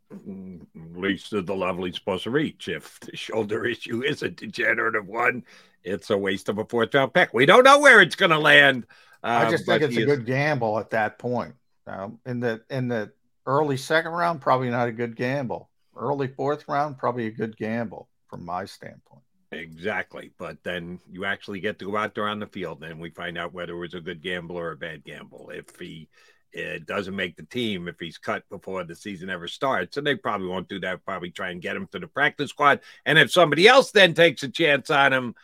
reaches 0.75 1.31
the 1.31 1.55
level 1.55 1.85
he's 1.85 1.97
supposed 1.97 2.25
to 2.25 2.31
reach, 2.31 2.69
if 2.69 2.99
the 3.01 3.17
shoulder 3.17 3.65
issue 3.67 4.03
is 4.03 4.23
a 4.23 4.29
degenerative 4.29 5.07
one, 5.07 5.45
it's 5.85 6.11
a 6.11 6.19
waste 6.19 6.49
of 6.49 6.59
a 6.59 6.65
fourth 6.65 6.95
round 6.95 7.15
pick. 7.15 7.33
We 7.33 7.47
don't 7.47 7.65
know 7.65 7.79
where 7.79 8.01
it's 8.01 8.17
going 8.17 8.31
to 8.31 8.39
land. 8.39 8.87
I 9.23 9.45
uh, 9.45 9.51
just 9.51 9.67
think 9.67 9.83
it's 9.83 9.97
a 9.97 10.01
is- 10.01 10.07
good 10.07 10.27
gamble 10.27 10.79
at 10.79 10.91
that 10.91 11.19
point. 11.19 11.55
Um, 11.87 12.19
in 12.27 12.41
the 12.41 12.63
in 12.69 12.89
the 12.89 13.13
early 13.47 13.77
second 13.77 14.13
round, 14.13 14.41
probably 14.41 14.71
not 14.71 14.89
a 14.89 14.93
good 14.93 15.17
gamble. 15.17 15.71
Early 15.97 16.29
fourth 16.29 16.69
round, 16.69 16.99
probably 16.99 17.27
a 17.27 17.31
good 17.31 17.57
gamble 17.57 18.09
from 18.29 18.45
my 18.45 18.67
standpoint. 18.67 19.23
Exactly. 19.51 20.33
But 20.39 20.63
then 20.63 21.01
you 21.11 21.25
actually 21.25 21.61
get 21.61 21.79
to 21.79 21.87
go 21.87 21.97
out 21.97 22.15
there 22.15 22.29
on 22.29 22.39
the 22.39 22.47
field 22.47 22.83
and 22.85 23.01
we 23.01 23.11
find 23.11 23.39
out 23.39 23.55
whether 23.55 23.73
it 23.73 23.79
was 23.79 23.95
a 23.95 24.01
good 24.01 24.23
gamble 24.23 24.57
or 24.57 24.73
a 24.73 24.77
bad 24.77 25.03
gamble. 25.03 25.51
If 25.53 25.79
he 25.81 26.09
it 26.53 26.87
doesn't 26.87 27.15
make 27.15 27.37
the 27.37 27.43
team 27.45 27.89
if 27.89 27.99
he's 28.01 28.19
cut 28.19 28.43
before 28.49 28.85
the 28.85 28.95
season 28.95 29.29
ever 29.31 29.49
starts. 29.49 29.97
And 29.97 30.07
they 30.07 30.15
probably 30.15 30.49
won't 30.49 30.69
do 30.69 30.81
that. 30.81 31.05
Probably 31.05 31.31
try 31.31 31.51
and 31.51 31.61
get 31.61 31.77
him 31.77 31.87
to 31.89 31.99
the 31.99 32.07
practice 32.07 32.51
squad. 32.51 32.81
And 33.05 33.19
if 33.19 33.31
somebody 33.31 33.69
else 33.69 33.91
then 33.91 34.15
takes 34.15 34.43
a 34.43 34.49
chance 34.49 34.91
on 34.91 35.13
him, 35.13 35.35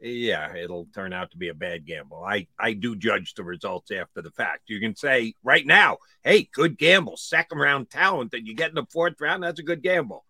yeah, 0.00 0.54
it'll 0.54 0.86
turn 0.94 1.12
out 1.12 1.32
to 1.32 1.36
be 1.36 1.48
a 1.48 1.54
bad 1.54 1.84
gamble. 1.84 2.22
I, 2.24 2.46
I 2.58 2.72
do 2.72 2.94
judge 2.94 3.34
the 3.34 3.42
results 3.42 3.90
after 3.90 4.22
the 4.22 4.30
fact. 4.30 4.62
You 4.66 4.80
can 4.80 4.94
say 4.94 5.34
right 5.42 5.66
now, 5.66 5.98
hey, 6.22 6.48
good 6.52 6.78
gamble, 6.78 7.16
second 7.16 7.58
round 7.58 7.90
talent 7.90 8.30
that 8.30 8.46
you 8.46 8.54
get 8.54 8.68
in 8.68 8.76
the 8.76 8.86
fourth 8.90 9.20
round, 9.20 9.42
that's 9.42 9.60
a 9.60 9.64
good 9.64 9.82
gamble. 9.82 10.24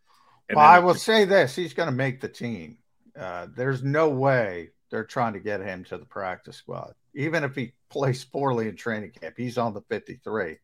And 0.49 0.57
well, 0.57 0.65
I 0.65 0.79
will 0.79 0.95
say 0.95 1.27
this 1.27 1.55
he's 1.55 1.75
going 1.75 1.89
to 1.89 1.95
make 1.95 2.21
the 2.21 2.29
team. 2.29 2.79
Uh, 3.19 3.49
there's 3.55 3.83
no 3.83 4.09
way 4.09 4.71
they're 4.91 5.05
trying 5.05 5.35
to 5.35 5.41
get 5.41 5.61
him 5.61 5.85
to 5.85 5.99
the 5.99 6.07
practice 6.07 6.57
squad. 6.57 6.95
Even 7.15 7.45
if 7.45 7.55
he 7.55 7.73
plays 7.91 8.25
poorly 8.25 8.69
in 8.69 8.77
training 8.77 9.11
camp, 9.11 9.35
he's 9.37 9.59
on 9.59 9.75
the 9.75 9.83
53. 9.83 10.57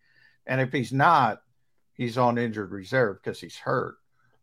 And 0.47 0.61
if 0.61 0.73
he's 0.73 0.93
not, 0.93 1.41
he's 1.95 2.17
on 2.17 2.39
injured 2.39 2.71
reserve 2.71 3.19
because 3.23 3.41
he's 3.41 3.57
hurt. 3.57 3.97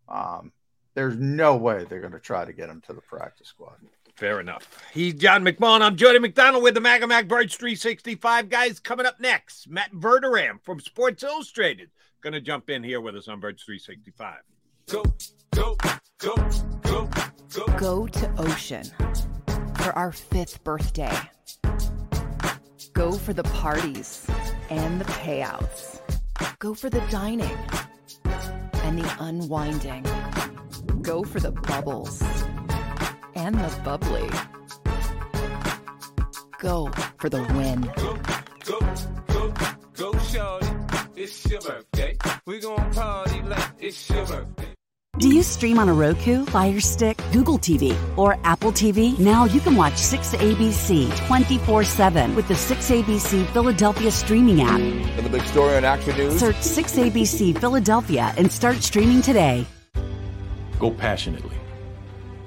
Um, 0.07 0.51
there's 0.93 1.17
no 1.17 1.55
way 1.55 1.85
they're 1.85 2.01
going 2.01 2.11
to 2.13 2.19
try 2.19 2.43
to 2.43 2.53
get 2.53 2.69
him 2.69 2.81
to 2.81 2.93
the 2.93 3.01
practice 3.01 3.47
squad. 3.47 3.77
Fair 4.15 4.39
enough. 4.39 4.67
He's 4.93 5.13
John 5.15 5.43
McMullen. 5.43 5.81
I'm 5.81 5.95
Jody 5.95 6.19
McDonald 6.19 6.63
with 6.63 6.73
the 6.73 6.79
Maga 6.79 7.07
Mac 7.07 7.27
Birds 7.27 7.55
365 7.55 8.49
guys. 8.49 8.79
Coming 8.79 9.05
up 9.05 9.19
next, 9.19 9.69
Matt 9.69 9.91
Verderame 9.93 10.61
from 10.63 10.79
Sports 10.79 11.23
Illustrated. 11.23 11.89
Going 12.21 12.33
to 12.33 12.41
jump 12.41 12.69
in 12.69 12.83
here 12.83 13.01
with 13.01 13.15
us 13.15 13.27
on 13.27 13.39
Birds 13.39 13.63
365. 13.63 14.35
Go, 14.89 15.03
go, 15.55 15.75
go, 16.19 16.35
go, 16.83 17.09
go. 17.53 17.65
Go 17.77 18.07
to 18.07 18.31
Ocean 18.37 18.83
for 19.75 19.91
our 19.93 20.11
fifth 20.11 20.63
birthday. 20.63 21.17
Go 22.93 23.13
for 23.13 23.33
the 23.33 23.43
parties 23.43 24.27
and 24.69 25.01
the 25.01 25.05
payouts. 25.05 25.99
Go 26.59 26.73
for 26.73 26.89
the 26.89 27.01
dining 27.09 27.57
and 28.83 28.99
the 28.99 29.15
unwinding. 29.19 30.05
Go 31.01 31.23
for 31.23 31.39
the 31.39 31.51
bubbles 31.51 32.21
and 33.45 33.55
the 33.55 33.81
bubbly. 33.83 34.29
Go 36.59 36.91
for 37.17 37.29
the 37.29 37.41
win. 37.41 37.81
Go, 37.95 38.19
go, 38.65 38.79
go, 39.27 39.53
go, 39.95 40.19
shorty. 40.19 40.67
It's 41.15 41.49
your 41.49 41.61
birthday. 41.61 42.17
We 42.45 42.59
gon' 42.59 42.93
party 42.93 43.41
like 43.41 43.71
it's 43.79 44.09
your 44.09 44.25
birthday. 44.27 44.67
Do 45.17 45.29
you 45.29 45.43
stream 45.43 45.77
on 45.77 45.89
a 45.89 45.93
Roku, 45.93 46.45
Fire 46.45 46.79
Stick, 46.79 47.19
Google 47.31 47.57
TV, 47.57 47.95
or 48.17 48.37
Apple 48.43 48.71
TV? 48.71 49.17
Now 49.19 49.45
you 49.45 49.59
can 49.59 49.75
watch 49.75 49.93
6ABC 49.93 51.27
24 51.27 51.83
7 51.83 52.35
with 52.35 52.47
the 52.47 52.53
6ABC 52.53 53.47
Philadelphia 53.53 54.11
streaming 54.11 54.61
app. 54.61 54.79
For 55.15 55.21
the 55.23 55.29
big 55.29 55.43
story 55.43 55.75
on 55.77 55.83
Action 55.83 56.15
News, 56.15 56.39
search 56.39 56.57
6ABC 56.57 57.59
Philadelphia 57.59 58.33
and 58.37 58.51
start 58.51 58.77
streaming 58.77 59.21
today. 59.21 59.65
Go 60.79 60.91
passionately 60.91 61.60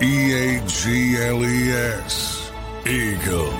E 0.00 0.32
A 0.32 0.66
G 0.66 1.16
L 1.16 1.44
E 1.44 1.72
S. 1.72 2.52
Eagles. 2.86 3.52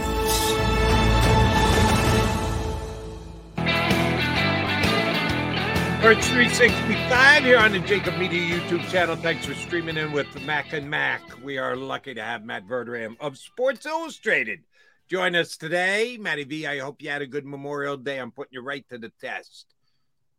Birds 6.01 6.29
365 6.29 7.43
here 7.43 7.59
on 7.59 7.73
the 7.73 7.81
JAKIB 7.81 8.19
Media 8.21 8.41
YouTube 8.57 8.89
channel. 8.89 9.17
Thanks 9.17 9.47
for 9.47 9.55
streaming 9.55 9.97
in 9.97 10.13
with 10.13 10.29
Mac 10.43 10.73
and 10.73 10.89
Mac. 10.89 11.23
We 11.43 11.59
are 11.59 11.75
lucky 11.75 12.15
to 12.15 12.23
have 12.23 12.45
Matt 12.45 12.69
Verderame 12.69 13.17
of 13.19 13.37
Sports 13.37 13.85
Illustrated 13.85 14.61
join 15.09 15.35
us 15.35 15.57
today. 15.57 16.19
Matty 16.21 16.45
V, 16.45 16.67
I 16.69 16.79
hope 16.79 17.03
you 17.03 17.11
had 17.11 17.23
a 17.23 17.27
good 17.27 17.47
Memorial 17.47 17.97
Day. 17.97 18.19
I'm 18.19 18.31
putting 18.31 18.53
you 18.53 18.61
right 18.61 18.89
to 18.91 18.99
the 18.99 19.11
test. 19.21 19.75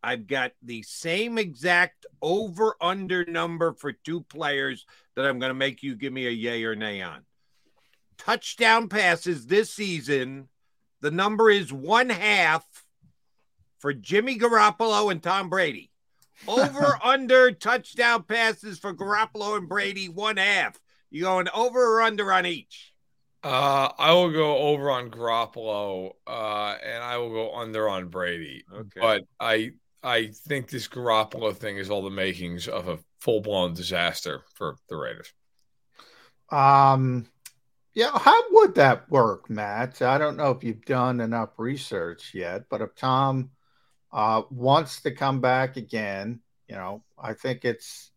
I've 0.02 0.26
got 0.26 0.52
the 0.62 0.82
same 0.82 1.36
exact 1.36 2.06
over 2.22 2.74
under 2.80 3.24
number 3.26 3.74
for 3.74 3.92
two 3.92 4.22
players 4.22 4.86
that 5.20 5.28
I'm 5.28 5.38
going 5.38 5.50
to 5.50 5.54
make 5.54 5.82
you 5.82 5.94
give 5.94 6.12
me 6.12 6.26
a 6.26 6.30
yay 6.30 6.64
or 6.64 6.74
nay 6.74 7.02
on. 7.02 7.24
Touchdown 8.18 8.88
passes 8.88 9.46
this 9.46 9.70
season, 9.70 10.48
the 11.00 11.10
number 11.10 11.50
is 11.50 11.72
one 11.72 12.10
half 12.10 12.64
for 13.78 13.92
Jimmy 13.92 14.38
Garoppolo 14.38 15.10
and 15.10 15.22
Tom 15.22 15.48
Brady. 15.48 15.90
Over 16.46 16.98
under 17.04 17.52
touchdown 17.52 18.24
passes 18.24 18.78
for 18.78 18.94
Garoppolo 18.94 19.56
and 19.56 19.68
Brady, 19.68 20.08
one 20.08 20.36
half. 20.36 20.78
You 21.10 21.22
going 21.22 21.48
over 21.54 21.96
or 21.96 22.02
under 22.02 22.32
on 22.32 22.46
each? 22.46 22.92
Uh, 23.42 23.88
I 23.98 24.12
will 24.12 24.30
go 24.30 24.58
over 24.58 24.90
on 24.90 25.10
Garoppolo, 25.10 26.12
uh, 26.26 26.76
and 26.84 27.02
I 27.02 27.16
will 27.16 27.30
go 27.30 27.54
under 27.54 27.88
on 27.88 28.08
Brady. 28.08 28.64
Okay. 28.72 29.00
But 29.00 29.24
I 29.40 29.72
I 30.02 30.28
think 30.28 30.70
this 30.70 30.88
Garoppolo 30.88 31.54
thing 31.54 31.76
is 31.76 31.90
all 31.90 32.02
the 32.02 32.10
makings 32.10 32.68
of 32.68 32.88
a 32.88 32.98
full 33.20 33.40
blown 33.40 33.74
disaster 33.74 34.42
for 34.54 34.76
the 34.88 34.96
Raiders. 34.96 35.32
Um, 36.50 37.26
yeah, 37.92 38.10
how 38.16 38.42
would 38.52 38.74
that 38.76 39.10
work, 39.10 39.50
Matt? 39.50 40.00
I 40.02 40.18
don't 40.18 40.36
know 40.36 40.50
if 40.50 40.64
you've 40.64 40.84
done 40.84 41.20
enough 41.20 41.50
research 41.58 42.32
yet, 42.34 42.64
but 42.70 42.80
if 42.80 42.94
Tom 42.94 43.50
uh, 44.12 44.42
wants 44.50 45.02
to 45.02 45.10
come 45.10 45.40
back 45.40 45.76
again, 45.76 46.40
you 46.68 46.76
know, 46.76 47.02
I 47.18 47.34
think 47.34 47.64
it's 47.64 48.10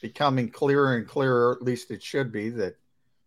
becoming 0.00 0.48
clearer 0.48 0.94
and 0.96 1.06
clearer, 1.06 1.52
at 1.52 1.62
least 1.62 1.90
it 1.90 2.02
should 2.02 2.32
be, 2.32 2.50
that 2.50 2.76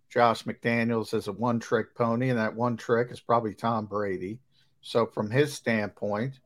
Josh 0.10 0.44
McDaniels 0.44 1.14
is 1.14 1.28
a 1.28 1.34
one 1.34 1.60
trick 1.60 1.96
pony, 1.96 2.30
and 2.30 2.40
that 2.40 2.56
one 2.56 2.78
trick 2.78 3.12
is 3.12 3.20
probably 3.20 3.54
Tom 3.54 3.86
Brady. 3.86 4.40
So, 4.82 5.06
from 5.06 5.30
his 5.30 5.54
standpoint, 5.54 6.40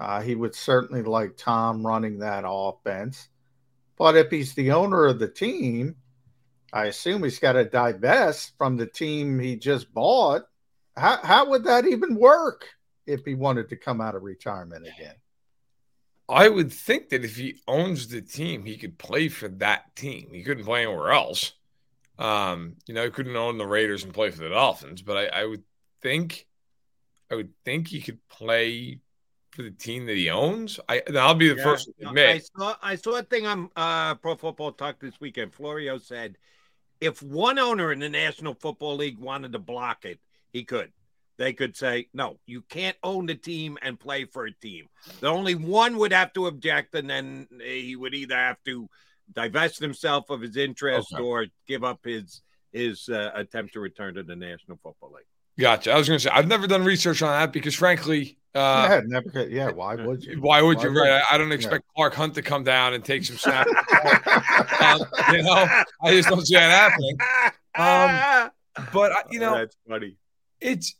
uh, 0.00 0.22
he 0.22 0.34
would 0.34 0.54
certainly 0.54 1.02
like 1.02 1.36
Tom 1.36 1.86
running 1.86 2.20
that 2.20 2.44
offense. 2.46 3.28
But 3.98 4.16
if 4.16 4.30
he's 4.30 4.54
the 4.54 4.72
owner 4.72 5.04
of 5.04 5.18
the 5.18 5.28
team, 5.28 5.96
I 6.72 6.86
assume 6.86 7.22
he's 7.22 7.38
got 7.38 7.52
to 7.52 7.66
divest 7.66 8.56
from 8.56 8.78
the 8.78 8.86
team 8.86 9.38
he 9.38 9.56
just 9.56 9.92
bought. 9.92 10.44
How, 10.96 11.18
how 11.18 11.50
would 11.50 11.64
that 11.64 11.86
even 11.86 12.14
work 12.14 12.66
if 13.06 13.26
he 13.26 13.34
wanted 13.34 13.68
to 13.68 13.76
come 13.76 14.00
out 14.00 14.14
of 14.14 14.22
retirement 14.22 14.86
again? 14.86 15.16
I 16.30 16.48
would 16.48 16.72
think 16.72 17.10
that 17.10 17.24
if 17.24 17.36
he 17.36 17.60
owns 17.68 18.08
the 18.08 18.22
team, 18.22 18.64
he 18.64 18.78
could 18.78 18.98
play 18.98 19.28
for 19.28 19.48
that 19.48 19.94
team. 19.96 20.30
He 20.32 20.42
couldn't 20.42 20.64
play 20.64 20.84
anywhere 20.84 21.10
else. 21.10 21.52
Um, 22.18 22.76
you 22.86 22.94
know, 22.94 23.04
he 23.04 23.10
couldn't 23.10 23.36
own 23.36 23.58
the 23.58 23.66
Raiders 23.66 24.04
and 24.04 24.14
play 24.14 24.30
for 24.30 24.38
the 24.38 24.48
Dolphins, 24.48 25.02
but 25.02 25.16
I, 25.18 25.42
I 25.42 25.44
would 25.44 25.64
think, 26.00 26.46
I 27.30 27.34
would 27.34 27.52
think 27.64 27.88
he 27.88 28.00
could 28.00 28.26
play 28.28 29.00
for 29.60 29.70
the 29.70 29.76
team 29.76 30.06
that 30.06 30.16
he 30.16 30.30
owns. 30.30 30.80
I, 30.88 31.02
I'll 31.16 31.34
be 31.34 31.48
the 31.48 31.56
yeah, 31.56 31.64
first 31.64 31.90
to 32.00 32.08
admit. 32.08 32.28
I 32.28 32.38
saw, 32.38 32.76
I 32.82 32.96
saw 32.96 33.18
a 33.18 33.22
thing 33.22 33.46
on 33.46 33.70
uh, 33.76 34.14
Pro 34.16 34.34
Football 34.36 34.72
Talk 34.72 35.00
this 35.00 35.20
weekend. 35.20 35.54
Florio 35.54 35.98
said 35.98 36.36
if 37.00 37.22
one 37.22 37.58
owner 37.58 37.92
in 37.92 37.98
the 37.98 38.08
National 38.08 38.54
Football 38.54 38.96
League 38.96 39.18
wanted 39.18 39.52
to 39.52 39.58
block 39.58 40.04
it, 40.04 40.18
he 40.52 40.64
could. 40.64 40.92
They 41.38 41.54
could 41.54 41.74
say, 41.74 42.08
no, 42.12 42.38
you 42.46 42.60
can't 42.62 42.98
own 43.02 43.24
the 43.24 43.34
team 43.34 43.78
and 43.80 43.98
play 43.98 44.26
for 44.26 44.44
a 44.44 44.52
team. 44.52 44.88
The 45.20 45.28
only 45.28 45.54
one 45.54 45.96
would 45.96 46.12
have 46.12 46.34
to 46.34 46.46
object, 46.46 46.94
and 46.94 47.08
then 47.08 47.48
he 47.62 47.96
would 47.96 48.14
either 48.14 48.36
have 48.36 48.62
to 48.66 48.90
divest 49.32 49.80
himself 49.80 50.28
of 50.28 50.42
his 50.42 50.56
interest 50.56 51.08
okay. 51.14 51.22
or 51.22 51.46
give 51.66 51.82
up 51.84 52.00
his 52.04 52.42
his 52.72 53.08
uh, 53.08 53.30
attempt 53.34 53.72
to 53.72 53.80
return 53.80 54.14
to 54.14 54.22
the 54.22 54.36
National 54.36 54.78
Football 54.82 55.12
League. 55.16 55.24
Gotcha. 55.60 55.92
I 55.92 55.98
was 55.98 56.08
going 56.08 56.18
to 56.18 56.24
say 56.24 56.30
I've 56.32 56.48
never 56.48 56.66
done 56.66 56.84
research 56.84 57.20
on 57.22 57.28
that 57.38 57.52
because, 57.52 57.74
frankly, 57.74 58.38
uh, 58.54 58.86
yeah, 58.90 59.00
never. 59.06 59.48
Yeah, 59.48 59.70
why 59.70 59.94
would 59.94 60.24
you? 60.24 60.40
Why 60.40 60.62
would 60.62 60.78
why 60.78 60.82
you? 60.84 60.92
Would 60.92 61.00
right. 61.00 61.22
I, 61.30 61.34
I 61.34 61.38
don't 61.38 61.52
expect 61.52 61.84
yeah. 61.86 61.92
Clark 61.94 62.14
Hunt 62.14 62.34
to 62.34 62.42
come 62.42 62.64
down 62.64 62.94
and 62.94 63.04
take 63.04 63.24
some 63.24 63.36
snaps. 63.38 63.70
um, 64.80 65.00
you 65.32 65.42
know, 65.42 65.66
I 66.02 66.12
just 66.12 66.28
don't 66.28 66.44
see 66.44 66.54
that 66.54 66.90
happening. 66.90 67.18
Um, 67.76 68.50
but 68.92 69.12
you 69.30 69.38
know, 69.38 69.54
that's 69.58 69.76
funny. 69.88 70.16
It's 70.60 70.96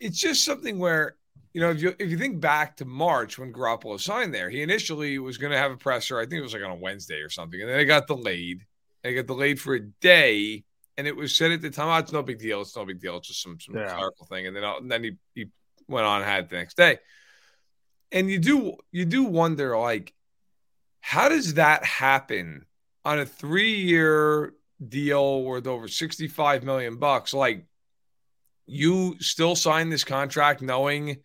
it's 0.00 0.18
just 0.18 0.44
something 0.44 0.78
where 0.78 1.16
you 1.52 1.60
know 1.60 1.70
if 1.70 1.82
you 1.82 1.94
if 1.98 2.10
you 2.10 2.16
think 2.16 2.40
back 2.40 2.76
to 2.78 2.84
March 2.84 3.38
when 3.38 3.52
Garoppolo 3.52 4.00
signed 4.00 4.32
there, 4.32 4.48
he 4.48 4.62
initially 4.62 5.18
was 5.18 5.36
going 5.36 5.52
to 5.52 5.58
have 5.58 5.72
a 5.72 5.76
presser. 5.76 6.18
I 6.18 6.22
think 6.22 6.34
it 6.34 6.42
was 6.42 6.54
like 6.54 6.62
on 6.62 6.70
a 6.70 6.76
Wednesday 6.76 7.20
or 7.20 7.28
something, 7.28 7.60
and 7.60 7.68
then 7.68 7.80
it 7.80 7.84
got 7.84 8.06
delayed. 8.06 8.64
It 9.04 9.14
got 9.14 9.26
delayed 9.26 9.60
for 9.60 9.74
a 9.74 9.80
day, 9.80 10.64
and 10.98 11.06
it 11.06 11.16
was 11.16 11.34
said 11.34 11.52
at 11.52 11.62
the 11.62 11.70
time, 11.70 11.88
oh, 11.88 11.98
"It's 11.98 12.12
no 12.12 12.22
big 12.22 12.38
deal. 12.38 12.60
It's 12.60 12.76
no 12.76 12.84
big 12.84 13.00
deal. 13.00 13.16
It's 13.18 13.28
just 13.28 13.42
some 13.42 13.58
some 13.60 13.76
yeah. 13.76 13.94
clerical 13.94 14.26
thing." 14.26 14.46
And 14.46 14.56
then 14.56 14.64
and 14.64 14.90
then 14.90 15.04
he 15.04 15.16
he 15.34 15.46
went 15.88 16.06
on 16.06 16.22
and 16.22 16.30
had 16.30 16.44
it 16.44 16.50
the 16.50 16.56
next 16.56 16.76
day. 16.76 16.98
And 18.12 18.30
you 18.30 18.38
do 18.38 18.76
you 18.92 19.04
do 19.04 19.24
wonder 19.24 19.76
like 19.78 20.14
how 21.00 21.28
does 21.28 21.54
that 21.54 21.84
happen 21.84 22.66
on 23.04 23.20
a 23.20 23.26
3-year 23.26 24.52
deal 24.88 25.42
worth 25.44 25.66
over 25.66 25.86
65 25.86 26.64
million 26.64 26.96
bucks 26.96 27.32
like 27.32 27.64
you 28.66 29.16
still 29.20 29.54
sign 29.54 29.88
this 29.88 30.04
contract 30.04 30.60
knowing 30.60 31.18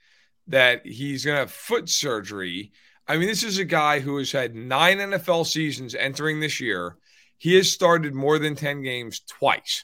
that 0.48 0.86
he's 0.86 1.26
going 1.26 1.36
to 1.36 1.40
have 1.40 1.52
foot 1.52 1.90
surgery. 1.90 2.72
I 3.08 3.18
mean, 3.18 3.28
this 3.28 3.44
is 3.44 3.58
a 3.58 3.66
guy 3.66 4.00
who 4.00 4.18
has 4.18 4.32
had 4.32 4.56
nine 4.56 5.00
NFL 5.00 5.48
seasons 5.48 5.96
entering 5.96 6.40
this 6.40 6.60
year. 6.60 6.98
He 7.42 7.56
has 7.56 7.72
started 7.72 8.14
more 8.14 8.38
than 8.38 8.54
10 8.54 8.84
games 8.84 9.22
twice. 9.22 9.84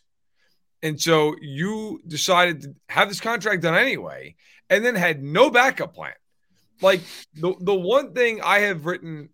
And 0.83 1.01
so 1.01 1.35
you 1.41 1.99
decided 2.05 2.61
to 2.61 2.75
have 2.87 3.07
this 3.07 3.19
contract 3.19 3.63
done 3.63 3.73
anyway 3.73 4.35
and 4.69 4.85
then 4.85 4.93
had 4.93 5.23
no 5.23 5.49
backup 5.49 5.95
plan. 5.95 6.13
Like 6.83 7.01
the 7.33 7.55
the 7.59 7.73
one 7.73 8.13
thing 8.13 8.41
I 8.43 8.59
have 8.59 8.85
written 8.85 9.29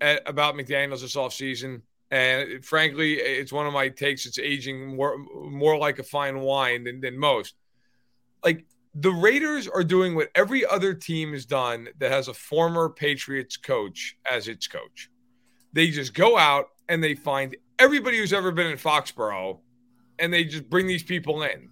at, 0.00 0.22
about 0.26 0.54
McDaniels 0.54 1.02
this 1.02 1.16
offseason, 1.16 1.82
and 2.10 2.64
frankly, 2.64 3.16
it's 3.16 3.52
one 3.52 3.66
of 3.66 3.74
my 3.74 3.90
takes. 3.90 4.24
It's 4.24 4.38
aging 4.38 4.96
more 4.96 5.18
more 5.18 5.76
like 5.76 5.98
a 5.98 6.02
fine 6.02 6.40
wine 6.40 6.84
than, 6.84 7.02
than 7.02 7.18
most. 7.18 7.56
Like 8.42 8.64
the 8.94 9.12
Raiders 9.12 9.68
are 9.68 9.84
doing 9.84 10.14
what 10.14 10.30
every 10.34 10.64
other 10.64 10.94
team 10.94 11.34
has 11.34 11.44
done 11.44 11.88
that 11.98 12.10
has 12.10 12.28
a 12.28 12.32
former 12.32 12.88
Patriots 12.88 13.58
coach 13.58 14.16
as 14.24 14.48
its 14.48 14.66
coach. 14.66 15.10
They 15.74 15.88
just 15.88 16.14
go 16.14 16.38
out 16.38 16.68
and 16.88 17.04
they 17.04 17.14
find 17.14 17.54
everybody 17.78 18.18
who's 18.18 18.32
ever 18.32 18.52
been 18.52 18.66
in 18.66 18.78
Foxborough 18.78 19.60
and 20.18 20.32
they 20.32 20.44
just 20.44 20.68
bring 20.70 20.86
these 20.86 21.02
people 21.02 21.42
in. 21.42 21.68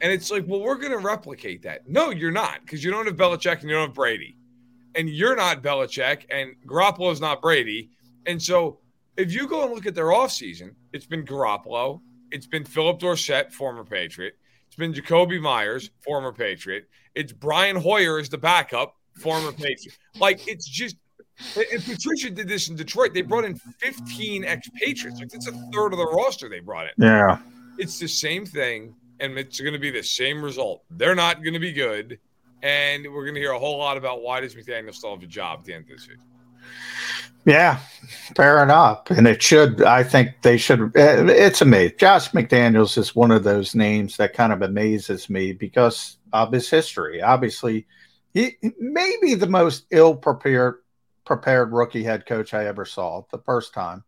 And 0.00 0.12
it's 0.12 0.30
like, 0.30 0.44
well, 0.46 0.60
we're 0.60 0.76
going 0.76 0.92
to 0.92 0.98
replicate 0.98 1.62
that. 1.62 1.88
No, 1.88 2.10
you're 2.10 2.32
not, 2.32 2.60
because 2.62 2.82
you 2.82 2.90
don't 2.90 3.06
have 3.06 3.16
Belichick 3.16 3.60
and 3.60 3.70
you 3.70 3.76
don't 3.76 3.88
have 3.88 3.94
Brady. 3.94 4.36
And 4.94 5.08
you're 5.08 5.36
not 5.36 5.62
Belichick, 5.62 6.24
and 6.30 6.54
Garoppolo 6.66 7.12
is 7.12 7.20
not 7.20 7.40
Brady. 7.40 7.90
And 8.26 8.42
so 8.42 8.80
if 9.16 9.32
you 9.32 9.46
go 9.46 9.64
and 9.64 9.72
look 9.72 9.86
at 9.86 9.94
their 9.94 10.06
offseason, 10.06 10.74
it's 10.92 11.06
been 11.06 11.24
Garoppolo, 11.24 12.00
it's 12.30 12.46
been 12.46 12.64
Phillip 12.64 12.98
Dorsett, 12.98 13.52
former 13.52 13.84
Patriot, 13.84 14.34
it's 14.66 14.76
been 14.76 14.92
Jakobi 14.92 15.40
Meyers, 15.40 15.90
former 16.02 16.32
Patriot, 16.32 16.88
it's 17.14 17.32
Brian 17.32 17.76
Hoyer 17.76 18.18
as 18.18 18.28
the 18.28 18.38
backup, 18.38 18.96
former 19.14 19.52
Patriot. 19.52 19.96
Like, 20.18 20.46
it's 20.48 20.66
just 20.66 20.96
and 21.72 21.84
Patricia 21.84 22.30
did 22.30 22.48
this 22.48 22.68
in 22.68 22.76
Detroit. 22.76 23.14
They 23.14 23.22
brought 23.22 23.44
in 23.44 23.56
15 23.56 24.44
expatriates. 24.44 25.20
Like 25.20 25.30
that's 25.30 25.48
a 25.48 25.52
third 25.72 25.92
of 25.92 25.98
the 25.98 26.06
roster 26.06 26.48
they 26.48 26.60
brought 26.60 26.86
in. 26.86 26.92
Yeah. 27.04 27.38
It's 27.78 27.98
the 27.98 28.08
same 28.08 28.46
thing 28.46 28.94
and 29.22 29.38
it's 29.38 29.60
going 29.60 29.72
to 29.72 29.78
be 29.78 29.90
the 29.90 30.02
same 30.02 30.42
result. 30.42 30.82
They're 30.90 31.14
not 31.14 31.42
going 31.42 31.54
to 31.54 31.60
be 31.60 31.72
good, 31.72 32.18
and 32.62 33.04
we're 33.04 33.24
going 33.24 33.34
to 33.34 33.40
hear 33.40 33.52
a 33.52 33.58
whole 33.58 33.78
lot 33.78 33.96
about 33.96 34.20
why 34.20 34.40
does 34.40 34.54
McDaniel 34.54 34.92
still 34.92 35.14
have 35.14 35.22
a 35.22 35.26
job 35.26 35.60
at 35.60 35.64
the 35.64 35.74
end 35.74 35.84
of 35.84 35.90
this 35.90 36.02
season. 36.02 36.20
Yeah, 37.44 37.78
fair 38.36 38.62
enough. 38.62 39.10
And 39.10 39.26
it 39.26 39.42
should, 39.42 39.82
I 39.82 40.04
think 40.04 40.30
they 40.42 40.56
should. 40.56 40.96
Eh, 40.96 41.26
it's 41.28 41.60
amazing. 41.60 41.96
Josh 41.98 42.30
McDaniels 42.30 42.96
is 42.98 43.16
one 43.16 43.32
of 43.32 43.42
those 43.42 43.74
names 43.74 44.16
that 44.16 44.34
kind 44.34 44.52
of 44.52 44.62
amazes 44.62 45.28
me 45.28 45.52
because 45.52 46.18
of 46.32 46.52
his 46.52 46.70
history. 46.70 47.20
Obviously, 47.20 47.86
he 48.32 48.56
may 48.78 49.16
be 49.20 49.34
the 49.34 49.48
most 49.48 49.86
ill 49.90 50.14
prepared 50.14 50.81
prepared 51.24 51.72
rookie 51.72 52.02
head 52.02 52.26
coach 52.26 52.54
I 52.54 52.66
ever 52.66 52.84
saw 52.84 53.22
the 53.30 53.38
first 53.38 53.74
time. 53.74 54.04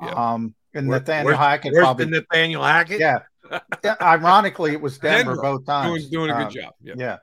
Yeah. 0.00 0.10
Um, 0.10 0.54
and 0.74 0.88
Nathaniel 0.88 1.36
Hackett 1.36 1.72
probably 1.74 2.06
Nathaniel 2.06 2.62
Hackett. 2.62 3.00
Yeah, 3.00 3.20
yeah, 3.84 3.96
ironically, 4.00 4.72
it 4.72 4.80
was 4.80 4.98
Denver, 4.98 5.32
Denver 5.32 5.42
both 5.42 5.66
times. 5.66 6.08
Doing, 6.08 6.10
doing 6.10 6.30
a 6.30 6.34
good 6.34 6.46
um, 6.46 6.50
job. 6.50 6.74
Yeah. 6.82 6.94
yeah. 6.98 7.16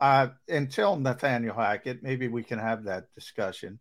Uh, 0.00 0.28
until 0.48 0.96
Nathaniel 0.96 1.54
Hackett, 1.54 2.02
maybe 2.02 2.28
we 2.28 2.42
can 2.42 2.58
have 2.58 2.84
that 2.84 3.12
discussion. 3.14 3.78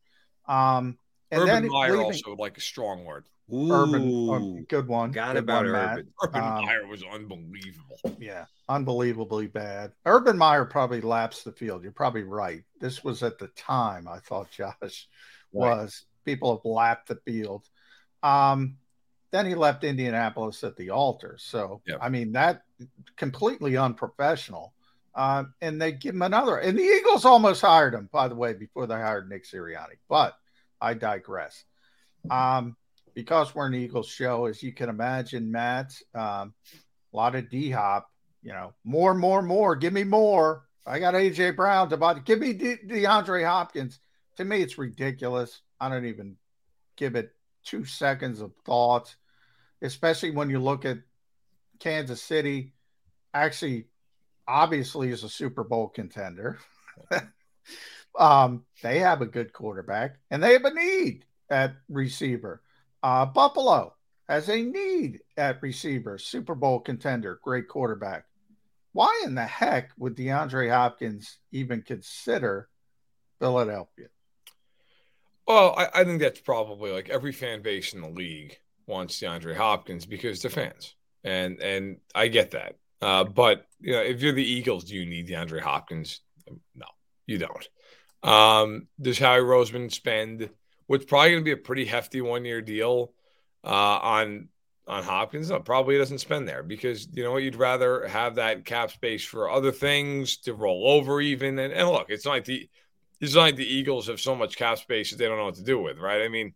Um, 0.48 0.98
and 1.31 1.41
Urban 1.41 1.64
then 1.64 1.68
Meyer 1.72 1.91
leaving, 1.91 2.06
also 2.06 2.35
like 2.35 2.57
a 2.57 2.61
strong 2.61 3.06
word. 3.06 3.26
Ooh, 3.52 3.72
Urban, 3.72 4.30
um, 4.30 4.65
good 4.70 4.88
one. 4.88 5.11
Got 5.11 5.34
good 5.34 5.44
about 5.44 5.65
one, 5.65 5.76
Urban. 5.76 6.07
Urban 6.24 6.41
um, 6.41 6.65
Meyer 6.65 6.88
was 6.88 7.03
unbelievable. 7.03 7.99
Yeah, 8.20 8.45
unbelievably 8.70 9.48
bad. 9.48 9.91
Urban 10.06 10.38
Meyer 10.38 10.65
probably 10.65 11.02
lapsed 11.02 11.44
the 11.44 11.52
field. 11.52 11.84
You're 11.84 11.91
probably 11.91 12.24
right. 12.24 12.64
This 12.80 13.03
was 13.03 13.22
at 13.22 13.40
the 13.40 13.48
time 13.49 14.07
I 14.07 14.20
thought 14.20 14.49
Josh 14.52 14.76
right. 14.82 14.99
was. 15.52 16.06
People 16.26 16.56
have 16.56 16.65
lapped 16.65 17.10
the 17.10 17.18
field. 17.26 17.68
Um, 18.24 18.78
then 19.32 19.45
he 19.45 19.56
left 19.56 19.84
Indianapolis 19.84 20.64
at 20.64 20.78
the 20.78 20.91
altar. 20.91 21.36
So, 21.38 21.82
yep. 21.86 21.99
I 22.02 22.10
mean, 22.10 22.32
that 22.34 22.61
completely 23.18 23.76
unprofessional. 23.76 24.74
Uh, 25.15 25.44
and 25.61 25.82
they 25.82 25.91
give 25.91 26.15
him 26.15 26.22
another. 26.22 26.57
And 26.57 26.78
the 26.78 26.84
Eagles 26.84 27.26
almost 27.26 27.61
hired 27.61 27.94
him, 27.94 28.10
by 28.11 28.28
the 28.28 28.36
way, 28.36 28.53
before 28.53 28.88
they 28.88 28.95
hired 28.95 29.30
Nick 29.30 29.45
Sirianni. 29.45 29.98
But 30.07 30.36
I 30.80 30.94
digress. 30.94 31.65
Um, 32.30 32.78
because 33.14 33.53
we're 33.53 33.68
an 33.68 33.76
Eagles 33.76 34.07
show, 34.07 34.45
as 34.45 34.64
you 34.64 34.73
can 34.73 34.90
imagine, 34.90 35.52
Matt, 35.52 35.94
um, 36.15 36.53
a 37.14 37.18
lot 37.18 37.35
of 37.35 37.49
D 37.49 37.69
hop, 37.69 38.10
you 38.41 38.52
know, 38.52 38.73
more, 38.84 39.14
more, 39.14 39.41
more. 39.41 39.76
Give 39.76 39.94
me 39.94 40.03
more. 40.03 40.64
I 40.85 40.99
got 40.99 41.14
AJ 41.14 41.56
Brown 41.56 41.90
to 41.90 41.98
buy. 41.98 42.19
Give 42.19 42.40
me 42.40 42.53
De- 42.53 42.77
DeAndre 42.77 43.45
Hopkins. 43.45 43.99
To 44.38 44.45
me, 44.45 44.61
it's 44.61 44.77
ridiculous. 44.77 45.61
I 45.80 45.90
don't 45.90 46.06
even 46.06 46.38
give 46.98 47.15
it 47.15 47.31
two 47.64 47.85
seconds 47.85 48.41
of 48.41 48.52
thought 48.65 49.15
especially 49.84 50.31
when 50.31 50.49
you 50.49 50.60
look 50.60 50.85
at 50.85 50.99
Kansas 51.80 52.23
City, 52.23 52.73
actually, 53.34 53.85
obviously 54.48 55.10
is 55.10 55.23
a 55.23 55.30
Super 55.30 55.64
Bowl 55.64 55.90
contender. 55.90 56.57
um, 58.19 58.64
they 58.81 58.99
have 58.99 59.22
a 59.22 59.27
good 59.27 59.53
quarterback 59.53 60.18
and 60.31 60.41
they 60.41 60.53
have 60.53 60.65
a 60.65 60.73
need 60.73 61.26
at 61.49 61.76
receiver. 61.90 62.62
Uh, 63.03 63.25
Buffalo 63.25 63.93
has 64.30 64.49
a 64.49 64.63
need 64.63 65.19
at 65.35 65.61
receiver, 65.61 66.17
Super 66.17 66.55
Bowl 66.55 66.80
contender, 66.80 67.39
great 67.43 67.67
quarterback. 67.67 68.25
Why 68.93 69.23
in 69.25 69.35
the 69.35 69.45
heck 69.45 69.91
would 69.97 70.15
DeAndre 70.15 70.71
Hopkins 70.71 71.39
even 71.51 71.81
consider 71.81 72.69
Philadelphia? 73.39 74.07
Well, 75.45 75.75
I, 75.77 75.89
I 75.93 76.03
think 76.05 76.21
that's 76.21 76.39
probably 76.39 76.91
like 76.91 77.09
every 77.09 77.34
fan 77.34 77.61
base 77.61 77.93
in 77.93 78.01
the 78.01 78.09
league 78.09 78.57
wants 78.88 79.19
DeAndre 79.19 79.55
Hopkins 79.55 80.05
because 80.05 80.41
they're 80.41 80.51
fans. 80.51 80.95
and 81.23 81.61
and 81.61 81.97
I 82.15 82.27
get 82.30 82.51
that. 82.51 82.77
Uh, 83.01 83.25
but 83.25 83.67
you 83.81 83.91
know, 83.93 84.01
if 84.01 84.21
you're 84.21 84.31
the 84.31 84.43
Eagles, 84.43 84.85
do 84.85 84.95
you 84.95 85.05
need 85.05 85.27
DeAndre 85.27 85.59
Hopkins? 85.59 86.21
No, 86.75 86.85
you 87.25 87.39
don't. 87.39 87.67
Um, 88.23 88.88
does 89.01 89.19
Howie 89.19 89.41
Roseman 89.41 89.91
spend 89.91 90.49
what's 90.88 91.05
probably 91.05 91.31
going 91.31 91.41
to 91.41 91.45
be 91.45 91.51
a 91.51 91.57
pretty 91.57 91.85
hefty 91.85 92.22
one 92.22 92.45
year 92.45 92.61
deal 92.61 93.14
uh, 93.64 93.68
on 93.68 94.49
on 94.88 95.03
Hopkins? 95.03 95.49
No, 95.49 95.60
probably 95.60 95.97
doesn't 95.97 96.19
spend 96.19 96.47
there 96.47 96.64
because 96.64 97.07
you 97.14 97.23
know 97.23 97.31
what? 97.31 97.43
You'd 97.43 97.55
rather 97.55 98.07
have 98.07 98.35
that 98.35 98.65
cap 98.65 98.91
space 98.91 99.23
for 99.23 99.49
other 99.49 99.72
things 99.72 100.38
to 100.38 100.53
roll 100.53 100.89
over, 100.89 101.22
even. 101.22 101.57
And, 101.60 101.73
and 101.73 101.89
look, 101.89 102.07
it's 102.10 102.26
not 102.26 102.31
like 102.31 102.45
the 102.45 102.69
it's 103.19 103.35
not 103.35 103.41
like 103.41 103.55
the 103.55 103.65
Eagles 103.65 104.07
have 104.07 104.19
so 104.19 104.35
much 104.35 104.57
cap 104.57 104.77
space 104.77 105.11
that 105.11 105.18
they 105.18 105.26
don't 105.26 105.38
know 105.38 105.45
what 105.45 105.55
to 105.55 105.64
do 105.64 105.80
with, 105.80 105.97
right? 105.97 106.23
I 106.23 106.27
mean, 106.27 106.53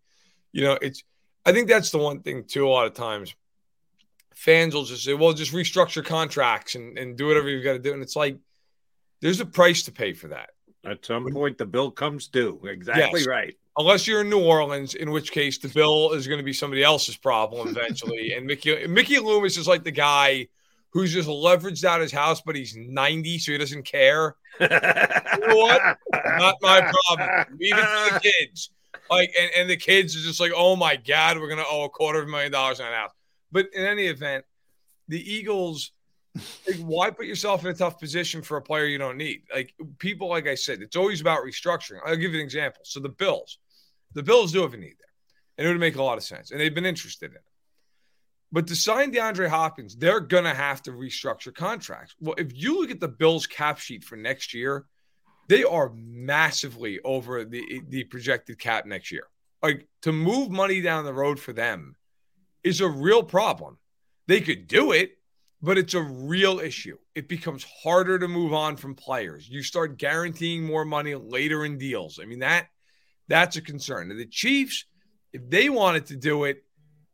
you 0.52 0.64
know, 0.64 0.78
it's. 0.82 1.04
I 1.46 1.54
think 1.54 1.70
that's 1.70 1.92
the 1.92 1.98
one 1.98 2.22
thing 2.22 2.44
too. 2.44 2.68
A 2.68 2.70
lot 2.70 2.88
of 2.88 2.94
times, 2.94 3.34
fans 4.36 4.76
will 4.76 4.84
just 4.84 5.06
say, 5.06 5.14
"Well, 5.14 5.32
just 5.32 5.54
restructure 5.54 6.04
contracts 6.04 6.76
and, 6.76 6.98
and 6.98 7.16
do 7.16 7.28
whatever 7.28 7.48
you've 7.48 7.64
got 7.64 7.74
to 7.74 7.80
do," 7.80 7.94
and 7.94 8.04
it's 8.04 8.18
like 8.18 8.38
there's 9.22 9.40
a 9.40 9.46
price 9.46 9.84
to 9.84 9.92
pay 9.92 10.14
for 10.14 10.28
that. 10.28 10.50
At 10.84 11.06
some 11.06 11.32
point, 11.32 11.58
the 11.58 11.66
bill 11.66 11.92
comes 11.92 12.28
due. 12.28 12.60
Exactly 12.66 13.22
Yes. 13.22 13.28
right. 13.28 13.56
Unless 13.78 14.08
you're 14.08 14.22
in 14.22 14.30
New 14.30 14.44
Orleans, 14.44 14.96
in 14.96 15.12
which 15.12 15.32
case 15.32 15.58
the 15.58 15.68
bill 15.68 16.14
is 16.14 16.28
going 16.28 16.40
to 16.40 16.44
be 16.44 16.54
somebody 16.54 16.84
else's 16.84 17.16
problem 17.16 17.68
eventually. 17.78 18.34
and 18.34 18.46
Mickey 18.46 18.88
Mickey 18.88 19.20
Loomis 19.20 19.58
is 19.58 19.68
like 19.68 19.84
the 19.84 19.92
guy 19.92 20.48
who's 20.92 21.14
just 21.14 21.30
leveraged 21.30 21.84
out 21.84 22.02
his 22.02 22.12
house, 22.12 22.42
but 22.42 22.56
he's 22.56 22.76
90, 22.76 23.38
so 23.40 23.52
he 23.52 23.58
doesn't 23.58 23.84
care. 23.84 24.36
you 24.60 24.68
know 24.68 25.56
what? 25.56 25.98
Not 26.14 26.56
my 26.62 26.92
problem. 27.08 27.58
Leave 27.60 27.78
it 27.78 27.82
to 27.82 28.14
the 28.14 28.20
kids. 28.20 28.72
Like, 29.10 29.32
and, 29.40 29.52
and 29.56 29.70
the 29.70 29.78
kids 29.78 30.16
are 30.16 30.22
just 30.22 30.40
like, 30.40 30.52
oh 30.56 30.76
my 30.76 30.96
God, 30.96 31.40
we're 31.40 31.50
gonna 31.50 31.64
owe 31.70 31.86
a 31.86 31.90
quarter 31.90 32.20
of 32.20 32.28
a 32.28 32.32
million 32.32 32.52
dollars 32.52 32.80
on 32.80 32.92
a 32.92 32.96
house. 32.96 33.12
But 33.52 33.68
in 33.74 33.86
any 33.86 34.08
event, 34.08 34.46
the 35.08 35.20
Eagles, 35.20 35.92
like, 36.68 36.78
why 36.80 37.10
put 37.10 37.26
yourself 37.26 37.64
in 37.64 37.72
a 37.72 37.74
tough 37.74 38.00
position 38.00 38.42
for 38.42 38.58
a 38.58 38.62
player 38.62 38.86
you 38.86 38.98
don't 38.98 39.18
need? 39.18 39.44
Like 39.54 39.74
people, 40.00 40.28
like 40.30 40.48
I 40.48 40.56
said, 40.56 40.82
it's 40.82 40.96
always 40.96 41.22
about 41.22 41.44
restructuring. 41.44 42.00
I'll 42.06 42.16
give 42.16 42.34
you 42.34 42.40
an 42.40 42.46
example. 42.46 42.82
So 42.84 43.00
the 43.00 43.10
Bills, 43.10 43.60
the 44.18 44.24
Bills 44.24 44.52
do 44.52 44.64
have 44.64 44.74
a 44.74 44.78
need 44.78 44.96
there, 44.98 45.14
and 45.58 45.68
it 45.68 45.70
would 45.70 45.80
make 45.80 45.96
a 45.96 46.04
lot 46.04 46.18
of 46.18 46.24
sense, 46.24 46.50
and 46.50 46.60
they've 46.60 46.74
been 46.74 46.88
interested 46.88 47.30
in 47.30 47.38
it. 47.38 47.44
But 48.52 48.66
to 48.68 48.76
sign 48.76 49.14
DeAndre 49.14 49.48
Hopkins, 49.48 49.96
they're 49.96 50.20
gonna 50.20 50.56
have 50.56 50.82
to 50.84 50.92
restructure 50.92 51.54
contracts. 51.54 52.16
Well, 52.20 52.34
if 52.38 52.52
you 52.56 52.82
look 52.82 52.90
at 52.90 53.00
the 53.00 53.08
Bills 53.08 53.46
cap 53.46 53.78
sheet 53.78 54.04
for 54.04 54.16
next 54.16 54.56
year, 54.56 54.86
they 55.48 55.64
are 55.64 55.92
massively 55.94 57.00
over 57.04 57.46
the 57.46 57.82
the 57.90 58.06
projected 58.06 58.58
cap 58.58 58.88
next 58.88 59.12
year. 59.12 59.28
Like 59.62 59.88
to 60.02 60.12
move 60.12 60.50
money 60.50 60.82
down 60.82 61.06
the 61.06 61.14
road 61.14 61.40
for 61.40 61.54
them 61.54 61.96
is 62.64 62.82
a 62.82 62.88
real 62.88 63.22
problem. 63.22 63.78
They 64.28 64.42
could 64.42 64.68
do 64.68 64.94
it, 64.94 65.12
but 65.62 65.78
it's 65.78 65.94
a 65.94 66.02
real 66.02 66.60
issue. 66.60 66.98
It 67.14 67.30
becomes 67.30 67.66
harder 67.84 68.18
to 68.18 68.28
move 68.28 68.54
on 68.54 68.78
from 68.78 68.96
players. 68.96 69.48
You 69.48 69.62
start 69.62 69.98
guaranteeing 70.00 70.64
more 70.64 70.86
money 70.86 71.14
later 71.14 71.66
in 71.66 71.78
deals. 71.78 72.20
I 72.20 72.26
mean 72.26 72.40
that 72.40 72.68
that's 73.28 73.58
a 73.58 73.62
concern. 73.62 74.16
The 74.16 74.26
Chiefs, 74.26 74.86
if 75.34 75.50
they 75.50 75.70
wanted 75.70 76.08
to 76.08 76.16
do 76.16 76.46
it, 76.46 76.64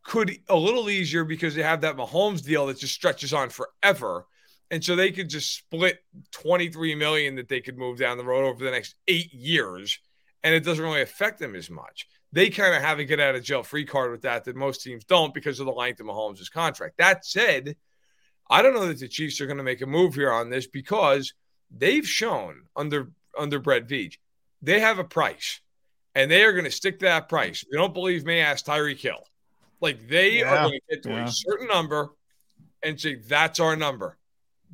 could 0.03 0.37
a 0.49 0.55
little 0.55 0.89
easier 0.89 1.23
because 1.23 1.55
they 1.55 1.63
have 1.63 1.81
that 1.81 1.95
Mahomes 1.95 2.43
deal 2.43 2.67
that 2.67 2.77
just 2.77 2.93
stretches 2.93 3.33
on 3.33 3.49
forever. 3.49 4.25
And 4.69 4.83
so 4.83 4.95
they 4.95 5.11
could 5.11 5.29
just 5.29 5.55
split 5.55 5.99
23 6.31 6.95
million 6.95 7.35
that 7.35 7.47
they 7.47 7.61
could 7.61 7.77
move 7.77 7.97
down 7.97 8.17
the 8.17 8.23
road 8.23 8.45
over 8.45 8.63
the 8.63 8.71
next 8.71 8.95
eight 9.07 9.31
years, 9.33 9.99
and 10.43 10.53
it 10.53 10.63
doesn't 10.63 10.83
really 10.83 11.01
affect 11.01 11.39
them 11.39 11.55
as 11.55 11.69
much. 11.69 12.07
They 12.31 12.49
kind 12.49 12.75
of 12.75 12.81
have 12.81 12.97
a 12.97 13.05
get 13.05 13.19
out 13.19 13.35
of 13.35 13.43
jail 13.43 13.61
free 13.61 13.85
card 13.85 14.11
with 14.11 14.23
that 14.23 14.45
that 14.45 14.55
most 14.55 14.81
teams 14.81 15.05
don't 15.05 15.33
because 15.33 15.59
of 15.59 15.67
the 15.67 15.71
length 15.71 15.99
of 15.99 16.07
Mahomes' 16.07 16.51
contract. 16.51 16.97
That 16.97 17.23
said, 17.23 17.75
I 18.49 18.61
don't 18.61 18.73
know 18.73 18.87
that 18.87 18.99
the 18.99 19.07
Chiefs 19.07 19.39
are 19.39 19.45
going 19.45 19.57
to 19.57 19.63
make 19.63 19.81
a 19.81 19.85
move 19.85 20.15
here 20.15 20.31
on 20.31 20.49
this 20.49 20.65
because 20.67 21.33
they've 21.69 22.07
shown 22.07 22.63
under 22.75 23.11
under 23.37 23.59
Brett 23.59 23.87
Veach, 23.87 24.15
they 24.61 24.79
have 24.79 24.99
a 24.99 25.03
price, 25.03 25.59
and 26.15 26.29
they 26.29 26.43
are 26.43 26.51
going 26.53 26.65
to 26.65 26.71
stick 26.71 26.99
to 26.99 27.05
that 27.05 27.29
price. 27.29 27.63
If 27.63 27.69
you 27.71 27.77
don't 27.77 27.93
believe 27.93 28.25
me, 28.25 28.39
ask 28.39 28.65
Tyreek 28.65 28.99
Hill. 28.99 29.23
Like 29.81 30.07
they 30.07 30.39
Yeah, 30.39 30.53
are 30.53 30.69
going 30.69 30.79
to 30.79 30.95
get 30.95 31.03
to 31.03 31.09
yeah. 31.09 31.25
a 31.25 31.31
certain 31.31 31.67
number 31.67 32.09
and 32.83 32.99
say 32.99 33.15
that's 33.15 33.59
our 33.59 33.75
number. 33.75 34.17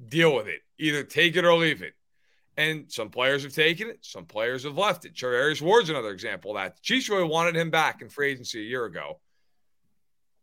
Deal 0.08 0.36
with 0.36 0.48
it. 0.48 0.62
Either 0.78 1.04
take 1.04 1.36
it 1.36 1.46
or 1.46 1.54
leave 1.56 1.82
it. 1.82 1.94
And 2.58 2.92
some 2.92 3.10
players 3.10 3.44
have 3.44 3.54
taken 3.54 3.90
it, 3.90 4.00
some 4.02 4.26
players 4.26 4.64
have 4.64 4.78
left 4.78 5.06
it. 5.06 5.14
Charvarius 5.14 5.62
Ward's 5.62 5.90
another 5.90 6.12
example 6.12 6.52
of 6.52 6.58
that. 6.58 6.76
The 6.76 6.82
Chiefs 6.82 7.08
really 7.08 7.24
wanted 7.24 7.56
him 7.56 7.70
back 7.70 8.02
in 8.02 8.10
free 8.10 8.32
agency 8.32 8.60
a 8.60 8.68
year 8.68 8.84
ago. 8.84 9.22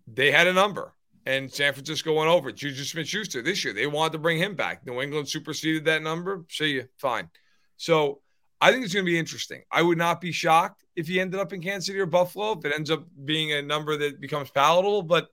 They 0.06 0.30
had 0.30 0.46
a 0.46 0.52
number, 0.52 0.94
and 1.26 1.52
San 1.52 1.74
Francisco 1.74 2.14
went 2.14 2.30
over. 2.30 2.52
Juju 2.52 2.84
Smith 2.84 3.06
Schuster 3.06 3.42
this 3.42 3.64
year, 3.64 3.74
they 3.74 3.86
wanted 3.86 4.12
to 4.12 4.18
bring 4.18 4.38
him 4.38 4.54
back. 4.54 4.86
New 4.86 5.02
England 5.02 5.28
superseded 5.28 5.84
that 5.84 6.02
number. 6.02 6.46
See 6.48 6.72
you. 6.72 6.88
Fine. 6.96 7.28
So 7.76 8.22
I 8.60 8.72
think 8.72 8.84
it's 8.84 8.94
going 8.94 9.04
to 9.04 9.10
be 9.10 9.18
interesting. 9.18 9.62
I 9.70 9.82
would 9.82 9.98
not 9.98 10.20
be 10.20 10.32
shocked 10.32 10.84
if 10.94 11.06
he 11.06 11.20
ended 11.20 11.40
up 11.40 11.52
in 11.52 11.60
Kansas 11.60 11.86
City 11.86 11.98
or 11.98 12.06
Buffalo, 12.06 12.52
if 12.52 12.64
it 12.64 12.72
ends 12.74 12.90
up 12.90 13.04
being 13.24 13.52
a 13.52 13.62
number 13.62 13.96
that 13.98 14.20
becomes 14.20 14.50
palatable. 14.50 15.02
But 15.02 15.28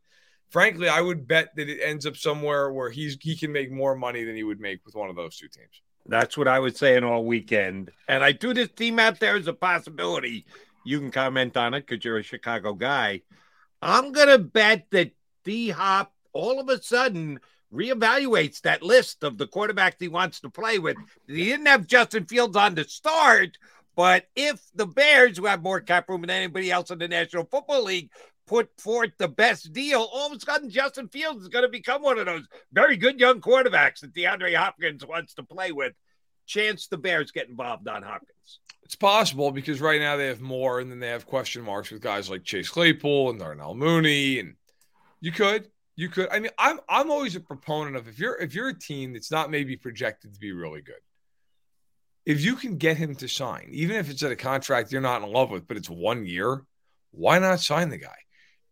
frankly, 0.50 0.90
I 0.90 1.02
would 1.02 1.28
bet 1.28 1.56
that 1.56 1.70
it 1.70 1.80
ends 1.82 2.06
up 2.06 2.18
somewhere 2.18 2.72
where 2.72 2.90
he's 2.90 3.18
he 3.22 3.36
can 3.38 3.52
make 3.52 3.72
more 3.72 3.96
money 3.96 4.24
than 4.24 4.36
he 4.36 4.44
would 4.44 4.60
make 4.60 4.86
with 4.86 4.96
one 4.96 5.10
of 5.10 5.16
those 5.16 5.38
two 5.38 5.48
teams. 5.48 5.82
That's 6.06 6.38
what 6.38 6.50
I 6.50 6.60
was 6.60 6.78
saying 6.78 7.06
all 7.06 7.24
weekend. 7.24 7.92
And 8.10 8.24
I 8.24 8.34
do 8.34 8.54
this 8.54 8.70
team 8.70 9.00
out 9.00 9.20
there 9.20 9.38
as 9.38 9.48
a 9.48 9.54
possibility. 9.54 10.46
You 10.84 11.00
can 11.00 11.12
comment 11.12 11.56
on 11.56 11.74
it 11.74 11.88
because 11.88 12.04
you're 12.04 12.18
a 12.18 12.24
Chicago 12.24 12.74
guy. 12.74 13.22
I'm 13.82 14.14
to 14.14 14.38
bet 14.38 14.88
that 14.92 15.12
D 15.46 15.70
Hop 15.70 16.14
all 16.34 16.60
of 16.60 16.68
a 16.68 16.82
sudden 16.82 17.40
reevaluates 17.74 18.62
that 18.62 18.84
list 18.84 19.24
of 19.24 19.38
the 19.38 19.48
quarterbacks 19.48 19.96
he 20.00 20.08
wants 20.08 20.40
to 20.42 20.50
play 20.50 20.80
with. 20.80 20.98
He 21.28 21.46
didn't 21.46 21.66
have 21.66 21.88
Justin 21.88 22.26
Fields 22.26 22.56
on 22.56 22.76
to 22.76 22.84
start, 22.84 23.58
but 23.96 24.26
if 24.36 24.62
the 24.76 24.86
Bears, 24.86 25.38
who 25.38 25.46
have 25.46 25.64
more 25.64 25.82
cap 25.82 26.10
room 26.10 26.22
than 26.22 26.30
anybody 26.30 26.72
else 26.72 26.92
in 26.92 27.00
the 27.00 27.08
National 27.08 27.46
Football 27.46 27.84
League, 27.84 28.10
put 28.46 28.70
forth 28.80 29.12
the 29.18 29.28
best 29.28 29.74
deal, 29.74 30.08
all 30.12 30.28
of 30.28 30.38
a 30.38 30.40
sudden 30.40 30.70
Justin 30.70 31.08
Fields 31.08 31.42
is 31.42 31.50
going 31.50 31.64
to 31.64 31.70
become 31.70 32.02
one 32.02 32.20
of 32.20 32.26
those 32.26 32.46
very 32.72 32.98
good 32.98 33.20
young 33.20 33.42
quarterbacks 33.42 34.02
that 34.02 34.14
DeAndre 34.14 34.56
Hopkins 34.56 35.06
wants 35.06 35.34
to 35.36 35.44
play 35.44 35.72
with. 35.72 35.94
Chance 36.46 36.88
the 36.88 36.98
Bears 36.98 37.32
get 37.32 37.48
involved 37.48 37.88
on 37.88 38.04
Hopkins. 38.04 38.60
It's 38.84 38.96
possible 38.96 39.52
because 39.52 39.80
right 39.80 40.02
now 40.02 40.18
they 40.18 40.28
have 40.28 40.42
more, 40.42 40.80
and 40.80 40.92
then 40.92 41.00
they 41.00 41.08
have 41.08 41.26
question 41.26 41.64
marks 41.64 41.90
with 41.90 42.02
guys 42.02 42.30
like 42.30 42.44
Chase 42.44 42.70
Claypool 42.70 43.30
and 43.30 43.40
Darnell 43.40 43.76
Mooney, 43.76 44.40
and 44.40 44.56
you 45.22 45.32
could, 45.32 45.72
you 45.96 46.10
could. 46.10 46.28
I 46.32 46.40
mean, 46.40 46.52
I'm 46.58 46.80
I'm 46.90 47.12
always 47.12 47.36
a 47.36 47.40
proponent 47.40 47.96
of 47.96 48.08
if 48.08 48.20
you're 48.20 48.36
if 48.36 48.56
you're 48.56 48.70
a 48.70 48.78
team 48.78 49.14
that's 49.14 49.32
not 49.32 49.52
maybe 49.52 49.78
projected 49.78 50.34
to 50.34 50.40
be 50.40 50.52
really 50.52 50.82
good, 50.82 50.96
if 52.26 52.42
you 52.42 52.56
can 52.56 52.78
get 52.78 52.98
him 52.98 53.16
to 53.16 53.28
sign, 53.28 53.70
even 53.72 53.98
if 53.98 54.10
it's 54.10 54.24
at 54.24 54.32
a 54.32 54.36
contract 54.36 54.92
you're 54.92 55.02
not 55.02 55.22
in 55.22 55.32
love 55.32 55.52
with, 55.52 55.68
but 55.68 55.78
it's 55.78 55.90
one 55.90 56.26
year, 56.26 56.64
why 57.12 57.40
not 57.40 57.60
sign 57.60 57.90
the 57.90 57.98
guy? 57.98 58.16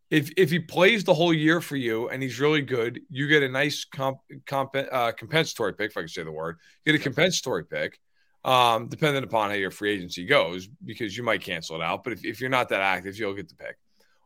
If 0.09 0.31
if 0.35 0.49
he 0.49 0.59
plays 0.59 1.03
the 1.03 1.13
whole 1.13 1.33
year 1.33 1.61
for 1.61 1.75
you 1.75 2.09
and 2.09 2.21
he's 2.23 2.39
really 2.39 2.61
good, 2.61 3.01
you 3.09 3.27
get 3.27 3.43
a 3.43 3.49
nice 3.49 3.85
comp, 3.85 4.17
comp 4.45 4.75
uh, 4.75 5.11
compensatory 5.13 5.73
pick, 5.73 5.91
if 5.91 5.97
I 5.97 6.01
can 6.01 6.09
say 6.09 6.23
the 6.23 6.31
word. 6.31 6.57
You 6.85 6.91
get 6.91 6.99
a 6.99 7.03
compensatory 7.03 7.65
pick, 7.65 7.99
um, 8.43 8.87
depending 8.87 9.23
upon 9.23 9.51
how 9.51 9.55
your 9.55 9.71
free 9.71 9.91
agency 9.91 10.25
goes, 10.25 10.67
because 10.83 11.15
you 11.15 11.23
might 11.23 11.41
cancel 11.41 11.75
it 11.77 11.81
out. 11.81 12.03
But 12.03 12.13
if, 12.13 12.25
if 12.25 12.41
you're 12.41 12.49
not 12.49 12.69
that 12.69 12.81
active, 12.81 13.17
you'll 13.17 13.35
get 13.35 13.47
the 13.47 13.55
pick. 13.55 13.77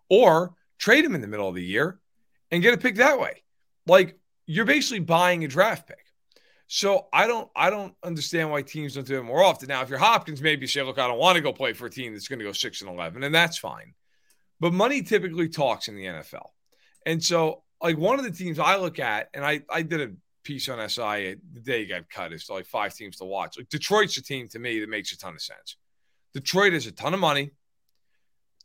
Or 0.10 0.54
trade 0.80 1.06
him 1.06 1.14
in 1.14 1.22
the 1.22 1.28
middle 1.28 1.48
of 1.48 1.56
the 1.56 1.64
year 1.64 2.00
and 2.52 2.62
get 2.62 2.74
a 2.74 2.78
pick 2.78 2.96
that 2.96 3.20
way. 3.20 3.44
Like 3.88 4.18
you're 4.46 4.66
basically 4.66 5.00
buying 5.00 5.44
a 5.44 5.48
draft 5.48 5.88
pick. 5.88 6.06
So 6.68 7.08
I 7.14 7.28
don't 7.28 7.50
I 7.56 7.70
don't 7.70 7.94
understand 8.04 8.52
why 8.52 8.64
teams 8.64 8.96
don't 8.96 9.06
do 9.06 9.20
it 9.20 9.24
more 9.24 9.44
often. 9.44 9.68
Now, 9.68 9.82
if 9.82 9.90
you're 9.90 10.00
Hopkins, 10.00 10.42
maybe 10.42 10.62
you 10.62 10.68
say, 10.68 10.82
look, 10.82 10.98
I 10.98 11.08
don't 11.08 11.20
want 11.20 11.36
to 11.36 11.42
go 11.42 11.54
play 11.54 11.74
for 11.74 11.86
a 11.86 11.92
team 11.92 12.14
that's 12.14 12.28
going 12.28 12.40
to 12.40 12.46
go 12.46 12.52
six 12.54 12.82
and 12.82 12.90
eleven, 12.90 13.24
and 13.24 13.34
that's 13.34 13.58
fine. 13.58 13.94
But 14.60 14.74
money 14.74 15.04
typically 15.04 15.50
talks 15.50 15.88
in 15.88 15.96
the 15.96 16.06
NFL. 16.06 16.48
And 17.06 17.24
so, 17.24 17.64
like 17.82 17.98
one 17.98 18.18
of 18.18 18.26
the 18.26 18.32
teams 18.32 18.58
I 18.58 18.78
look 18.78 19.00
at, 19.00 19.30
and 19.34 19.46
I 19.46 19.62
I 19.70 19.84
did 19.84 20.02
a 20.02 20.14
piece 20.44 20.70
on 20.70 20.90
SI 20.90 21.02
uh, 21.02 21.36
the 21.54 21.60
day 21.60 21.82
he 21.82 21.86
got 21.86 22.10
cut 22.10 22.34
is 22.34 22.50
like 22.50 22.66
five 22.66 22.96
teams 22.96 23.18
to 23.18 23.26
watch. 23.26 23.58
Like 23.58 23.70
Detroit's 23.70 24.18
a 24.18 24.24
team 24.24 24.48
to 24.50 24.60
me 24.60 24.80
that 24.80 24.90
makes 24.90 25.12
a 25.12 25.18
ton 25.18 25.34
of 25.34 25.42
sense. 25.42 25.78
Detroit 26.34 26.74
has 26.74 26.88
a 26.88 26.92
ton 26.92 27.14
of 27.14 27.20
money. 27.20 27.52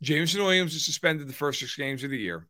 Jameson 0.03 0.43
Williams 0.43 0.75
is 0.75 0.85
suspended 0.85 1.29
the 1.29 1.35
first 1.35 1.61
six 1.61 1.77
games 1.77 2.03
of 2.03 2.11
the 2.11 2.19
year. 2.19 2.47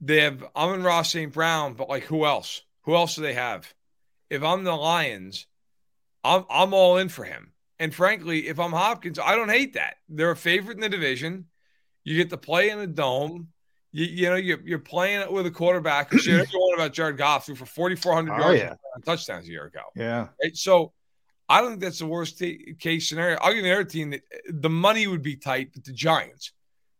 They 0.00 0.20
have 0.20 0.44
Amon-Ra 0.54 1.02
St. 1.02 1.32
Brown, 1.32 1.74
but 1.74 1.88
like 1.88 2.04
who 2.04 2.24
else? 2.24 2.62
Who 2.82 2.94
else 2.94 3.16
do 3.16 3.22
they 3.22 3.34
have? 3.34 3.72
If 4.30 4.42
I'm 4.42 4.64
the 4.64 4.74
Lions, 4.74 5.46
I'm 6.24 6.44
I'm 6.50 6.72
all 6.74 6.98
in 6.98 7.08
for 7.08 7.24
him. 7.24 7.52
And 7.78 7.94
frankly, 7.94 8.48
if 8.48 8.58
I'm 8.58 8.72
Hopkins, 8.72 9.18
I 9.18 9.36
don't 9.36 9.50
hate 9.50 9.74
that. 9.74 9.96
They're 10.08 10.32
a 10.32 10.36
favorite 10.36 10.76
in 10.76 10.80
the 10.80 10.88
division. 10.88 11.46
You 12.04 12.16
get 12.16 12.30
to 12.30 12.36
play 12.36 12.70
in 12.70 12.78
a 12.78 12.86
dome. 12.86 13.48
You, 13.92 14.04
you 14.04 14.28
know, 14.28 14.34
you're, 14.36 14.60
you're 14.64 14.78
playing 14.80 15.20
it 15.20 15.32
with 15.32 15.46
a 15.46 15.50
quarterback. 15.50 16.12
You 16.12 16.38
know 16.38 16.44
about 16.74 16.92
Jared 16.92 17.16
Goff 17.16 17.46
who 17.46 17.54
for 17.54 17.66
4,400 17.66 18.32
Oh, 18.34 18.38
yards 18.38 18.60
yeah. 18.60 18.74
and 18.94 19.04
touchdowns 19.04 19.46
a 19.46 19.50
year 19.50 19.64
ago. 19.66 19.80
Yeah. 19.94 20.28
Right? 20.42 20.54
So 20.56 20.92
I 21.48 21.60
don't 21.60 21.70
think 21.70 21.80
that's 21.82 22.00
the 22.00 22.06
worst 22.06 22.38
t- 22.38 22.74
case 22.78 23.08
scenario. 23.08 23.38
I'll 23.40 23.54
give 23.54 23.64
you 23.64 23.70
another 23.70 23.84
team 23.84 24.10
that 24.10 24.22
the 24.50 24.68
money 24.68 25.06
would 25.06 25.22
be 25.22 25.36
tight, 25.36 25.70
but 25.72 25.84
the 25.84 25.92
Giants. 25.92 26.52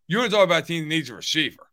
You 0.06 0.18
want 0.18 0.30
to 0.30 0.36
talk 0.36 0.44
about 0.46 0.62
a 0.62 0.66
team 0.66 0.84
that 0.84 0.88
needs 0.88 1.10
a 1.10 1.14
receiver. 1.14 1.67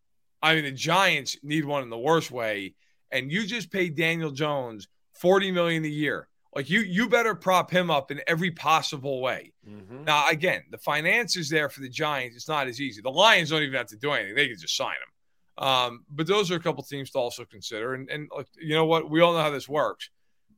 I 0.45 0.53
mean, 0.53 0.65
the 0.65 0.71
Giants 0.71 1.37
need 1.41 1.65
one 1.65 1.81
in 1.81 1.89
the 1.89 1.97
worst 1.97 2.29
way. 2.29 2.75
and 3.11 3.31
you 3.31 3.47
just 3.47 3.71
paid 3.71 3.95
Daniel 3.95 4.29
Jones 4.29 4.87
40 5.13 5.51
million 5.51 5.83
a 5.85 5.89
year. 5.89 6.27
Like 6.53 6.69
you, 6.69 6.81
you 6.81 7.09
better 7.09 7.33
prop 7.33 7.71
him 7.71 7.89
up 7.89 8.11
in 8.11 8.21
every 8.27 8.51
possible 8.51 9.21
way. 9.21 9.53
Mm-hmm. 9.67 10.03
Now, 10.03 10.29
again, 10.29 10.63
the 10.69 10.77
finances 10.77 11.49
there 11.49 11.67
for 11.67 11.81
the 11.81 11.89
Giants, 11.89 12.35
it's 12.35 12.47
not 12.47 12.67
as 12.67 12.79
easy. 12.79 13.01
The 13.01 13.09
Lions 13.09 13.49
don't 13.49 13.63
even 13.63 13.73
have 13.73 13.87
to 13.87 13.97
do 13.97 14.11
anything; 14.11 14.35
they 14.35 14.47
can 14.47 14.57
just 14.57 14.77
sign 14.77 14.93
him. 14.93 15.65
Um, 15.67 16.05
but 16.09 16.27
those 16.27 16.51
are 16.51 16.55
a 16.55 16.59
couple 16.59 16.83
teams 16.83 17.09
to 17.11 17.17
also 17.17 17.43
consider. 17.43 17.93
And, 17.93 18.09
and 18.09 18.29
like, 18.35 18.47
you 18.57 18.75
know 18.75 18.85
what? 18.85 19.09
We 19.09 19.21
all 19.21 19.33
know 19.33 19.41
how 19.41 19.49
this 19.49 19.67
works. 19.67 20.09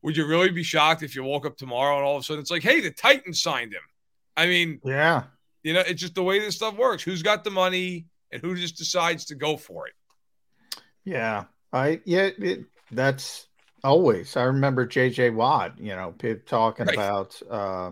Would 0.03 0.17
you 0.17 0.27
really 0.27 0.49
be 0.49 0.63
shocked 0.63 1.01
if 1.01 1.15
you 1.15 1.23
woke 1.23 1.45
up 1.45 1.57
tomorrow 1.57 1.97
and 1.97 2.05
all 2.05 2.17
of 2.17 2.21
a 2.21 2.23
sudden 2.23 2.41
it's 2.41 2.51
like, 2.51 2.63
hey, 2.63 2.81
the 2.81 2.91
Titans 2.91 3.41
signed 3.41 3.73
him? 3.73 3.81
I 4.35 4.47
mean, 4.47 4.79
yeah, 4.83 5.23
you 5.63 5.73
know, 5.73 5.79
it's 5.79 6.01
just 6.01 6.13
the 6.13 6.23
way 6.23 6.39
this 6.39 6.55
stuff 6.55 6.75
works. 6.77 7.03
Who's 7.03 7.23
got 7.23 7.43
the 7.43 7.51
money 7.51 8.05
and 8.31 8.41
who 8.41 8.55
just 8.55 8.77
decides 8.77 9.25
to 9.25 9.35
go 9.35 9.57
for 9.57 9.87
it? 9.87 9.93
Yeah, 11.03 11.45
I 11.71 12.01
yeah, 12.05 12.29
it, 12.37 12.65
that's 12.91 13.47
always. 13.83 14.35
I 14.35 14.43
remember 14.43 14.85
J.J. 14.85 15.31
Watt, 15.31 15.79
you 15.79 15.95
know, 15.95 16.13
talking 16.45 16.85
right. 16.85 16.93
about, 16.93 17.41
uh, 17.49 17.91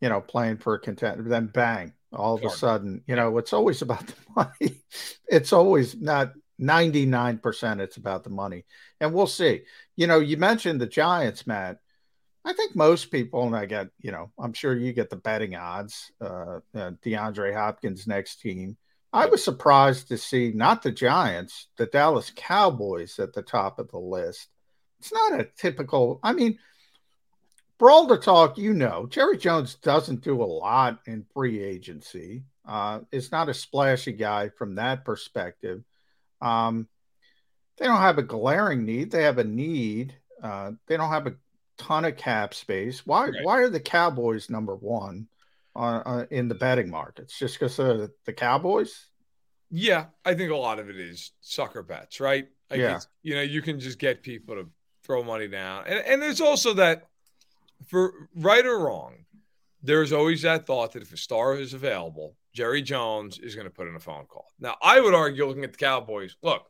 you 0.00 0.08
know, 0.08 0.20
playing 0.20 0.58
for 0.58 0.74
a 0.74 0.80
contender. 0.80 1.22
Then 1.22 1.46
bang, 1.46 1.92
all 2.12 2.34
of 2.34 2.44
a 2.44 2.50
sudden, 2.50 3.02
you 3.06 3.16
know, 3.16 3.38
it's 3.38 3.52
always 3.52 3.82
about 3.82 4.06
the 4.06 4.14
money. 4.36 4.82
it's 5.28 5.52
always 5.52 5.96
not 5.96 6.32
99%. 6.60 7.80
It's 7.80 7.96
about 7.96 8.24
the 8.24 8.30
money, 8.30 8.64
and 9.00 9.14
we'll 9.14 9.26
see. 9.26 9.62
You 9.96 10.06
know, 10.06 10.18
you 10.20 10.36
mentioned 10.36 10.80
the 10.80 10.86
Giants, 10.86 11.46
Matt. 11.46 11.78
I 12.42 12.54
think 12.54 12.74
most 12.74 13.10
people, 13.10 13.46
and 13.46 13.54
I 13.54 13.66
get, 13.66 13.88
you 14.00 14.12
know, 14.12 14.32
I'm 14.38 14.54
sure 14.54 14.74
you 14.74 14.94
get 14.94 15.10
the 15.10 15.16
betting 15.16 15.56
odds. 15.56 16.10
Uh, 16.20 16.60
uh, 16.74 16.92
DeAndre 17.04 17.54
Hopkins 17.54 18.06
next 18.06 18.40
team. 18.40 18.78
I 19.12 19.26
was 19.26 19.42
surprised 19.42 20.08
to 20.08 20.18
see 20.18 20.52
not 20.54 20.82
the 20.82 20.92
Giants, 20.92 21.66
the 21.76 21.86
Dallas 21.86 22.32
Cowboys 22.34 23.18
at 23.18 23.32
the 23.32 23.42
top 23.42 23.78
of 23.78 23.90
the 23.90 23.98
list. 23.98 24.48
It's 25.00 25.12
not 25.12 25.40
a 25.40 25.48
typical, 25.56 26.20
I 26.22 26.32
mean, 26.32 26.58
Brawl 27.78 28.06
to 28.08 28.18
talk, 28.18 28.58
you 28.58 28.74
know, 28.74 29.06
Jerry 29.08 29.38
Jones 29.38 29.74
doesn't 29.76 30.22
do 30.22 30.42
a 30.42 30.44
lot 30.44 31.00
in 31.06 31.24
free 31.32 31.62
agency. 31.62 32.44
Uh, 32.68 33.00
it's 33.10 33.32
not 33.32 33.48
a 33.48 33.54
splashy 33.54 34.12
guy 34.12 34.50
from 34.50 34.74
that 34.74 35.04
perspective. 35.04 35.82
Um, 36.42 36.86
they 37.78 37.86
don't 37.86 37.96
have 37.96 38.18
a 38.18 38.22
glaring 38.22 38.84
need. 38.84 39.10
They 39.10 39.22
have 39.22 39.38
a 39.38 39.44
need. 39.44 40.14
Uh, 40.42 40.72
they 40.86 40.98
don't 40.98 41.10
have 41.10 41.26
a 41.26 41.36
ton 41.78 42.04
of 42.04 42.18
cap 42.18 42.52
space. 42.52 43.06
Why? 43.06 43.28
Right. 43.28 43.34
Why 43.42 43.58
are 43.60 43.70
the 43.70 43.80
Cowboys 43.80 44.50
number 44.50 44.76
one? 44.76 45.28
Uh, 45.76 46.02
uh, 46.04 46.26
in 46.32 46.48
the 46.48 46.54
betting 46.54 46.90
markets 46.90 47.38
just 47.38 47.54
because 47.54 47.78
of 47.78 48.10
the 48.26 48.32
Cowboys? 48.32 49.06
Yeah, 49.70 50.06
I 50.24 50.34
think 50.34 50.50
a 50.50 50.56
lot 50.56 50.80
of 50.80 50.90
it 50.90 50.96
is 50.96 51.30
sucker 51.42 51.84
bets, 51.84 52.18
right? 52.18 52.48
Like 52.68 52.80
yeah. 52.80 52.98
You 53.22 53.36
know, 53.36 53.42
you 53.42 53.62
can 53.62 53.78
just 53.78 54.00
get 54.00 54.20
people 54.20 54.56
to 54.56 54.68
throw 55.04 55.22
money 55.22 55.46
down. 55.46 55.84
And, 55.86 56.00
and 56.00 56.20
there's 56.20 56.40
also 56.40 56.74
that, 56.74 57.06
for 57.86 58.28
right 58.34 58.66
or 58.66 58.80
wrong, 58.80 59.24
there's 59.80 60.12
always 60.12 60.42
that 60.42 60.66
thought 60.66 60.92
that 60.92 61.02
if 61.02 61.12
a 61.12 61.16
star 61.16 61.54
is 61.54 61.72
available, 61.72 62.34
Jerry 62.52 62.82
Jones 62.82 63.38
is 63.38 63.54
going 63.54 63.68
to 63.68 63.72
put 63.72 63.86
in 63.86 63.94
a 63.94 64.00
phone 64.00 64.26
call. 64.26 64.46
Now, 64.58 64.76
I 64.82 65.00
would 65.00 65.14
argue, 65.14 65.46
looking 65.46 65.64
at 65.64 65.72
the 65.72 65.78
Cowboys, 65.78 66.34
look, 66.42 66.66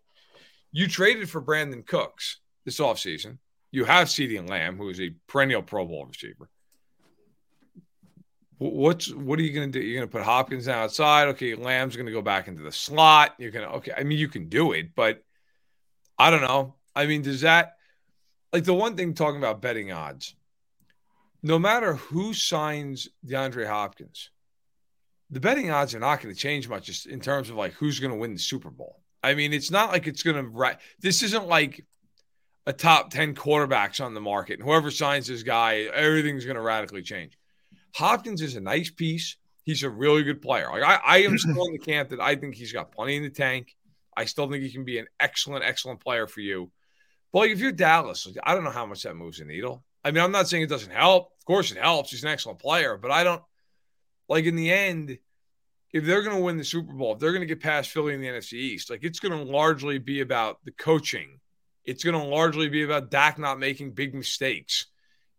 you 0.72 0.86
traded 0.88 1.30
for 1.30 1.40
Brandin 1.40 1.86
Cooks 1.86 2.40
this 2.66 2.78
offseason. 2.78 3.38
You 3.70 3.86
have 3.86 4.08
CeeDee 4.08 4.46
Lamb, 4.46 4.76
who 4.76 4.90
is 4.90 5.00
a 5.00 5.14
perennial 5.26 5.62
Pro 5.62 5.86
Bowl 5.86 6.04
receiver. 6.04 6.50
What's 8.60 9.10
what 9.14 9.38
are 9.38 9.42
you 9.42 9.54
going 9.54 9.72
to 9.72 9.80
do? 9.80 9.82
You're 9.82 10.00
going 10.00 10.08
to 10.08 10.12
put 10.12 10.22
Hopkins 10.22 10.68
outside. 10.68 11.28
Okay, 11.28 11.54
Lamb's 11.54 11.96
going 11.96 12.04
to 12.04 12.12
go 12.12 12.20
back 12.20 12.46
into 12.46 12.62
the 12.62 12.70
slot. 12.70 13.34
You're 13.38 13.52
going 13.52 13.66
to 13.66 13.76
okay. 13.76 13.92
I 13.96 14.02
mean, 14.02 14.18
you 14.18 14.28
can 14.28 14.50
do 14.50 14.72
it, 14.72 14.94
but 14.94 15.24
I 16.18 16.28
don't 16.28 16.42
know. 16.42 16.74
I 16.94 17.06
mean, 17.06 17.22
does 17.22 17.40
that 17.40 17.76
like 18.52 18.64
the 18.64 18.74
one 18.74 18.96
thing 18.96 19.14
talking 19.14 19.38
about 19.38 19.62
betting 19.62 19.92
odds? 19.92 20.34
No 21.42 21.58
matter 21.58 21.94
who 21.94 22.34
signs 22.34 23.08
DeAndre 23.26 23.66
Hopkins, 23.66 24.28
the 25.30 25.40
betting 25.40 25.70
odds 25.70 25.94
are 25.94 26.00
not 26.00 26.20
going 26.20 26.34
to 26.34 26.38
change 26.38 26.68
much 26.68 26.84
just 26.84 27.06
in 27.06 27.20
terms 27.20 27.48
of 27.48 27.56
like 27.56 27.72
who's 27.72 27.98
going 27.98 28.12
to 28.12 28.18
win 28.18 28.34
the 28.34 28.38
Super 28.38 28.68
Bowl. 28.68 29.00
I 29.24 29.32
mean, 29.32 29.54
it's 29.54 29.70
not 29.70 29.90
like 29.90 30.06
it's 30.06 30.22
going 30.22 30.36
to. 30.36 30.78
This 31.00 31.22
isn't 31.22 31.46
like 31.46 31.86
a 32.66 32.74
top 32.74 33.08
ten 33.08 33.34
quarterbacks 33.34 34.04
on 34.04 34.12
the 34.12 34.20
market. 34.20 34.60
And 34.60 34.68
whoever 34.68 34.90
signs 34.90 35.28
this 35.28 35.44
guy, 35.44 35.88
everything's 35.94 36.44
going 36.44 36.56
to 36.56 36.60
radically 36.60 37.00
change. 37.00 37.38
Hopkins 37.94 38.42
is 38.42 38.56
a 38.56 38.60
nice 38.60 38.90
piece. 38.90 39.36
He's 39.64 39.82
a 39.82 39.90
really 39.90 40.22
good 40.22 40.42
player. 40.42 40.68
Like 40.70 40.82
I, 40.82 41.00
I 41.04 41.18
am 41.18 41.38
still 41.38 41.66
in 41.66 41.72
the 41.72 41.78
camp 41.78 42.10
that 42.10 42.20
I 42.20 42.34
think 42.36 42.54
he's 42.54 42.72
got 42.72 42.92
plenty 42.92 43.16
in 43.16 43.22
the 43.22 43.30
tank. 43.30 43.74
I 44.16 44.24
still 44.24 44.50
think 44.50 44.62
he 44.62 44.72
can 44.72 44.84
be 44.84 44.98
an 44.98 45.06
excellent, 45.18 45.64
excellent 45.64 46.00
player 46.00 46.26
for 46.26 46.40
you. 46.40 46.70
But 47.32 47.40
like 47.40 47.50
if 47.50 47.60
you're 47.60 47.72
Dallas, 47.72 48.26
I 48.42 48.54
don't 48.54 48.64
know 48.64 48.70
how 48.70 48.86
much 48.86 49.02
that 49.04 49.14
moves 49.14 49.38
the 49.38 49.44
needle. 49.44 49.84
I 50.04 50.10
mean, 50.10 50.24
I'm 50.24 50.32
not 50.32 50.48
saying 50.48 50.62
it 50.62 50.68
doesn't 50.68 50.92
help. 50.92 51.32
Of 51.38 51.44
course, 51.44 51.70
it 51.70 51.78
helps. 51.78 52.10
He's 52.10 52.22
an 52.22 52.30
excellent 52.30 52.58
player, 52.58 52.96
but 52.96 53.10
I 53.10 53.24
don't 53.24 53.42
like 54.28 54.44
in 54.44 54.56
the 54.56 54.72
end. 54.72 55.18
If 55.92 56.04
they're 56.04 56.22
going 56.22 56.36
to 56.36 56.42
win 56.42 56.56
the 56.56 56.64
Super 56.64 56.92
Bowl, 56.92 57.14
if 57.14 57.18
they're 57.18 57.32
going 57.32 57.40
to 57.40 57.46
get 57.46 57.60
past 57.60 57.90
Philly 57.90 58.14
in 58.14 58.20
the 58.20 58.28
NFC 58.28 58.52
East, 58.54 58.90
like 58.90 59.02
it's 59.02 59.18
going 59.18 59.36
to 59.36 59.52
largely 59.52 59.98
be 59.98 60.20
about 60.20 60.64
the 60.64 60.70
coaching. 60.70 61.40
It's 61.84 62.04
going 62.04 62.18
to 62.18 62.24
largely 62.24 62.68
be 62.68 62.84
about 62.84 63.10
Dak 63.10 63.38
not 63.38 63.58
making 63.58 63.92
big 63.92 64.14
mistakes. 64.14 64.86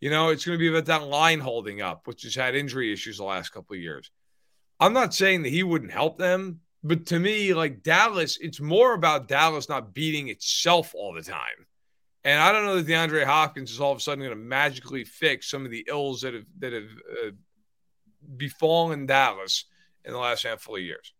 You 0.01 0.09
know, 0.09 0.29
it's 0.29 0.45
going 0.45 0.57
to 0.57 0.59
be 0.59 0.67
about 0.67 0.85
that 0.85 1.07
line 1.07 1.39
holding 1.39 1.81
up, 1.81 2.07
which 2.07 2.23
has 2.23 2.35
had 2.35 2.55
injury 2.55 2.91
issues 2.91 3.17
the 3.17 3.23
last 3.23 3.49
couple 3.49 3.75
of 3.75 3.81
years. 3.81 4.11
I'm 4.79 4.93
not 4.93 5.13
saying 5.13 5.43
that 5.43 5.49
he 5.49 5.61
wouldn't 5.61 5.91
help 5.91 6.17
them, 6.17 6.61
but 6.83 7.05
to 7.07 7.19
me, 7.19 7.53
like 7.53 7.83
Dallas, 7.83 8.39
it's 8.41 8.59
more 8.59 8.93
about 8.93 9.27
Dallas 9.27 9.69
not 9.69 9.93
beating 9.93 10.29
itself 10.29 10.95
all 10.95 11.13
the 11.13 11.21
time. 11.21 11.67
And 12.23 12.41
I 12.41 12.51
don't 12.51 12.65
know 12.65 12.81
that 12.81 12.87
DeAndre 12.87 13.25
Hopkins 13.25 13.71
is 13.71 13.79
all 13.79 13.91
of 13.91 13.99
a 13.99 14.01
sudden 14.01 14.23
going 14.23 14.35
to 14.35 14.43
magically 14.43 15.03
fix 15.03 15.49
some 15.49 15.65
of 15.65 15.71
the 15.71 15.85
ills 15.87 16.21
that 16.21 16.33
have 16.33 16.45
that 16.59 16.73
have 16.73 16.89
uh, 17.27 17.31
befallen 18.37 19.05
Dallas 19.05 19.65
in 20.03 20.13
the 20.13 20.19
last 20.19 20.43
handful 20.43 20.75
of 20.75 20.81
years. 20.81 21.13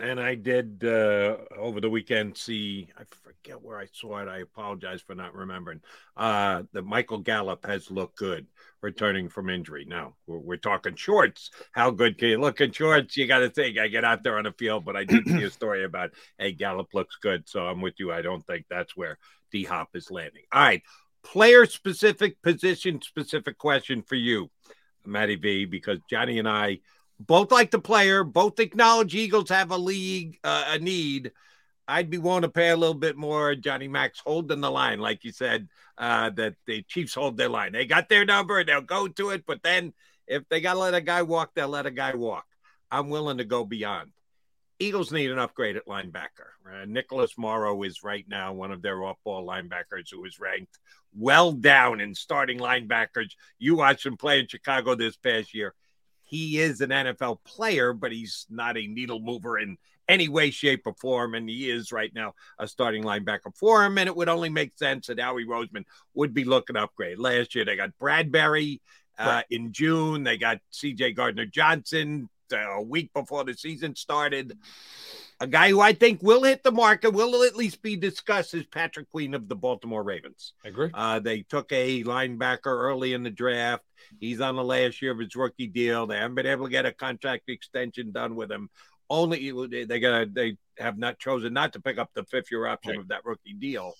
And 0.00 0.20
I 0.20 0.34
did 0.34 0.84
uh, 0.84 1.36
over 1.56 1.80
the 1.80 1.90
weekend 1.90 2.36
see, 2.36 2.88
I 2.96 3.02
forget 3.22 3.62
where 3.62 3.78
I 3.78 3.86
saw 3.92 4.18
it. 4.18 4.28
I 4.28 4.38
apologize 4.38 5.02
for 5.02 5.14
not 5.14 5.34
remembering. 5.34 5.80
Uh, 6.16 6.62
that 6.72 6.82
Michael 6.82 7.18
Gallup 7.18 7.66
has 7.66 7.90
looked 7.90 8.16
good 8.16 8.46
returning 8.80 9.28
from 9.28 9.50
injury. 9.50 9.84
Now 9.86 10.14
we're, 10.26 10.38
we're, 10.38 10.56
talking 10.56 10.94
shorts. 10.94 11.50
How 11.72 11.90
good 11.90 12.18
can 12.18 12.28
you 12.28 12.40
look 12.40 12.60
in 12.60 12.72
shorts? 12.72 13.16
You 13.16 13.26
got 13.26 13.40
to 13.40 13.50
think. 13.50 13.78
I 13.78 13.88
get 13.88 14.04
out 14.04 14.22
there 14.22 14.38
on 14.38 14.44
the 14.44 14.52
field, 14.52 14.84
but 14.84 14.96
I 14.96 15.04
did 15.04 15.24
see 15.26 15.42
a 15.42 15.50
story 15.50 15.84
about, 15.84 16.10
hey, 16.38 16.52
Gallup 16.52 16.88
looks 16.94 17.16
good. 17.16 17.48
So 17.48 17.66
I'm 17.66 17.80
with 17.80 17.94
you. 17.98 18.12
I 18.12 18.22
don't 18.22 18.46
think 18.46 18.66
that's 18.70 18.96
where 18.96 19.18
D 19.50 19.64
Hop 19.64 19.88
is 19.94 20.10
landing. 20.10 20.42
All 20.52 20.62
right. 20.62 20.82
Player 21.24 21.66
specific, 21.66 22.40
position 22.42 23.02
specific 23.02 23.58
question 23.58 24.02
for 24.02 24.14
you, 24.14 24.50
Matty 25.04 25.36
V, 25.36 25.64
because 25.64 25.98
Johnny 26.08 26.38
and 26.38 26.48
I 26.48 26.78
both 27.20 27.50
like 27.50 27.70
the 27.70 27.78
player, 27.78 28.24
both 28.24 28.60
acknowledge 28.60 29.14
Eagles 29.14 29.50
have 29.50 29.70
a 29.70 29.76
league, 29.76 30.38
uh, 30.44 30.64
a 30.68 30.78
need. 30.78 31.32
I'd 31.86 32.10
be 32.10 32.18
willing 32.18 32.42
to 32.42 32.48
pay 32.48 32.68
a 32.68 32.76
little 32.76 32.94
bit 32.94 33.16
more. 33.16 33.54
Johnny 33.54 33.88
Max 33.88 34.20
holding 34.20 34.60
the 34.60 34.70
line, 34.70 35.00
like 35.00 35.24
you 35.24 35.32
said, 35.32 35.68
uh, 35.96 36.30
that 36.30 36.54
the 36.66 36.82
Chiefs 36.82 37.14
hold 37.14 37.36
their 37.36 37.48
line. 37.48 37.72
They 37.72 37.86
got 37.86 38.08
their 38.08 38.24
number, 38.24 38.58
and 38.58 38.68
they'll 38.68 38.82
go 38.82 39.08
to 39.08 39.30
it. 39.30 39.44
But 39.46 39.62
then 39.62 39.94
if 40.26 40.46
they 40.48 40.60
got 40.60 40.74
to 40.74 40.80
let 40.80 40.94
a 40.94 41.00
guy 41.00 41.22
walk, 41.22 41.52
they'll 41.54 41.68
let 41.68 41.86
a 41.86 41.90
guy 41.90 42.14
walk. 42.14 42.46
I'm 42.90 43.08
willing 43.08 43.38
to 43.38 43.44
go 43.44 43.64
beyond. 43.64 44.10
Eagles 44.78 45.10
need 45.10 45.30
an 45.30 45.40
upgrade 45.40 45.76
at 45.76 45.86
linebacker. 45.86 46.52
Uh, 46.64 46.84
Nicholas 46.86 47.36
Morrow 47.36 47.82
is 47.82 48.04
right 48.04 48.24
now 48.28 48.52
one 48.52 48.70
of 48.70 48.80
their 48.80 49.02
off-ball 49.02 49.44
linebackers 49.44 50.12
who 50.12 50.24
is 50.24 50.38
ranked 50.38 50.78
well 51.16 51.50
down 51.52 52.00
in 52.00 52.14
starting 52.14 52.58
linebackers. 52.58 53.30
You 53.58 53.76
watched 53.76 54.06
him 54.06 54.16
play 54.16 54.38
in 54.38 54.46
Chicago 54.46 54.94
this 54.94 55.16
past 55.16 55.52
year 55.52 55.74
he 56.28 56.58
is 56.58 56.80
an 56.80 56.90
NFL 56.90 57.38
player, 57.44 57.92
but 57.92 58.12
he's 58.12 58.46
not 58.50 58.76
a 58.76 58.86
needle 58.86 59.18
mover 59.18 59.58
in 59.58 59.78
any 60.08 60.28
way, 60.28 60.50
shape, 60.50 60.86
or 60.86 60.94
form. 60.94 61.34
And 61.34 61.48
he 61.48 61.70
is 61.70 61.90
right 61.90 62.14
now 62.14 62.34
a 62.58 62.68
starting 62.68 63.02
linebacker 63.02 63.54
for 63.54 63.84
him. 63.84 63.98
And 63.98 64.08
it 64.08 64.14
would 64.16 64.28
only 64.28 64.50
make 64.50 64.76
sense 64.76 65.06
that 65.06 65.18
Howie 65.18 65.46
Roseman 65.46 65.84
would 66.14 66.34
be 66.34 66.44
looking 66.44 66.76
upgrade. 66.76 67.18
Last 67.18 67.54
year, 67.54 67.64
they 67.64 67.76
got 67.76 67.98
Bradberry 68.00 68.80
uh, 69.18 69.24
right. 69.24 69.44
in 69.50 69.72
June, 69.72 70.22
they 70.22 70.38
got 70.38 70.60
CJ 70.72 71.16
Gardner 71.16 71.46
Johnson 71.46 72.28
uh, 72.52 72.76
a 72.76 72.82
week 72.82 73.12
before 73.12 73.44
the 73.44 73.54
season 73.54 73.96
started. 73.96 74.56
A 75.40 75.46
guy 75.46 75.70
who 75.70 75.80
I 75.80 75.92
think 75.92 76.22
will 76.22 76.42
hit 76.42 76.64
the 76.64 76.72
market, 76.72 77.10
will 77.10 77.44
at 77.44 77.54
least 77.54 77.80
be 77.80 77.96
discussed, 77.96 78.54
is 78.54 78.66
Patrick 78.66 79.08
Queen 79.10 79.34
of 79.34 79.48
the 79.48 79.54
Baltimore 79.54 80.02
Ravens. 80.02 80.52
I 80.64 80.68
agree. 80.68 80.90
Uh, 80.92 81.20
they 81.20 81.42
took 81.42 81.70
a 81.70 82.02
linebacker 82.02 82.66
early 82.66 83.12
in 83.12 83.22
the 83.22 83.30
draft. 83.30 83.84
He's 84.18 84.40
on 84.40 84.56
the 84.56 84.64
last 84.64 85.00
year 85.00 85.12
of 85.12 85.18
his 85.18 85.36
rookie 85.36 85.68
deal. 85.68 86.06
They 86.06 86.16
haven't 86.16 86.34
been 86.34 86.46
able 86.46 86.66
to 86.66 86.70
get 86.70 86.86
a 86.86 86.92
contract 86.92 87.48
extension 87.48 88.10
done 88.10 88.34
with 88.34 88.50
him. 88.50 88.68
Only 89.10 89.84
they 89.84 90.00
got 90.00 90.34
they 90.34 90.56
have 90.76 90.98
not 90.98 91.18
chosen 91.18 91.52
not 91.52 91.72
to 91.74 91.80
pick 91.80 91.98
up 91.98 92.10
the 92.14 92.24
fifth 92.24 92.50
year 92.50 92.66
option 92.66 92.92
right. 92.92 93.00
of 93.00 93.08
that 93.08 93.24
rookie 93.24 93.54
deal. 93.54 93.94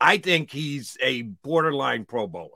I 0.00 0.18
think 0.18 0.50
he's 0.50 0.96
a 1.02 1.22
borderline 1.22 2.04
Pro 2.04 2.26
Bowler. 2.26 2.50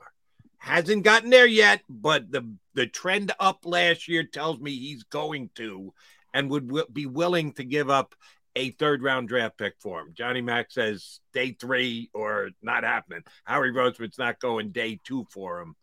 Hasn't 0.57 1.03
gotten 1.03 1.29
there 1.29 1.47
yet, 1.47 1.81
but 1.87 2.31
the 2.31 2.53
the 2.73 2.87
trend 2.87 3.31
up 3.39 3.65
last 3.65 4.07
year 4.07 4.23
tells 4.23 4.59
me 4.59 4.75
he's 4.75 5.03
going 5.03 5.51
to 5.55 5.93
and 6.33 6.49
would 6.49 6.67
w- 6.67 6.85
be 6.91 7.05
willing 7.05 7.53
to 7.53 7.63
give 7.63 7.89
up 7.89 8.15
a 8.55 8.71
third 8.71 9.01
round 9.01 9.29
draft 9.29 9.57
pick 9.57 9.75
for 9.79 10.01
him. 10.01 10.13
Johnny 10.13 10.41
Mack 10.41 10.71
says 10.71 11.19
day 11.33 11.55
three 11.59 12.09
or 12.13 12.49
not 12.61 12.83
happening. 12.83 13.21
Howie 13.43 13.71
Roseman's 13.71 14.17
not 14.17 14.39
going 14.39 14.71
day 14.71 14.99
two 15.03 15.25
for 15.29 15.59
him. 15.59 15.75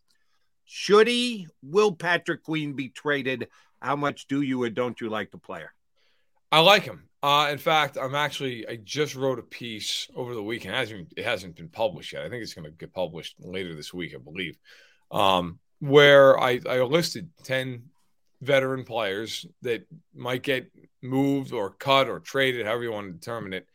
Should 0.64 1.06
he? 1.06 1.47
Will 1.62 1.93
Patrick 1.93 2.43
Queen 2.43 2.74
be 2.74 2.89
traded? 2.89 3.48
How 3.81 3.97
much 3.97 4.27
do 4.27 4.43
you 4.43 4.62
or 4.62 4.70
don't 4.70 5.01
you 5.01 5.09
like 5.09 5.31
the 5.31 5.39
player? 5.39 5.73
I 6.51 6.60
like 6.60 6.82
him. 6.82 7.09
Uh, 7.23 7.48
in 7.51 7.59
fact, 7.59 7.97
I'm 8.01 8.14
actually 8.14 8.68
I 8.68 8.77
just 8.77 9.14
wrote 9.14 9.39
a 9.39 9.43
piece 9.43 10.09
over 10.14 10.35
the 10.35 10.43
weekend. 10.43 10.74
It 10.74 10.78
hasn't, 10.78 11.12
it 11.16 11.24
hasn't 11.24 11.56
been 11.56 11.68
published 11.68 12.12
yet. 12.12 12.24
I 12.24 12.28
think 12.28 12.43
it's 12.43 12.55
going 12.55 12.66
to 12.66 12.70
get 12.70 12.93
published 12.93 13.36
later 13.39 13.74
this 13.74 13.93
week, 13.93 14.14
I 14.14 14.18
believe. 14.18 14.56
Um, 15.10 15.59
where 15.81 16.39
I, 16.39 16.60
I 16.68 16.81
listed 16.82 17.28
10 17.44 17.85
veteran 18.41 18.85
players 18.85 19.47
that 19.63 19.87
might 20.15 20.43
get 20.43 20.71
moved 21.03 21.53
or 21.53 21.71
cut 21.71 22.09
or 22.09 22.21
traded, 22.21 22.67
however 22.67 22.83
you 22.83 22.93
want 22.93 23.07
to 23.09 23.13
determine 23.13 23.53
it, 23.53 23.67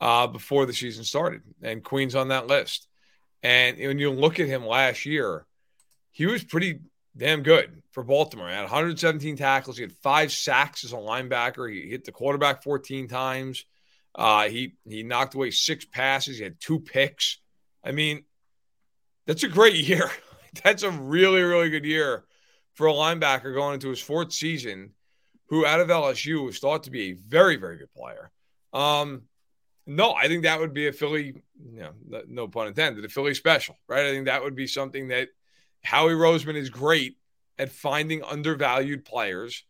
uh, 0.00 0.26
before 0.26 0.66
the 0.66 0.72
season 0.72 1.04
started. 1.04 1.42
And 1.62 1.84
Queen's 1.84 2.14
on 2.14 2.28
that 2.28 2.46
list. 2.46 2.88
And 3.42 3.78
when 3.78 3.98
you 3.98 4.10
look 4.10 4.38
at 4.38 4.48
him 4.48 4.66
last 4.66 5.06
year, 5.06 5.46
he 6.10 6.26
was 6.26 6.44
pretty 6.44 6.80
damn 7.16 7.42
good 7.42 7.82
for 7.92 8.02
Baltimore. 8.02 8.48
He 8.48 8.54
had 8.54 8.62
117 8.62 9.36
tackles. 9.36 9.76
He 9.76 9.82
had 9.82 9.92
five 9.92 10.32
sacks 10.32 10.84
as 10.84 10.92
a 10.92 10.96
linebacker. 10.96 11.72
He 11.72 11.88
hit 11.88 12.04
the 12.04 12.12
quarterback 12.12 12.62
14 12.62 13.08
times. 13.08 13.64
Uh, 14.14 14.48
he 14.48 14.74
he 14.84 15.04
knocked 15.04 15.34
away 15.34 15.52
six 15.52 15.84
passes. 15.84 16.38
He 16.38 16.44
had 16.44 16.60
two 16.60 16.80
picks. 16.80 17.38
I 17.84 17.92
mean, 17.92 18.24
that's 19.26 19.44
a 19.44 19.48
great 19.48 19.74
year. 19.88 20.10
that's 20.64 20.82
a 20.82 20.90
really 20.90 21.42
really 21.42 21.70
good 21.70 21.84
year 21.84 22.24
for 22.74 22.86
a 22.86 22.92
linebacker 22.92 23.54
going 23.54 23.74
into 23.74 23.90
his 23.90 24.00
fourth 24.00 24.32
season, 24.32 24.92
who 25.48 25.66
out 25.66 25.80
of 25.80 25.88
LSU 25.88 26.44
was 26.44 26.58
thought 26.58 26.84
to 26.84 26.90
be 26.90 27.10
a 27.10 27.12
very 27.12 27.56
very 27.56 27.78
good 27.78 27.92
player. 27.94 28.30
Um, 28.72 29.22
no, 29.86 30.12
I 30.12 30.28
think 30.28 30.44
that 30.44 30.60
would 30.60 30.72
be 30.72 30.86
a 30.86 30.92
Philly, 30.92 31.34
you 31.72 31.80
know, 31.80 32.22
no 32.28 32.46
pun 32.46 32.68
intended, 32.68 33.04
a 33.04 33.08
Philly 33.08 33.34
special, 33.34 33.76
right? 33.88 34.06
I 34.06 34.10
think 34.10 34.26
that 34.26 34.42
would 34.42 34.54
be 34.54 34.66
something 34.66 35.08
that 35.08 35.28
Howie 35.82 36.12
Roseman 36.12 36.56
is 36.56 36.70
great 36.70 37.16
at 37.58 37.72
finding 37.72 38.22
undervalued 38.22 39.04
players 39.04 39.64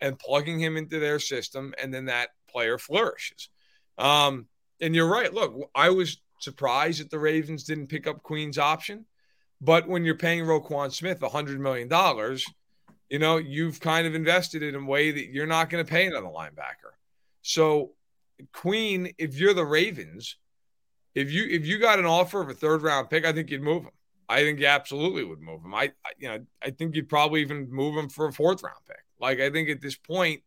and 0.00 0.18
plugging 0.18 0.58
him 0.58 0.76
into 0.76 0.98
their 0.98 1.18
system, 1.18 1.74
and 1.80 1.92
then 1.92 2.06
that 2.06 2.30
player 2.48 2.78
flourishes. 2.78 3.50
Um, 3.98 4.46
and 4.80 4.94
you're 4.94 5.08
right. 5.08 5.32
Look, 5.32 5.70
I 5.74 5.90
was 5.90 6.20
surprised 6.40 7.00
that 7.00 7.10
the 7.10 7.18
Ravens 7.18 7.64
didn't 7.64 7.88
pick 7.88 8.06
up 8.06 8.22
Queen's 8.22 8.58
option, 8.58 9.06
but 9.60 9.88
when 9.88 10.04
you're 10.04 10.16
paying 10.16 10.44
Roquan 10.44 10.92
Smith 10.92 11.20
$100 11.20 11.58
million, 11.58 11.88
you 13.08 13.18
know, 13.18 13.36
you've 13.36 13.80
kind 13.80 14.06
of 14.06 14.14
invested 14.14 14.62
it 14.62 14.74
in 14.74 14.82
a 14.82 14.86
way 14.86 15.10
that 15.12 15.26
you're 15.28 15.46
not 15.46 15.70
going 15.70 15.84
to 15.84 15.90
pay 15.90 16.06
another 16.06 16.26
linebacker. 16.26 16.92
So, 17.42 17.92
Queen, 18.52 19.12
if 19.18 19.38
you're 19.38 19.54
the 19.54 19.64
Ravens, 19.64 20.36
if 21.14 21.32
you 21.32 21.46
if 21.48 21.64
you 21.64 21.78
got 21.78 21.98
an 21.98 22.04
offer 22.04 22.42
of 22.42 22.50
a 22.50 22.54
third 22.54 22.82
round 22.82 23.08
pick, 23.08 23.24
I 23.24 23.32
think 23.32 23.50
you'd 23.50 23.62
move 23.62 23.84
him. 23.84 23.90
I 24.28 24.42
think 24.42 24.58
you 24.58 24.66
absolutely 24.66 25.24
would 25.24 25.40
move 25.40 25.64
him. 25.64 25.74
I, 25.74 25.92
I, 26.04 26.10
you 26.18 26.28
know, 26.28 26.44
I 26.62 26.70
think 26.70 26.94
you'd 26.96 27.08
probably 27.08 27.40
even 27.40 27.70
move 27.70 27.96
him 27.96 28.08
for 28.08 28.26
a 28.26 28.32
fourth 28.32 28.62
round 28.62 28.76
pick. 28.86 28.98
Like 29.20 29.40
I 29.40 29.50
think 29.50 29.70
at 29.70 29.80
this 29.80 29.96
point, 29.96 30.42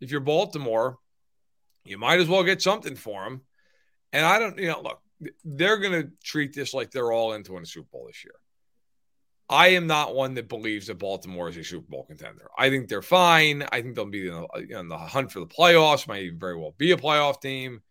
if 0.00 0.10
you're 0.10 0.20
Baltimore, 0.20 0.98
you 1.84 1.98
might 1.98 2.20
as 2.20 2.28
well 2.28 2.42
get 2.42 2.60
something 2.60 2.96
for 2.96 3.24
him. 3.24 3.42
And 4.12 4.26
I 4.26 4.38
don't, 4.38 4.58
you 4.58 4.68
know, 4.68 4.82
look, 4.82 5.00
they're 5.44 5.78
going 5.78 6.02
to 6.02 6.10
treat 6.22 6.54
this 6.54 6.74
like 6.74 6.90
they're 6.90 7.12
all 7.12 7.32
into 7.32 7.52
winning 7.52 7.64
a 7.64 7.66
Super 7.66 7.88
Bowl 7.92 8.06
this 8.06 8.24
year. 8.24 8.34
I 9.48 9.68
am 9.68 9.86
not 9.86 10.14
one 10.14 10.34
that 10.34 10.48
believes 10.48 10.86
that 10.86 10.98
Baltimore 10.98 11.48
is 11.48 11.56
a 11.56 11.64
Super 11.64 11.90
Bowl 11.90 12.04
contender. 12.04 12.48
I 12.56 12.70
think 12.70 12.88
they're 12.88 13.02
fine. 13.02 13.64
I 13.70 13.82
think 13.82 13.94
they'll 13.94 14.06
be 14.06 14.28
in 14.28 14.32
the, 14.32 14.78
in 14.78 14.88
the 14.88 14.96
hunt 14.96 15.30
for 15.30 15.40
the 15.40 15.46
playoffs. 15.46 16.08
Might 16.08 16.22
even 16.22 16.38
very 16.38 16.56
well 16.56 16.74
be 16.78 16.92
a 16.92 16.96
playoff 16.96 17.40
team. 17.40 17.82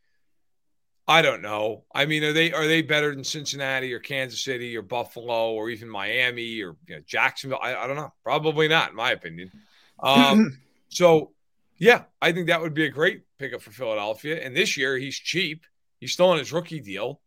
I 1.08 1.22
don't 1.22 1.42
know. 1.42 1.84
I 1.94 2.06
mean, 2.06 2.24
are 2.24 2.34
they 2.34 2.54
are 2.54 2.68
they 2.68 2.82
better 2.82 3.14
than 3.14 3.24
Cincinnati 3.24 3.94
or 3.94 4.00
Kansas 4.00 4.42
City 4.42 4.78
or 4.78 4.82
Buffalo 4.82 5.52
or 5.54 5.70
even 5.70 5.90
Miami 5.90 6.62
or 6.62 6.78
you 6.88 6.96
know, 6.96 7.02
Jacksonville? 7.06 7.60
I, 7.62 7.76
I 7.76 7.86
don't 7.86 7.96
know. 7.96 8.14
Probably 8.24 8.68
not, 8.68 8.92
in 8.92 8.96
my 8.96 9.12
opinion. 9.12 9.52
Um, 10.04 10.58
so, 10.90 11.30
yeah, 11.78 12.06
I 12.20 12.32
think 12.32 12.48
that 12.48 12.60
would 12.60 12.74
be 12.74 12.86
a 12.86 12.90
great 12.90 13.22
pickup 13.38 13.62
for 13.62 13.70
Philadelphia. 13.70 14.44
And 14.44 14.56
this 14.56 14.76
year, 14.76 14.98
he's 14.98 15.16
cheap. 15.16 15.64
He's 16.02 16.12
still 16.12 16.30
on 16.30 16.38
his 16.38 16.52
rookie 16.52 16.82
deal. 16.82 17.22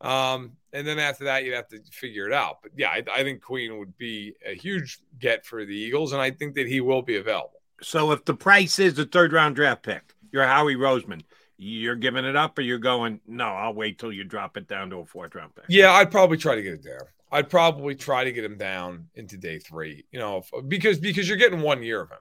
Um, 0.00 0.52
and 0.72 0.86
then 0.86 1.00
after 1.00 1.24
that, 1.24 1.44
you'd 1.44 1.54
have 1.54 1.66
to 1.68 1.80
figure 1.90 2.28
it 2.28 2.32
out. 2.32 2.58
But 2.62 2.72
yeah, 2.76 2.90
I, 2.90 3.02
I 3.12 3.22
think 3.24 3.42
Queen 3.42 3.76
would 3.78 3.98
be 3.98 4.34
a 4.46 4.54
huge 4.54 5.00
get 5.18 5.44
for 5.44 5.64
the 5.64 5.74
Eagles, 5.74 6.12
and 6.12 6.22
I 6.22 6.30
think 6.30 6.54
that 6.54 6.68
he 6.68 6.80
will 6.80 7.02
be 7.02 7.16
available. 7.16 7.60
So 7.82 8.12
if 8.12 8.24
the 8.24 8.34
price 8.34 8.78
is 8.78 8.96
a 9.00 9.04
third 9.04 9.32
round 9.32 9.56
draft 9.56 9.82
pick, 9.82 10.14
you're 10.30 10.46
Howie 10.46 10.76
Roseman 10.76 11.22
you're 11.58 11.96
giving 11.96 12.24
it 12.24 12.36
up 12.36 12.56
or 12.56 12.62
you're 12.62 12.78
going, 12.78 13.20
no, 13.26 13.44
I'll 13.44 13.74
wait 13.74 13.98
till 13.98 14.12
you 14.12 14.24
drop 14.24 14.56
it 14.56 14.68
down 14.68 14.90
to 14.90 15.00
a 15.00 15.04
fourth 15.04 15.34
round 15.34 15.54
pick? 15.54 15.64
Yeah, 15.68 15.92
I'd 15.92 16.10
probably 16.10 16.38
try 16.38 16.54
to 16.54 16.62
get 16.62 16.74
it 16.74 16.82
there. 16.84 17.12
I'd 17.30 17.50
probably 17.50 17.94
try 17.94 18.24
to 18.24 18.32
get 18.32 18.44
him 18.44 18.56
down 18.56 19.08
into 19.14 19.36
day 19.36 19.58
three, 19.58 20.06
you 20.12 20.18
know, 20.18 20.44
because 20.66 20.98
because 20.98 21.28
you're 21.28 21.36
getting 21.36 21.60
one 21.60 21.82
year 21.82 22.00
of 22.00 22.10
him, 22.10 22.18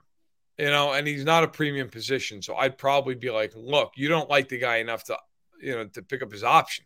you 0.58 0.66
know, 0.66 0.92
and 0.92 1.08
he's 1.08 1.24
not 1.24 1.44
a 1.46 1.48
premium 1.48 1.88
position. 1.88 2.42
So 2.42 2.56
I'd 2.56 2.78
probably 2.78 3.16
be 3.16 3.30
like, 3.30 3.54
look, 3.56 3.94
you 3.96 4.10
don't 4.10 4.30
like 4.30 4.50
the 4.50 4.58
guy 4.58 4.78
enough 4.78 5.06
to, 5.06 5.18
you 5.62 5.76
know, 5.76 5.86
to 5.86 6.02
pick 6.02 6.22
up 6.22 6.32
his 6.32 6.44
option. 6.44 6.86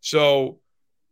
So, 0.00 0.58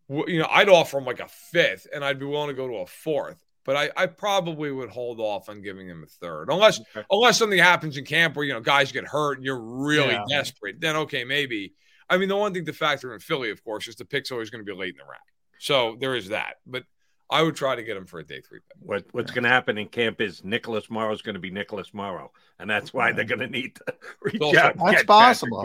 you 0.09 0.41
know, 0.41 0.49
I'd 0.51 0.69
offer 0.69 0.99
him 0.99 1.05
like 1.05 1.21
a 1.21 1.29
fifth 1.29 1.87
and 1.95 2.05
I'd 2.05 2.19
be 2.19 2.27
willing 2.27 2.49
to 2.49 2.55
go 2.55 2.67
to 2.67 2.77
a 2.77 2.87
fourth 2.87 3.45
but 3.65 3.77
I, 3.77 3.91
I 3.97 4.07
probably 4.07 4.73
would 4.73 4.91
hold 4.91 5.21
off 5.21 5.49
on 5.49 5.63
giving 5.63 5.89
him 5.89 6.03
a 6.03 6.07
third 6.07 6.49
unless 6.51 6.81
okay. 6.81 7.07
unless 7.11 7.39
something 7.39 7.59
happens 7.59 7.97
in 7.97 8.05
camp 8.05 8.37
where 8.37 8.45
you 8.45 8.53
know 8.53 8.61
guys 8.61 8.91
get 8.93 9.05
hurt 9.05 9.37
and 9.37 9.45
you're 9.45 9.61
really 9.61 10.15
yeah. 10.15 10.25
desperate. 10.29 10.81
Then 10.81 10.97
okay, 10.97 11.25
maybe. 11.25 11.75
I 12.09 12.17
mean, 12.17 12.29
the 12.29 12.37
one 12.37 12.53
thing 12.53 12.65
to 12.65 12.73
factor 12.73 13.15
in 13.15 13.21
Philly, 13.21 13.51
of 13.51 13.63
course, 13.63 13.87
is 13.87 13.95
the 13.95 14.05
pick's 14.05 14.33
always 14.33 14.51
going 14.51 14.65
to 14.65 14.69
be 14.69 14.77
late 14.77 14.95
in 14.95 14.97
the 14.97 15.05
rack. 15.09 15.21
So 15.61 15.97
there 16.01 16.17
is 16.17 16.31
that. 16.31 16.55
But 16.67 16.83
I 17.31 17.43
would 17.43 17.55
try 17.55 17.77
to 17.77 17.85
get 17.85 17.97
him 17.97 18.07
for 18.07 18.19
a 18.19 18.25
day 18.25 18.41
three 18.41 18.59
pick. 18.59 18.77
What, 18.81 19.05
what's 19.13 19.31
going 19.31 19.45
to 19.45 19.51
happen 19.51 19.79
in 19.79 19.87
camp 19.87 20.21
is 20.21 20.43
Nicholas 20.43 20.91
Morrow 20.91 21.13
is 21.13 21.23
going 21.23 21.35
to 21.35 21.41
be 21.41 21.51
Nicholas 21.51 21.95
Morrow, 21.95 22.33
and 22.59 22.69
that's 22.69 22.93
why 22.93 23.13
they're 23.13 23.25
going 23.25 23.39
to 23.39 23.47
need 23.47 23.77
to 23.77 23.95
reach 24.23 24.43
also, 24.43 24.59
out. 24.59 24.77
That's 24.85 25.05
possible. 25.05 25.65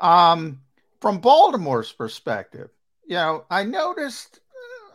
Um, 0.00 0.60
from 1.00 1.18
Baltimore's 1.18 1.92
perspective, 1.92 2.70
you 3.06 3.14
know, 3.14 3.44
I 3.50 3.64
noticed 3.64 4.40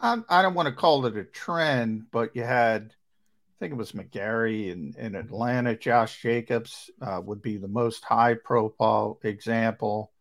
I, 0.02 0.22
I 0.28 0.42
don't 0.42 0.54
want 0.54 0.68
to 0.68 0.76
call 0.76 1.06
it 1.06 1.16
a 1.16 1.24
trend, 1.24 2.12
but 2.12 2.36
you 2.36 2.44
had, 2.44 2.92
I 2.92 3.54
think 3.60 3.72
it 3.72 3.78
was 3.78 3.94
McGary 3.94 4.70
in, 4.70 4.94
in 4.98 5.16
Atlanta. 5.16 5.78
Josh 5.78 6.22
Jacobs 6.22 6.92
uh, 7.02 7.22
would 7.24 7.42
be 7.42 7.56
the 7.58 7.70
most 7.70 8.04
high 8.04 8.34
profile 8.34 9.20
example. 9.24 10.12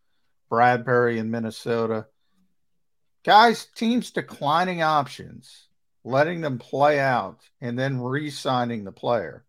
Bradbury 0.49 1.19
in 1.19 1.31
Minnesota. 1.31 2.07
Guys, 3.25 3.67
teams 3.75 4.11
declining 4.11 4.83
options, 4.83 5.69
letting 6.05 6.43
them 6.43 6.59
play 6.59 7.01
out, 7.01 7.41
and 7.61 7.79
then 7.79 8.01
re 8.01 8.31
signing 8.31 8.85
the 8.85 8.93
player. 8.93 9.45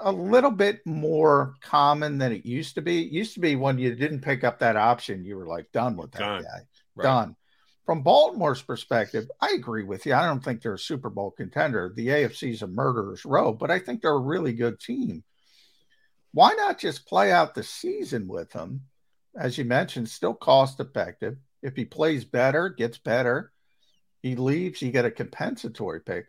A 0.00 0.12
little 0.12 0.50
bit 0.50 0.80
more 0.86 1.54
common 1.60 2.18
than 2.18 2.32
it 2.32 2.46
used 2.46 2.76
to 2.76 2.82
be. 2.82 3.04
It 3.04 3.12
used 3.12 3.34
to 3.34 3.40
be 3.40 3.56
when 3.56 3.78
you 3.78 3.94
didn't 3.94 4.20
pick 4.20 4.44
up 4.44 4.60
that 4.60 4.76
option, 4.76 5.24
you 5.24 5.36
were 5.36 5.46
like 5.46 5.72
done 5.72 5.96
with 5.96 6.12
that 6.12 6.20
done. 6.20 6.42
guy. 6.42 6.60
Right. 6.94 7.04
Done 7.04 7.36
from 7.90 8.04
Baltimore's 8.04 8.62
perspective, 8.62 9.28
I 9.40 9.50
agree 9.50 9.82
with 9.82 10.06
you. 10.06 10.14
I 10.14 10.24
don't 10.24 10.44
think 10.44 10.62
they're 10.62 10.74
a 10.74 10.78
Super 10.78 11.10
Bowl 11.10 11.32
contender. 11.32 11.92
The 11.92 12.06
AFC 12.06 12.52
is 12.52 12.62
a 12.62 12.68
murderer's 12.68 13.24
row, 13.24 13.52
but 13.52 13.68
I 13.68 13.80
think 13.80 14.00
they're 14.00 14.12
a 14.12 14.16
really 14.16 14.52
good 14.52 14.78
team. 14.78 15.24
Why 16.32 16.52
not 16.52 16.78
just 16.78 17.08
play 17.08 17.32
out 17.32 17.56
the 17.56 17.64
season 17.64 18.28
with 18.28 18.52
them? 18.52 18.82
As 19.36 19.58
you 19.58 19.64
mentioned, 19.64 20.08
still 20.08 20.34
cost 20.34 20.78
effective. 20.78 21.38
If 21.64 21.74
he 21.74 21.84
plays 21.84 22.24
better, 22.24 22.68
gets 22.68 22.98
better, 22.98 23.50
he 24.22 24.36
leaves, 24.36 24.80
you 24.80 24.92
get 24.92 25.04
a 25.04 25.10
compensatory 25.10 26.00
pick. 26.00 26.26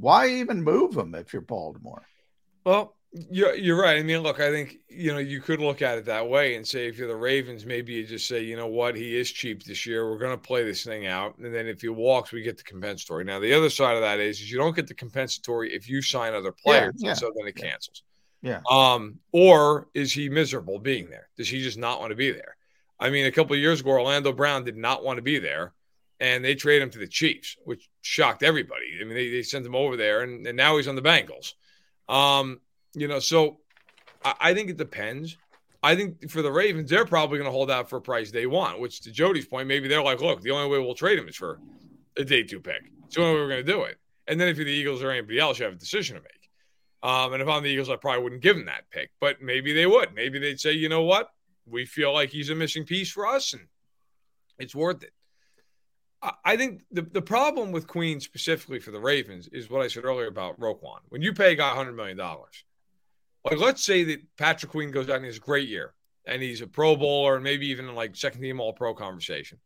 Why 0.00 0.28
even 0.28 0.62
move 0.62 0.96
him 0.96 1.14
if 1.14 1.32
you're 1.32 1.42
Baltimore? 1.42 2.02
Well, 2.64 2.96
you're, 3.12 3.54
you're 3.54 3.80
right. 3.80 3.98
I 3.98 4.02
mean, 4.02 4.20
look, 4.20 4.40
I 4.40 4.50
think, 4.50 4.78
you 4.88 5.12
know, 5.12 5.18
you 5.18 5.40
could 5.40 5.60
look 5.60 5.82
at 5.82 5.98
it 5.98 6.04
that 6.06 6.28
way 6.28 6.54
and 6.54 6.66
say 6.66 6.86
if 6.86 6.96
you're 6.96 7.08
the 7.08 7.16
Ravens, 7.16 7.66
maybe 7.66 7.92
you 7.92 8.06
just 8.06 8.26
say, 8.26 8.42
you 8.42 8.56
know 8.56 8.68
what, 8.68 8.96
he 8.96 9.18
is 9.18 9.30
cheap 9.30 9.62
this 9.64 9.84
year. 9.84 10.08
We're 10.08 10.18
going 10.18 10.32
to 10.32 10.38
play 10.38 10.64
this 10.64 10.84
thing 10.84 11.06
out. 11.06 11.36
And 11.38 11.54
then 11.54 11.66
if 11.66 11.82
he 11.82 11.88
walks, 11.88 12.32
we 12.32 12.42
get 12.42 12.56
the 12.56 12.62
compensatory. 12.62 13.24
Now, 13.24 13.40
the 13.40 13.52
other 13.52 13.68
side 13.68 13.96
of 13.96 14.02
that 14.02 14.20
is, 14.20 14.40
is 14.40 14.50
you 14.50 14.58
don't 14.58 14.76
get 14.76 14.86
the 14.86 14.94
compensatory 14.94 15.74
if 15.74 15.88
you 15.88 16.00
sign 16.00 16.34
other 16.34 16.52
players. 16.52 16.94
Yeah, 16.96 17.08
yeah, 17.08 17.14
so 17.14 17.30
then 17.36 17.46
it 17.46 17.56
cancels. 17.56 18.02
Yeah. 18.42 18.60
Um, 18.70 19.18
or 19.32 19.88
is 19.92 20.12
he 20.12 20.28
miserable 20.30 20.78
being 20.78 21.10
there? 21.10 21.28
Does 21.36 21.48
he 21.48 21.62
just 21.62 21.78
not 21.78 22.00
want 22.00 22.10
to 22.10 22.16
be 22.16 22.30
there? 22.30 22.56
I 22.98 23.10
mean, 23.10 23.26
a 23.26 23.32
couple 23.32 23.54
of 23.54 23.60
years 23.60 23.80
ago, 23.80 23.90
Orlando 23.90 24.32
Brown 24.32 24.64
did 24.64 24.76
not 24.76 25.04
want 25.04 25.16
to 25.16 25.22
be 25.22 25.38
there 25.38 25.74
and 26.20 26.44
they 26.44 26.54
traded 26.54 26.82
him 26.82 26.90
to 26.90 26.98
the 26.98 27.08
Chiefs, 27.08 27.56
which 27.64 27.88
shocked 28.02 28.42
everybody. 28.42 28.98
I 29.00 29.04
mean, 29.04 29.14
they, 29.14 29.30
they 29.30 29.42
sent 29.42 29.64
him 29.66 29.74
over 29.74 29.96
there 29.96 30.22
and, 30.22 30.46
and 30.46 30.56
now 30.56 30.76
he's 30.76 30.86
on 30.86 30.96
the 30.96 31.02
Bengals. 31.02 31.54
Um, 32.08 32.60
you 32.94 33.08
know, 33.08 33.18
so 33.18 33.58
I, 34.24 34.34
I 34.40 34.54
think 34.54 34.70
it 34.70 34.76
depends. 34.76 35.36
I 35.82 35.96
think 35.96 36.30
for 36.30 36.42
the 36.42 36.52
Ravens, 36.52 36.90
they're 36.90 37.06
probably 37.06 37.38
going 37.38 37.48
to 37.48 37.52
hold 37.52 37.70
out 37.70 37.88
for 37.88 37.96
a 37.96 38.02
price 38.02 38.30
they 38.30 38.46
want, 38.46 38.80
which 38.80 39.00
to 39.02 39.10
Jody's 39.10 39.46
point, 39.46 39.66
maybe 39.66 39.88
they're 39.88 40.02
like, 40.02 40.20
look, 40.20 40.42
the 40.42 40.50
only 40.50 40.68
way 40.68 40.78
we'll 40.78 40.94
trade 40.94 41.18
him 41.18 41.26
is 41.26 41.36
for 41.36 41.58
a 42.18 42.24
day 42.24 42.42
two 42.42 42.60
pick. 42.60 42.82
It's 43.06 43.16
the 43.16 43.22
only 43.22 43.34
way 43.34 43.40
we're 43.40 43.48
going 43.48 43.66
to 43.66 43.72
do 43.72 43.82
it. 43.84 43.98
And 44.28 44.38
then 44.38 44.48
if 44.48 44.58
you're 44.58 44.66
the 44.66 44.72
Eagles 44.72 45.02
or 45.02 45.10
anybody 45.10 45.38
else, 45.38 45.58
you 45.58 45.64
have 45.64 45.74
a 45.74 45.78
decision 45.78 46.16
to 46.16 46.22
make. 46.22 46.32
Um, 47.02 47.32
and 47.32 47.42
if 47.42 47.48
I'm 47.48 47.62
the 47.62 47.70
Eagles, 47.70 47.88
I 47.88 47.96
probably 47.96 48.22
wouldn't 48.22 48.42
give 48.42 48.56
him 48.56 48.66
that 48.66 48.90
pick, 48.90 49.10
but 49.20 49.40
maybe 49.40 49.72
they 49.72 49.86
would. 49.86 50.14
Maybe 50.14 50.38
they'd 50.38 50.60
say, 50.60 50.72
you 50.72 50.90
know 50.90 51.02
what? 51.02 51.30
We 51.66 51.86
feel 51.86 52.12
like 52.12 52.28
he's 52.28 52.50
a 52.50 52.54
missing 52.54 52.84
piece 52.84 53.10
for 53.10 53.26
us 53.26 53.54
and 53.54 53.62
it's 54.58 54.74
worth 54.74 55.02
it. 55.02 55.12
I, 56.44 56.56
think 56.56 56.82
the, 56.90 57.02
the 57.02 57.22
problem 57.22 57.72
with 57.72 57.86
Queen 57.86 58.20
specifically 58.20 58.78
for 58.78 58.90
the 58.90 59.00
Ravens 59.00 59.48
is 59.48 59.70
what 59.70 59.80
I 59.80 59.88
said 59.88 60.04
earlier 60.04 60.26
about 60.26 60.60
Roquan. 60.60 60.98
When 61.08 61.22
you 61.22 61.32
pay 61.32 61.52
a 61.52 61.56
guy 61.56 61.74
$100 61.74 61.94
million, 61.94 62.18
like 62.18 63.58
let's 63.58 63.82
say 63.82 64.04
that 64.04 64.20
Patrick 64.36 64.70
Queen 64.70 64.90
goes 64.90 65.08
out 65.08 65.16
and 65.16 65.24
has 65.24 65.38
a 65.38 65.40
great 65.40 65.68
year 65.68 65.94
and 66.26 66.42
he's 66.42 66.60
a 66.60 66.66
Pro 66.66 66.94
Bowler 66.94 67.36
and 67.36 67.44
maybe 67.44 67.68
even 67.68 67.94
like 67.94 68.16
second 68.16 68.42
team 68.42 68.60
All 68.60 68.74
Pro 68.74 68.92
conversation. 68.92 69.58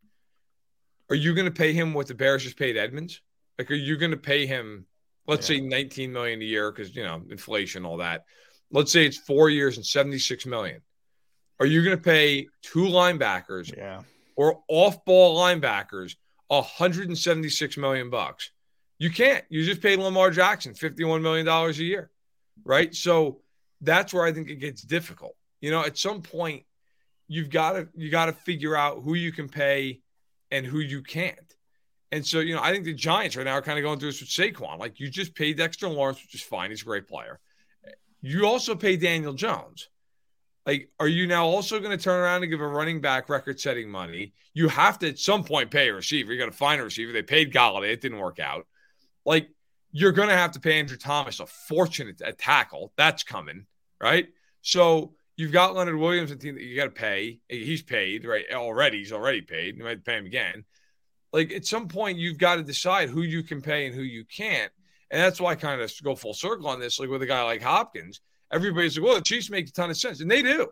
Are 1.11 1.17
you 1.17 1.35
going 1.35 1.47
to 1.47 1.51
pay 1.51 1.73
him 1.73 1.93
what 1.93 2.07
the 2.07 2.15
Bears 2.15 2.45
just 2.45 2.57
paid 2.57 2.77
Edmunds? 2.77 3.21
Like, 3.59 3.71
are 3.71 3.75
you 3.75 3.97
going 3.97 4.13
to 4.13 4.17
pay 4.17 4.47
him 4.47 4.87
let's 5.27 5.49
yeah. 5.49 5.57
say 5.57 5.63
19 5.63 6.13
million 6.13 6.41
a 6.41 6.45
year 6.45 6.71
because 6.71 6.95
you 6.95 7.03
know 7.03 7.23
inflation 7.31 7.85
all 7.85 7.99
that 7.99 8.25
let's 8.71 8.93
say 8.93 9.07
it's 9.07 9.17
four 9.17 9.51
years 9.51 9.77
and 9.77 9.87
76 9.87 10.47
million 10.47 10.81
are 11.61 11.67
you 11.67 11.85
going 11.85 11.97
to 11.97 12.03
pay 12.03 12.47
two 12.63 12.85
linebackers 12.85 13.75
yeah. 13.77 14.03
or 14.37 14.61
off-ball 14.69 15.39
linebackers 15.39 16.17
176 16.49 17.77
million 17.77 18.11
bucks 18.11 18.51
you 18.99 19.11
can't 19.11 19.45
you 19.49 19.65
just 19.65 19.81
paid 19.81 19.99
lamar 19.99 20.31
jackson 20.31 20.75
51 20.75 21.23
million 21.23 21.47
dollars 21.47 21.79
a 21.79 21.85
year 21.85 22.11
right 22.65 22.95
so 22.95 23.41
that's 23.81 24.13
where 24.13 24.25
i 24.25 24.33
think 24.33 24.51
it 24.51 24.57
gets 24.57 24.83
difficult 24.83 25.37
you 25.61 25.71
know 25.71 25.85
at 25.85 25.99
some 25.99 26.23
point 26.23 26.65
you've 27.29 27.51
got 27.51 27.73
to 27.73 27.89
you 27.95 28.11
got 28.11 28.27
to 28.27 28.33
figure 28.33 28.77
out 28.77 29.03
who 29.03 29.15
you 29.15 29.33
can 29.33 29.49
pay 29.49 30.01
and 30.51 30.67
who 30.67 30.79
you 30.79 31.03
can't 31.03 31.55
and 32.15 32.25
so, 32.25 32.39
you 32.39 32.55
know, 32.55 32.63
I 32.63 32.71
think 32.71 32.85
the 32.85 32.95
Giants 32.95 33.37
right 33.37 33.43
now 33.43 33.55
are 33.55 33.61
kind 33.61 33.77
of 33.77 33.83
going 33.83 33.99
through 33.99 34.13
this 34.13 34.21
with 34.21 34.29
Saquon. 34.29 34.79
Like 34.79 35.01
you 35.01 35.11
just 35.11 35.35
paid 35.35 35.57
Dexter 35.57 35.89
Lawrence, 35.89 36.23
which 36.23 36.37
is 36.37 36.43
fine. 36.43 36.71
He's 36.71 36.83
a 36.83 36.85
great 36.85 37.09
player. 37.09 37.41
You 38.23 38.47
also 38.47 38.77
pay 38.77 38.97
Daniel 38.97 39.33
Jones. 39.33 39.89
Like, 40.67 40.89
are 40.99 41.09
you 41.09 41.27
now 41.27 41.47
also 41.47 41.79
going 41.79 41.97
to 41.97 42.03
turn 42.03 42.21
around 42.21 42.43
and 42.43 42.51
give 42.51 42.61
a 42.61 42.67
running 42.67 43.01
back 43.01 43.29
record 43.29 43.61
setting 43.61 43.91
money? 43.91 44.33
You 44.55 44.69
have 44.69 44.99
to 45.01 45.09
at 45.09 45.19
some 45.19 45.45
point 45.45 45.71
pay 45.71 45.89
a 45.89 45.95
receiver. 45.95 46.33
You 46.33 46.39
got 46.39 46.47
to 46.47 46.53
find 46.53 46.81
a 46.81 46.85
receiver. 46.85 47.13
They 47.13 47.23
paid 47.23 47.53
Golladay. 47.53 47.93
It 47.93 48.01
didn't 48.01 48.19
work 48.19 48.39
out. 48.39 48.67
Like, 49.27 49.49
you're 49.93 50.13
going 50.13 50.29
to 50.29 50.37
have 50.37 50.53
to 50.53 50.61
pay 50.61 50.79
Andrew 50.79 50.97
Thomas 50.97 51.41
a 51.41 51.47
fortune 51.47 52.15
at 52.25 52.39
tackle. 52.39 52.93
That's 52.97 53.23
coming, 53.23 53.67
right? 54.01 54.29
So 54.63 55.15
you've 55.37 55.53
got 55.53 55.75
Leonard 55.75 55.97
Williams, 55.97 56.31
and 56.31 56.41
team 56.41 56.55
that 56.55 56.63
you 56.63 56.77
got 56.77 56.85
to 56.85 56.91
pay. 56.91 57.41
He's 57.49 57.83
paid, 57.83 58.25
right? 58.25 58.45
Already, 58.53 58.99
he's 58.99 59.13
already 59.13 59.43
paid. 59.43 59.77
You 59.77 59.85
might 59.85 60.05
pay 60.05 60.17
him 60.17 60.27
again 60.27 60.65
like 61.35 61.53
at 61.53 61.67
some 61.67 61.89
point 61.89 62.17
you've 62.17 62.39
got 62.39 62.55
to 62.55 62.63
decide 62.63 63.11
who 63.11 63.23
you 63.23 63.43
can 63.43 63.61
pay 63.61 63.87
and 63.87 63.95
who 63.95 64.03
you 64.03 64.25
can't. 64.25 64.71
And 65.11 65.21
that's 65.21 65.41
why 65.41 65.51
I 65.51 65.55
kind 65.57 65.81
of 65.81 65.93
go 66.03 66.15
full 66.15 66.33
circle 66.33 66.69
on 66.69 66.79
this. 66.79 67.01
Like 67.01 67.11
with 67.11 67.23
a 67.23 67.27
guy 67.27 67.43
like 67.43 67.61
Hopkins, 67.61 68.21
everybody's 68.53 68.97
like, 68.99 69.07
well, 69.07 69.17
the 69.17 69.23
Chiefs 69.23 69.51
make 69.51 69.69
a 69.69 69.73
ton 69.73 69.91
of 69.91 69.97
sense. 69.97 70.21
And 70.21 70.31
they 70.31 70.43
do. 70.43 70.69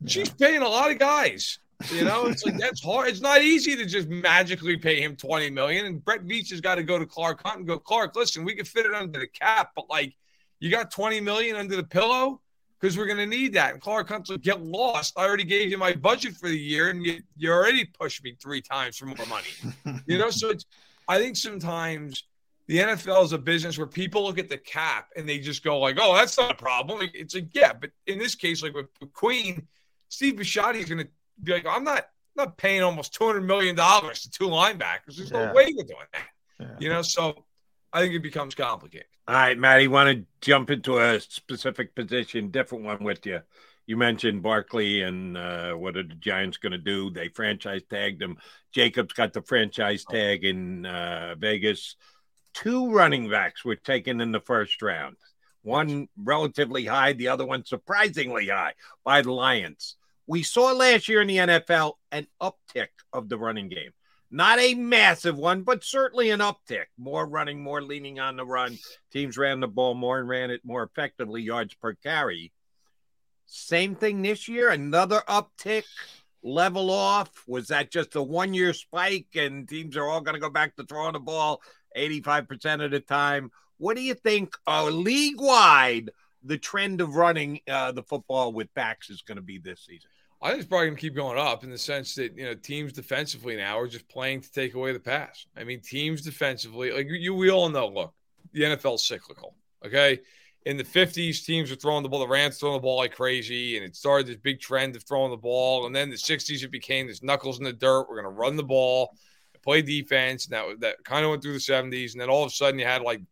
Yeah. 0.00 0.08
Chiefs 0.08 0.30
paying 0.30 0.62
a 0.62 0.68
lot 0.68 0.90
of 0.90 0.98
guys. 0.98 1.58
You 1.90 2.04
know, 2.04 2.26
it's 2.26 2.44
like 2.44 2.58
that's 2.58 2.82
hard. 2.82 3.08
It's 3.08 3.20
not 3.20 3.42
easy 3.42 3.74
to 3.74 3.84
just 3.84 4.08
magically 4.08 4.76
pay 4.76 5.00
him 5.00 5.16
20 5.16 5.50
million. 5.50 5.86
And 5.86 6.04
Brett 6.04 6.24
Veach 6.24 6.50
has 6.50 6.60
got 6.60 6.76
to 6.76 6.84
go 6.84 6.98
to 6.98 7.06
Clark 7.06 7.42
Hunt 7.44 7.58
and 7.58 7.66
go, 7.66 7.78
Clark, 7.78 8.14
listen, 8.14 8.44
we 8.44 8.54
can 8.54 8.64
fit 8.64 8.86
it 8.86 8.94
under 8.94 9.18
the 9.18 9.26
cap, 9.26 9.70
but 9.74 9.90
like 9.90 10.14
you 10.60 10.70
got 10.70 10.92
20 10.92 11.20
million 11.20 11.56
under 11.56 11.74
the 11.74 11.82
pillow 11.82 12.40
because 12.80 12.96
we're 12.96 13.06
going 13.06 13.18
to 13.18 13.26
need 13.26 13.52
that. 13.54 13.72
And 13.72 13.80
Clark 13.80 14.08
Hunt's 14.08 14.30
like, 14.30 14.42
get 14.42 14.60
lost. 14.60 15.14
I 15.16 15.24
already 15.24 15.44
gave 15.44 15.70
you 15.70 15.78
my 15.78 15.92
budget 15.92 16.34
for 16.34 16.48
the 16.48 16.58
year, 16.58 16.90
and 16.90 17.04
you, 17.04 17.20
you 17.36 17.50
already 17.50 17.84
pushed 17.84 18.22
me 18.24 18.36
three 18.40 18.60
times 18.60 18.96
for 18.96 19.06
more 19.06 19.26
money. 19.28 20.02
you 20.06 20.18
know, 20.18 20.30
so 20.30 20.50
it's, 20.50 20.66
I 21.08 21.18
think 21.18 21.36
sometimes 21.36 22.24
the 22.66 22.78
NFL 22.78 23.24
is 23.24 23.32
a 23.32 23.38
business 23.38 23.76
where 23.76 23.86
people 23.86 24.24
look 24.24 24.38
at 24.38 24.48
the 24.48 24.58
cap 24.58 25.08
and 25.16 25.28
they 25.28 25.38
just 25.38 25.64
go 25.64 25.78
like, 25.78 25.98
oh, 26.00 26.14
that's 26.14 26.38
not 26.38 26.52
a 26.52 26.54
problem. 26.54 27.08
It's 27.14 27.34
like, 27.34 27.48
yeah, 27.52 27.72
but 27.72 27.90
in 28.06 28.18
this 28.18 28.34
case, 28.34 28.62
like 28.62 28.74
with 28.74 28.86
Queen, 29.12 29.66
Steve 30.08 30.34
Bisciotti 30.34 30.76
is 30.76 30.86
going 30.86 31.04
to 31.04 31.08
be 31.42 31.52
like, 31.52 31.66
I'm 31.68 31.84
not, 31.84 32.08
I'm 32.38 32.46
not 32.46 32.56
paying 32.56 32.82
almost 32.82 33.18
$200 33.18 33.44
million 33.44 33.74
to 33.76 34.30
two 34.30 34.48
linebackers. 34.48 35.16
There's 35.16 35.30
yeah. 35.30 35.46
no 35.46 35.54
way 35.54 35.74
we're 35.76 35.84
doing 35.84 36.06
that. 36.12 36.26
Yeah. 36.60 36.66
You 36.78 36.88
know, 36.88 37.02
so 37.02 37.44
I 37.92 38.00
think 38.00 38.14
it 38.14 38.22
becomes 38.22 38.54
complicated. 38.54 39.06
All 39.28 39.34
right, 39.34 39.58
Matty, 39.58 39.88
want 39.88 40.16
to 40.16 40.24
jump 40.40 40.70
into 40.70 40.98
a 40.98 41.20
specific 41.20 41.94
position, 41.94 42.50
different 42.50 42.84
one 42.84 43.04
with 43.04 43.24
you. 43.26 43.40
You 43.86 43.96
mentioned 43.96 44.42
Barkley 44.42 45.02
and 45.02 45.36
uh, 45.36 45.72
what 45.74 45.96
are 45.96 46.02
the 46.02 46.14
Giants 46.14 46.56
going 46.56 46.72
to 46.72 46.78
do? 46.78 47.10
They 47.10 47.28
franchise 47.28 47.82
tagged 47.88 48.22
him. 48.22 48.38
Jacobs 48.72 49.12
got 49.12 49.32
the 49.32 49.42
franchise 49.42 50.04
tag 50.04 50.44
in 50.44 50.86
uh, 50.86 51.34
Vegas. 51.38 51.96
Two 52.54 52.90
running 52.90 53.30
backs 53.30 53.64
were 53.64 53.76
taken 53.76 54.20
in 54.20 54.32
the 54.32 54.40
first 54.40 54.82
round. 54.82 55.16
One 55.62 56.08
relatively 56.16 56.86
high, 56.86 57.12
the 57.12 57.28
other 57.28 57.46
one 57.46 57.64
surprisingly 57.64 58.48
high 58.48 58.74
by 59.04 59.22
the 59.22 59.32
Lions. 59.32 59.96
We 60.26 60.42
saw 60.42 60.72
last 60.72 61.08
year 61.08 61.20
in 61.20 61.28
the 61.28 61.38
NFL 61.38 61.94
an 62.10 62.26
uptick 62.40 62.88
of 63.12 63.28
the 63.28 63.38
running 63.38 63.68
game. 63.68 63.90
Not 64.30 64.58
a 64.58 64.74
massive 64.74 65.36
one, 65.36 65.62
but 65.62 65.84
certainly 65.84 66.30
an 66.30 66.40
uptick. 66.40 66.86
More 66.96 67.26
running, 67.26 67.62
more 67.62 67.82
leaning 67.82 68.18
on 68.18 68.36
the 68.36 68.46
run. 68.46 68.78
Teams 69.12 69.36
ran 69.36 69.60
the 69.60 69.68
ball 69.68 69.94
more 69.94 70.18
and 70.18 70.28
ran 70.28 70.50
it 70.50 70.62
more 70.64 70.82
effectively, 70.82 71.42
yards 71.42 71.74
per 71.74 71.94
carry. 71.94 72.50
Same 73.44 73.94
thing 73.94 74.22
this 74.22 74.48
year, 74.48 74.70
another 74.70 75.22
uptick, 75.28 75.84
level 76.42 76.90
off. 76.90 77.30
Was 77.46 77.68
that 77.68 77.90
just 77.90 78.16
a 78.16 78.22
one 78.22 78.54
year 78.54 78.72
spike 78.72 79.28
and 79.34 79.68
teams 79.68 79.96
are 79.96 80.06
all 80.06 80.22
going 80.22 80.34
to 80.34 80.40
go 80.40 80.50
back 80.50 80.76
to 80.76 80.84
throwing 80.84 81.12
the 81.12 81.20
ball 81.20 81.60
85% 81.96 82.84
of 82.84 82.90
the 82.90 83.00
time? 83.00 83.50
What 83.78 83.96
do 83.96 84.02
you 84.02 84.14
think 84.14 84.56
uh, 84.66 84.84
league 84.84 85.40
wide 85.40 86.10
the 86.44 86.58
trend 86.58 87.00
of 87.00 87.16
running 87.16 87.60
uh, 87.68 87.92
the 87.92 88.02
football 88.02 88.52
with 88.52 88.72
backs 88.74 89.10
is 89.10 89.22
going 89.22 89.36
to 89.36 89.42
be 89.42 89.58
this 89.58 89.84
season? 89.86 90.10
I 90.42 90.48
think 90.48 90.60
it's 90.60 90.68
probably 90.68 90.88
going 90.88 90.96
to 90.96 91.00
keep 91.00 91.14
going 91.14 91.38
up 91.38 91.62
in 91.62 91.70
the 91.70 91.78
sense 91.78 92.16
that 92.16 92.36
you 92.36 92.44
know 92.44 92.54
teams 92.54 92.92
defensively 92.92 93.56
now 93.56 93.78
are 93.78 93.86
just 93.86 94.08
playing 94.08 94.40
to 94.40 94.50
take 94.50 94.74
away 94.74 94.92
the 94.92 94.98
pass. 94.98 95.46
I 95.56 95.62
mean, 95.62 95.80
teams 95.80 96.22
defensively, 96.22 96.90
like 96.90 97.06
you, 97.08 97.32
we 97.32 97.50
all 97.50 97.68
know. 97.68 97.86
Look, 97.86 98.12
the 98.52 98.62
NFL's 98.62 99.06
cyclical. 99.06 99.54
Okay, 99.86 100.18
in 100.66 100.76
the 100.76 100.84
'50s, 100.84 101.44
teams 101.44 101.70
were 101.70 101.76
throwing 101.76 102.02
the 102.02 102.08
ball. 102.08 102.18
The 102.18 102.26
Rams 102.28 102.58
throwing 102.58 102.74
the 102.74 102.82
ball 102.82 102.96
like 102.96 103.14
crazy, 103.14 103.76
and 103.76 103.86
it 103.86 103.94
started 103.94 104.26
this 104.26 104.36
big 104.36 104.58
trend 104.58 104.96
of 104.96 105.04
throwing 105.04 105.30
the 105.30 105.36
ball. 105.36 105.86
And 105.86 105.94
then 105.94 106.10
the 106.10 106.16
'60s, 106.16 106.64
it 106.64 106.72
became 106.72 107.06
this 107.06 107.22
knuckles 107.22 107.58
in 107.58 107.64
the 107.64 107.72
dirt. 107.72 108.08
We're 108.08 108.20
going 108.20 108.34
to 108.34 108.40
run 108.40 108.56
the 108.56 108.64
ball, 108.64 109.14
play 109.62 109.82
defense, 109.82 110.46
and 110.46 110.54
that 110.54 110.80
that 110.80 111.04
kind 111.04 111.24
of 111.24 111.30
went 111.30 111.42
through 111.42 111.54
the 111.54 111.58
'70s. 111.58 112.12
And 112.12 112.20
then 112.20 112.30
all 112.30 112.44
of 112.44 112.50
a 112.50 112.54
sudden, 112.54 112.78
you 112.78 112.86
had 112.86 113.02
like 113.02 113.20
you 113.20 113.26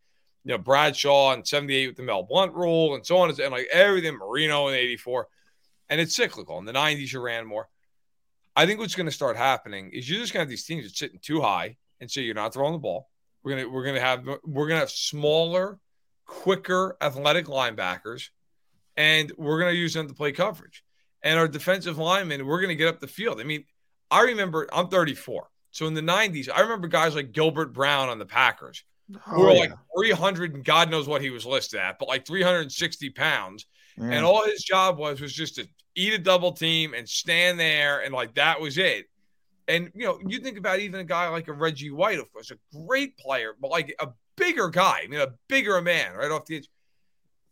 know 0.52 0.58
Bradshaw 0.58 1.32
in 1.32 1.44
'78 1.44 1.88
with 1.88 1.96
the 1.96 2.02
Mel 2.02 2.22
Blount 2.22 2.54
rule, 2.54 2.94
and 2.94 3.04
so 3.04 3.18
on 3.18 3.30
and 3.30 3.52
like 3.52 3.68
everything. 3.72 4.16
Marino 4.16 4.68
in 4.68 4.74
'84 4.74 5.26
and 5.90 6.00
it's 6.00 6.16
cyclical. 6.16 6.58
In 6.58 6.64
the 6.64 6.72
90s, 6.72 7.12
you 7.12 7.20
ran 7.20 7.44
more. 7.44 7.68
I 8.56 8.64
think 8.64 8.78
what's 8.78 8.94
going 8.94 9.08
to 9.08 9.12
start 9.12 9.36
happening 9.36 9.90
is 9.92 10.08
you're 10.08 10.20
just 10.20 10.32
going 10.32 10.38
to 10.38 10.44
have 10.44 10.48
these 10.48 10.64
teams 10.64 10.84
that 10.84 10.96
sitting 10.96 11.18
too 11.20 11.40
high, 11.40 11.76
and 12.00 12.10
so 12.10 12.20
you're 12.20 12.34
not 12.34 12.54
throwing 12.54 12.72
the 12.72 12.78
ball. 12.78 13.08
We're 13.42 13.56
gonna 13.56 13.70
we're 13.70 13.84
gonna 13.86 14.00
have 14.00 14.28
we're 14.44 14.68
gonna 14.68 14.80
have 14.80 14.90
smaller, 14.90 15.78
quicker, 16.26 16.98
athletic 17.00 17.46
linebackers, 17.46 18.28
and 18.98 19.32
we're 19.38 19.58
gonna 19.58 19.72
use 19.72 19.94
them 19.94 20.08
to 20.08 20.14
play 20.14 20.32
coverage. 20.32 20.84
And 21.22 21.38
our 21.38 21.48
defensive 21.48 21.96
linemen, 21.96 22.44
we're 22.44 22.60
gonna 22.60 22.74
get 22.74 22.88
up 22.88 23.00
the 23.00 23.06
field. 23.06 23.40
I 23.40 23.44
mean, 23.44 23.64
I 24.10 24.22
remember 24.24 24.68
I'm 24.74 24.88
34, 24.88 25.48
so 25.70 25.86
in 25.86 25.94
the 25.94 26.00
90s, 26.00 26.48
I 26.52 26.60
remember 26.60 26.88
guys 26.88 27.14
like 27.14 27.32
Gilbert 27.32 27.72
Brown 27.72 28.08
on 28.08 28.18
the 28.18 28.26
Packers, 28.26 28.84
oh, 29.14 29.18
who 29.30 29.42
were 29.42 29.52
yeah. 29.52 29.60
like 29.60 29.72
300 29.96 30.54
and 30.54 30.64
God 30.64 30.90
knows 30.90 31.06
what 31.06 31.22
he 31.22 31.30
was 31.30 31.46
listed 31.46 31.80
at, 31.80 31.98
but 31.98 32.08
like 32.08 32.26
360 32.26 33.10
pounds, 33.10 33.66
yeah. 33.96 34.10
and 34.10 34.24
all 34.24 34.44
his 34.44 34.62
job 34.62 34.98
was 34.98 35.20
was 35.20 35.32
just 35.32 35.56
to 35.56 35.68
eat 35.94 36.12
a 36.12 36.18
double 36.18 36.52
team 36.52 36.94
and 36.94 37.08
stand 37.08 37.58
there 37.58 38.02
and 38.02 38.14
like 38.14 38.34
that 38.34 38.60
was 38.60 38.78
it. 38.78 39.06
And 39.68 39.90
you 39.94 40.04
know, 40.04 40.18
you 40.26 40.40
think 40.40 40.58
about 40.58 40.80
even 40.80 41.00
a 41.00 41.04
guy 41.04 41.28
like 41.28 41.48
a 41.48 41.52
Reggie 41.52 41.90
White, 41.90 42.18
of 42.18 42.32
course, 42.32 42.50
a 42.50 42.58
great 42.76 43.16
player, 43.16 43.54
but 43.60 43.70
like 43.70 43.94
a 44.00 44.08
bigger 44.36 44.68
guy, 44.68 45.02
I 45.04 45.06
mean, 45.06 45.20
a 45.20 45.34
bigger 45.48 45.80
man 45.80 46.14
right 46.14 46.30
off 46.30 46.46
the 46.46 46.56
edge. 46.56 46.68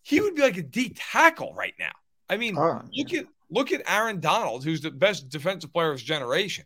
He 0.02 0.20
would 0.20 0.34
be 0.34 0.42
like 0.42 0.56
a 0.56 0.62
D 0.62 0.92
tackle 0.96 1.54
right 1.54 1.74
now. 1.78 1.92
I 2.28 2.36
mean, 2.36 2.58
oh, 2.58 2.82
look 2.92 3.12
at 3.12 3.26
look 3.50 3.72
at 3.72 3.82
Aaron 3.86 4.20
Donald, 4.20 4.64
who's 4.64 4.80
the 4.80 4.90
best 4.90 5.28
defensive 5.28 5.72
player 5.72 5.88
of 5.88 5.94
his 5.94 6.02
generation. 6.02 6.64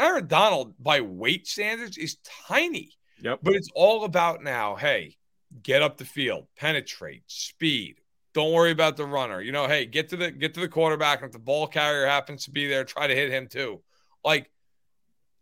Aaron 0.00 0.26
Donald, 0.26 0.74
by 0.78 1.00
weight 1.00 1.46
standards, 1.46 1.96
is 1.96 2.16
tiny. 2.46 2.92
Yep. 3.20 3.40
But 3.42 3.54
it's 3.54 3.70
all 3.74 4.04
about 4.04 4.42
now, 4.42 4.76
hey, 4.76 5.16
get 5.62 5.82
up 5.82 5.96
the 5.96 6.04
field, 6.04 6.46
penetrate, 6.56 7.24
speed, 7.26 7.96
don't 8.38 8.52
worry 8.52 8.70
about 8.70 8.96
the 8.96 9.04
runner. 9.04 9.40
You 9.40 9.50
know, 9.50 9.66
hey, 9.66 9.84
get 9.84 10.10
to 10.10 10.16
the 10.16 10.30
get 10.30 10.54
to 10.54 10.60
the 10.60 10.68
quarterback. 10.68 11.20
And 11.20 11.26
if 11.26 11.32
the 11.32 11.40
ball 11.40 11.66
carrier 11.66 12.06
happens 12.06 12.44
to 12.44 12.52
be 12.52 12.68
there, 12.68 12.84
try 12.84 13.08
to 13.08 13.14
hit 13.14 13.30
him 13.30 13.48
too. 13.48 13.80
Like, 14.24 14.50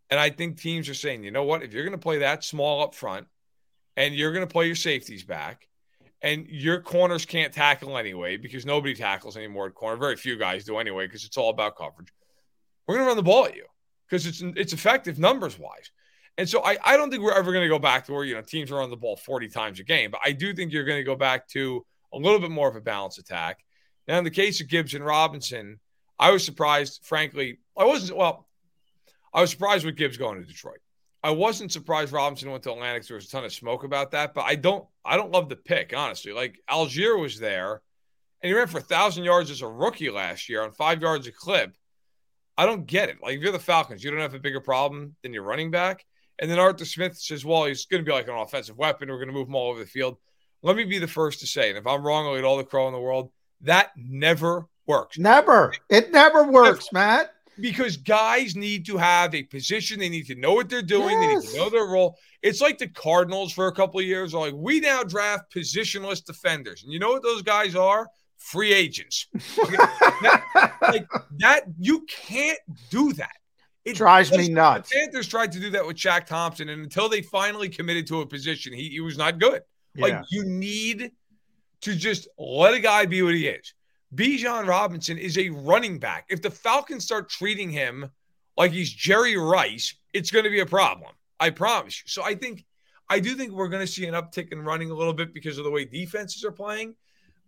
and 0.09 0.19
I 0.19 0.31
think 0.31 0.59
teams 0.59 0.89
are 0.89 0.95
saying, 0.95 1.23
you 1.23 1.29
know 1.29 1.43
what? 1.43 1.61
If 1.61 1.73
you're 1.73 1.83
going 1.83 1.91
to 1.91 1.99
play 1.99 2.19
that 2.19 2.43
small 2.43 2.81
up 2.81 2.95
front, 2.95 3.27
and 3.97 4.15
you're 4.15 4.31
going 4.31 4.47
to 4.47 4.51
play 4.51 4.65
your 4.65 4.75
safeties 4.75 5.23
back, 5.23 5.67
and 6.21 6.47
your 6.47 6.81
corners 6.81 7.25
can't 7.25 7.53
tackle 7.53 7.97
anyway 7.97 8.37
because 8.37 8.65
nobody 8.65 8.95
tackles 8.95 9.37
anymore 9.37 9.67
at 9.67 9.75
corner. 9.75 9.97
Very 9.97 10.15
few 10.15 10.35
guys 10.35 10.63
do 10.63 10.77
anyway 10.77 11.05
because 11.05 11.23
it's 11.23 11.37
all 11.37 11.49
about 11.49 11.77
coverage. 11.77 12.11
We're 12.87 12.95
going 12.95 13.05
to 13.05 13.09
run 13.09 13.17
the 13.17 13.23
ball 13.23 13.45
at 13.45 13.55
you 13.55 13.65
because 14.09 14.25
it's 14.25 14.41
it's 14.41 14.73
effective 14.73 15.19
numbers 15.19 15.57
wise. 15.57 15.91
And 16.39 16.47
so 16.47 16.63
I, 16.63 16.77
I 16.85 16.97
don't 16.97 17.09
think 17.09 17.23
we're 17.23 17.33
ever 17.33 17.51
going 17.51 17.63
to 17.63 17.69
go 17.69 17.79
back 17.79 18.05
to 18.05 18.13
where 18.13 18.23
you 18.23 18.35
know 18.35 18.41
teams 18.41 18.71
are 18.71 18.81
on 18.81 18.89
the 18.89 18.97
ball 18.97 19.17
40 19.17 19.47
times 19.49 19.79
a 19.79 19.83
game, 19.83 20.11
but 20.11 20.21
I 20.23 20.31
do 20.31 20.53
think 20.53 20.71
you're 20.71 20.83
going 20.83 20.99
to 20.99 21.03
go 21.03 21.15
back 21.15 21.47
to 21.49 21.85
a 22.13 22.17
little 22.17 22.39
bit 22.39 22.51
more 22.51 22.67
of 22.67 22.75
a 22.75 22.81
balanced 22.81 23.17
attack. 23.17 23.63
Now, 24.07 24.17
in 24.17 24.23
the 24.23 24.31
case 24.31 24.61
of 24.61 24.67
Gibbs 24.67 24.93
and 24.93 25.05
Robinson, 25.05 25.79
I 26.19 26.31
was 26.31 26.43
surprised, 26.43 27.01
frankly. 27.03 27.59
I 27.77 27.85
wasn't, 27.85 28.17
well, 28.17 28.47
I 29.33 29.41
was 29.41 29.51
surprised 29.51 29.85
with 29.85 29.97
Gibbs 29.97 30.17
going 30.17 30.39
to 30.39 30.45
Detroit. 30.45 30.79
I 31.23 31.31
wasn't 31.31 31.71
surprised 31.71 32.13
Robinson 32.13 32.49
went 32.49 32.63
to 32.63 32.71
Atlanta. 32.71 33.05
There 33.05 33.15
was 33.15 33.25
a 33.25 33.29
ton 33.29 33.43
of 33.43 33.51
smoke 33.51 33.83
about 33.83 34.11
that, 34.11 34.33
but 34.33 34.45
I 34.45 34.55
don't, 34.55 34.85
I 35.03 35.17
don't 35.17 35.31
love 35.31 35.49
the 35.49 35.55
pick, 35.55 35.93
honestly. 35.95 36.31
Like 36.31 36.59
Allgeier 36.69 37.19
was 37.19 37.39
there 37.39 37.81
and 38.41 38.49
he 38.49 38.53
ran 38.53 38.67
for 38.67 38.77
a 38.77 38.81
thousand 38.81 39.23
yards 39.23 39.51
as 39.51 39.61
a 39.61 39.67
rookie 39.67 40.09
last 40.09 40.47
year 40.47 40.63
on 40.63 40.71
five 40.71 41.01
yards 41.01 41.27
a 41.27 41.31
clip. 41.31 41.75
I 42.57 42.65
don't 42.65 42.87
get 42.87 43.09
it. 43.09 43.17
Like 43.21 43.37
if 43.37 43.41
you're 43.41 43.51
the 43.51 43.59
Falcons, 43.59 44.03
you 44.03 44.11
don't 44.11 44.19
have 44.19 44.33
a 44.33 44.39
bigger 44.39 44.61
problem 44.61 45.15
than 45.21 45.33
your 45.33 45.43
running 45.43 45.71
back. 45.71 46.05
And 46.39 46.49
then 46.49 46.59
Arthur 46.59 46.85
Smith 46.85 47.17
says, 47.17 47.45
well, 47.45 47.65
he's 47.65 47.85
going 47.85 48.03
to 48.03 48.05
be 48.05 48.11
like 48.11 48.27
an 48.27 48.35
offensive 48.35 48.77
weapon. 48.77 49.09
We're 49.09 49.17
going 49.17 49.27
to 49.27 49.33
move 49.33 49.47
him 49.47 49.55
all 49.55 49.71
over 49.71 49.79
the 49.79 49.85
field. 49.85 50.17
Let 50.63 50.75
me 50.75 50.83
be 50.83 50.99
the 50.99 51.07
first 51.07 51.39
to 51.41 51.47
say, 51.47 51.69
and 51.69 51.77
if 51.77 51.85
I'm 51.85 52.03
wrong, 52.03 52.25
I'll 52.25 52.37
eat 52.37 52.43
all 52.43 52.57
the 52.57 52.63
crow 52.63 52.87
in 52.87 52.93
the 52.93 52.99
world. 52.99 53.31
That 53.61 53.91
never 53.95 54.67
works. 54.85 55.17
Never. 55.17 55.73
It 55.89 56.11
never 56.11 56.43
works, 56.43 56.91
Matt. 56.91 57.33
Because 57.59 57.97
guys 57.97 58.55
need 58.55 58.85
to 58.85 58.97
have 58.97 59.33
a 59.33 59.43
position. 59.43 59.99
They 59.99 60.09
need 60.09 60.27
to 60.27 60.35
know 60.35 60.53
what 60.53 60.69
they're 60.69 60.83
doing. 60.83 61.19
Yes. 61.19 61.21
They 61.21 61.35
need 61.35 61.53
to 61.53 61.57
know 61.57 61.69
their 61.69 61.87
role. 61.87 62.17
It's 62.43 62.61
like 62.61 62.77
the 62.77 62.87
Cardinals 62.87 63.51
for 63.51 63.67
a 63.67 63.71
couple 63.71 63.99
of 63.99 64.05
years 64.05 64.35
are 64.35 64.41
like, 64.41 64.53
we 64.55 64.79
now 64.79 65.03
draft 65.03 65.51
positionless 65.51 66.23
defenders. 66.23 66.83
And 66.83 66.93
you 66.93 66.99
know 66.99 67.09
what 67.09 67.23
those 67.23 67.41
guys 67.41 67.75
are? 67.75 68.07
Free 68.37 68.73
agents. 68.73 69.27
that, 69.33 70.73
like 70.81 71.07
that, 71.37 71.63
you 71.79 72.05
can't 72.07 72.59
do 72.89 73.13
that. 73.13 73.35
It 73.83 73.95
drives 73.95 74.31
me 74.31 74.49
nuts. 74.49 74.89
The 74.89 74.97
Panthers 74.97 75.27
tried 75.27 75.53
to 75.53 75.59
do 75.59 75.69
that 75.71 75.85
with 75.85 75.95
Shaq 75.95 76.25
Thompson, 76.25 76.69
and 76.69 76.83
until 76.83 77.07
they 77.07 77.21
finally 77.21 77.69
committed 77.69 78.05
to 78.07 78.21
a 78.21 78.25
position, 78.25 78.73
he, 78.73 78.89
he 78.89 78.99
was 78.99 79.17
not 79.17 79.39
good. 79.39 79.61
Yeah. 79.95 80.03
Like 80.03 80.25
you 80.29 80.43
need 80.43 81.11
to 81.81 81.95
just 81.95 82.27
let 82.37 82.73
a 82.73 82.79
guy 82.79 83.05
be 83.05 83.21
what 83.21 83.33
he 83.33 83.47
is. 83.47 83.73
Bijan 84.13 84.67
Robinson 84.67 85.17
is 85.17 85.37
a 85.37 85.49
running 85.49 85.99
back. 85.99 86.25
If 86.29 86.41
the 86.41 86.51
Falcons 86.51 87.05
start 87.05 87.29
treating 87.29 87.69
him 87.69 88.09
like 88.55 88.71
he's 88.71 88.91
Jerry 88.91 89.37
Rice, 89.37 89.95
it's 90.13 90.31
going 90.31 90.45
to 90.45 90.51
be 90.51 90.59
a 90.59 90.65
problem. 90.65 91.11
I 91.39 91.49
promise 91.51 92.01
you. 92.01 92.07
So 92.07 92.23
I 92.23 92.35
think 92.35 92.65
I 93.09 93.19
do 93.19 93.35
think 93.35 93.51
we're 93.51 93.69
going 93.69 93.85
to 93.85 93.91
see 93.91 94.05
an 94.05 94.13
uptick 94.13 94.51
in 94.51 94.61
running 94.61 94.91
a 94.91 94.93
little 94.93 95.13
bit 95.13 95.33
because 95.33 95.57
of 95.57 95.63
the 95.63 95.71
way 95.71 95.85
defenses 95.85 96.43
are 96.43 96.51
playing. 96.51 96.95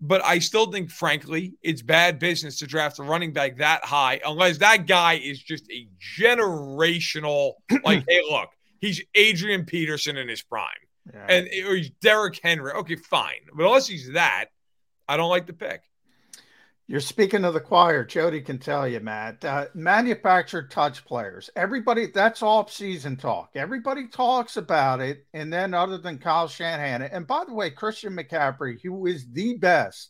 But 0.01 0.23
I 0.23 0.39
still 0.39 0.71
think, 0.71 0.91
frankly, 0.91 1.55
it's 1.61 1.81
bad 1.81 2.19
business 2.19 2.59
to 2.59 2.67
draft 2.67 2.99
a 2.99 3.03
running 3.03 3.33
back 3.33 3.57
that 3.57 3.83
high 3.83 4.21
unless 4.25 4.57
that 4.59 4.87
guy 4.87 5.15
is 5.15 5.41
just 5.41 5.69
a 5.71 5.87
generational. 6.17 7.53
like, 7.83 8.03
hey, 8.07 8.21
look, 8.29 8.49
he's 8.79 9.01
Adrian 9.15 9.65
Peterson 9.65 10.15
in 10.15 10.29
his 10.29 10.41
prime, 10.41 10.69
yeah. 11.13 11.25
and 11.27 11.47
or 11.67 11.75
he's 11.75 11.89
Derrick 12.01 12.39
Henry. 12.41 12.71
Okay, 12.71 12.95
fine, 12.95 13.41
but 13.53 13.65
unless 13.65 13.87
he's 13.87 14.13
that, 14.13 14.45
I 15.07 15.17
don't 15.17 15.29
like 15.29 15.47
the 15.47 15.53
pick. 15.53 15.81
You're 16.89 17.01
speaking 17.01 17.43
to 17.43 17.51
the 17.51 17.59
choir. 17.59 18.03
Jody 18.03 18.41
can 18.41 18.57
tell 18.57 18.87
you, 18.87 18.99
Matt. 18.99 19.45
Uh, 19.45 19.67
manufactured 19.75 20.71
touch 20.71 21.05
players. 21.05 21.47
Everybody, 21.55 22.07
that's 22.07 22.41
off 22.41 22.73
season 22.73 23.15
talk. 23.15 23.51
Everybody 23.53 24.07
talks 24.07 24.57
about 24.57 24.99
it. 24.99 25.27
And 25.35 25.53
then, 25.53 25.75
other 25.75 25.99
than 25.99 26.17
Kyle 26.17 26.47
Shanahan, 26.47 27.03
and 27.03 27.27
by 27.27 27.43
the 27.45 27.53
way, 27.53 27.69
Christian 27.69 28.15
McCaffrey, 28.15 28.81
who 28.81 29.05
is 29.05 29.29
the 29.31 29.55
best 29.57 30.09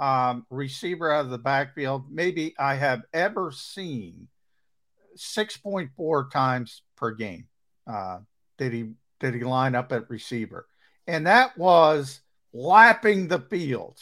um, 0.00 0.44
receiver 0.50 1.12
out 1.12 1.26
of 1.26 1.30
the 1.30 1.38
backfield, 1.38 2.06
maybe 2.10 2.56
I 2.58 2.74
have 2.74 3.02
ever 3.14 3.52
seen 3.52 4.26
6.4 5.16 6.30
times 6.32 6.82
per 6.96 7.12
game. 7.12 7.46
Uh, 7.86 8.18
did 8.58 8.72
he 8.72 8.94
did 9.20 9.34
he 9.34 9.44
line 9.44 9.76
up 9.76 9.92
at 9.92 10.10
receiver? 10.10 10.66
And 11.06 11.28
that 11.28 11.56
was 11.56 12.20
lapping 12.52 13.28
the 13.28 13.38
field 13.38 14.00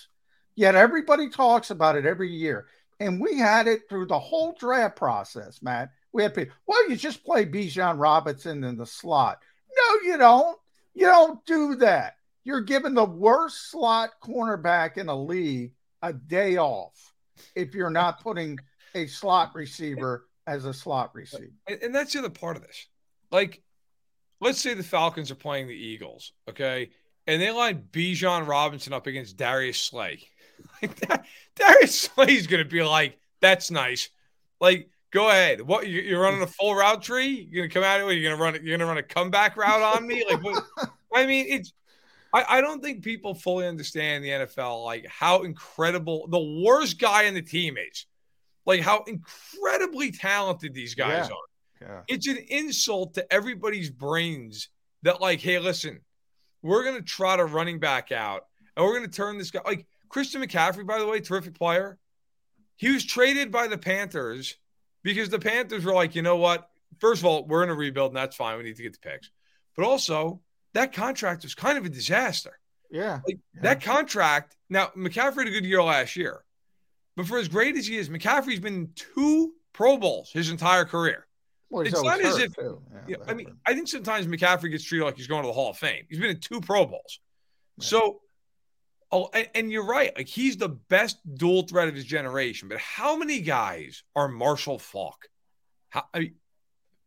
Yet 0.59 0.75
everybody 0.75 1.29
talks 1.29 1.71
about 1.71 1.95
it 1.95 2.05
every 2.05 2.33
year. 2.33 2.67
And 2.99 3.21
we 3.21 3.39
had 3.39 3.69
it 3.69 3.83
through 3.89 4.07
the 4.07 4.19
whole 4.19 4.57
draft 4.59 4.97
process, 4.97 5.63
Matt. 5.63 5.91
We 6.13 6.25
had 6.25 6.35
people, 6.35 6.53
well, 6.67 6.91
you 6.91 6.97
just 6.97 7.25
play 7.25 7.47
Bijan 7.47 8.01
Robinson 8.01 8.65
in 8.65 8.77
the 8.77 8.85
slot. 8.85 9.39
No, 9.77 10.01
you 10.03 10.19
don't. 10.19 10.59
You 10.95 11.07
don't 11.07 11.47
do 11.47 11.77
that. 11.77 12.17
You're 12.43 12.63
giving 12.63 12.95
the 12.95 13.05
worst 13.05 13.71
slot 13.71 14.15
cornerback 14.21 14.97
in 14.97 15.09
a 15.09 15.15
league 15.15 15.75
a 16.03 16.13
day 16.13 16.57
off 16.57 17.15
if 17.55 17.73
you're 17.73 17.89
not 17.89 18.21
putting 18.21 18.59
a 18.97 19.07
slot 19.07 19.53
receiver 19.55 20.27
as 20.49 20.65
a 20.65 20.75
slot 20.75 21.15
receiver. 21.15 21.53
And 21.69 21.95
that's 21.95 22.15
the 22.15 22.19
other 22.19 22.31
part 22.31 22.57
of 22.57 22.63
this. 22.63 22.89
Like, 23.31 23.63
let's 24.41 24.59
say 24.59 24.75
the 24.75 24.83
Falcons 24.83 25.31
are 25.31 25.37
playing 25.37 25.69
the 25.69 25.75
Eagles, 25.75 26.33
okay? 26.51 26.91
And 27.29 27.41
they 27.41 27.53
line 27.53 27.85
Bijan 27.93 28.49
Robinson 28.49 28.93
up 28.93 29.07
against 29.07 29.37
Darius 29.37 29.79
Slay. 29.79 30.19
Like 30.83 30.97
that, 31.09 31.27
Darius 31.57 32.01
Slay's 32.01 32.47
going 32.47 32.63
to 32.63 32.69
be 32.69 32.83
like, 32.83 33.19
that's 33.41 33.71
nice. 33.71 34.11
Like, 34.61 34.91
go 35.11 35.29
ahead. 35.29 35.61
What 35.61 35.89
you're 35.89 36.21
running 36.21 36.43
a 36.43 36.47
full 36.47 36.75
route 36.75 37.03
tree? 37.03 37.49
You're 37.51 37.63
going 37.63 37.71
to 37.71 37.75
come 37.75 37.85
out 37.85 38.01
of 38.01 38.09
it? 38.09 38.15
You're 38.15 38.31
going 38.31 38.37
to 38.37 38.43
run 38.43 38.55
it? 38.55 38.63
You're 38.63 38.77
going 38.77 38.87
to 38.87 38.87
run 38.87 38.99
a 38.99 39.03
comeback 39.03 39.57
route 39.57 39.97
on 39.97 40.07
me? 40.07 40.25
Like, 40.29 40.43
what? 40.43 40.65
I 41.15 41.27
mean, 41.27 41.47
it's. 41.49 41.73
I, 42.33 42.45
I 42.49 42.61
don't 42.61 42.83
think 42.83 43.03
people 43.03 43.35
fully 43.35 43.67
understand 43.67 44.23
the 44.23 44.29
NFL, 44.29 44.85
like 44.85 45.07
how 45.07 45.43
incredible 45.43 46.27
the 46.29 46.63
worst 46.63 47.01
guy 47.01 47.23
in 47.23 47.33
the 47.33 47.41
team 47.41 47.77
is, 47.79 48.05
like 48.67 48.83
how 48.83 49.03
incredibly 49.07 50.11
talented 50.11 50.75
these 50.75 50.95
guys 50.95 51.29
yeah. 51.29 51.35
are. 51.35 51.89
Yeah. 51.89 52.01
It's 52.07 52.29
an 52.29 52.37
insult 52.49 53.15
to 53.15 53.33
everybody's 53.33 53.89
brains 53.89 54.69
that, 55.05 55.23
like, 55.23 55.41
hey, 55.41 55.59
listen, 55.59 56.01
we're 56.61 56.85
going 56.85 56.97
to 56.97 57.03
trot 57.03 57.41
a 57.41 57.45
running 57.47 57.79
back 57.79 58.13
out 58.13 58.45
and 58.77 58.85
we're 58.85 58.97
going 58.97 59.11
to 59.11 59.17
turn 59.17 59.39
this 59.39 59.51
guy 59.51 59.61
like 59.65 59.87
Christian 60.09 60.43
McCaffrey, 60.43 60.87
by 60.87 60.99
the 60.99 61.07
way, 61.07 61.21
terrific 61.21 61.55
player. 61.55 61.99
He 62.77 62.91
was 62.91 63.05
traded 63.05 63.51
by 63.51 63.67
the 63.67 63.79
Panthers 63.79 64.57
because 65.03 65.29
the 65.29 65.39
Panthers 65.39 65.85
were 65.85 65.95
like, 65.95 66.15
you 66.15 66.23
know 66.23 66.37
what? 66.37 66.69
First 66.99 67.23
of 67.23 67.27
all, 67.27 67.45
we're 67.47 67.65
in 67.65 67.71
a 67.71 67.75
rebuild, 67.75 68.11
and 68.11 68.17
that's 68.17 68.37
fine. 68.37 68.57
We 68.57 68.65
need 68.65 68.77
to 68.77 68.83
get 68.83 68.93
the 68.93 69.09
picks. 69.09 69.31
But 69.77 69.85
also, 69.85 70.41
that 70.75 70.93
contract 70.93 71.43
was 71.43 71.55
kind 71.55 71.79
of 71.79 71.85
a 71.85 71.89
disaster. 71.89 72.59
Yeah. 72.91 73.21
Like, 73.27 73.39
yeah. 73.55 73.61
That 73.63 73.83
contract. 73.83 74.57
Now, 74.71 74.91
McCaffrey 74.97 75.39
had 75.39 75.49
a 75.49 75.51
good 75.51 75.65
year 75.65 75.83
last 75.83 76.17
year. 76.17 76.45
But 77.17 77.27
for 77.27 77.39
as 77.39 77.49
great 77.49 77.77
as 77.77 77.87
he 77.87 77.97
is, 77.97 78.09
McCaffrey's 78.09 78.61
been 78.61 78.75
in 78.75 78.91
two 78.95 79.53
Pro 79.73 79.97
Bowls 79.97 80.31
his 80.33 80.51
entire 80.51 80.85
career. 80.85 81.27
Well, 81.71 81.85
it's 81.85 82.03
not 82.03 82.21
as 82.21 82.39
if, 82.39 82.55
yeah, 82.57 82.73
you 83.07 83.17
know, 83.19 83.25
I 83.27 83.35
mean, 83.35 83.53
I 83.67 83.75
think 83.75 83.89
sometimes 83.89 84.27
McCaffrey 84.27 84.71
gets 84.71 84.85
treated 84.85 85.05
like 85.05 85.17
he's 85.17 85.27
going 85.27 85.43
to 85.43 85.49
the 85.49 85.53
Hall 85.53 85.71
of 85.71 85.77
Fame. 85.77 86.05
He's 86.09 86.19
been 86.19 86.31
in 86.31 86.41
two 86.41 86.61
Pro 86.61 86.87
Bowls. 86.87 87.21
Yeah. 87.77 87.85
So 87.85 88.21
Oh, 89.11 89.31
and, 89.33 89.49
and, 89.55 89.73
you're 89.73 89.87
right. 89.87 90.15
Like 90.17 90.29
he's 90.29 90.59
the 90.59 90.69
best 90.69 91.19
dual 91.35 91.63
threat 91.63 91.89
of 91.89 91.95
his 91.95 92.05
generation. 92.05 92.69
But 92.69 92.79
how 92.79 93.17
many 93.17 93.41
guys 93.41 94.03
are 94.15 94.29
Marshall 94.29 94.79
Faulk? 94.79 95.29
How, 95.89 96.05
I 96.13 96.33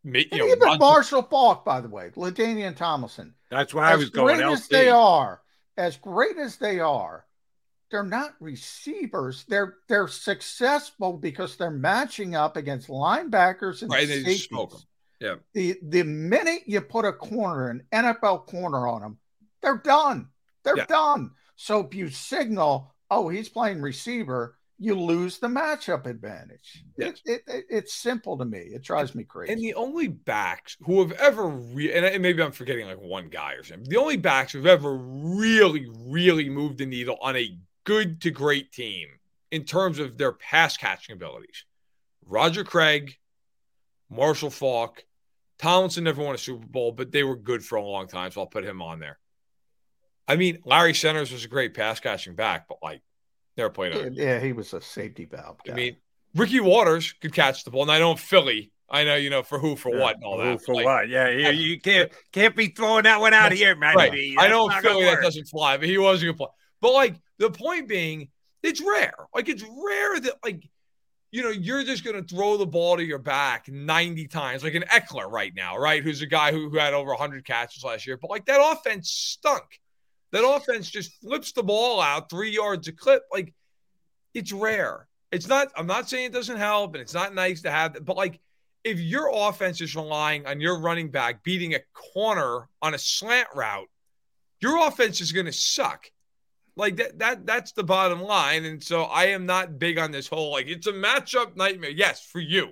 mean, 0.02 0.26
you 0.32 0.38
know, 0.38 0.48
even 0.48 0.78
Marshall 0.78 1.22
Faulk, 1.22 1.64
by 1.64 1.80
the 1.80 1.88
way, 1.88 2.10
LaDainian 2.16 2.74
Tomlinson. 2.74 3.34
That's 3.50 3.72
why 3.72 3.92
I 3.92 3.96
was 3.96 4.10
going. 4.10 4.34
As 4.34 4.40
great 4.40 4.52
as 4.52 4.68
they 4.68 4.88
are, 4.88 5.42
as 5.76 5.96
great 5.96 6.36
as 6.38 6.56
they 6.56 6.80
are, 6.80 7.24
they're 7.92 8.02
not 8.02 8.34
receivers. 8.40 9.44
They're 9.46 9.76
they're 9.88 10.08
successful 10.08 11.12
because 11.12 11.56
they're 11.56 11.70
matching 11.70 12.34
up 12.34 12.56
against 12.56 12.88
linebackers 12.88 13.82
and 13.82 13.92
right, 13.92 14.08
safeties. 14.08 14.48
Yeah. 15.20 15.36
The 15.54 15.78
the 15.82 16.02
minute 16.02 16.62
you 16.66 16.80
put 16.80 17.04
a 17.04 17.12
corner, 17.12 17.68
an 17.68 17.84
NFL 17.92 18.46
corner 18.46 18.88
on 18.88 19.02
them, 19.02 19.18
they're 19.60 19.76
done. 19.76 20.28
They're 20.64 20.78
yeah. 20.78 20.86
done. 20.86 21.30
So 21.62 21.78
if 21.86 21.94
you 21.94 22.10
signal, 22.10 22.92
oh, 23.08 23.28
he's 23.28 23.48
playing 23.48 23.82
receiver, 23.82 24.58
you 24.80 24.96
lose 24.96 25.38
the 25.38 25.46
matchup 25.46 26.06
advantage. 26.06 26.82
Yes. 26.98 27.20
It, 27.24 27.44
it, 27.46 27.66
it's 27.70 27.94
simple 27.94 28.36
to 28.36 28.44
me. 28.44 28.58
It 28.58 28.82
drives 28.82 29.14
me 29.14 29.22
crazy. 29.22 29.52
And 29.52 29.62
the 29.62 29.74
only 29.74 30.08
backs 30.08 30.76
who 30.80 30.98
have 31.00 31.12
ever, 31.12 31.46
re- 31.46 31.92
and 31.92 32.20
maybe 32.20 32.42
I'm 32.42 32.50
forgetting 32.50 32.88
like 32.88 33.00
one 33.00 33.28
guy 33.28 33.52
or 33.52 33.62
something, 33.62 33.88
the 33.88 33.96
only 33.96 34.16
backs 34.16 34.50
who've 34.50 34.66
ever 34.66 34.96
really, 34.96 35.86
really 36.08 36.50
moved 36.50 36.78
the 36.78 36.86
needle 36.86 37.16
on 37.22 37.36
a 37.36 37.56
good 37.84 38.20
to 38.22 38.32
great 38.32 38.72
team 38.72 39.06
in 39.52 39.62
terms 39.62 40.00
of 40.00 40.18
their 40.18 40.32
pass 40.32 40.76
catching 40.76 41.12
abilities 41.12 41.64
Roger 42.26 42.64
Craig, 42.64 43.18
Marshall 44.10 44.50
Faulk, 44.50 45.04
Tomlinson 45.58 46.02
never 46.02 46.24
won 46.24 46.34
a 46.34 46.38
Super 46.38 46.66
Bowl, 46.66 46.90
but 46.90 47.12
they 47.12 47.22
were 47.22 47.36
good 47.36 47.64
for 47.64 47.76
a 47.76 47.84
long 47.84 48.08
time. 48.08 48.32
So 48.32 48.40
I'll 48.40 48.48
put 48.48 48.64
him 48.64 48.82
on 48.82 48.98
there. 48.98 49.20
I 50.28 50.36
mean, 50.36 50.58
Larry 50.64 50.94
Centers 50.94 51.32
was 51.32 51.44
a 51.44 51.48
great 51.48 51.74
pass 51.74 52.00
catching 52.00 52.34
back, 52.34 52.68
but 52.68 52.78
like 52.82 53.02
never 53.56 53.70
played 53.70 53.96
on. 53.96 54.14
Yeah, 54.14 54.40
he 54.40 54.52
was 54.52 54.72
a 54.72 54.80
safety 54.80 55.24
valve. 55.24 55.58
Guy. 55.64 55.72
I 55.72 55.76
mean, 55.76 55.96
Ricky 56.34 56.60
Watters 56.60 57.12
could 57.20 57.32
catch 57.32 57.64
the 57.64 57.70
ball, 57.70 57.82
and 57.82 57.90
I 57.90 57.98
know 57.98 58.14
Philly. 58.16 58.72
I 58.88 59.04
know 59.04 59.16
you 59.16 59.30
know 59.30 59.42
for 59.42 59.58
who, 59.58 59.74
for 59.74 59.94
yeah, 59.94 60.00
what, 60.00 60.16
and 60.16 60.24
all 60.24 60.38
that. 60.38 60.62
For 60.62 60.74
like, 60.74 60.84
what? 60.84 61.08
Yeah, 61.08 61.28
yeah, 61.28 61.50
you 61.50 61.80
can't 61.80 62.12
can't 62.32 62.54
be 62.54 62.68
throwing 62.68 63.04
that 63.04 63.20
one 63.20 63.32
out 63.32 63.52
of 63.52 63.58
here, 63.58 63.74
man. 63.74 63.94
Right. 63.94 64.34
I 64.38 64.48
know 64.48 64.68
Philly 64.68 65.04
that 65.04 65.22
doesn't 65.22 65.46
fly, 65.46 65.76
but 65.76 65.88
he 65.88 65.98
was 65.98 66.22
a 66.22 66.26
good 66.26 66.36
play. 66.36 66.48
But 66.80 66.92
like 66.92 67.14
the 67.38 67.50
point 67.50 67.88
being, 67.88 68.28
it's 68.62 68.80
rare. 68.80 69.14
Like 69.34 69.48
it's 69.48 69.62
rare 69.62 70.20
that 70.20 70.34
like 70.44 70.68
you 71.32 71.42
know, 71.42 71.48
you're 71.48 71.82
just 71.82 72.04
going 72.04 72.22
to 72.22 72.34
throw 72.34 72.58
the 72.58 72.66
ball 72.66 72.98
to 72.98 73.02
your 73.02 73.18
back 73.18 73.66
90 73.66 74.28
times, 74.28 74.62
like 74.62 74.74
an 74.74 74.84
Ekeler 74.92 75.30
right 75.30 75.52
now, 75.56 75.78
right? 75.78 76.02
Who's 76.02 76.20
a 76.20 76.26
guy 76.26 76.52
who, 76.52 76.68
who 76.68 76.76
had 76.76 76.92
over 76.92 77.08
100 77.08 77.46
catches 77.46 77.82
last 77.82 78.06
year. 78.06 78.18
But 78.18 78.30
like 78.30 78.44
that 78.46 78.60
offense 78.62 79.10
stunk. 79.10 79.64
That 80.32 80.46
offense 80.46 80.90
just 80.90 81.20
flips 81.20 81.52
the 81.52 81.62
ball 81.62 82.00
out 82.00 82.30
three 82.30 82.50
yards 82.50 82.88
a 82.88 82.92
clip. 82.92 83.22
Like 83.30 83.54
it's 84.34 84.52
rare. 84.52 85.06
It's 85.30 85.46
not, 85.46 85.68
I'm 85.76 85.86
not 85.86 86.08
saying 86.08 86.26
it 86.26 86.32
doesn't 86.32 86.56
help 86.58 86.94
and 86.94 87.02
it's 87.02 87.14
not 87.14 87.34
nice 87.34 87.62
to 87.62 87.70
have, 87.70 88.04
but 88.04 88.16
like 88.16 88.40
if 88.84 88.98
your 88.98 89.30
offense 89.32 89.80
is 89.80 89.94
relying 89.94 90.46
on 90.46 90.60
your 90.60 90.80
running 90.80 91.10
back 91.10 91.42
beating 91.44 91.74
a 91.74 91.80
corner 91.92 92.68
on 92.80 92.94
a 92.94 92.98
slant 92.98 93.48
route, 93.54 93.88
your 94.60 94.86
offense 94.86 95.20
is 95.20 95.32
going 95.32 95.46
to 95.46 95.52
suck. 95.52 96.10
Like 96.76 96.96
that, 96.96 97.18
that, 97.18 97.46
that's 97.46 97.72
the 97.72 97.84
bottom 97.84 98.22
line. 98.22 98.64
And 98.64 98.82
so 98.82 99.02
I 99.02 99.26
am 99.26 99.44
not 99.44 99.78
big 99.78 99.98
on 99.98 100.10
this 100.10 100.28
whole 100.28 100.52
like 100.52 100.66
it's 100.66 100.86
a 100.86 100.92
matchup 100.92 101.56
nightmare. 101.56 101.90
Yes, 101.90 102.24
for 102.24 102.40
you. 102.40 102.70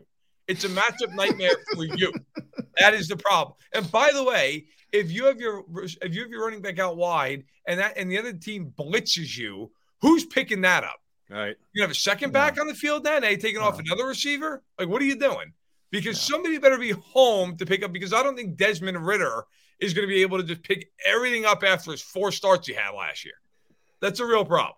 It's 0.49 0.65
a 0.65 0.69
matchup 0.69 1.15
nightmare 1.15 1.57
for 1.74 1.85
you. 1.85 2.12
That 2.78 2.95
is 2.95 3.09
the 3.09 3.16
problem. 3.16 3.57
And 3.74 3.91
by 3.91 4.11
the 4.15 4.24
way, 4.24 4.65
if 4.92 5.10
you 5.10 5.26
have 5.26 5.40
your 5.40 5.64
if 5.74 6.14
you 6.14 6.22
have 6.22 6.30
your 6.30 6.44
running 6.44 6.62
back 6.62 6.78
out 6.78 6.96
wide 6.96 7.44
and 7.66 7.80
that 7.80 7.96
and 7.96 8.10
the 8.10 8.18
other 8.18 8.32
team 8.32 8.72
blitzes 8.78 9.36
you, 9.36 9.70
who's 10.00 10.24
picking 10.24 10.62
that 10.62 10.84
up? 10.84 11.00
Right. 11.28 11.56
You 11.72 11.82
have 11.82 11.90
a 11.90 11.94
second 11.94 12.32
back 12.32 12.60
on 12.60 12.66
the 12.66 12.74
field 12.74 13.04
then? 13.04 13.24
Are 13.24 13.30
you 13.30 13.36
taking 13.36 13.60
no. 13.60 13.66
off 13.66 13.78
another 13.78 14.06
receiver? 14.06 14.64
Like, 14.78 14.88
what 14.88 15.00
are 15.00 15.06
you 15.06 15.16
doing? 15.16 15.52
Because 15.92 16.16
no. 16.16 16.34
somebody 16.34 16.58
better 16.58 16.78
be 16.78 16.90
home 16.90 17.56
to 17.58 17.66
pick 17.66 17.84
up 17.84 17.92
because 17.92 18.12
I 18.12 18.22
don't 18.22 18.36
think 18.36 18.56
Desmond 18.56 19.06
Ridder 19.06 19.44
is 19.78 19.94
going 19.94 20.06
to 20.06 20.12
be 20.12 20.22
able 20.22 20.38
to 20.38 20.44
just 20.44 20.62
pick 20.62 20.90
everything 21.06 21.44
up 21.44 21.62
after 21.64 21.92
his 21.92 22.02
four 22.02 22.32
starts 22.32 22.66
he 22.66 22.74
had 22.74 22.90
last 22.90 23.24
year. 23.24 23.34
That's 24.00 24.18
a 24.18 24.26
real 24.26 24.44
problem. 24.44 24.74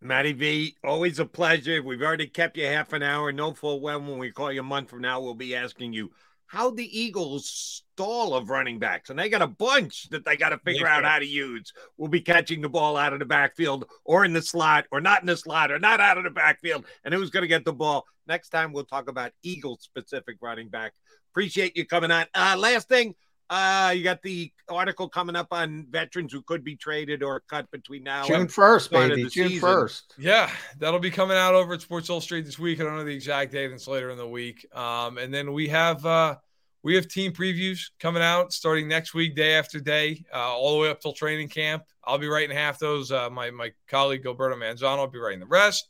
Matty 0.00 0.32
V, 0.32 0.76
always 0.82 1.18
a 1.18 1.26
pleasure. 1.26 1.82
We've 1.82 2.00
already 2.00 2.26
kept 2.26 2.56
you 2.56 2.66
half 2.66 2.94
an 2.94 3.02
hour. 3.02 3.32
No 3.32 3.52
full 3.52 3.80
well 3.80 4.00
when 4.00 4.16
we 4.16 4.30
call 4.30 4.50
you 4.50 4.60
a 4.60 4.64
month 4.64 4.88
from 4.88 5.02
now, 5.02 5.20
we'll 5.20 5.34
be 5.34 5.54
asking 5.54 5.92
you 5.92 6.10
how 6.50 6.68
the 6.68 7.00
Eagles 7.00 7.48
stall 7.94 8.34
of 8.34 8.50
running 8.50 8.80
backs, 8.80 9.08
and 9.08 9.16
they 9.16 9.28
got 9.28 9.40
a 9.40 9.46
bunch 9.46 10.08
that 10.08 10.24
they 10.24 10.36
got 10.36 10.48
to 10.48 10.58
figure 10.58 10.88
out 10.88 11.04
how 11.04 11.20
to 11.20 11.24
use. 11.24 11.72
We'll 11.96 12.08
be 12.08 12.20
catching 12.20 12.60
the 12.60 12.68
ball 12.68 12.96
out 12.96 13.12
of 13.12 13.20
the 13.20 13.24
backfield 13.24 13.84
or 14.04 14.24
in 14.24 14.32
the 14.32 14.42
slot 14.42 14.86
or 14.90 15.00
not 15.00 15.20
in 15.20 15.28
the 15.28 15.36
slot 15.36 15.70
or 15.70 15.78
not 15.78 16.00
out 16.00 16.18
of 16.18 16.24
the 16.24 16.30
backfield, 16.30 16.86
and 17.04 17.14
who's 17.14 17.30
going 17.30 17.42
to 17.42 17.48
get 17.48 17.64
the 17.64 17.72
ball. 17.72 18.04
Next 18.26 18.48
time, 18.48 18.72
we'll 18.72 18.84
talk 18.84 19.08
about 19.08 19.30
Eagles 19.44 19.82
specific 19.82 20.38
running 20.40 20.68
back. 20.68 20.92
Appreciate 21.30 21.76
you 21.76 21.86
coming 21.86 22.10
on. 22.10 22.26
Uh, 22.34 22.56
last 22.58 22.88
thing, 22.88 23.14
uh, 23.50 23.92
you 23.94 24.04
got 24.04 24.22
the 24.22 24.52
article 24.68 25.08
coming 25.08 25.34
up 25.34 25.48
on 25.50 25.84
veterans 25.90 26.32
who 26.32 26.40
could 26.40 26.62
be 26.62 26.76
traded 26.76 27.24
or 27.24 27.40
cut 27.40 27.68
between 27.72 28.04
now 28.04 28.24
June 28.24 28.46
first, 28.46 28.92
baby. 28.92 29.28
June 29.28 29.58
first. 29.58 30.14
Yeah, 30.16 30.48
that'll 30.78 31.00
be 31.00 31.10
coming 31.10 31.36
out 31.36 31.54
over 31.54 31.74
at 31.74 31.82
Sports 31.82 32.08
Illustrated 32.08 32.46
this 32.46 32.60
week. 32.60 32.80
I 32.80 32.84
don't 32.84 32.96
know 32.96 33.04
the 33.04 33.12
exact 33.14 33.50
date; 33.50 33.72
it's 33.72 33.88
later 33.88 34.10
in 34.10 34.18
the 34.18 34.28
week. 34.28 34.64
Um, 34.72 35.18
and 35.18 35.34
then 35.34 35.52
we 35.52 35.66
have 35.66 36.06
uh, 36.06 36.36
we 36.84 36.94
have 36.94 37.08
team 37.08 37.32
previews 37.32 37.90
coming 37.98 38.22
out 38.22 38.52
starting 38.52 38.86
next 38.86 39.14
week, 39.14 39.34
day 39.34 39.54
after 39.54 39.80
day, 39.80 40.24
uh, 40.32 40.38
all 40.38 40.76
the 40.76 40.82
way 40.82 40.88
up 40.88 41.00
till 41.00 41.12
training 41.12 41.48
camp. 41.48 41.82
I'll 42.04 42.18
be 42.18 42.28
writing 42.28 42.56
half 42.56 42.78
those. 42.78 43.10
Uh, 43.10 43.30
my 43.30 43.50
my 43.50 43.72
colleague 43.88 44.22
Gilberto 44.22 44.54
Manzano 44.54 44.98
will 44.98 45.06
be 45.08 45.18
writing 45.18 45.40
the 45.40 45.46
rest. 45.46 45.88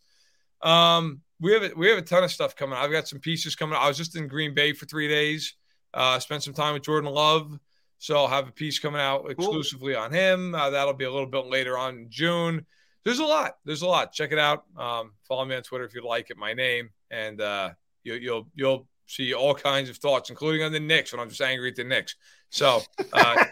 Um, 0.62 1.20
we 1.40 1.52
have 1.52 1.62
a, 1.62 1.70
we 1.76 1.90
have 1.90 1.98
a 1.98 2.02
ton 2.02 2.24
of 2.24 2.30
stuff 2.30 2.56
coming. 2.56 2.78
I've 2.78 2.90
got 2.90 3.06
some 3.06 3.18
pieces 3.18 3.54
coming. 3.54 3.76
I 3.78 3.86
was 3.86 3.98
just 3.98 4.16
in 4.16 4.28
Green 4.28 4.54
Bay 4.54 4.72
for 4.72 4.86
three 4.86 5.08
days. 5.08 5.54
Uh, 5.92 6.18
spent 6.18 6.42
some 6.42 6.54
time 6.54 6.74
with 6.74 6.82
Jordan 6.82 7.10
Love. 7.10 7.58
So 7.98 8.16
I'll 8.16 8.28
have 8.28 8.48
a 8.48 8.52
piece 8.52 8.78
coming 8.78 9.00
out 9.00 9.30
exclusively 9.30 9.92
cool. 9.92 10.02
on 10.02 10.12
him. 10.12 10.54
Uh, 10.54 10.70
that'll 10.70 10.94
be 10.94 11.04
a 11.04 11.10
little 11.10 11.26
bit 11.26 11.46
later 11.46 11.76
on 11.76 11.98
in 11.98 12.10
June. 12.10 12.64
There's 13.04 13.18
a 13.18 13.24
lot. 13.24 13.56
There's 13.64 13.82
a 13.82 13.86
lot. 13.86 14.12
Check 14.12 14.32
it 14.32 14.38
out. 14.38 14.64
Um, 14.76 15.12
follow 15.28 15.44
me 15.44 15.54
on 15.54 15.62
Twitter 15.62 15.84
if 15.84 15.94
you'd 15.94 16.04
like 16.04 16.30
it. 16.30 16.36
My 16.36 16.54
name, 16.54 16.90
and 17.10 17.40
uh, 17.40 17.70
you, 18.04 18.14
you'll 18.14 18.48
you'll 18.54 18.86
see 19.06 19.34
all 19.34 19.54
kinds 19.54 19.90
of 19.90 19.96
thoughts, 19.96 20.30
including 20.30 20.62
on 20.62 20.72
the 20.72 20.80
Knicks 20.80 21.12
when 21.12 21.20
I'm 21.20 21.28
just 21.28 21.40
angry 21.40 21.70
at 21.70 21.76
the 21.76 21.84
Knicks. 21.84 22.16
So 22.50 22.82
uh, 23.12 23.44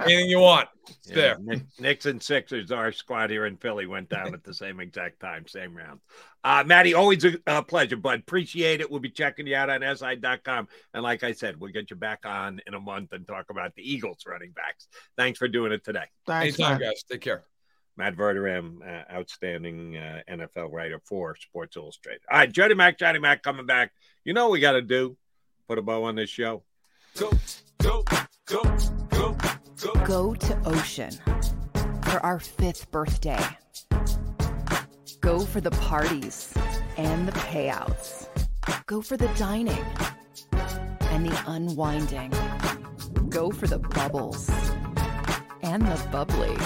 anything 0.00 0.28
you 0.28 0.40
want, 0.40 0.68
it's 0.88 1.10
yeah, 1.10 1.36
there. 1.38 1.60
Knicks 1.78 2.06
and 2.06 2.20
Sixers, 2.20 2.72
our 2.72 2.90
squad 2.90 3.30
here 3.30 3.46
in 3.46 3.56
Philly 3.56 3.86
went 3.86 4.08
down 4.08 4.34
at 4.34 4.42
the 4.42 4.52
same 4.52 4.80
exact 4.80 5.20
time, 5.20 5.46
same 5.46 5.76
round. 5.76 6.00
Uh, 6.42 6.64
Matty, 6.66 6.94
always 6.94 7.24
a, 7.24 7.36
a, 7.46 7.62
pleasure, 7.62 7.96
bud. 7.96 8.20
Appreciate 8.20 8.80
it. 8.80 8.90
We'll 8.90 9.00
be 9.00 9.10
checking 9.10 9.46
you 9.46 9.54
out 9.54 9.70
on 9.70 9.82
SI.com. 9.96 10.68
And 10.92 11.02
like 11.02 11.22
I 11.22 11.32
said, 11.32 11.60
we'll 11.60 11.72
get 11.72 11.90
you 11.90 11.96
back 11.96 12.20
on 12.24 12.60
in 12.66 12.74
a 12.74 12.80
month 12.80 13.12
and 13.12 13.26
talk 13.26 13.50
about 13.50 13.74
the 13.76 13.82
Eagles 13.82 14.24
running 14.26 14.50
backs. 14.50 14.88
Thanks 15.16 15.38
for 15.38 15.48
doing 15.48 15.70
it 15.70 15.84
today. 15.84 16.06
Thanks, 16.26 16.58
Anytime, 16.58 16.80
guys. 16.80 17.04
Take 17.10 17.20
care. 17.20 17.44
Matt 17.96 18.16
Verderame, 18.16 18.80
uh, 18.82 19.12
outstanding 19.12 19.96
uh, 19.96 20.22
NFL 20.28 20.72
writer 20.72 21.00
for 21.04 21.36
Sports 21.36 21.76
Illustrated. 21.76 22.22
All 22.30 22.38
right, 22.38 22.50
Jody 22.50 22.74
Mack, 22.74 22.98
Johnny 22.98 23.18
Mack 23.18 23.42
coming 23.42 23.66
back. 23.66 23.92
You 24.24 24.32
know 24.32 24.44
what 24.44 24.52
we 24.52 24.60
got 24.60 24.72
to 24.72 24.82
do? 24.82 25.16
Put 25.68 25.78
a 25.78 25.82
bow 25.82 26.04
on 26.04 26.14
this 26.14 26.30
show. 26.30 26.64
Go, 27.18 27.30
go, 27.78 28.04
go, 28.46 28.62
go, 29.10 29.36
go. 29.82 29.92
Go 30.06 30.34
to 30.34 30.62
Ocean 30.64 31.10
for 32.02 32.20
our 32.24 32.38
fifth 32.38 32.90
birthday. 32.90 33.42
Go 35.20 35.40
for 35.40 35.60
the 35.60 35.70
parties 35.70 36.54
and 36.96 37.28
the 37.28 37.32
payouts. 37.32 38.26
Go 38.86 39.02
for 39.02 39.16
the 39.16 39.28
dining 39.36 39.84
and 40.52 41.26
the 41.26 41.42
unwinding. 41.46 42.32
Go 43.28 43.50
for 43.50 43.66
the 43.66 43.78
bubbles 43.78 44.50
and 45.62 45.82
the 45.82 46.08
bubbly. 46.10 46.56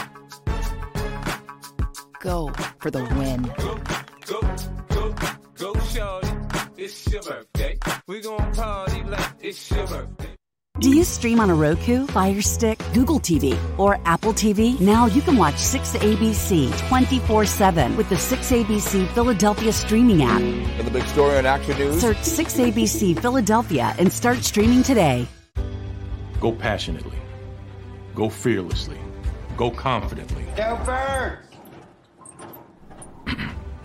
Go 2.21 2.53
for 2.79 2.91
the 2.91 3.03
win. 3.17 3.43
Go, 3.57 3.79
go, 4.27 4.41
go, 4.89 5.15
go, 5.57 5.81
shorty. 5.81 6.29
It's 6.77 7.13
your 7.13 7.23
birthday. 7.23 7.79
We 8.07 8.21
gon' 8.21 8.53
party 8.55 9.03
like 9.05 9.35
it's 9.41 9.71
your 9.71 9.87
birthday. 9.87 10.34
Do 10.81 10.91
you 10.91 11.05
stream 11.05 11.39
on 11.39 11.51
a 11.51 11.55
Roku, 11.55 12.05
Fire 12.09 12.43
Stick, 12.43 12.83
Google 12.93 13.21
TV, 13.21 13.57
or 13.79 14.01
Apple 14.07 14.33
TV? 14.33 14.81
Now 14.81 15.07
you 15.07 15.23
can 15.23 15.37
watch 15.37 15.55
6ABC 15.55 16.89
24 16.89 17.47
7 17.47 17.97
with 17.97 18.09
the 18.09 18.17
6ABC 18.17 19.07
Philadelphia 19.13 19.73
streaming 19.73 20.25
app. 20.25 20.41
For 20.77 20.83
the 20.83 20.91
big 20.91 21.05
story 21.05 21.39
on 21.39 21.47
Action 21.47 21.79
News, 21.79 22.01
search 22.01 22.17
6ABC 22.17 23.21
Philadelphia 23.21 23.95
and 24.01 24.13
start 24.13 24.39
streaming 24.39 24.83
today. 24.83 25.29
Go 26.41 26.51
passionately, 26.51 27.19
go 28.17 28.29
fearlessly, 28.29 28.99
go 29.57 29.71
confidently. 29.71 30.45
Go 30.57 30.77
first! 30.85 31.44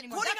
anymore. 0.00 0.18
Putting 0.24 0.39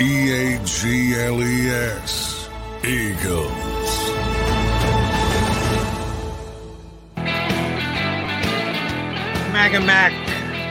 E 0.00 0.30
A 0.30 0.64
G 0.64 1.14
L 1.16 1.42
E 1.42 1.70
S. 1.70 2.48
Eagles. 2.84 3.48
Mag 9.52 9.74
and 9.74 9.84
Mac 9.84 10.12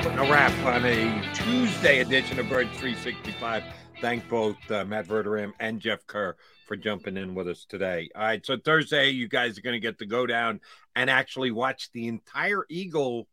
putting 0.01 0.19
a 0.19 0.31
wrap 0.31 0.57
on 0.65 0.85
a 0.85 1.33
Tuesday 1.33 1.99
edition 1.99 2.39
of 2.39 2.47
Bird 2.47 2.69
365. 2.75 3.63
Thank 3.99 4.29
both 4.29 4.55
uh, 4.71 4.85
Matt 4.85 5.07
Verderame 5.07 5.51
and 5.59 5.81
Jeff 5.81 6.07
Kerr 6.07 6.37
for 6.65 6.77
jumping 6.77 7.17
in 7.17 7.35
with 7.35 7.49
us 7.49 7.65
today. 7.65 8.09
All 8.15 8.21
right, 8.21 8.45
so 8.45 8.55
Thursday, 8.55 9.09
you 9.09 9.27
guys 9.27 9.57
are 9.57 9.61
going 9.61 9.73
to 9.73 9.81
get 9.81 9.99
to 9.99 10.05
go 10.05 10.25
down 10.25 10.61
and 10.95 11.09
actually 11.09 11.51
watch 11.51 11.91
the 11.91 12.07
entire 12.07 12.65
Eagle. 12.69 13.27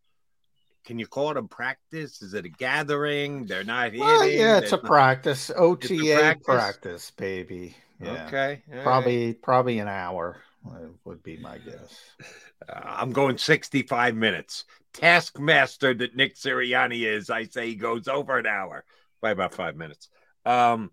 Can 0.84 0.98
you 0.98 1.06
call 1.06 1.30
it 1.30 1.36
a 1.36 1.42
practice? 1.42 2.20
Is 2.22 2.34
it 2.34 2.44
a 2.44 2.48
gathering? 2.50 3.46
They're 3.46 3.64
not 3.64 3.86
hitting. 3.86 4.00
Well, 4.00 4.28
yeah, 4.28 4.58
it's 4.58 4.72
a 4.72 4.76
They're- 4.76 4.84
practice. 4.86 5.50
OTA 5.56 6.14
practice? 6.18 6.44
practice? 6.44 7.10
baby. 7.12 7.76
Yeah. 8.00 8.26
Okay, 8.26 8.62
all 8.74 8.82
Probably 8.82 9.32
probably 9.34 9.78
an 9.78 9.88
hour 9.88 10.42
uh, 10.68 10.88
would 11.04 11.22
be 11.22 11.36
my 11.38 11.58
guess. 11.58 11.98
Uh, 12.68 12.80
I'm 12.84 13.12
going 13.12 13.38
65 13.38 14.14
minutes. 14.16 14.64
Taskmaster 14.92 15.94
that 15.94 16.14
Nick 16.16 16.34
Sirianni 16.36 17.06
is, 17.06 17.30
I 17.30 17.44
say 17.44 17.68
he 17.68 17.74
goes 17.76 18.08
over 18.08 18.36
an 18.38 18.46
hour 18.46 18.84
by 19.20 19.30
about 19.30 19.54
five 19.54 19.76
minutes. 19.76 20.08
Um, 20.44 20.90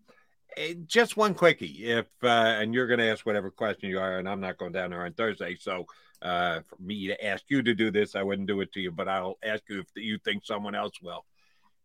eh, 0.56 0.76
just 0.86 1.18
one 1.18 1.34
quickie, 1.34 1.86
if 1.92 2.06
uh, 2.24 2.28
and 2.28 2.74
you're 2.74 2.88
going 2.88 3.00
to 3.00 3.10
ask 3.12 3.26
whatever 3.26 3.50
question 3.52 3.90
you 3.90 4.00
are, 4.00 4.20
and 4.20 4.30
I'm 4.30 4.40
not 4.40 4.58
going 4.58 4.72
down 4.72 4.92
there 4.92 5.04
on 5.06 5.14
Thursday, 5.14 5.58
so 5.60 5.86
uh, 6.22 6.62
for 6.68 6.82
me 6.82 7.08
to 7.08 7.26
ask 7.26 7.44
you 7.50 7.62
to 7.64 7.74
do 7.74 7.92
this, 7.92 8.16
I 8.16 8.24
wouldn't 8.24 8.48
do 8.48 8.62
it 8.62 8.72
to 8.74 8.82
you, 8.82 8.92
but 8.92 9.08
I'll 9.08 9.38
ask 9.44 9.64
you 9.70 9.80
if 9.80 9.88
you 9.96 10.18
think 10.20 10.46
someone 10.46 10.76
else 10.76 11.02
will. 11.02 11.26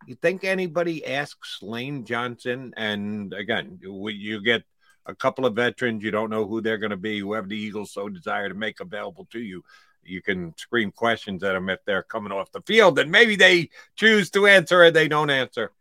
You 0.06 0.14
think 0.14 0.44
anybody 0.44 1.06
asks 1.06 1.62
Lane 1.62 2.04
Johnson? 2.04 2.74
And 2.76 3.32
again, 3.32 3.78
you 3.82 4.42
get 4.42 4.62
a 5.06 5.14
couple 5.14 5.46
of 5.46 5.54
veterans. 5.54 6.02
You 6.02 6.10
don't 6.10 6.30
know 6.30 6.46
who 6.46 6.60
they're 6.60 6.78
going 6.78 6.90
to 6.90 6.96
be. 6.96 7.20
Whoever 7.20 7.46
the 7.46 7.56
Eagles 7.56 7.92
so 7.92 8.08
desire 8.08 8.48
to 8.48 8.54
make 8.54 8.80
available 8.80 9.26
to 9.32 9.40
you, 9.40 9.64
you 10.02 10.20
can 10.20 10.54
scream 10.58 10.92
questions 10.92 11.42
at 11.42 11.54
them 11.54 11.70
if 11.70 11.84
they're 11.84 12.02
coming 12.02 12.32
off 12.32 12.52
the 12.52 12.60
field, 12.62 12.98
and 12.98 13.10
maybe 13.10 13.36
they 13.36 13.70
choose 13.96 14.30
to 14.30 14.46
answer 14.46 14.82
or 14.82 14.90
they 14.90 15.08
don't 15.08 15.30
answer. 15.30 15.72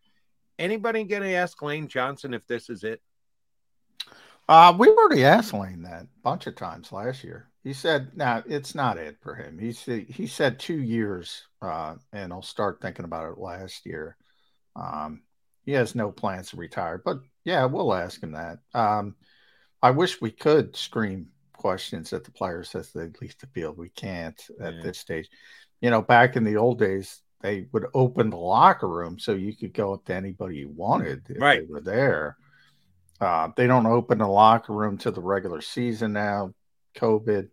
Anybody 0.57 1.03
going 1.03 1.23
to 1.23 1.33
ask 1.33 1.61
Lane 1.61 1.87
Johnson 1.87 2.33
if 2.33 2.47
this 2.47 2.69
is 2.69 2.83
it? 2.83 3.01
Uh, 4.47 4.73
we 4.77 4.87
already 4.89 5.25
asked 5.25 5.53
Lane 5.53 5.83
that 5.83 6.03
a 6.03 6.07
bunch 6.23 6.47
of 6.47 6.55
times 6.55 6.91
last 6.91 7.23
year. 7.23 7.49
He 7.65 7.73
said, 7.73 8.15
"No, 8.15 8.43
it's 8.45 8.75
not 8.75 8.99
it 8.99 9.17
for 9.21 9.33
him." 9.33 9.57
He 9.57 9.71
said 9.73 10.05
he 10.07 10.27
said 10.27 10.59
two 10.59 10.79
years, 10.79 11.47
uh, 11.63 11.95
and 12.13 12.31
I'll 12.31 12.43
start 12.43 12.79
thinking 12.79 13.05
about 13.05 13.31
it 13.31 13.39
last 13.39 13.87
year. 13.87 14.17
Um, 14.75 15.23
he 15.65 15.71
has 15.71 15.95
no 15.95 16.11
plans 16.11 16.51
to 16.51 16.57
retire, 16.57 17.01
but 17.03 17.21
yeah, 17.43 17.65
we'll 17.65 17.91
ask 17.95 18.21
him 18.21 18.33
that. 18.33 18.59
Um, 18.75 19.15
I 19.81 19.89
wish 19.89 20.21
we 20.21 20.29
could 20.29 20.75
scream 20.75 21.29
questions 21.53 22.13
at 22.13 22.23
the 22.23 22.31
players 22.31 22.75
as 22.75 22.91
they 22.93 23.09
leave 23.19 23.35
the 23.39 23.47
field. 23.47 23.77
We 23.77 23.89
can't 23.89 24.39
at 24.61 24.75
Yeah. 24.75 24.81
this 24.83 24.99
stage. 24.99 25.27
You 25.81 25.89
know, 25.89 26.03
back 26.03 26.35
in 26.35 26.43
the 26.43 26.57
old 26.57 26.77
days, 26.77 27.23
they 27.41 27.67
would 27.71 27.87
open 27.95 28.29
the 28.29 28.37
locker 28.37 28.87
room 28.87 29.17
so 29.17 29.33
you 29.33 29.55
could 29.55 29.73
go 29.73 29.91
up 29.95 30.05
to 30.05 30.13
anybody 30.13 30.57
you 30.57 30.69
wanted 30.69 31.27
if 31.31 31.41
Right. 31.41 31.61
they 31.61 31.73
were 31.73 31.81
there. 31.81 32.37
Uh, 33.19 33.49
they 33.57 33.65
don't 33.65 33.87
open 33.87 34.19
the 34.19 34.27
locker 34.27 34.73
room 34.73 34.99
to 34.99 35.09
the 35.09 35.21
regular 35.21 35.61
season 35.61 36.13
now. 36.13 36.53
COVID, 36.95 37.49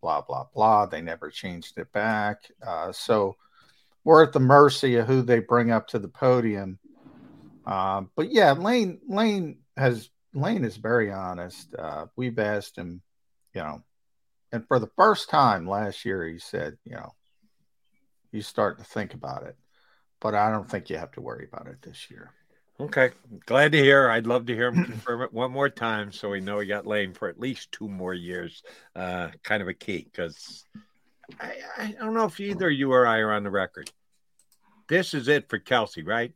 blah 0.00 0.20
blah 0.22 0.46
blah. 0.54 0.86
They 0.86 1.02
never 1.02 1.30
changed 1.30 1.78
it 1.78 1.92
back. 1.92 2.38
Uh, 2.66 2.92
so 2.92 3.36
we're 4.04 4.22
at 4.22 4.32
the 4.32 4.40
mercy 4.40 4.96
of 4.96 5.06
who 5.06 5.22
they 5.22 5.40
bring 5.40 5.70
up 5.70 5.88
to 5.88 5.98
the 5.98 6.08
podium. 6.08 6.78
Um, 7.66 8.10
but 8.14 8.30
yeah, 8.30 8.52
Lane 8.52 9.00
Lane 9.08 9.58
has 9.76 10.08
Lane 10.34 10.64
is 10.64 10.76
very 10.76 11.10
honest. 11.10 11.74
Uh, 11.74 12.06
we've 12.14 12.38
asked 12.38 12.76
him, 12.76 13.02
you 13.54 13.62
know, 13.62 13.82
and 14.52 14.66
for 14.68 14.78
the 14.78 14.90
first 14.96 15.28
time 15.28 15.68
last 15.68 16.04
year, 16.04 16.26
he 16.26 16.38
said, 16.38 16.76
you 16.84 16.92
know, 16.92 17.14
you 18.32 18.42
start 18.42 18.78
to 18.78 18.84
think 18.84 19.14
about 19.14 19.44
it, 19.44 19.56
but 20.20 20.34
I 20.34 20.50
don't 20.50 20.70
think 20.70 20.88
you 20.90 20.98
have 20.98 21.12
to 21.12 21.20
worry 21.20 21.48
about 21.50 21.66
it 21.66 21.82
this 21.82 22.10
year. 22.10 22.32
Okay, 22.78 23.10
glad 23.46 23.72
to 23.72 23.78
hear. 23.78 24.10
I'd 24.10 24.26
love 24.26 24.46
to 24.46 24.54
hear 24.54 24.68
him 24.68 24.84
confirm 24.84 25.22
it 25.22 25.32
one 25.32 25.50
more 25.50 25.70
time, 25.70 26.12
so 26.12 26.30
we 26.30 26.40
know 26.40 26.58
he 26.58 26.66
got 26.66 26.86
Lane 26.86 27.14
for 27.14 27.28
at 27.28 27.40
least 27.40 27.72
two 27.72 27.88
more 27.88 28.12
years. 28.12 28.62
Uh, 28.94 29.28
kind 29.42 29.62
of 29.62 29.68
a 29.68 29.74
key 29.74 30.06
because 30.10 30.64
I, 31.40 31.54
I 31.78 31.94
don't 31.98 32.12
know 32.12 32.26
if 32.26 32.38
either 32.38 32.68
you 32.68 32.92
or 32.92 33.06
I 33.06 33.18
are 33.18 33.32
on 33.32 33.44
the 33.44 33.50
record. 33.50 33.90
This 34.88 35.14
is 35.14 35.28
it 35.28 35.48
for 35.48 35.58
Kelce, 35.58 36.06
right? 36.06 36.32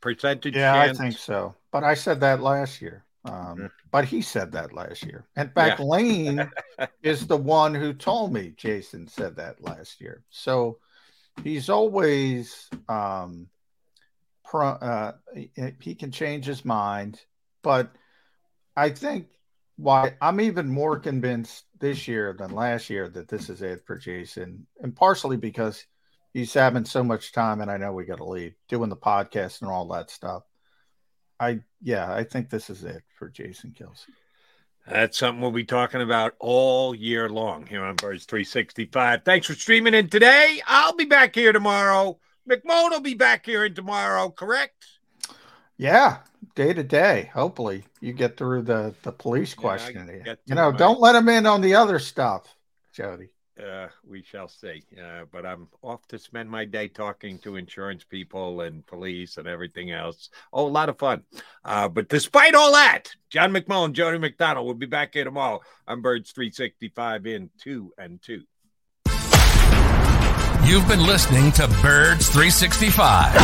Percentage 0.00 0.56
Yeah, 0.56 0.72
chance. 0.72 0.98
I 0.98 1.02
think 1.02 1.18
so. 1.18 1.54
But 1.70 1.84
I 1.84 1.94
said 1.94 2.20
that 2.20 2.40
last 2.40 2.80
year. 2.80 3.04
Um, 3.24 3.70
but 3.90 4.04
he 4.04 4.20
said 4.20 4.52
that 4.52 4.72
last 4.72 5.04
year. 5.04 5.26
In 5.36 5.50
fact, 5.50 5.78
Yeah. 5.78 5.86
Lane 5.86 6.50
is 7.02 7.26
the 7.26 7.36
one 7.36 7.74
who 7.74 7.92
told 7.92 8.32
me 8.32 8.52
Jason 8.56 9.06
said 9.06 9.36
that 9.36 9.62
last 9.62 10.00
year. 10.00 10.24
So 10.30 10.78
he's 11.44 11.68
always 11.68 12.68
um, 12.88 13.46
uh, 14.60 15.12
he- 15.80 15.94
can 15.94 16.10
change 16.10 16.44
his 16.44 16.64
mind. 16.64 17.20
But 17.62 17.92
I 18.76 18.90
think 18.90 19.28
why 19.76 20.14
I'm 20.20 20.40
even 20.40 20.68
more 20.68 20.98
convinced 20.98 21.64
this 21.78 22.06
year 22.06 22.34
than 22.38 22.54
last 22.54 22.90
year 22.90 23.08
that 23.08 23.28
this 23.28 23.48
is 23.48 23.62
it 23.62 23.82
for 23.86 23.96
Jason, 23.96 24.66
and 24.80 24.94
partially 24.94 25.36
because 25.36 25.84
he's 26.32 26.54
having 26.54 26.84
so 26.84 27.02
much 27.02 27.32
time, 27.32 27.60
and 27.60 27.70
I 27.70 27.76
know 27.76 27.92
we 27.92 28.04
got 28.04 28.18
to 28.18 28.24
leave 28.24 28.54
doing 28.68 28.90
the 28.90 28.96
podcast 28.96 29.60
and 29.60 29.70
all 29.70 29.88
that 29.88 30.10
stuff. 30.10 30.42
I 31.40 31.60
yeah, 31.80 32.12
I 32.12 32.24
think 32.24 32.50
this 32.50 32.70
is 32.70 32.84
it 32.84 33.02
for 33.18 33.28
Jason 33.28 33.74
Kelce. 33.78 34.06
That's 34.86 35.18
something 35.18 35.40
we'll 35.40 35.52
be 35.52 35.64
talking 35.64 36.00
about 36.00 36.34
all 36.40 36.94
year 36.94 37.28
long 37.28 37.66
here 37.66 37.84
on 37.84 37.94
Birds 37.94 38.24
365. 38.24 39.22
Thanks 39.24 39.46
for 39.46 39.54
streaming 39.54 39.94
in 39.94 40.08
today. 40.08 40.60
I'll 40.66 40.96
be 40.96 41.04
back 41.04 41.34
here 41.34 41.52
tomorrow. 41.52 42.18
McMahon 42.48 42.90
will 42.90 43.00
be 43.00 43.14
back 43.14 43.46
here 43.46 43.64
in 43.64 43.74
tomorrow, 43.74 44.30
correct? 44.30 44.86
Yeah, 45.76 46.18
day 46.54 46.72
to 46.72 46.82
day. 46.82 47.30
Hopefully, 47.32 47.84
you 48.00 48.12
get 48.12 48.36
through 48.36 48.62
the 48.62 48.94
the 49.02 49.12
police 49.12 49.54
question. 49.54 50.22
get 50.24 50.40
you 50.46 50.54
know, 50.54 50.70
my- 50.70 50.76
don't 50.76 51.00
let 51.00 51.14
him 51.14 51.28
in 51.28 51.46
on 51.46 51.60
the 51.60 51.74
other 51.74 51.98
stuff, 51.98 52.54
Jody. 52.92 53.30
Uh, 53.62 53.88
we 54.04 54.22
shall 54.22 54.48
see. 54.48 54.82
Uh, 55.00 55.24
but 55.30 55.44
I'm 55.44 55.68
off 55.82 56.06
to 56.08 56.18
spend 56.18 56.48
my 56.48 56.64
day 56.64 56.88
talking 56.88 57.38
to 57.40 57.56
insurance 57.56 58.02
people 58.02 58.62
and 58.62 58.84
police 58.86 59.36
and 59.36 59.46
everything 59.46 59.90
else. 59.90 60.30
Oh, 60.52 60.66
a 60.66 60.68
lot 60.68 60.88
of 60.88 60.98
fun. 60.98 61.22
Uh, 61.64 61.88
but 61.88 62.08
despite 62.08 62.54
all 62.54 62.72
that, 62.72 63.10
John 63.28 63.52
McMullen, 63.52 63.92
Jody 63.92 64.18
McDonald 64.18 64.66
will 64.66 64.74
be 64.74 64.86
back 64.86 65.14
here 65.14 65.24
tomorrow 65.24 65.60
on 65.86 66.00
Birds 66.00 66.32
365 66.32 67.26
in 67.26 67.50
two 67.58 67.92
and 67.98 68.20
two. 68.22 68.42
You've 70.64 70.86
been 70.86 71.04
listening 71.04 71.50
to 71.52 71.66
Birds 71.82 72.28
365, 72.28 73.34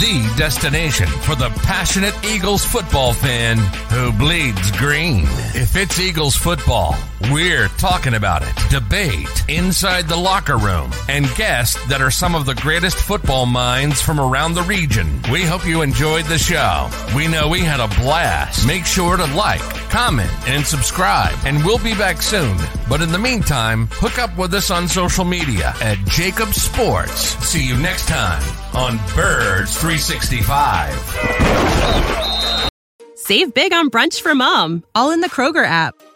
the 0.00 0.34
destination 0.38 1.08
for 1.08 1.34
the 1.34 1.50
passionate 1.64 2.14
Eagles 2.24 2.64
football 2.64 3.12
fan 3.12 3.58
who 3.90 4.12
bleeds 4.12 4.70
green. 4.78 5.24
If 5.54 5.74
it's 5.76 5.98
Eagles 5.98 6.36
football, 6.36 6.94
we're 7.32 7.68
talking 7.84 8.14
about 8.14 8.40
it. 8.40 8.54
Debate 8.70 9.44
inside 9.46 10.08
the 10.08 10.16
locker 10.16 10.56
room 10.56 10.90
and 11.10 11.26
guests 11.34 11.76
that 11.88 12.00
are 12.00 12.10
some 12.10 12.34
of 12.34 12.46
the 12.46 12.54
greatest 12.54 12.96
football 12.96 13.44
minds 13.44 14.00
from 14.00 14.18
around 14.18 14.54
the 14.54 14.62
region. 14.62 15.20
We 15.30 15.42
hope 15.42 15.66
you 15.66 15.82
enjoyed 15.82 16.24
the 16.24 16.38
show. 16.38 16.88
We 17.14 17.28
know 17.28 17.46
we 17.46 17.60
had 17.60 17.80
a 17.80 17.88
blast. 18.00 18.66
Make 18.66 18.86
sure 18.86 19.18
to 19.18 19.26
like, 19.34 19.60
comment, 19.90 20.30
and 20.48 20.64
subscribe, 20.64 21.34
and 21.44 21.62
we'll 21.62 21.76
be 21.76 21.92
back 21.92 22.22
soon. 22.22 22.56
But 22.88 23.02
in 23.02 23.12
the 23.12 23.18
meantime, 23.18 23.88
hook 23.90 24.18
up 24.18 24.34
with 24.38 24.54
us 24.54 24.70
on 24.70 24.88
social 24.88 25.26
media 25.26 25.74
at 25.82 25.98
JAKIB 26.08 26.54
Sports. 26.54 27.36
See 27.46 27.68
you 27.68 27.76
next 27.76 28.08
time 28.08 28.42
on 28.72 28.96
Birds 29.14 29.76
365. 29.76 32.70
Save 33.16 33.52
big 33.52 33.74
on 33.74 33.90
brunch 33.90 34.22
for 34.22 34.34
mom, 34.34 34.84
all 34.94 35.10
in 35.10 35.20
the 35.20 35.28
Kroger 35.28 35.66
app. 35.66 35.94